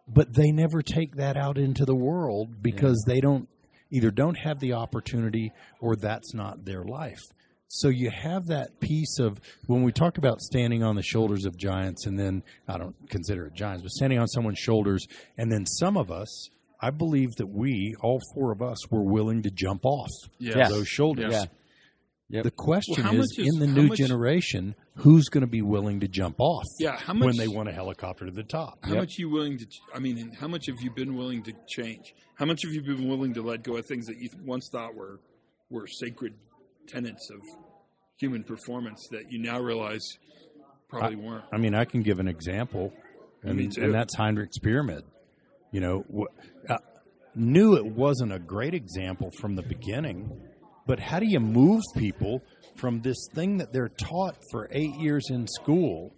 but 0.07 0.33
they 0.33 0.51
never 0.51 0.81
take 0.81 1.17
that 1.17 1.35
out 1.35 1.57
into 1.57 1.83
the 1.83 1.93
world 1.93 2.61
because 2.61 3.03
they 3.05 3.19
don't 3.19 3.49
either 3.91 4.09
don't 4.09 4.35
have 4.37 4.61
the 4.61 4.71
opportunity 4.71 5.51
or 5.81 5.97
that's 5.97 6.33
not 6.33 6.63
their 6.63 6.85
life. 6.85 7.19
So 7.67 7.89
you 7.89 8.09
have 8.09 8.45
that 8.45 8.79
piece 8.79 9.19
of 9.19 9.41
when 9.65 9.83
we 9.83 9.91
talk 9.91 10.17
about 10.17 10.39
standing 10.39 10.81
on 10.81 10.95
the 10.95 11.03
shoulders 11.03 11.43
of 11.43 11.57
giants, 11.57 12.05
and 12.05 12.17
then 12.17 12.43
I 12.69 12.77
don't 12.77 12.95
consider 13.09 13.47
it 13.47 13.55
giants, 13.55 13.81
but 13.81 13.91
standing 13.91 14.19
on 14.19 14.27
someone's 14.29 14.59
shoulders, 14.59 15.05
and 15.37 15.51
then 15.51 15.65
some 15.65 15.97
of 15.97 16.09
us, 16.09 16.49
I 16.79 16.91
believe 16.91 17.35
that 17.37 17.47
we, 17.47 17.95
all 18.01 18.19
four 18.35 18.51
of 18.51 18.61
us, 18.61 18.89
were 18.91 19.01
willing 19.03 19.41
to 19.43 19.51
jump 19.51 19.85
off 19.85 20.09
Yeah. 20.39 20.67
those 20.67 20.87
shoulders. 20.87 21.33
Yeah. 21.33 21.45
Yep. 22.29 22.43
The 22.43 22.51
question 22.51 22.95
Well, 22.97 23.05
how 23.05 23.13
is, 23.13 23.37
much 23.37 23.47
is- 23.47 23.53
in 23.53 23.59
the 23.59 23.67
new 23.67 23.87
much- 23.87 23.97
generation, 23.99 24.75
who's 24.95 25.29
going 25.29 25.41
to 25.41 25.47
be 25.47 25.61
willing 25.61 26.01
to 26.01 26.07
jump 26.09 26.35
off 26.39 26.65
Yeah, 26.79 26.97
how 26.97 27.13
much 27.13 27.25
when 27.25 27.37
they 27.37 27.47
want 27.47 27.69
a 27.69 27.71
helicopter 27.71 28.25
to 28.25 28.31
the 28.31 28.43
top? 28.43 28.79
How 28.83 28.95
much 28.95 29.17
are 29.17 29.21
you 29.21 29.29
willing 29.29 29.57
to? 29.59 29.65
I 29.95 29.99
mean, 29.99 30.33
how 30.33 30.47
much 30.49 30.65
have 30.67 30.75
you 30.81 30.91
been 30.91 31.15
willing 31.15 31.41
to 31.43 31.53
change? 31.69 32.13
How 32.35 32.45
much 32.45 32.63
have 32.63 32.73
you 32.73 32.81
been 32.81 33.07
willing 33.07 33.33
to 33.35 33.41
let 33.41 33.63
go 33.63 33.77
of 33.77 33.85
things 33.85 34.07
that 34.07 34.17
you 34.17 34.29
once 34.45 34.67
thought 34.71 34.93
were 34.93 35.19
were 35.69 35.87
sacred 35.87 36.33
tenets 36.87 37.29
of 37.29 37.39
human 38.19 38.43
performance 38.43 39.07
that 39.11 39.31
you 39.31 39.39
now 39.39 39.59
realize 39.61 40.03
probably 40.89 41.15
weren't? 41.15 41.45
I 41.53 41.57
mean, 41.57 41.73
I 41.75 41.85
can 41.85 42.01
give 42.03 42.19
an 42.19 42.27
example, 42.27 42.91
and, 43.43 43.59
and 43.77 43.93
that's 43.93 44.15
Heinrich's 44.15 44.59
pyramid. 44.59 45.05
You 45.71 45.81
know, 45.81 46.27
uh, 46.69 46.77
knew 47.35 47.75
it 47.75 47.85
wasn't 47.85 48.33
a 48.33 48.39
great 48.39 48.73
example 48.73 49.31
from 49.39 49.55
the 49.55 49.63
beginning, 49.63 50.41
but 50.85 50.99
how 50.99 51.19
do 51.19 51.27
you 51.27 51.39
move 51.39 51.83
people 51.95 52.41
from 52.75 53.01
this 53.01 53.17
thing 53.33 53.57
that 53.57 53.73
they're 53.73 53.89
taught 53.89 54.37
for 54.51 54.69
eight 54.71 54.95
years 54.95 55.29
in 55.29 55.47
school 55.47 56.13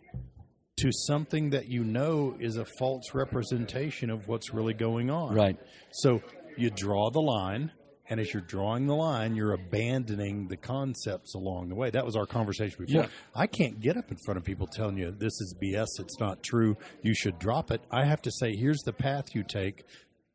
to 0.77 0.91
something 0.91 1.49
that 1.49 1.67
you 1.67 1.83
know 1.83 2.35
is 2.39 2.57
a 2.57 2.65
false 2.77 3.13
representation 3.13 4.09
of 4.09 4.27
what's 4.27 4.53
really 4.53 4.73
going 4.73 5.09
on? 5.09 5.33
Right. 5.33 5.57
So 5.91 6.21
you 6.57 6.69
draw 6.69 7.09
the 7.09 7.21
line, 7.21 7.71
and 8.09 8.19
as 8.19 8.33
you're 8.33 8.41
drawing 8.41 8.87
the 8.87 8.95
line, 8.95 9.35
you're 9.35 9.53
abandoning 9.53 10.47
the 10.47 10.57
concepts 10.57 11.35
along 11.35 11.69
the 11.69 11.75
way. 11.75 11.91
That 11.91 12.05
was 12.05 12.15
our 12.15 12.25
conversation 12.25 12.83
before. 12.85 13.03
Yeah. 13.03 13.07
I 13.35 13.45
can't 13.45 13.79
get 13.79 13.97
up 13.97 14.09
in 14.09 14.17
front 14.25 14.39
of 14.39 14.43
people 14.43 14.65
telling 14.65 14.97
you 14.97 15.11
this 15.11 15.39
is 15.39 15.55
BS, 15.61 15.87
it's 15.99 16.19
not 16.19 16.41
true, 16.41 16.75
you 17.03 17.13
should 17.13 17.37
drop 17.37 17.69
it. 17.71 17.81
I 17.91 18.05
have 18.05 18.21
to 18.23 18.31
say, 18.31 18.55
here's 18.55 18.81
the 18.81 18.93
path 18.93 19.35
you 19.35 19.43
take 19.43 19.83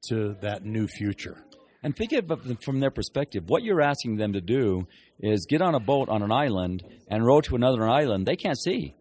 to 0.08 0.36
that 0.40 0.64
new 0.64 0.86
future. 0.86 1.36
And 1.82 1.94
think 1.94 2.12
of 2.12 2.30
it 2.30 2.62
from 2.62 2.80
their 2.80 2.90
perspective. 2.90 3.44
What 3.48 3.62
you're 3.62 3.82
asking 3.82 4.16
them 4.16 4.32
to 4.32 4.40
do 4.40 4.86
is 5.20 5.46
get 5.46 5.60
on 5.60 5.74
a 5.74 5.80
boat 5.80 6.08
on 6.08 6.22
an 6.22 6.32
island 6.32 6.82
and 7.08 7.26
row 7.26 7.40
to 7.42 7.56
another 7.56 7.86
island 7.86 8.24
they 8.24 8.36
can't 8.36 8.58
see. 8.58 8.94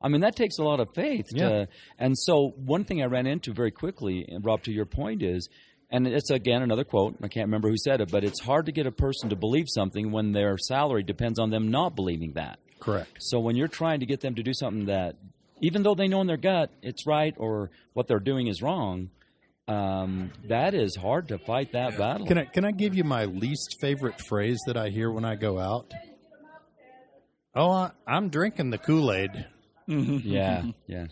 I 0.00 0.08
mean, 0.08 0.20
that 0.20 0.36
takes 0.36 0.58
a 0.58 0.62
lot 0.62 0.80
of 0.80 0.88
faith. 0.94 1.26
Yeah. 1.30 1.48
To, 1.48 1.68
and 1.98 2.16
so, 2.16 2.52
one 2.56 2.84
thing 2.84 3.02
I 3.02 3.06
ran 3.06 3.26
into 3.26 3.54
very 3.54 3.70
quickly, 3.70 4.26
and 4.28 4.44
Rob, 4.44 4.62
to 4.64 4.72
your 4.72 4.84
point 4.84 5.22
is, 5.22 5.48
and 5.94 6.08
it's 6.08 6.30
again 6.30 6.60
another 6.60 6.82
quote, 6.82 7.14
I 7.22 7.28
can't 7.28 7.46
remember 7.46 7.68
who 7.68 7.76
said 7.76 8.00
it, 8.00 8.10
but 8.10 8.24
it's 8.24 8.40
hard 8.40 8.66
to 8.66 8.72
get 8.72 8.84
a 8.86 8.90
person 8.90 9.30
to 9.30 9.36
believe 9.36 9.66
something 9.68 10.10
when 10.10 10.32
their 10.32 10.58
salary 10.58 11.04
depends 11.04 11.38
on 11.38 11.50
them 11.50 11.70
not 11.70 11.94
believing 11.94 12.32
that. 12.32 12.58
Correct. 12.80 13.16
So, 13.20 13.38
when 13.38 13.54
you're 13.54 13.68
trying 13.68 14.00
to 14.00 14.06
get 14.06 14.20
them 14.20 14.34
to 14.34 14.42
do 14.42 14.52
something 14.52 14.86
that, 14.86 15.14
even 15.60 15.84
though 15.84 15.94
they 15.94 16.08
know 16.08 16.20
in 16.20 16.26
their 16.26 16.36
gut 16.36 16.70
it's 16.82 17.06
right 17.06 17.32
or 17.38 17.70
what 17.92 18.08
they're 18.08 18.18
doing 18.18 18.48
is 18.48 18.60
wrong, 18.60 19.10
um, 19.68 20.32
that 20.48 20.74
is 20.74 20.96
hard 20.96 21.28
to 21.28 21.38
fight 21.38 21.72
that 21.72 21.96
battle. 21.96 22.26
Can 22.26 22.38
I 22.38 22.44
can 22.44 22.64
I 22.64 22.72
give 22.72 22.96
you 22.96 23.04
my 23.04 23.26
least 23.26 23.76
favorite 23.80 24.20
phrase 24.20 24.58
that 24.66 24.76
I 24.76 24.88
hear 24.88 25.12
when 25.12 25.24
I 25.24 25.36
go 25.36 25.60
out? 25.60 25.94
Oh, 27.54 27.70
I, 27.70 27.92
I'm 28.04 28.30
drinking 28.30 28.70
the 28.70 28.78
Kool 28.78 29.12
Aid. 29.12 29.46
Yeah, 29.86 30.64
yeah. 30.88 31.06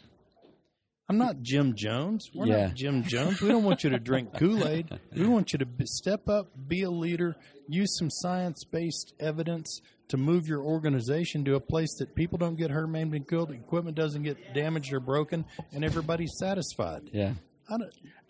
I'm 1.12 1.18
not 1.18 1.42
Jim 1.42 1.74
Jones. 1.76 2.30
We're 2.34 2.46
Yeah. 2.46 2.66
not 2.68 2.74
Jim 2.74 3.02
Jones. 3.06 3.40
We 3.42 3.48
don't 3.48 3.64
want 3.64 3.84
you 3.84 3.90
to 3.90 3.98
drink 3.98 4.32
Kool 4.38 4.66
Aid. 4.66 4.98
We 5.14 5.26
want 5.26 5.52
you 5.52 5.58
to 5.58 5.66
be, 5.66 5.84
step 5.86 6.26
up, 6.26 6.48
be 6.68 6.82
a 6.84 6.90
leader, 6.90 7.36
use 7.68 7.98
some 7.98 8.08
science 8.08 8.64
based 8.64 9.12
evidence 9.20 9.82
to 10.08 10.16
move 10.16 10.46
your 10.48 10.62
organization 10.62 11.44
to 11.44 11.54
a 11.54 11.60
place 11.60 11.94
that 11.98 12.14
people 12.14 12.38
don't 12.38 12.56
get 12.56 12.70
hurt, 12.70 12.86
maimed, 12.86 13.14
and 13.14 13.28
killed, 13.28 13.50
equipment 13.50 13.94
doesn't 13.94 14.22
get 14.22 14.54
damaged 14.54 14.92
or 14.94 15.00
broken, 15.00 15.44
and 15.74 15.84
everybody's 15.84 16.32
satisfied. 16.38 17.02
Yeah, 17.12 17.34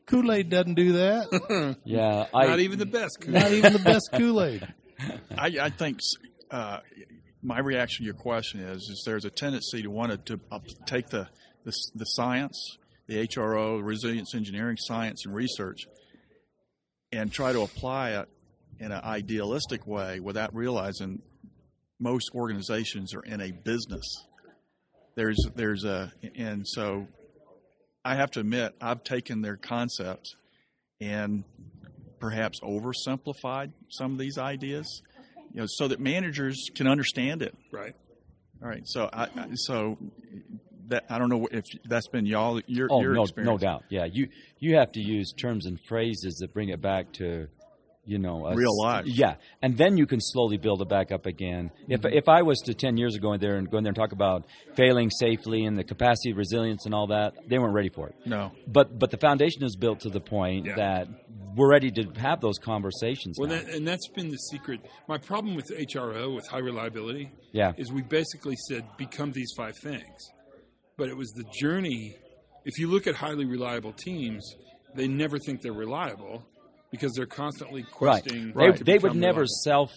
Kool 0.07 0.33
Aid 0.33 0.49
doesn't 0.51 0.75
do 0.75 0.93
that. 0.95 1.77
yeah. 1.85 2.27
I, 2.35 2.47
Not 2.47 2.61
even 2.61 2.79
the 2.81 2.87
best. 2.87 3.27
not 3.29 3.53
even 3.53 3.73
the 3.73 3.79
best 3.79 4.11
Kool 4.13 4.43
Aid. 4.43 4.67
I, 5.39 5.47
I 5.61 5.71
think 5.71 5.99
uh, 6.51 6.79
my 7.43 7.59
reaction 7.61 8.03
to 8.03 8.07
your 8.07 8.15
question 8.15 8.61
is 8.61 8.83
is 8.83 9.03
there's 9.07 9.25
a 9.25 9.31
tendency 9.31 9.83
to 9.83 9.89
want 9.91 10.13
to, 10.27 10.37
to 10.37 10.41
uh, 10.53 10.59
take 10.87 11.09
the, 11.09 11.29
the 11.65 11.73
the 11.95 12.05
science, 12.05 12.79
the 13.07 13.27
HRO, 13.27 13.83
resilience 13.83 14.35
engineering 14.35 14.77
science 14.79 15.25
and 15.27 15.35
research, 15.35 15.87
and 17.13 17.33
try 17.33 17.53
to 17.53 17.63
apply 17.63 18.13
it 18.13 18.29
in 18.79 18.93
an 18.93 19.03
idealistic 19.05 19.87
way 19.87 20.21
without 20.21 20.55
realizing 20.55 21.23
most 22.01 22.31
organizations 22.35 23.15
are 23.15 23.23
in 23.23 23.41
a 23.41 23.53
business. 23.53 24.07
There's 25.15 25.39
there's 25.55 25.85
a 25.85 26.13
and 26.37 26.67
so 26.67 27.07
I 28.05 28.17
have 28.17 28.33
to 28.33 28.41
admit 28.41 28.75
I've 28.81 29.05
taken 29.05 29.43
their 29.43 29.57
concepts 29.57 30.35
and 31.01 31.45
perhaps 32.19 32.61
oversimplified 32.61 33.73
some 33.89 34.13
of 34.13 34.19
these 34.19 34.39
ideas, 34.39 35.03
you 35.53 35.61
know, 35.61 35.67
so 35.69 35.89
that 35.89 36.01
managers 36.01 36.71
can 36.75 36.87
understand 36.87 37.43
it. 37.43 37.55
Right. 37.71 37.95
All 38.63 38.69
right. 38.69 38.83
So 38.85 39.09
I, 39.13 39.29
so 39.55 39.99
that 40.89 41.05
I 41.11 41.19
don't 41.19 41.29
know 41.29 41.47
if 41.51 41.65
that's 41.85 42.09
been 42.09 42.27
y'all 42.27 42.61
your 42.67 42.89
oh 42.91 43.01
your 43.01 43.15
no, 43.15 43.23
experience. 43.23 43.51
no 43.51 43.59
doubt. 43.59 43.85
Yeah, 43.89 44.05
you 44.05 44.29
you 44.59 44.77
have 44.77 44.93
to 44.93 45.01
use 45.01 45.33
terms 45.33 45.67
and 45.67 45.79
phrases 45.89 46.37
that 46.41 46.53
bring 46.53 46.69
it 46.71 46.81
back 46.81 47.13
to, 47.15 47.49
you 48.05 48.19
know, 48.19 48.47
a 48.47 48.55
Real 48.55 48.77
life. 48.81 49.07
Yeah, 49.07 49.37
and 49.63 49.77
then 49.79 49.97
you 49.97 50.07
can 50.07 50.21
slowly 50.21 50.57
build 50.57 50.83
it 50.83 50.89
back 50.89 51.13
up 51.13 51.27
again. 51.27 51.71
If 51.89 52.03
Mm-hmm. 52.03 52.17
if 52.17 52.29
I 52.29 52.43
was 52.43 52.59
to 52.67 52.75
ten 52.75 52.97
years 52.97 53.15
ago 53.15 53.33
in 53.33 53.41
there 53.41 53.57
and 53.57 53.71
go 53.71 53.79
in 53.79 53.85
there 53.85 53.91
and 53.91 53.97
talk 53.97 54.13
about 54.13 54.45
failing 54.77 55.11
safely 55.11 55.65
and 55.65 55.77
the 55.79 55.85
capacity, 55.85 56.33
resilience, 56.33 56.85
and 56.87 56.95
all 56.95 57.07
that, 57.09 57.35
they 57.49 57.59
weren't 57.59 57.75
ready 57.75 57.91
for 57.91 58.09
it. 58.09 58.15
No. 58.27 58.53
But 58.67 58.99
but 58.99 59.11
the 59.11 59.19
foundation 59.19 59.63
is 59.65 59.77
built 59.77 60.01
to 60.01 60.09
the 60.11 60.21
point 60.21 60.67
Yeah. 60.67 60.77
that 60.77 61.09
we're 61.55 61.69
ready 61.71 61.91
to 61.91 62.05
have 62.19 62.41
those 62.41 62.57
conversations. 62.59 63.37
Well, 63.39 63.51
that, 63.51 63.69
and 63.69 63.87
that's 63.87 64.09
been 64.09 64.31
the 64.31 64.39
secret. 64.39 64.81
My 65.07 65.19
problem 65.19 65.55
with 65.55 65.67
HRO, 65.71 66.35
with 66.35 66.47
high 66.49 66.61
reliability, 66.61 67.31
yeah, 67.53 67.73
is 67.77 67.93
we 67.93 68.01
basically 68.01 68.57
said 68.69 68.85
become 68.97 69.33
these 69.33 69.53
five 69.55 69.77
things, 69.77 70.31
but 70.97 71.09
it 71.09 71.17
was 71.17 71.31
the 71.33 71.45
journey. 71.61 72.17
If 72.65 72.79
you 72.79 72.89
look 72.89 73.07
at 73.07 73.15
highly 73.15 73.45
reliable 73.45 73.93
teams, 73.93 74.55
they 74.95 75.09
never 75.09 75.39
think 75.39 75.63
they're 75.63 75.73
reliable 75.73 76.45
because 76.91 77.13
they're 77.15 77.27
constantly 77.27 77.83
questing. 77.83 78.53
right. 78.55 78.69
questioning. 78.69 78.85
They, 78.85 78.93
they 78.93 78.99
would 78.99 79.15
never 79.17 79.41
reliable. 79.43 79.47
self 79.65 79.91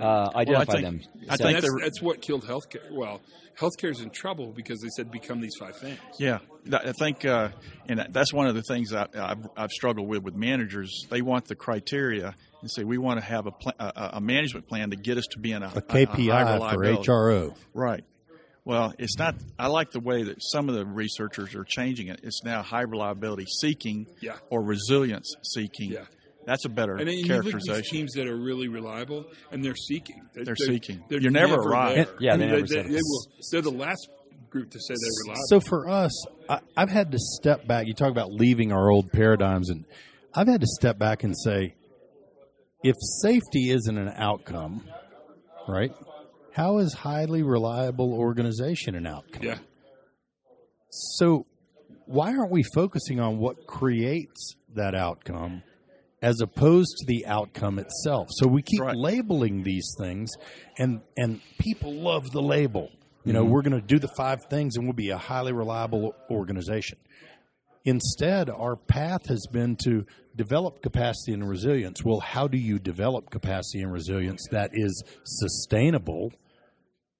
uh, 0.00 0.30
identify 0.34 0.72
think- 0.72 0.84
them. 0.84 1.00
I 1.28 1.36
Set- 1.36 1.46
think 1.46 1.60
that's, 1.60 1.74
that's 1.82 2.02
what 2.02 2.20
killed 2.22 2.44
healthcare. 2.44 2.90
Well, 2.90 3.20
healthcare's 3.58 4.00
in 4.00 4.10
trouble 4.10 4.52
because 4.54 4.80
they 4.80 4.88
said 4.96 5.10
become 5.10 5.40
these 5.40 5.54
five 5.58 5.76
things. 5.76 5.98
Yeah, 6.18 6.38
I 6.72 6.92
think, 6.92 7.24
uh, 7.24 7.50
and 7.88 8.06
that's 8.10 8.32
one 8.32 8.46
of 8.46 8.54
the 8.54 8.62
things 8.62 8.92
I, 8.94 9.06
I've, 9.14 9.46
I've 9.56 9.70
struggled 9.70 10.08
with 10.08 10.22
with 10.22 10.34
managers. 10.34 11.06
They 11.10 11.22
want 11.22 11.46
the 11.46 11.56
criteria 11.56 12.34
and 12.60 12.70
say 12.70 12.84
we 12.84 12.98
want 12.98 13.20
to 13.20 13.26
have 13.26 13.46
a, 13.46 13.50
pla- 13.50 13.72
a, 13.78 14.10
a 14.14 14.20
management 14.20 14.66
plan 14.68 14.90
to 14.90 14.96
get 14.96 15.18
us 15.18 15.26
to 15.32 15.38
be 15.40 15.52
in 15.52 15.62
a, 15.62 15.66
A 15.66 15.70
high 15.70 15.80
KPI 16.06 16.72
for. 16.72 16.84
HRO. 17.04 17.54
Right. 17.74 18.04
Well, 18.68 18.92
it's 18.98 19.16
not. 19.16 19.34
I 19.58 19.68
like 19.68 19.92
the 19.92 20.00
way 20.00 20.24
that 20.24 20.42
some 20.42 20.68
of 20.68 20.74
the 20.74 20.84
researchers 20.84 21.54
are 21.54 21.64
changing 21.64 22.08
it. 22.08 22.20
It's 22.22 22.44
now 22.44 22.62
high 22.62 22.82
reliability 22.82 23.46
seeking 23.62 24.06
Yeah. 24.20 24.36
or 24.50 24.62
resilience 24.62 25.34
seeking. 25.42 25.92
Yeah. 25.92 26.04
That's 26.44 26.66
a 26.66 26.68
better 26.68 26.96
And 26.96 27.08
then 27.08 27.16
you 27.16 27.24
look 27.34 27.46
at 27.54 27.62
these 27.62 27.90
teams 27.90 28.12
that 28.12 28.26
are 28.26 28.36
really 28.36 28.68
reliable, 28.68 29.24
and 29.50 29.64
they're 29.64 29.74
seeking. 29.74 30.20
They're 30.34 30.54
seeking. 30.54 31.02
They're 31.08 31.18
You 31.18 31.30
never 31.30 31.54
arrive. 31.54 31.94
there. 31.94 32.06
Yeah, 32.20 32.34
I 32.34 32.36
they 32.36 32.42
mean, 32.44 32.50
never 32.56 32.60
they, 32.66 32.74
said 32.74 32.86
they, 32.90 32.96
it. 32.96 33.02
will, 33.02 33.26
they're 33.50 33.62
the 33.62 33.70
last 33.70 34.06
group 34.50 34.70
to 34.72 34.78
say 34.80 34.94
they're 35.00 35.24
reliable. 35.24 35.46
So 35.48 35.60
for 35.60 35.88
us, 35.88 36.26
I, 36.50 36.60
I've 36.76 36.90
had 36.90 37.10
to 37.12 37.18
step 37.18 37.66
back. 37.66 37.86
You 37.86 37.94
talk 37.94 38.10
about 38.10 38.32
leaving 38.32 38.70
our 38.72 38.90
old 38.90 39.10
paradigms, 39.12 39.70
and 39.70 39.86
I've 40.34 40.46
had 40.48 40.60
to 40.60 40.66
step 40.66 40.98
back 40.98 41.24
and 41.24 41.34
say, 41.36 41.74
if 42.82 42.96
safety 43.22 43.70
isn't 43.70 43.96
an 43.96 44.12
outcome, 44.14 44.84
right? 45.66 45.92
How 46.52 46.78
is 46.78 46.92
highly 46.94 47.42
reliable 47.42 48.12
organization 48.12 48.94
an 48.94 49.06
outcome? 49.06 49.42
yeah, 49.42 49.58
So 50.90 51.46
why 52.06 52.34
aren't 52.36 52.50
we 52.50 52.62
focusing 52.74 53.20
on 53.20 53.38
what 53.38 53.66
creates 53.66 54.54
that 54.74 54.94
outcome 54.94 55.62
as 56.22 56.40
opposed 56.40 56.96
to 56.98 57.06
the 57.06 57.26
outcome 57.26 57.78
itself? 57.78 58.28
So 58.30 58.48
we 58.48 58.62
keep 58.62 58.80
Right. 58.80 58.96
labeling 58.96 59.62
these 59.62 59.94
things 59.98 60.30
and 60.78 61.00
and 61.16 61.40
people 61.58 61.92
love 61.92 62.30
the 62.30 62.42
label. 62.42 62.88
You 63.24 63.32
know, 63.34 63.42
mm-hmm. 63.42 63.52
we're 63.52 63.62
going 63.62 63.80
to 63.80 63.86
do 63.86 63.98
the 63.98 64.08
five 64.16 64.38
things 64.48 64.76
and 64.76 64.86
we'll 64.86 64.94
be 64.94 65.10
a 65.10 65.18
highly 65.18 65.52
reliable 65.52 66.14
organization. 66.30 66.98
Instead, 67.88 68.50
our 68.50 68.76
path 68.76 69.26
has 69.28 69.46
been 69.50 69.74
to 69.74 70.04
develop 70.36 70.82
capacity 70.82 71.32
and 71.32 71.48
resilience. 71.48 72.04
Well, 72.04 72.20
how 72.20 72.46
do 72.46 72.58
you 72.58 72.78
develop 72.78 73.30
capacity 73.30 73.80
and 73.80 73.90
resilience 73.90 74.46
that 74.50 74.72
is 74.74 75.02
sustainable? 75.24 76.30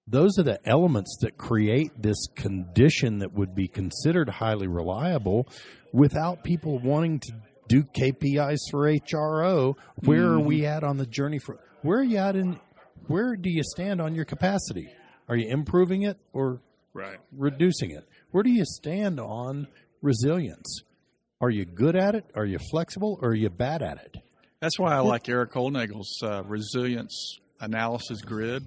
Those 0.06 0.38
are 0.38 0.42
the 0.42 0.60
elements 0.68 1.16
that 1.22 1.38
create 1.38 1.92
this 1.96 2.26
condition 2.36 3.20
that 3.20 3.32
would 3.32 3.54
be 3.54 3.66
considered 3.66 4.28
highly 4.28 4.66
reliable 4.66 5.48
without 5.94 6.44
people 6.44 6.78
wanting 6.80 7.20
to 7.20 7.32
do 7.66 7.82
KPIs 7.82 8.58
for 8.70 8.92
HRO. 8.92 9.74
Where 10.04 10.32
are 10.32 10.40
we 10.40 10.66
at 10.66 10.84
on 10.84 10.98
the 10.98 11.06
journey 11.06 11.38
for 11.38 11.58
where 11.80 12.00
are 12.00 12.04
you 12.04 12.18
at 12.18 12.36
in 12.36 12.60
where 13.06 13.36
do 13.36 13.48
you 13.48 13.62
stand 13.62 14.02
on 14.02 14.14
your 14.14 14.26
capacity? 14.26 14.92
Are 15.30 15.36
you 15.36 15.48
improving 15.48 16.02
it 16.02 16.18
or 16.34 16.60
right. 16.92 17.16
reducing 17.32 17.90
it? 17.90 18.06
Where 18.32 18.42
do 18.42 18.50
you 18.50 18.66
stand 18.66 19.18
on 19.18 19.66
resilience? 20.02 20.82
Are 21.40 21.50
you 21.50 21.64
good 21.64 21.96
at 21.96 22.14
it? 22.14 22.24
Are 22.34 22.44
you 22.44 22.58
flexible? 22.58 23.18
Or 23.22 23.30
are 23.30 23.34
you 23.34 23.48
bad 23.50 23.82
at 23.82 23.98
it? 23.98 24.16
That's 24.60 24.78
why 24.78 24.92
I 24.94 25.00
like 25.00 25.28
Erik 25.28 25.52
Hollnagel's 25.52 26.20
uh, 26.22 26.42
resilience 26.44 27.38
analysis 27.60 28.20
grid. 28.22 28.64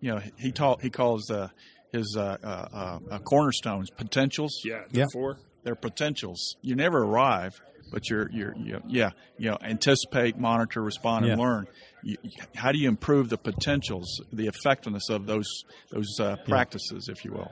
You 0.00 0.14
know, 0.14 0.20
he 0.38 0.52
taught 0.52 0.82
he 0.82 0.90
calls 0.90 1.30
uh, 1.30 1.48
his 1.92 2.16
uh, 2.18 2.36
uh, 2.42 2.98
uh, 3.10 3.18
cornerstones 3.20 3.90
potentials. 3.90 4.60
Yeah, 4.64 4.82
the 4.90 5.00
Yeah. 5.00 5.06
four. 5.12 5.38
They're 5.64 5.74
potentials. 5.74 6.56
You 6.60 6.76
never 6.76 6.98
arrive, 7.02 7.52
but 7.90 8.08
you're 8.10 8.30
you're 8.30 8.54
you 8.56 8.80
yeah 8.86 9.10
you 9.38 9.50
know 9.50 9.56
anticipate, 9.62 10.36
monitor, 10.38 10.82
respond, 10.82 11.24
and 11.24 11.36
Yeah. 11.38 11.42
learn. 11.44 11.66
You, 12.02 12.16
how 12.54 12.70
do 12.70 12.78
you 12.78 12.88
improve 12.88 13.30
the 13.30 13.38
potentials, 13.38 14.20
the 14.32 14.46
effectiveness 14.46 15.08
of 15.08 15.26
those 15.26 15.48
those 15.90 16.20
uh, 16.20 16.36
practices, 16.44 17.08
if 17.08 17.24
you 17.24 17.32
will? 17.32 17.50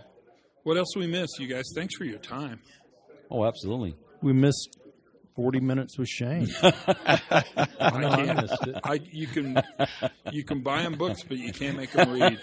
What 0.64 0.76
else 0.76 0.94
we 0.96 1.06
miss, 1.06 1.28
you 1.38 1.48
guys? 1.48 1.64
Thanks 1.74 1.94
for 1.96 2.04
your 2.04 2.18
time. 2.18 2.60
oh, 3.30 3.44
absolutely. 3.44 3.96
We 4.22 4.32
missed 4.32 4.78
40 5.34 5.60
minutes 5.60 5.98
with 5.98 6.08
Shane. 6.08 6.48
I 6.62 7.20
I 7.80 7.90
can't. 8.24 8.42
missed 8.42 8.66
it. 8.68 8.76
I, 8.84 9.00
you 9.10 9.26
can 9.26 9.60
you 10.30 10.44
can 10.44 10.60
buy 10.62 10.82
them 10.82 10.94
books, 10.94 11.22
but 11.24 11.38
you 11.38 11.52
can't 11.52 11.76
make 11.76 11.90
them 11.92 12.12
read. 12.12 12.38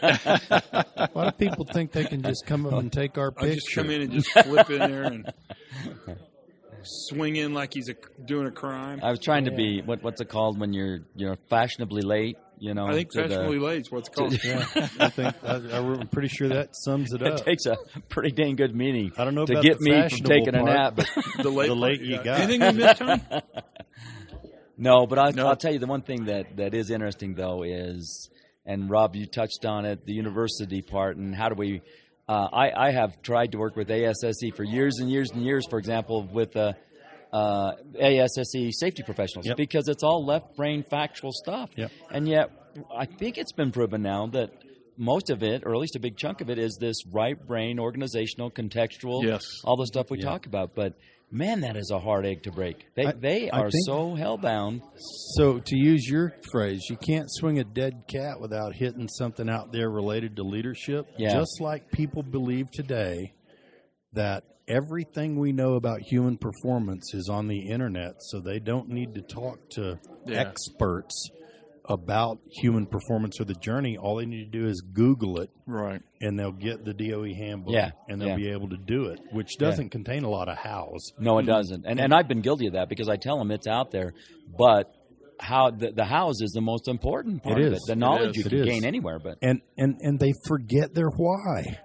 Why 1.13 1.25
do 1.25 1.31
people 1.37 1.65
think 1.65 1.91
they 1.91 2.03
can 2.05 2.21
just 2.21 2.45
come 2.45 2.65
up 2.65 2.73
and 2.73 2.91
take 2.91 3.17
our 3.17 3.31
picture. 3.31 3.45
I 3.45 3.49
picture? 3.49 3.55
just 3.61 3.75
come 3.75 3.89
in 3.89 4.01
and 4.01 4.11
just 4.11 4.31
flip 4.31 4.69
in 4.69 4.79
there 4.79 5.03
and 5.03 5.31
swing 6.83 7.35
in 7.35 7.53
like 7.53 7.73
he's 7.73 7.89
a, 7.89 7.95
doing 8.25 8.47
a 8.47 8.51
crime. 8.51 8.99
I 9.03 9.11
was 9.11 9.19
trying 9.19 9.45
to 9.45 9.51
be 9.51 9.81
what 9.81 10.01
what's 10.03 10.19
it 10.19 10.29
called 10.29 10.59
when 10.59 10.73
you're 10.73 10.99
you're 11.15 11.37
fashionably 11.49 12.01
late. 12.01 12.37
You 12.59 12.73
know, 12.73 12.85
I 12.87 12.93
think 12.93 13.11
to 13.11 13.21
the- 13.21 13.29
fashionably 13.29 13.59
late 13.59 13.81
is 13.81 13.91
what 13.91 13.99
it's 13.99 14.09
called. 14.09 14.37
Yeah, 14.43 14.65
I 14.99 15.09
think 15.09 15.33
I, 15.43 15.55
I'm 15.77 16.07
pretty 16.09 16.27
sure 16.27 16.49
that 16.49 16.75
sums 16.75 17.13
it 17.13 17.23
up. 17.25 17.39
It 17.39 17.45
takes 17.45 17.65
a 17.65 17.77
pretty 18.09 18.31
dang 18.31 18.55
good 18.57 18.75
meaning 18.75 19.11
I 19.17 19.23
don't 19.23 19.33
know 19.35 19.45
to 19.45 19.53
about 19.53 19.63
get 19.63 19.79
the 19.79 19.85
me 19.85 19.91
from 19.93 20.01
fashionable 20.09 20.29
taking 20.29 20.55
a 20.55 20.63
nap. 20.63 20.95
but 20.97 21.07
The 21.43 21.49
late, 21.49 21.67
The 21.67 21.75
late 21.75 21.99
part, 21.99 22.07
you 22.07 22.15
yeah. 22.15 22.23
got. 22.23 22.39
Anything 22.41 22.61
we 22.77 22.83
missed, 22.83 22.97
Tony? 22.99 23.21
No, 24.77 25.05
but 25.07 25.19
I, 25.19 25.31
No. 25.31 25.47
I'll 25.47 25.55
tell 25.57 25.73
you 25.73 25.79
the 25.79 25.87
one 25.87 26.01
thing 26.03 26.25
that, 26.25 26.55
that 26.57 26.73
is 26.73 26.89
interesting 26.89 27.33
though 27.35 27.63
is, 27.63 28.29
and 28.65 28.89
Rob, 28.89 29.15
you 29.15 29.25
touched 29.25 29.65
on 29.65 29.85
it, 29.85 30.05
the 30.05 30.13
university 30.13 30.81
part, 30.81 31.17
and 31.17 31.35
how 31.35 31.49
do 31.49 31.55
we? 31.55 31.81
Uh, 32.29 32.47
I 32.53 32.87
I 32.87 32.91
have 32.91 33.21
tried 33.21 33.51
to 33.53 33.57
work 33.57 33.75
with 33.75 33.89
ASSE 33.89 34.51
for 34.55 34.63
years 34.63 34.99
and 34.99 35.09
years 35.09 35.31
and 35.31 35.43
years. 35.43 35.65
For 35.69 35.79
example, 35.79 36.27
with 36.31 36.55
uh, 36.55 36.73
uh, 37.31 37.73
ASSE 37.99 38.71
safety 38.71 39.03
professionals, 39.03 39.45
Yep. 39.47 39.57
because 39.57 39.87
it's 39.87 40.03
all 40.03 40.25
left 40.25 40.55
brain 40.55 40.83
factual 40.83 41.31
stuff. 41.31 41.69
Yep. 41.75 41.91
And 42.11 42.27
yet, 42.27 42.49
I 42.95 43.05
think 43.05 43.37
it's 43.37 43.51
been 43.51 43.71
proven 43.71 44.01
now 44.01 44.27
that 44.27 44.51
most 44.97 45.29
of 45.29 45.43
it, 45.43 45.63
or 45.65 45.73
at 45.73 45.79
least 45.79 45.95
a 45.95 45.99
big 45.99 46.17
chunk 46.17 46.41
of 46.41 46.49
it, 46.49 46.57
is 46.59 46.77
this 46.79 46.97
right 47.11 47.37
brain, 47.47 47.79
organizational, 47.79 48.51
contextual, 48.51 49.23
Yes. 49.23 49.43
all 49.63 49.77
the 49.77 49.85
stuff 49.87 50.09
we 50.09 50.17
Yeah. 50.19 50.25
talk 50.25 50.45
about. 50.45 50.75
But 50.75 50.93
man, 51.31 51.61
that 51.61 51.77
is 51.77 51.91
a 51.91 51.99
hard 51.99 52.25
egg 52.25 52.43
to 52.43 52.51
break. 52.51 52.85
They 52.95 53.05
I- 53.05 53.11
they 53.13 53.49
are 53.51 53.69
so 53.85 54.15
hellbound. 54.15 54.81
So, 55.37 55.59
to 55.59 55.77
use 55.77 56.05
your 56.09 56.33
phrase, 56.51 56.81
you 56.89 56.97
can't 56.97 57.27
swing 57.29 57.59
a 57.59 57.63
dead 57.63 58.03
cat 58.07 58.41
without 58.41 58.75
hitting 58.75 59.07
something 59.07 59.47
out 59.49 59.71
there 59.71 59.89
related 59.89 60.35
to 60.37 60.43
leadership. 60.43 61.05
Yeah. 61.17 61.33
Just 61.33 61.61
like 61.61 61.91
people 61.91 62.23
believe 62.23 62.69
today 62.71 63.33
that 64.13 64.43
everything 64.69 65.37
we 65.39 65.51
know 65.51 65.73
about 65.75 66.01
human 66.01 66.37
performance 66.37 67.13
is 67.13 67.27
on 67.29 67.47
the 67.47 67.69
internet, 67.69 68.15
so 68.19 68.39
they 68.39 68.59
don't 68.59 68.89
need 68.89 69.15
to 69.15 69.21
talk 69.21 69.57
to 69.71 69.99
Yeah. 70.25 70.39
experts 70.41 71.29
about 71.85 72.37
human 72.51 72.85
performance 72.85 73.41
or 73.41 73.45
the 73.45 73.55
journey. 73.55 73.97
All 73.97 74.17
they 74.17 74.25
need 74.27 74.51
to 74.51 74.59
do 74.59 74.67
is 74.67 74.79
Google 74.81 75.39
it, 75.41 75.49
Right. 75.65 76.01
and 76.21 76.37
they'll 76.37 76.51
get 76.51 76.85
the 76.85 76.93
DOE 76.93 77.33
handbook, 77.33 77.73
Yeah, 77.73 77.91
and 78.07 78.21
they'll 78.21 78.29
yeah. 78.29 78.35
be 78.35 78.49
able 78.49 78.69
to 78.69 78.77
do 78.77 79.05
it, 79.05 79.19
which 79.31 79.57
doesn't 79.57 79.89
contain 79.89 80.23
a 80.23 80.29
lot 80.29 80.49
of 80.49 80.57
hows. 80.57 81.01
No, 81.19 81.39
it 81.39 81.47
doesn't. 81.47 81.85
And 81.87 81.99
and 81.99 82.13
I've 82.13 82.27
been 82.27 82.41
guilty 82.41 82.67
of 82.67 82.73
that 82.73 82.89
because 82.89 83.09
I 83.09 83.15
tell 83.15 83.39
them 83.39 83.49
it's 83.49 83.65
out 83.67 83.89
there, 83.89 84.13
but 84.55 84.93
how 85.39 85.71
the, 85.71 85.91
the 85.91 86.05
hows 86.05 86.41
is 86.41 86.51
the 86.51 86.61
most 86.61 86.87
important 86.87 87.41
part 87.41 87.59
It 87.59 87.67
of 87.67 87.73
it. 87.73 87.79
The 87.87 87.95
knowledge 87.95 88.37
is. 88.37 88.43
you 88.43 88.49
can 88.49 88.63
gain 88.65 88.85
anywhere, 88.85 89.17
but 89.19 89.37
And 89.41 89.61
and 89.77 89.95
and 90.01 90.19
they 90.19 90.33
forget 90.45 90.93
their 90.93 91.09
why. 91.09 91.79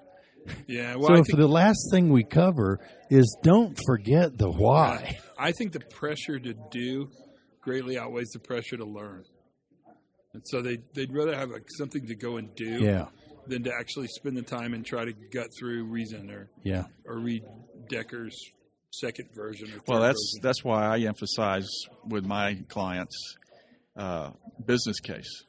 Yeah. 0.66 0.97
Well, 0.97 1.09
so 1.09 1.15
I 1.15 1.19
if 1.19 1.27
think, 1.27 1.39
the 1.39 1.49
last 1.49 1.89
thing 1.93 2.11
we 2.11 2.25
cover 2.25 2.81
is 3.11 3.37
don't 3.43 3.79
forget 3.87 4.37
the 4.39 4.51
why. 4.51 5.19
I 5.39 5.53
think 5.53 5.73
the 5.73 5.81
pressure 5.81 6.39
to 6.39 6.55
do 6.71 7.09
greatly 7.61 7.99
outweighs 7.99 8.31
the 8.33 8.39
pressure 8.41 8.77
to 8.77 8.85
learn. 8.85 9.25
And 10.33 10.43
so 10.47 10.62
they 10.62 10.79
they'd 10.95 11.12
rather 11.12 11.35
have 11.35 11.51
like 11.51 11.66
something 11.79 12.07
to 12.07 12.15
go 12.15 12.37
and 12.37 12.55
do 12.57 12.83
Yeah, 12.83 13.07
than 13.47 13.62
to 13.65 13.73
actually 13.79 14.09
spend 14.09 14.37
the 14.37 14.43
time 14.43 14.75
and 14.75 14.85
try 14.85 15.05
to 15.05 15.12
gut 15.12 15.49
through 15.59 15.85
reason 15.85 16.31
or 16.31 16.49
yeah, 16.62 16.85
or 17.07 17.19
read 17.19 17.45
Dekker's 17.89 18.37
second 18.91 19.29
version. 19.35 19.69
Or 19.73 19.81
Well, 19.87 20.01
that's 20.03 20.33
version. 20.35 20.43
that's 20.43 20.65
why 20.65 20.87
I 20.87 20.99
emphasize 21.01 21.69
with 22.09 22.25
my 22.25 22.59
clients 22.69 23.16
uh, 23.97 24.31
business 24.66 24.99
case. 25.01 25.45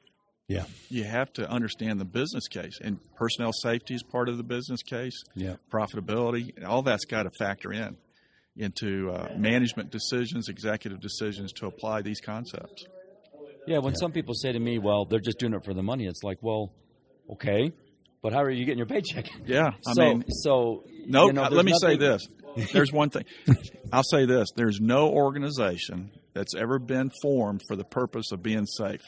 Yeah, 0.47 0.65
You 0.89 1.03
have 1.05 1.33
to 1.33 1.49
understand 1.49 1.99
the 1.99 2.05
business 2.05 2.47
case, 2.47 2.77
and 2.81 2.99
personnel 3.15 3.51
safety 3.51 3.95
is 3.95 4.03
part 4.03 4.29
of 4.29 4.37
the 4.37 4.43
business 4.43 4.83
case. 4.83 5.23
yeah. 5.35 5.55
Profitability, 5.71 6.63
all 6.63 6.81
that's 6.83 7.05
got 7.05 7.23
to 7.23 7.31
factor 7.39 7.73
in 7.73 7.97
into 8.57 9.09
uh, 9.11 9.33
management 9.37 9.91
decisions, 9.91 10.47
executive 10.47 11.01
decisions 11.01 11.51
to 11.53 11.65
apply 11.67 12.01
these 12.01 12.21
concepts. 12.21 12.85
yeah. 13.67 13.79
When 13.79 13.95
some 13.95 14.11
people 14.11 14.33
say 14.33 14.51
to 14.53 14.59
me, 14.59 14.77
"Well, 14.79 15.05
they're 15.05 15.19
just 15.19 15.39
doing 15.39 15.53
it 15.53 15.65
for 15.65 15.73
the 15.73 15.83
money," 15.83 16.05
it's 16.05 16.23
like, 16.23 16.37
well, 16.41 16.71
okay, 17.33 17.71
but 18.21 18.31
how 18.31 18.41
are 18.43 18.49
you 18.51 18.63
getting 18.65 18.77
your 18.77 18.87
paycheck? 18.87 19.25
Yeah, 19.45 19.71
I 19.87 19.93
so 19.93 20.01
mean, 20.01 20.23
so 20.29 20.83
no. 21.05 21.25
you 21.27 21.33
know, 21.33 21.41
let 21.43 21.51
there's 21.51 21.65
me 21.65 21.73
say 21.81 21.97
this. 21.97 22.25
There's 22.71 22.93
one 22.93 23.09
thing. 23.09 23.25
I'll 23.91 24.03
say 24.03 24.25
this. 24.25 24.47
There's 24.55 24.79
no 24.79 25.09
organization 25.09 26.11
that's 26.33 26.55
ever 26.55 26.79
been 26.79 27.11
formed 27.21 27.61
for 27.67 27.75
the 27.75 27.83
purpose 27.83 28.31
of 28.31 28.41
being 28.41 28.65
safe. 28.65 29.01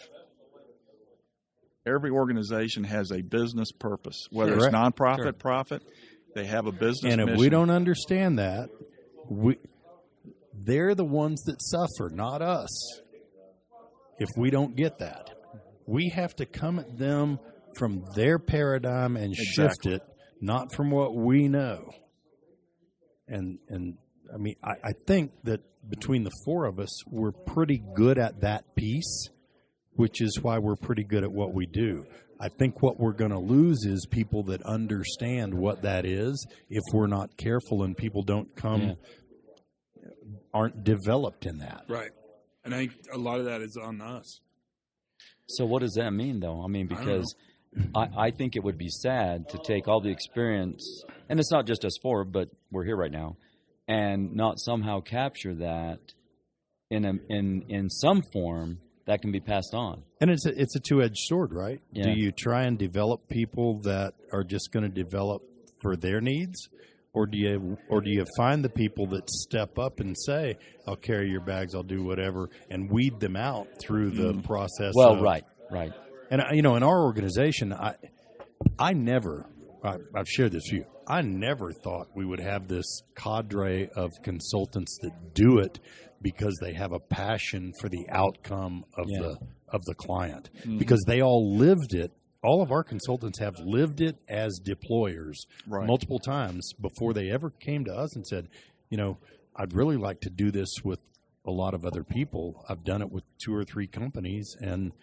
Every 1.88 2.12
organization 2.12 2.84
has 2.84 3.12
a 3.12 3.22
business 3.22 3.72
purpose, 3.72 4.28
whether 4.32 4.54
it's 4.56 4.68
Correct. 4.68 4.76
nonprofit, 4.76 5.24
Sure. 5.24 5.34
profit. 5.34 5.84
They 6.36 6.46
have 6.46 6.68
a 6.68 6.72
business. 6.72 7.14
And 7.14 7.22
if 7.22 7.28
mission. 7.28 7.40
we 7.40 7.50
don't 7.50 7.70
understand 7.70 8.40
that, 8.40 8.70
we 9.30 9.58
they're 10.54 10.96
the 10.96 11.06
ones 11.06 11.42
that 11.44 11.62
suffer, 11.62 12.10
not 12.14 12.42
us. 12.42 13.02
If 14.20 14.30
we 14.38 14.50
don't 14.50 14.76
get 14.76 15.00
that, 15.00 15.30
we 15.86 16.10
have 16.10 16.36
to 16.38 16.46
come 16.46 16.80
at 16.80 16.98
them 16.98 17.40
from 17.78 18.04
their 18.16 18.40
paradigm 18.40 19.16
and 19.16 19.36
shift 19.36 19.86
it, 19.86 20.02
not 20.42 20.74
from 20.74 20.90
what 20.92 21.16
we 21.16 21.48
know. 21.48 21.92
And 23.28 23.60
and 23.70 23.98
I 24.34 24.38
mean, 24.38 24.56
I, 24.64 24.72
I 24.84 24.92
think 25.06 25.32
that 25.44 25.62
between 25.88 26.24
the 26.24 26.32
four 26.44 26.66
of 26.66 26.80
us, 26.80 27.06
we're 27.08 27.32
pretty 27.32 27.82
good 27.96 28.18
at 28.18 28.42
that 28.42 28.76
piece, 28.76 29.30
which 29.98 30.22
is 30.22 30.40
why 30.42 30.58
we're 30.58 30.76
pretty 30.76 31.04
good 31.04 31.24
at 31.24 31.32
what 31.32 31.54
we 31.54 31.66
do. 31.66 32.06
I 32.40 32.50
think 32.50 32.82
what 32.82 33.00
we're 33.00 33.14
going 33.14 33.32
to 33.32 33.40
lose 33.40 33.84
is 33.84 34.06
people 34.10 34.44
that 34.44 34.62
understand 34.64 35.54
what 35.54 35.82
that 35.82 36.06
is 36.06 36.46
if 36.70 36.84
we're 36.94 37.08
not 37.08 37.36
careful 37.36 37.84
and 37.84 37.98
people 37.98 38.22
don't 38.22 38.56
come, 38.56 38.82
Yeah. 38.82 40.10
aren't 40.54 40.84
developed 40.84 41.46
in 41.46 41.58
that. 41.60 41.84
Right. 41.90 42.12
And 42.64 42.76
I 42.76 42.80
think 42.80 42.94
a 43.12 43.18
lot 43.18 43.40
of 43.40 43.46
that 43.46 43.62
is 43.62 43.76
on 43.76 44.02
us. 44.02 44.40
So 45.48 45.66
what 45.66 45.82
does 45.82 45.94
that 45.94 46.12
mean, 46.12 46.40
though? 46.40 46.64
I 46.64 46.68
mean, 46.68 46.88
I 46.92 46.96
because 46.96 47.36
I, 47.96 48.08
I, 48.18 48.32
think 48.32 48.56
it 48.56 48.64
would 48.64 48.78
be 48.78 48.90
sad 48.90 49.50
to 49.50 49.60
take 49.64 49.88
all 49.88 50.02
the 50.02 50.10
experience, 50.10 51.04
and 51.30 51.40
it's 51.40 51.52
not 51.52 51.66
just 51.66 51.86
us 51.86 51.98
four, 52.02 52.26
but 52.26 52.50
we're 52.72 52.84
here 52.84 52.98
right 52.98 53.12
now, 53.12 53.38
and 53.88 54.36
not 54.36 54.60
somehow 54.60 55.00
capture 55.00 55.56
that 55.56 56.00
in 56.90 57.06
a, 57.06 57.14
in 57.30 57.64
in 57.70 57.90
some 57.90 58.22
form 58.34 58.80
that 59.08 59.22
can 59.22 59.32
be 59.32 59.40
passed 59.40 59.74
on. 59.74 60.04
And 60.22 60.30
it's 60.30 60.46
a, 60.46 60.62
it's 60.62 60.76
a 60.76 60.80
two 60.80 61.02
edged 61.02 61.18
sword, 61.18 61.54
right? 61.54 61.82
Yeah. 61.92 62.04
Do 62.04 62.12
you 62.12 62.32
try 62.32 62.64
and 62.64 62.78
develop 62.78 63.28
people 63.28 63.80
that 63.82 64.14
are 64.32 64.44
just 64.44 64.72
going 64.72 64.84
to 64.84 64.90
develop 64.90 65.42
for 65.82 65.96
their 65.96 66.22
needs, 66.22 66.70
or 67.14 67.26
do 67.26 67.38
you 67.38 67.78
or 67.90 68.02
do 68.02 68.12
you 68.12 68.26
find 68.36 68.64
the 68.64 68.70
people 68.70 69.08
that 69.08 69.30
step 69.30 69.80
up 69.80 70.00
and 70.00 70.16
say, 70.18 70.58
"I'll 70.86 70.96
carry 70.96 71.30
your 71.30 71.42
bags, 71.42 71.74
I'll 71.74 71.84
do 71.84 72.04
whatever," 72.04 72.50
and 72.70 72.92
weed 72.92 73.20
them 73.20 73.36
out 73.36 73.68
through 73.80 74.12
the 74.12 74.34
mm. 74.34 74.44
process? 74.44 74.94
Well, 74.96 75.16
of- 75.16 75.22
right, 75.22 75.46
right. 75.72 75.92
And 76.30 76.44
you 76.52 76.62
know, 76.62 76.76
in 76.76 76.84
our 76.84 77.04
organization, 77.04 77.74
I 77.74 77.96
I 78.78 78.94
never 78.94 79.46
I, 79.84 79.98
I've 80.16 80.28
shared 80.28 80.52
this 80.52 80.64
with 80.72 80.82
you. 80.82 80.86
I 81.08 81.22
never 81.22 81.72
thought 81.72 82.10
we 82.14 82.26
would 82.26 82.42
have 82.42 82.68
this 82.68 83.04
cadre 83.16 83.90
of 83.96 84.12
consultants 84.24 84.98
that 85.02 85.34
do 85.34 85.60
it 85.60 85.80
because 86.22 86.58
they 86.62 86.74
have 86.74 86.92
a 86.92 87.00
passion 87.00 87.74
for 87.80 87.90
the 87.90 88.06
outcome 88.10 88.84
of 88.96 89.06
Yeah. 89.10 89.20
the 89.20 89.38
of 89.70 89.84
the 89.84 89.94
client 89.96 90.50
because 90.78 91.04
they 91.08 91.22
all 91.22 91.58
lived 91.58 91.94
it. 91.94 92.12
All 92.42 92.62
of 92.62 92.72
our 92.72 92.84
consultants 92.86 93.38
have 93.40 93.56
lived 93.60 94.00
it 94.00 94.16
as 94.30 94.62
deployers 94.64 95.34
Right. 95.68 95.86
multiple 95.86 96.20
times 96.20 96.72
before 96.80 97.14
they 97.14 97.30
ever 97.30 97.50
came 97.50 97.84
to 97.86 97.94
us 97.94 98.16
and 98.16 98.26
said, 98.26 98.48
you 98.90 98.96
know, 98.98 99.18
I'd 99.58 99.74
really 99.74 99.98
like 99.98 100.22
to 100.22 100.30
do 100.30 100.52
this 100.52 100.70
with 100.86 101.02
a 101.46 101.52
lot 101.52 101.74
of 101.74 101.84
other 101.86 102.04
people. 102.06 102.64
I've 102.70 102.84
done 102.86 103.02
it 103.02 103.12
with 103.12 103.24
two 103.44 103.54
or 103.54 103.66
three 103.66 103.88
companies 103.88 104.56
and 104.62 104.94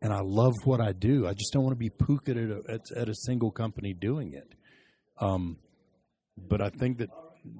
and 0.00 0.12
I 0.12 0.20
love 0.22 0.54
what 0.64 0.80
I 0.80 0.92
do. 0.92 1.26
I 1.26 1.32
just 1.34 1.52
don't 1.52 1.62
want 1.64 1.74
to 1.74 1.78
be 1.78 1.90
pooked 1.90 2.28
at 2.28 2.36
a, 2.36 2.62
at, 2.68 2.80
at 2.96 3.08
a 3.08 3.14
single 3.14 3.50
company 3.50 3.92
doing 3.94 4.32
it. 4.34 4.54
Um, 5.18 5.58
but 6.36 6.60
I 6.60 6.68
think 6.70 6.98
that 6.98 7.10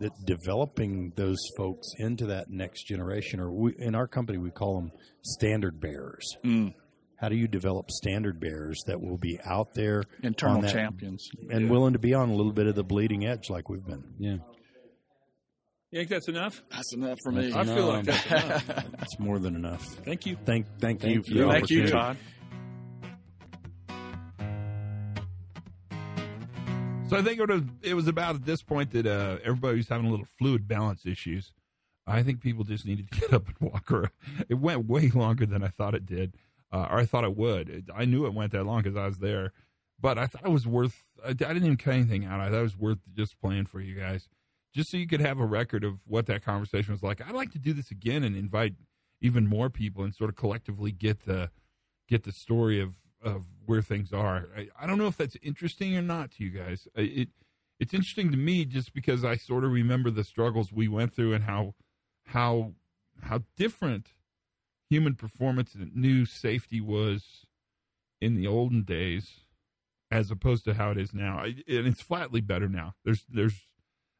that 0.00 0.12
developing 0.24 1.12
those 1.16 1.38
folks 1.56 1.86
into 1.98 2.26
that 2.26 2.50
next 2.50 2.84
generation, 2.86 3.40
or 3.40 3.52
we, 3.52 3.74
in 3.78 3.94
our 3.94 4.06
company 4.08 4.38
we 4.38 4.50
call 4.50 4.76
them 4.80 4.90
standard 5.22 5.80
bearers. 5.80 6.26
Mm. 6.44 6.74
How 7.20 7.28
do 7.28 7.36
you 7.36 7.46
develop 7.48 7.90
standard 7.90 8.40
bearers 8.40 8.82
that 8.86 9.00
will 9.00 9.18
be 9.18 9.38
out 9.44 9.68
there 9.74 10.02
Internal 10.22 10.62
that- 10.62 10.72
champions. 10.72 11.28
and 11.50 11.70
willing 11.70 11.92
to 11.94 11.98
be 11.98 12.12
on 12.14 12.28
a 12.30 12.34
little 12.34 12.52
bit 12.52 12.66
of 12.66 12.74
the 12.74 12.84
bleeding 12.84 13.24
edge 13.26 13.48
like 13.50 13.68
we've 13.68 13.84
been? 13.86 14.02
Yeah. 14.18 14.36
You 15.90 16.00
think 16.00 16.08
that's 16.10 16.28
enough? 16.28 16.60
That's 16.72 16.92
enough 16.92 17.18
for 17.22 17.30
me. 17.30 17.52
I 17.54 17.64
feel 17.64 17.86
like 17.86 18.04
that's 18.04 18.26
enough. 18.26 18.84
It's 19.02 19.18
more 19.20 19.38
than 19.38 19.54
enough. 19.54 19.84
Thank 20.04 20.26
you. 20.26 20.36
Thank, 20.44 20.66
thank, 20.80 21.00
Thank 21.00 21.14
you 21.14 21.22
for 21.22 21.30
you. 21.30 21.44
the 21.44 21.52
Thank 21.52 21.70
you, 21.70 21.82
opportunity. 21.84 22.18
So 27.14 27.20
I 27.20 27.22
think 27.22 27.38
it 27.38 27.48
was, 27.48 27.62
it 27.82 27.94
was 27.94 28.08
about 28.08 28.34
at 28.34 28.44
this 28.44 28.60
point 28.60 28.90
that 28.90 29.06
uh, 29.06 29.38
everybody 29.44 29.76
was 29.76 29.88
having 29.88 30.06
a 30.06 30.10
little 30.10 30.26
fluid 30.36 30.66
balance 30.66 31.06
issues. 31.06 31.52
I 32.08 32.24
think 32.24 32.40
people 32.40 32.64
just 32.64 32.84
needed 32.84 33.08
to 33.08 33.20
get 33.20 33.32
up 33.32 33.46
and 33.46 33.70
walk 33.72 33.88
around. 33.92 34.10
It 34.48 34.54
went 34.54 34.86
way 34.86 35.10
longer 35.10 35.46
than 35.46 35.62
I 35.62 35.68
thought 35.68 35.94
it 35.94 36.06
did, 36.06 36.34
uh, 36.72 36.88
or 36.90 36.98
I 36.98 37.06
thought 37.06 37.22
it 37.22 37.36
would. 37.36 37.68
It, 37.68 37.84
I 37.94 38.04
knew 38.04 38.26
it 38.26 38.34
went 38.34 38.50
that 38.50 38.64
long 38.64 38.82
because 38.82 38.96
I 38.96 39.06
was 39.06 39.18
there, 39.18 39.52
but 40.00 40.18
I 40.18 40.26
thought 40.26 40.44
it 40.44 40.50
was 40.50 40.66
worth. 40.66 41.04
I, 41.24 41.30
I 41.30 41.32
didn't 41.34 41.64
even 41.64 41.76
cut 41.76 41.94
anything 41.94 42.24
out. 42.24 42.40
I 42.40 42.50
thought 42.50 42.58
it 42.58 42.62
was 42.62 42.76
worth 42.76 42.98
just 43.16 43.40
playing 43.40 43.66
for 43.66 43.80
you 43.80 43.94
guys, 43.94 44.28
just 44.74 44.90
so 44.90 44.96
you 44.96 45.06
could 45.06 45.20
have 45.20 45.38
a 45.38 45.46
record 45.46 45.84
of 45.84 46.00
what 46.08 46.26
that 46.26 46.44
conversation 46.44 46.92
was 46.92 47.04
like. 47.04 47.24
I'd 47.24 47.36
like 47.36 47.52
to 47.52 47.60
do 47.60 47.72
this 47.72 47.92
again 47.92 48.24
and 48.24 48.36
invite 48.36 48.74
even 49.20 49.46
more 49.46 49.70
people 49.70 50.02
and 50.02 50.12
sort 50.12 50.30
of 50.30 50.36
collectively 50.36 50.90
get 50.90 51.26
the 51.26 51.50
get 52.08 52.24
the 52.24 52.32
story 52.32 52.80
of 52.80 52.94
of 53.24 53.44
where 53.66 53.82
things 53.82 54.12
are. 54.12 54.48
I, 54.56 54.68
I 54.80 54.86
don't 54.86 54.98
know 54.98 55.06
if 55.06 55.16
that's 55.16 55.36
interesting 55.42 55.96
or 55.96 56.02
not 56.02 56.32
to 56.32 56.44
you 56.44 56.50
guys. 56.50 56.86
It 56.94 57.30
it's 57.80 57.94
interesting 57.94 58.30
to 58.30 58.36
me 58.36 58.64
just 58.64 58.94
because 58.94 59.24
I 59.24 59.36
sort 59.36 59.64
of 59.64 59.72
remember 59.72 60.10
the 60.10 60.24
struggles 60.24 60.72
we 60.72 60.86
went 60.86 61.14
through 61.14 61.32
and 61.32 61.44
how 61.44 61.74
how 62.26 62.72
how 63.22 63.42
different 63.56 64.08
human 64.88 65.14
performance 65.14 65.74
and 65.74 65.94
new 65.96 66.26
safety 66.26 66.80
was 66.80 67.46
in 68.20 68.36
the 68.36 68.46
olden 68.46 68.82
days 68.82 69.40
as 70.10 70.30
opposed 70.30 70.64
to 70.64 70.74
how 70.74 70.90
it 70.90 70.98
is 70.98 71.12
now. 71.12 71.38
I, 71.38 71.46
and 71.66 71.86
it's 71.86 72.00
flatly 72.02 72.40
better 72.40 72.68
now. 72.68 72.94
There's 73.04 73.24
there's 73.28 73.66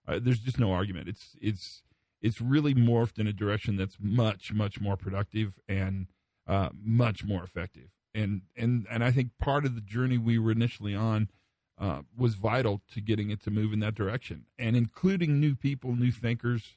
uh, 0.09 0.18
there's 0.20 0.40
just 0.40 0.59
no 0.59 0.72
argument. 0.72 1.09
It's 1.09 1.36
it's 1.40 1.82
it's 2.20 2.40
really 2.40 2.74
morphed 2.74 3.18
in 3.18 3.26
a 3.26 3.32
direction 3.32 3.76
that's 3.76 3.97
much 4.01 4.52
much 4.52 4.81
more 4.81 4.97
productive 4.97 5.60
and 5.68 6.09
uh, 6.47 6.70
much 6.74 7.24
more 7.24 7.44
effective. 7.44 7.90
And 8.15 8.43
and 8.57 8.86
and 8.89 9.03
I 9.03 9.11
think 9.11 9.31
part 9.39 9.65
of 9.65 9.74
the 9.74 9.81
journey 9.81 10.19
we 10.19 10.39
were 10.39 10.53
initially 10.53 10.95
on 10.95 11.31
uh, 11.77 12.03
was 12.16 12.35
vital 12.35 12.81
to 12.93 13.01
getting 13.01 13.31
it 13.31 13.43
to 13.43 13.51
move 13.51 13.73
in 13.73 13.81
that 13.81 13.97
direction, 13.97 14.47
and 14.57 14.77
including 14.77 15.41
new 15.41 15.57
people, 15.57 15.97
new 15.97 16.12
thinkers. 16.12 16.77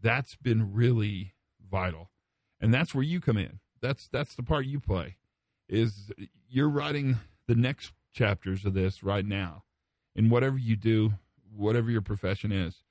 That's 0.00 0.36
been 0.36 0.72
really 0.72 1.34
vital, 1.68 2.10
and 2.60 2.72
that's 2.72 2.94
where 2.94 3.02
you 3.02 3.20
come 3.20 3.36
in. 3.36 3.58
That's 3.82 4.06
that's 4.06 4.36
the 4.36 4.44
part 4.44 4.66
you 4.66 4.78
play. 4.78 5.16
Is 5.68 6.12
you're 6.48 6.68
writing 6.68 7.18
the 7.48 7.56
next 7.56 7.92
chapters 8.12 8.64
of 8.64 8.74
this 8.74 9.02
right 9.02 9.26
now, 9.26 9.64
and 10.14 10.30
whatever 10.30 10.56
you 10.56 10.76
do, 10.76 11.14
whatever 11.52 11.90
your 11.90 12.02
profession 12.02 12.52
is, 12.52 12.84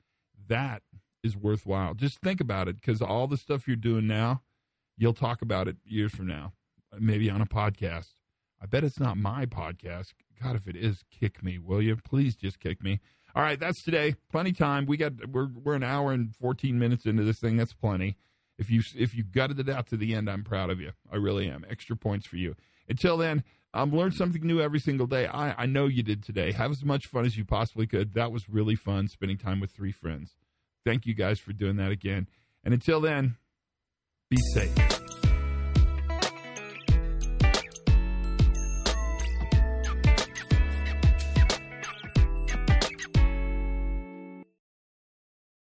that 0.49 0.81
is 1.23 1.37
worthwhile. 1.37 1.93
Just 1.93 2.19
think 2.19 2.41
about 2.41 2.67
it, 2.67 2.75
because 2.75 3.01
all 3.01 3.27
the 3.27 3.37
stuff 3.37 3.65
you're 3.65 3.77
doing 3.77 4.07
now, 4.07 4.41
you'll 4.97 5.13
talk 5.13 5.41
about 5.41 5.69
it 5.69 5.77
years 5.85 6.11
from 6.11 6.27
now, 6.27 6.51
maybe 6.99 7.29
on 7.29 7.41
a 7.41 7.45
podcast. 7.45 8.13
I 8.61 8.65
bet 8.65 8.83
it's 8.83 8.99
not 8.99 9.17
my 9.17 9.45
podcast. 9.45 10.13
God, 10.41 10.55
if 10.55 10.67
it 10.67 10.75
is, 10.75 11.03
kick 11.11 11.43
me, 11.43 11.57
will 11.57 11.81
you? 11.81 11.95
Please 11.95 12.35
just 12.35 12.59
kick 12.59 12.83
me. 12.83 12.99
All 13.35 13.43
right, 13.43 13.59
that's 13.59 13.83
today. 13.83 14.15
Plenty 14.31 14.51
time. 14.51 14.85
We 14.85 14.97
got 14.97 15.13
we're 15.31 15.49
we're 15.63 15.75
an 15.75 15.83
hour 15.83 16.11
and 16.11 16.35
fourteen 16.35 16.79
minutes 16.79 17.05
into 17.05 17.23
this 17.23 17.39
thing. 17.39 17.57
That's 17.57 17.73
plenty. 17.73 18.17
If 18.57 18.71
you 18.71 18.81
if 18.95 19.13
you 19.13 19.23
gutted 19.23 19.59
it 19.59 19.69
out 19.69 19.87
to 19.87 19.97
the 19.97 20.15
end, 20.15 20.29
I'm 20.29 20.43
proud 20.43 20.69
of 20.69 20.79
you. 20.79 20.91
I 21.11 21.17
really 21.17 21.49
am. 21.49 21.65
Extra 21.69 21.95
points 21.95 22.25
for 22.25 22.37
you. 22.37 22.55
Until 22.89 23.17
then, 23.17 23.43
um, 23.73 23.95
learn 23.95 24.11
something 24.11 24.41
new 24.41 24.59
every 24.59 24.79
single 24.79 25.05
day. 25.05 25.27
I 25.27 25.63
I 25.63 25.65
know 25.67 25.85
you 25.85 26.01
did 26.01 26.23
today. 26.23 26.51
Have 26.51 26.71
as 26.71 26.83
much 26.83 27.05
fun 27.05 27.25
as 27.25 27.37
you 27.37 27.45
possibly 27.45 27.85
could. 27.85 28.13
That 28.15 28.31
was 28.31 28.49
really 28.49 28.75
fun 28.75 29.07
spending 29.07 29.37
time 29.37 29.59
with 29.59 29.71
three 29.71 29.91
friends. 29.91 30.31
Thank 30.83 31.05
you 31.05 31.13
guys 31.13 31.39
for 31.39 31.53
doing 31.53 31.75
that 31.77 31.91
again. 31.91 32.27
And 32.63 32.73
until 32.73 33.01
then, 33.01 33.35
be 34.29 34.37
safe. 34.53 35.06